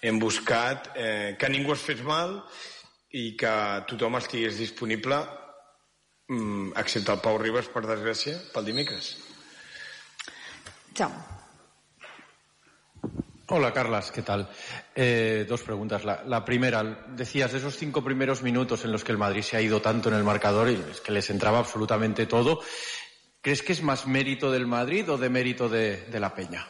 [0.01, 2.39] hem buscat eh, que ningú es fes mal
[3.13, 5.27] i que tothom estigués disponible
[6.27, 9.15] mm, excepte el Pau Ribas, per desgràcia, pel dimecres.
[13.49, 14.49] Hola, Carlas, ¿qué tal?
[14.93, 16.03] Eh, dos preguntas.
[16.03, 19.55] La, la, primera, decías de esos cinco primeros minutos en los que el Madrid se
[19.55, 22.61] ha ido tanto en el marcador y es que les entraba absolutamente todo.
[23.41, 26.67] ¿Crees que es más mérito del Madrid o de mérito de, de la Peña?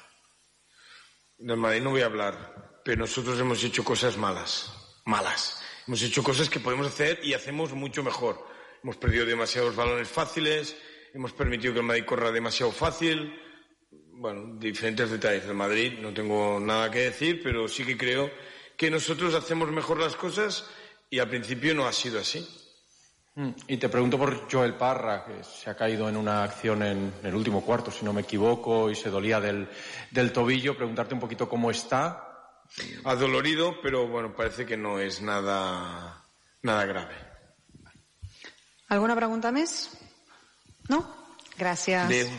[1.40, 4.72] Del Madrid no voy a hablar, pero nosotros hemos hecho cosas malas,
[5.06, 5.62] malas.
[5.88, 8.46] Hemos hecho cosas que podemos hacer y hacemos mucho mejor.
[8.84, 10.76] Hemos perdido demasiados balones fáciles,
[11.14, 13.34] hemos permitido que el Madrid corra demasiado fácil,
[14.20, 18.32] bueno, diferentes detalles del Madrid, no tengo nada que decir, pero sí que creo
[18.76, 20.70] que nosotros hacemos mejor las cosas
[21.10, 22.48] y al principio no ha sido así.
[23.36, 27.14] Mm, y te pregunto por Joel Parra, que se ha caído en una acción en
[27.24, 29.70] el último cuarto, si no me equivoco, y se dolía del,
[30.10, 30.76] del tobillo.
[30.76, 32.64] Preguntarte un poquito cómo está.
[33.04, 36.24] Adolorido, pero bueno, parece que no es nada,
[36.64, 37.27] nada grave.
[38.88, 39.90] ¿Alguna pregunta més?
[40.88, 41.02] No?
[41.60, 42.06] Gràcies.
[42.06, 42.30] Adéu.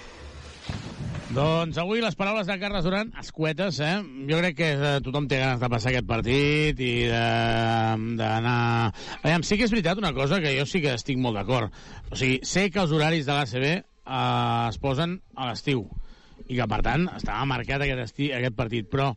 [1.36, 3.98] Doncs avui les paraules de Carles Duran, escuetes, eh?
[4.30, 8.54] Jo crec que eh, tothom té ganes de passar aquest partit i d'anar...
[9.18, 11.76] Aviam, sí que és veritat una cosa que jo sí que estic molt d'acord.
[12.08, 13.82] O sigui, sé que els horaris de l'ACB eh,
[14.70, 15.84] es posen a l'estiu
[16.48, 18.88] i que, per tant, estava marcat aquest, esti, aquest partit.
[18.88, 19.10] Però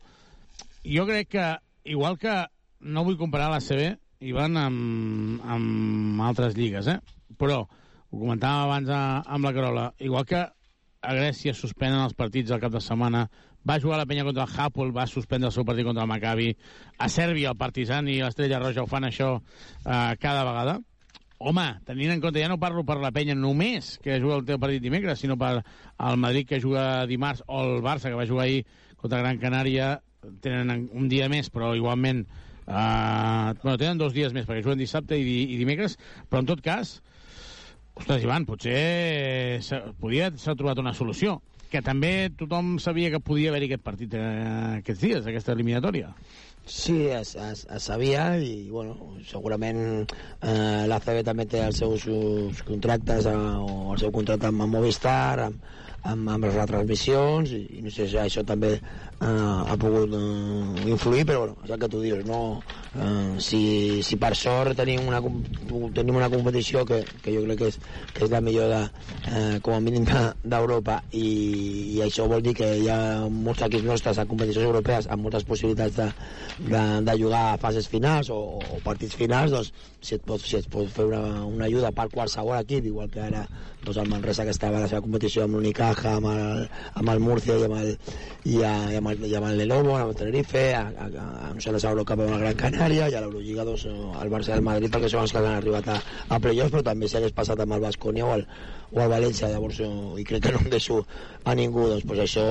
[0.84, 1.48] jo crec que,
[1.96, 2.42] igual que
[2.92, 7.00] no vull comparar l'ACB, i van amb, amb altres lligues, eh?
[7.42, 9.00] Però, ho comentàvem abans a,
[9.34, 10.42] amb la Carola, igual que
[11.02, 13.24] a Grècia suspenen els partits al cap de setmana,
[13.66, 16.52] va jugar la penya contra el Hapoel, va suspendre el seu partit contra el Maccabi,
[16.98, 20.78] a Sèrbia el Partizan i l'Estrella Roja ho fan això eh, cada vegada.
[21.42, 24.62] Home, tenint en compte, ja no parlo per la penya només que juga el teu
[24.62, 28.46] partit dimecres, sinó per el Madrid que juga dimarts o el Barça que va jugar
[28.46, 28.62] ahir
[29.02, 29.96] contra Gran Canària,
[30.46, 35.18] tenen un dia més, però igualment eh, bueno, tenen dos dies més perquè juguen dissabte
[35.18, 35.98] i, i dimecres,
[36.30, 37.00] però en tot cas
[37.98, 39.60] Ostres, Ivan, potser
[40.00, 41.40] podia s'ha trobat una solució.
[41.72, 46.10] Que també tothom sabia que podia haver-hi aquest partit eh, aquests dies, aquesta eliminatòria.
[46.68, 52.60] Sí, es, es, es sabia i bueno, segurament eh, l'ACB també té els seus, seus
[52.68, 57.82] contractes eh, o el seu contracte amb Movistar, amb, amb, amb les retransmissions i, i
[57.84, 61.90] no sé si això també eh, ha pogut eh, influir però bueno, és el que
[61.92, 62.40] tu dius no?
[62.94, 65.20] eh, si, si per sort tenim una,
[65.94, 67.78] tenim una competició que, que jo crec que és,
[68.16, 68.80] que és la millor de,
[69.30, 71.28] eh, com a mínim d'Europa de, i,
[71.96, 75.46] i això vol dir que hi ha molts equips nostres a competicions europees amb moltes
[75.46, 76.08] possibilitats de,
[76.58, 78.40] de, de jugar a fases finals o,
[78.76, 79.72] o partits finals doncs
[80.02, 83.22] si et pot, si et pot fer una, una ajuda per qualsevol equip igual que
[83.22, 83.46] ara
[83.82, 86.68] doncs el Manresa que estava a la seva competició amb l'Unica Unicaja, amb el,
[87.00, 87.90] amb el Murcia i amb el,
[88.44, 91.26] i, a, i amb el, i amb el Lenovo, amb el Tenerife, a, a, a,
[91.48, 94.52] a no sé, les Eurocup amb el Gran Canària i a l'Eurolliga doncs, el Barça
[94.52, 95.98] i el Madrid perquè són els que han arribat a,
[96.28, 98.46] a playoffs però també si hagués passat amb el Bascònia o el,
[98.92, 99.88] o el València llavors jo,
[100.20, 101.00] i crec que no em deixo
[101.48, 101.86] a ningú.
[101.90, 102.44] Doncs, pues això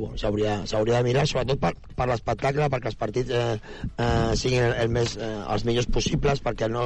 [0.00, 3.56] bueno, s'hauria de mirar sobretot per, per l'espectacle perquè els partits eh,
[3.96, 6.84] eh, siguin el, el més, eh, els millors possibles perquè no,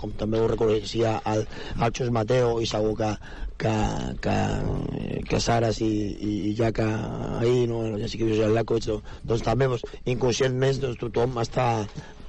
[0.00, 1.46] com també ho reconeixia el,
[1.78, 3.12] el Xus Mateo i segur que,
[3.62, 3.74] que,
[4.24, 4.36] que,
[5.28, 9.20] que Saras i, i, i ja que ahir no, ja sí que el Lakovic doncs,
[9.28, 9.84] doncs també doncs,
[10.16, 11.68] inconscientment doncs, tothom està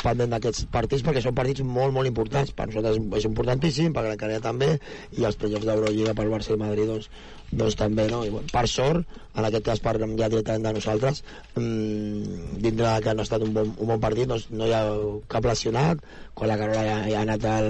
[0.04, 2.52] pendent d'aquests partits perquè són partits molt, molt importants.
[2.56, 4.74] Per nosaltres és importantíssim, per Gran Canària també
[5.18, 7.10] i els playoffs d'Eurolliga pel Barça i Madrid doncs,
[7.52, 8.24] doncs també, no?
[8.26, 11.24] I, bueno, per sort, en aquest cas parlem ja directament de nosaltres,
[11.58, 14.84] mmm, dintre que no ha estat un bon, un bon partit, doncs no hi ha
[15.32, 16.02] cap lesionat,
[16.34, 17.70] quan la Carola ja, ja ha anat al,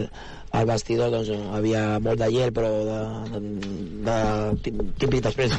[0.54, 2.98] al vestidor doncs havia molt de gel però de,
[3.34, 3.40] de,
[4.08, 4.18] de
[5.02, 5.56] típic després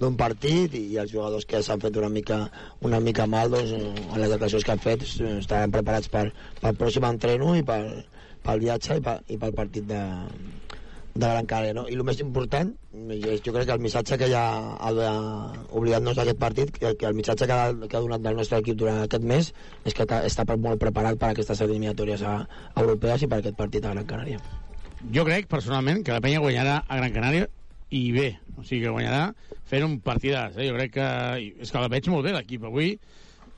[0.00, 2.42] d'un partit i els jugadors que s'han fet una mica,
[2.84, 6.26] una mica mal doncs, en les declaracions que han fet estaran preparats per,
[6.60, 7.88] pel pròxim entreno i pel,
[8.44, 10.02] pel viatge i pel, i pel partit de,
[11.14, 11.84] de Gran Canària, no?
[11.86, 12.72] I el més important,
[13.22, 14.42] jo crec que el missatge que ja
[14.74, 14.90] ha
[15.70, 19.04] oblidat-nos d'aquest partit, que, el missatge que ha, que ha donat del nostre equip durant
[19.04, 19.52] aquest mes
[19.86, 22.36] és que està molt preparat per a aquestes eliminatòries a
[22.82, 24.42] europees i per aquest partit a Gran Canària.
[25.14, 27.50] Jo crec, personalment, que la penya guanyarà a Gran Canària
[27.94, 28.28] i bé,
[28.58, 29.28] o sigui que guanyarà
[29.70, 30.66] fent un partidàs, eh?
[30.66, 31.10] jo crec que
[31.62, 32.96] és que la veig molt bé l'equip avui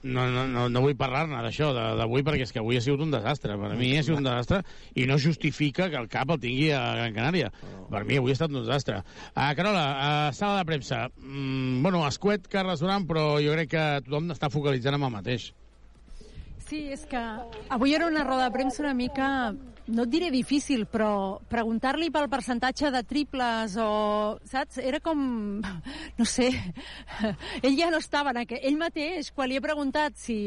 [0.06, 3.12] no, no, no, no vull parlar-ne d'això d'avui perquè és que avui ha sigut un
[3.14, 3.56] desastre.
[3.58, 4.62] Per mi ha sigut un desastre
[4.94, 7.52] i no justifica que el cap el tingui a Gran Canària.
[7.90, 9.02] Per mi avui ha estat un desastre.
[9.34, 11.06] Uh, Carola, uh, sala de premsa.
[11.20, 15.50] Mm, bueno, escuet Carles Duran però jo crec que tothom està focalitzant amb el mateix.
[16.66, 17.22] Sí, és que
[17.70, 19.28] avui era una roda de premsa una mica
[19.86, 24.80] no et diré difícil, però preguntar-li pel percentatge de triples o, saps?
[24.82, 25.20] Era com,
[26.18, 26.48] no sé,
[27.62, 28.62] ell ja no estava en aquell...
[28.66, 30.38] Ell mateix, quan li he preguntat si,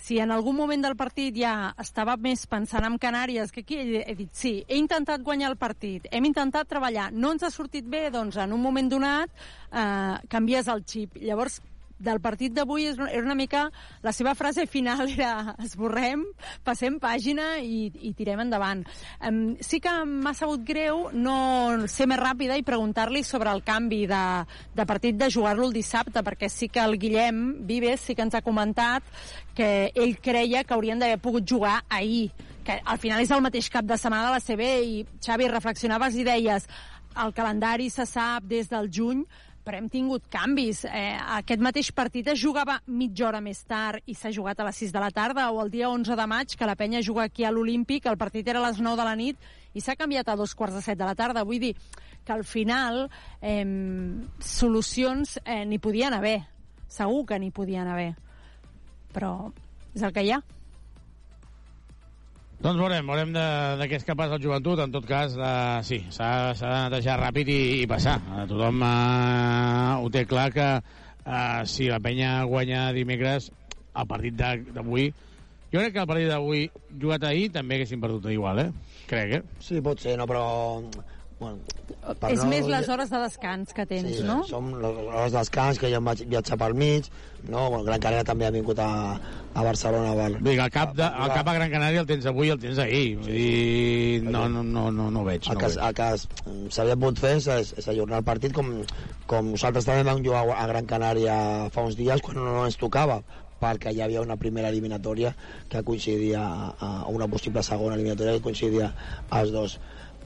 [0.00, 4.16] si en algun moment del partit ja estava més pensant en Canàries que aquí, he
[4.18, 8.08] dit sí, he intentat guanyar el partit, hem intentat treballar, no ens ha sortit bé,
[8.14, 9.30] doncs en un moment donat
[9.70, 11.20] eh, canvies el xip.
[11.22, 11.60] Llavors,
[11.98, 13.68] del partit d'avui era una mica...
[14.02, 16.22] La seva frase final era esborrem,
[16.64, 18.84] passem pàgina i, i tirem endavant.
[19.18, 24.04] Um, sí que m'ha sabut greu no ser més ràpida i preguntar-li sobre el canvi
[24.10, 24.24] de,
[24.74, 28.38] de partit de jugar-lo el dissabte, perquè sí que el Guillem Vives sí que ens
[28.38, 29.02] ha comentat
[29.58, 32.30] que ell creia que haurien d'haver pogut jugar ahir
[32.68, 36.18] que al final és el mateix cap de setmana de la CB i Xavi, reflexionaves
[36.20, 36.68] i deies
[37.22, 39.24] el calendari se sap des del juny
[39.68, 40.86] però hem tingut canvis.
[40.88, 44.80] Eh, aquest mateix partit es jugava mitja hora més tard i s'ha jugat a les
[44.80, 47.44] 6 de la tarda, o el dia 11 de maig, que la penya juga aquí
[47.44, 50.38] a l'Olímpic, el partit era a les 9 de la nit i s'ha canviat a
[50.40, 51.44] dos quarts de set de la tarda.
[51.44, 51.74] Vull dir
[52.24, 53.10] que al final
[53.42, 53.66] eh,
[54.40, 56.38] solucions eh, n'hi podien haver.
[56.88, 58.14] Segur que n'hi podien haver.
[59.12, 59.50] Però
[59.92, 60.40] és el que hi ha.
[62.58, 63.42] Doncs veurem, veurem de,
[63.78, 64.80] de què és capaç el joventut.
[64.82, 68.16] En tot cas, eh, sí, s'ha de netejar ràpid i, i passar.
[68.34, 73.52] Eh, tothom eh, ho té clar que eh, si la penya guanya dimecres,
[73.94, 75.06] el partit d'avui...
[75.70, 76.64] Jo crec que el partit d'avui
[76.98, 78.68] jugat ahir també haguessin perdut igual, eh?
[79.06, 79.42] Crec, eh?
[79.62, 80.42] Sí, pot ser, no, però
[81.38, 81.60] Bueno,
[82.26, 82.46] és no...
[82.50, 84.40] més les hores de descans que tens, sí, no?
[84.48, 87.06] Som les hores de descans, que jo em vaig viatjar pel mig,
[87.44, 87.68] no?
[87.70, 88.88] Bueno, Gran Canària també ha vingut a,
[89.54, 90.16] a Barcelona.
[90.18, 90.40] Per...
[90.40, 92.80] Vull el cap, de, el cap a Gran Canària el tens avui i el tens
[92.82, 93.04] ahir.
[93.20, 95.46] Vull dir, no, no, no, no, no ho veig.
[95.46, 95.84] El no que, veig.
[95.86, 98.72] el que s'havia pogut fer és, és ajornar el partit com,
[99.30, 101.36] com nosaltres també vam jugar a Gran Canària
[101.74, 103.22] fa uns dies quan no ens tocava
[103.58, 105.32] perquè hi havia una primera eliminatòria
[105.70, 108.92] que coincidia a, a una possible segona eliminatòria que coincidia
[109.34, 109.78] als dos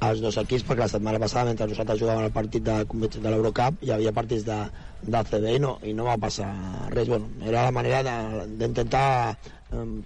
[0.03, 2.77] als dos equips perquè la setmana passada mentre nosaltres jugàvem el partit de,
[3.15, 4.59] de l'Eurocup hi havia partits de,
[5.07, 6.51] de CB i no, i no va passar
[6.95, 7.11] res.
[7.11, 9.37] Bueno, era la manera d'intentar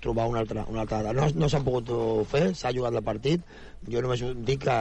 [0.01, 1.91] trobar una altra, una altra data no, no s'han pogut
[2.31, 3.43] fer, s'ha jugat el partit
[3.87, 4.77] jo només dic que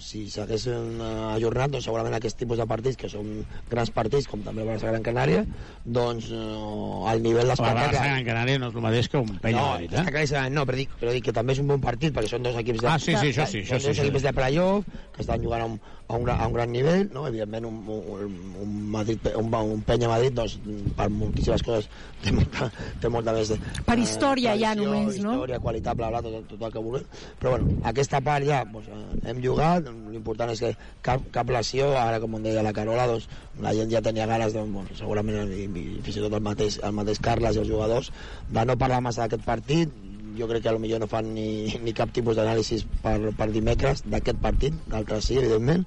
[0.00, 1.00] si s'haguessin
[1.34, 5.04] ajornat doncs segurament aquests tipus de partits que són grans partits com també Barça Gran
[5.04, 5.42] Canària
[5.84, 9.60] doncs eh, el nivell d'espectacle Barça Gran Canària no és el mateix que un penya
[9.60, 10.26] no, Madrid, eh?
[10.30, 12.56] clar, no, però dic, però dic que també és un bon partit perquè són dos
[12.62, 14.06] equips de, Ah, sí, sí, això sí, això dos sí, sí.
[14.06, 15.78] equips de playoff que estan jugant a un,
[16.08, 17.26] a un, a un gran nivell no?
[17.26, 20.56] evidentment un, un, un, Madrid, un, un penya Madrid doncs,
[20.96, 21.88] per moltíssimes coses
[22.22, 22.68] té molta,
[23.02, 25.34] té molta més de, per història eh, ja només, no?
[25.34, 27.08] història, qualitat, bla, bla, tot, tot el que vulguem
[27.42, 28.90] però bueno, aquesta part ja doncs,
[29.26, 30.72] hem jugat, l'important és que
[31.06, 33.28] cap, cap lesió, ara com em deia la Carola doncs,
[33.62, 36.78] la gent ja tenia ganes de, bueno, segurament i, i fins i tot el mateix,
[36.86, 38.12] el mateix Carles i els jugadors
[38.52, 39.90] de no parlar massa d'aquest partit
[40.38, 41.48] jo crec que potser no fan ni,
[41.82, 45.84] ni cap tipus d'anàlisi per, per dimecres d'aquest partit, d'altres sí, evidentment,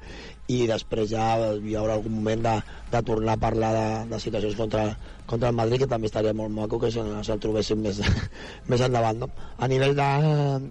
[0.50, 1.26] i després ja
[1.62, 2.56] hi haurà algun moment de,
[2.92, 4.86] de tornar a parlar de, de situacions contra,
[5.30, 8.02] contra el Madrid, que també estaria molt maco que se'l se trobéssim més,
[8.72, 9.26] més endavant.
[9.26, 9.30] No?
[9.58, 10.10] A nivell de,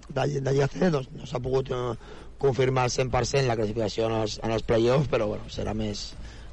[0.09, 1.93] de, de IAC doncs, no s'ha pogut eh,
[2.39, 6.09] confirmar al 100% la classificació en els, en els play-offs, però bueno, serà més,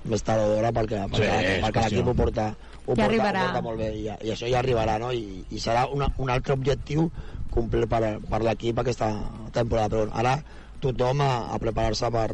[0.07, 2.51] més tard o d'hora perquè, perquè, és perquè l'equip ho porta,
[2.87, 3.43] ho Ja porta, arribarà.
[3.43, 5.13] ho porta molt bé i, i això ja arribarà no?
[5.13, 7.11] I, i serà una, un altre objectiu
[7.51, 9.11] complir per, per l'equip aquesta
[9.53, 10.37] temporada però ara
[10.81, 12.31] tothom a, a preparar-se per,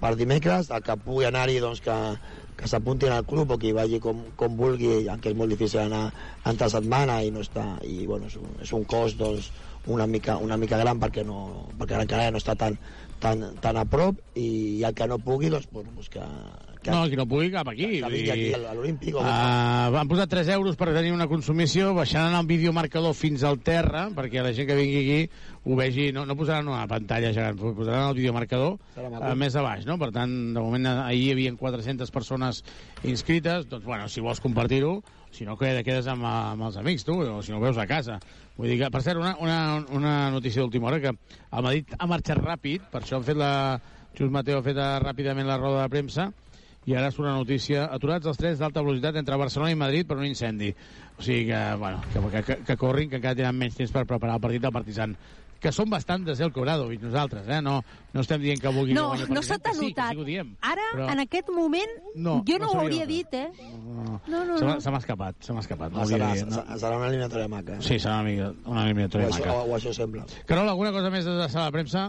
[0.00, 1.96] per dimecres el que pugui anar-hi doncs que,
[2.56, 5.84] que s'apuntin al club o que hi vagi com, com vulgui que és molt difícil
[5.84, 6.08] anar
[6.48, 9.50] entre setmana i no està i bueno, és, un, és un cost doncs,
[9.86, 12.78] una mica, una mica gran perquè, no, perquè Canària no està tan,
[13.22, 16.24] tan, tan a prop i, el que no pugui doncs, bueno, doncs que,
[16.86, 17.88] que, No, qui no pugui cap aquí.
[18.00, 22.34] que vingui aquí a l'Olímpic Uh, van posar 3 euros per tenir una consumició, baixaran
[22.38, 25.30] el videomarcador fins al terra, perquè la gent que vingui aquí
[25.66, 29.84] ho vegi, no, no posaran una pantalla gegant, posaran el videomarcador uh, més a baix,
[29.88, 29.98] no?
[29.98, 32.62] Per tant, de moment ahir hi havia 400 persones
[33.04, 35.02] inscrites, doncs, bueno, si vols compartir-ho,
[35.34, 38.20] si no queda- quedes amb, amb els amics, tu, o si no veus a casa.
[38.56, 39.58] Vull dir que, per cert, una, una,
[39.92, 43.52] una notícia d'última hora, que el Madrid ha marxat ràpid, per això han fet la...
[44.16, 46.30] Just Mateo ha fet eh, ràpidament la roda de premsa,
[46.86, 47.86] i ara surt una notícia.
[47.92, 50.70] Aturats els trens d'alta velocitat entre Barcelona i Madrid per un incendi.
[51.18, 54.36] O sigui que, bueno, que, que, que corrin, que encara tenen menys temps per preparar
[54.38, 55.16] el partit del Partizan
[55.56, 57.62] que són bastant de Zel Cobradovic nosaltres, eh?
[57.64, 57.78] No,
[58.12, 60.12] no estem dient que vulguin No, el no Partizan, se t'ha sí, notat.
[60.12, 60.50] sí ho diem.
[60.60, 63.48] Ara, Però- en aquest moment, No, jo no no, ho hauria dit, eh?
[63.72, 64.80] No, No, no, no.
[64.84, 65.90] se m'ha escapat, se m'ha escapat.
[65.96, 66.60] No Ah, serà, de dir, no.
[66.76, 67.80] serà, una eliminatòria maca.
[67.80, 69.54] Sí, serà una, mica, una o, eliminatòria això, maca.
[69.54, 70.26] o, o això sembla.
[70.44, 72.04] Carol, alguna cosa més de la sala de premsa?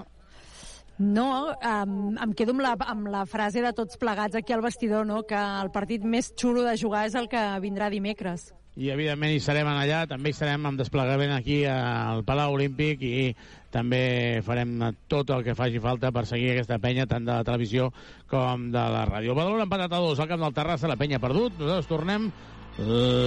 [0.98, 5.06] No, um, em quedo amb la, amb la frase de tots plegats aquí al vestidor,
[5.06, 5.22] no?
[5.30, 8.54] que el partit més xulo de jugar és el que vindrà dimecres.
[8.78, 13.32] i evidentment hi serem allà, també hi serem amb desplegament aquí al Palau Olímpic i
[13.74, 14.76] també farem
[15.10, 17.90] tot el que faci falta per seguir aquesta penya tant de la televisió
[18.30, 19.34] com de la ràdio.
[19.34, 22.30] Badalona empatat a dos al camp del Terrassa, la penya perdut, nosaltres tornem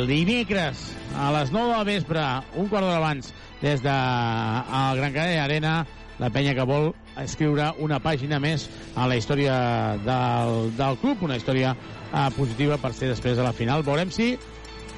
[0.07, 0.85] dimecres
[1.19, 2.23] a les 9 del vespre,
[2.55, 3.33] un quart d'hora abans,
[3.63, 3.97] des de
[5.01, 5.81] Gran Canària Arena,
[6.21, 6.91] la penya que vol
[7.21, 9.57] escriure una pàgina més a la història
[10.05, 13.83] del, del club, una història eh, positiva per ser després de la final.
[13.87, 14.35] Veurem si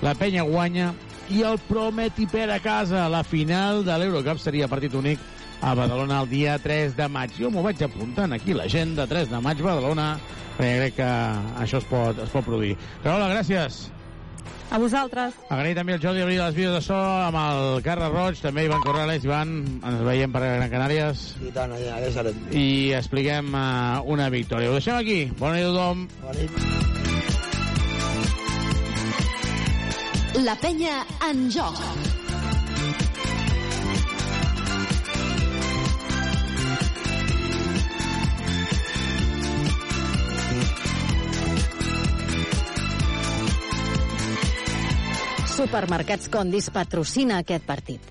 [0.02, 0.90] la penya guanya
[1.30, 3.06] i el prometi per a casa.
[3.08, 5.22] La final de l'Eurocup seria partit únic
[5.62, 7.38] a Badalona el dia 3 de maig.
[7.38, 10.16] Jo m'ho vaig apuntant aquí, l'agenda 3 de maig, Badalona,
[10.58, 11.10] perquè crec que
[11.62, 12.74] això es pot, es pot produir.
[13.04, 13.84] Carola, gràcies.
[14.72, 15.34] A vosaltres.
[15.52, 18.80] Agrair també al Jordi Abril les vídeos de so amb el Carles Roig, també Ivan
[18.86, 19.52] Corrales, Ivan,
[19.84, 22.36] ens veiem per Gran Canàries I tant, allà, allà serem.
[22.56, 24.70] i expliquem uh, una victòria.
[24.72, 25.20] Ho deixem aquí.
[25.38, 26.08] Bona nit a tothom.
[26.24, 26.50] Bona nit.
[30.42, 31.76] La penya en joc.
[45.52, 48.06] Supermercats Condis patrocina aquest partit.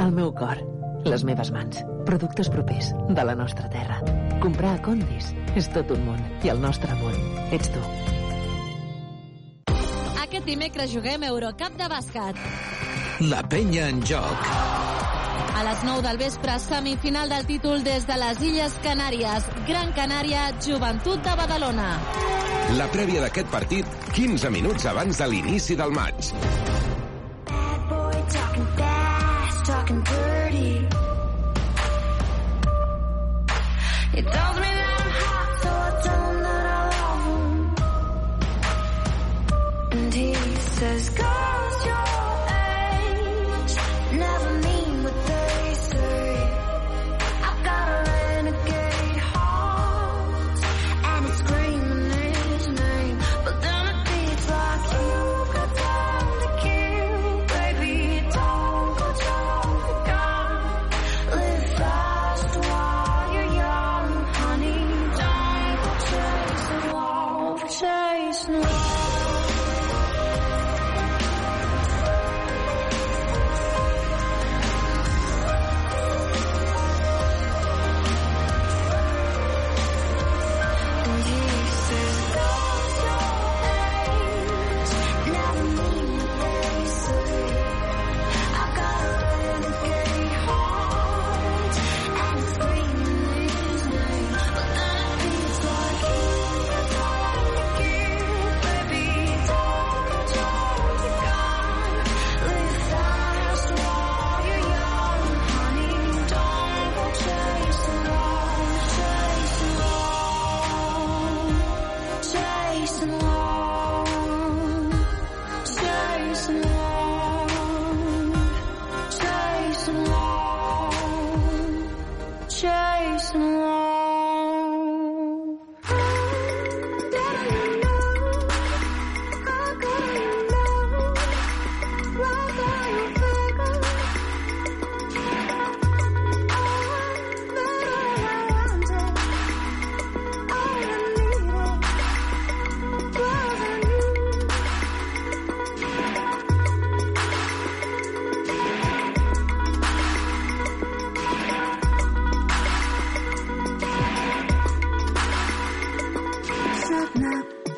[0.00, 0.62] El meu cor,
[1.04, 4.00] les meves mans, productes propers de la nostra terra.
[4.40, 7.20] Comprar a Condis és tot un món i el nostre món
[7.52, 8.15] ets tu.
[10.36, 12.40] Aquest dimecres juguem Eurocup de bàsquet.
[13.24, 14.48] La penya en joc.
[15.56, 19.46] A les 9 del vespre, semifinal del títol des de les Illes Canàries.
[19.70, 21.88] Gran Canària, Joventut de Badalona.
[22.76, 26.28] La prèvia d'aquest partit, 15 minuts abans de l'inici del maig.
[27.88, 30.86] boy talking fast, talking dirty.
[40.76, 41.75] says go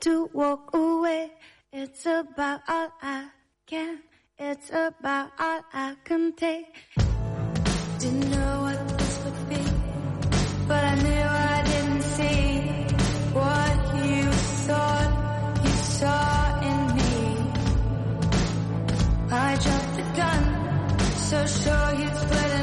[0.00, 1.30] to walk away.
[1.72, 3.28] It's about all I
[3.66, 4.00] can.
[4.38, 6.66] It's about all I can take.
[7.98, 9.62] Didn't know what this would be,
[10.68, 12.60] but I knew I didn't see
[13.34, 14.22] what you
[14.66, 17.16] thought you saw in me.
[19.30, 20.42] I dropped the gun,
[21.28, 22.57] so sure you'd split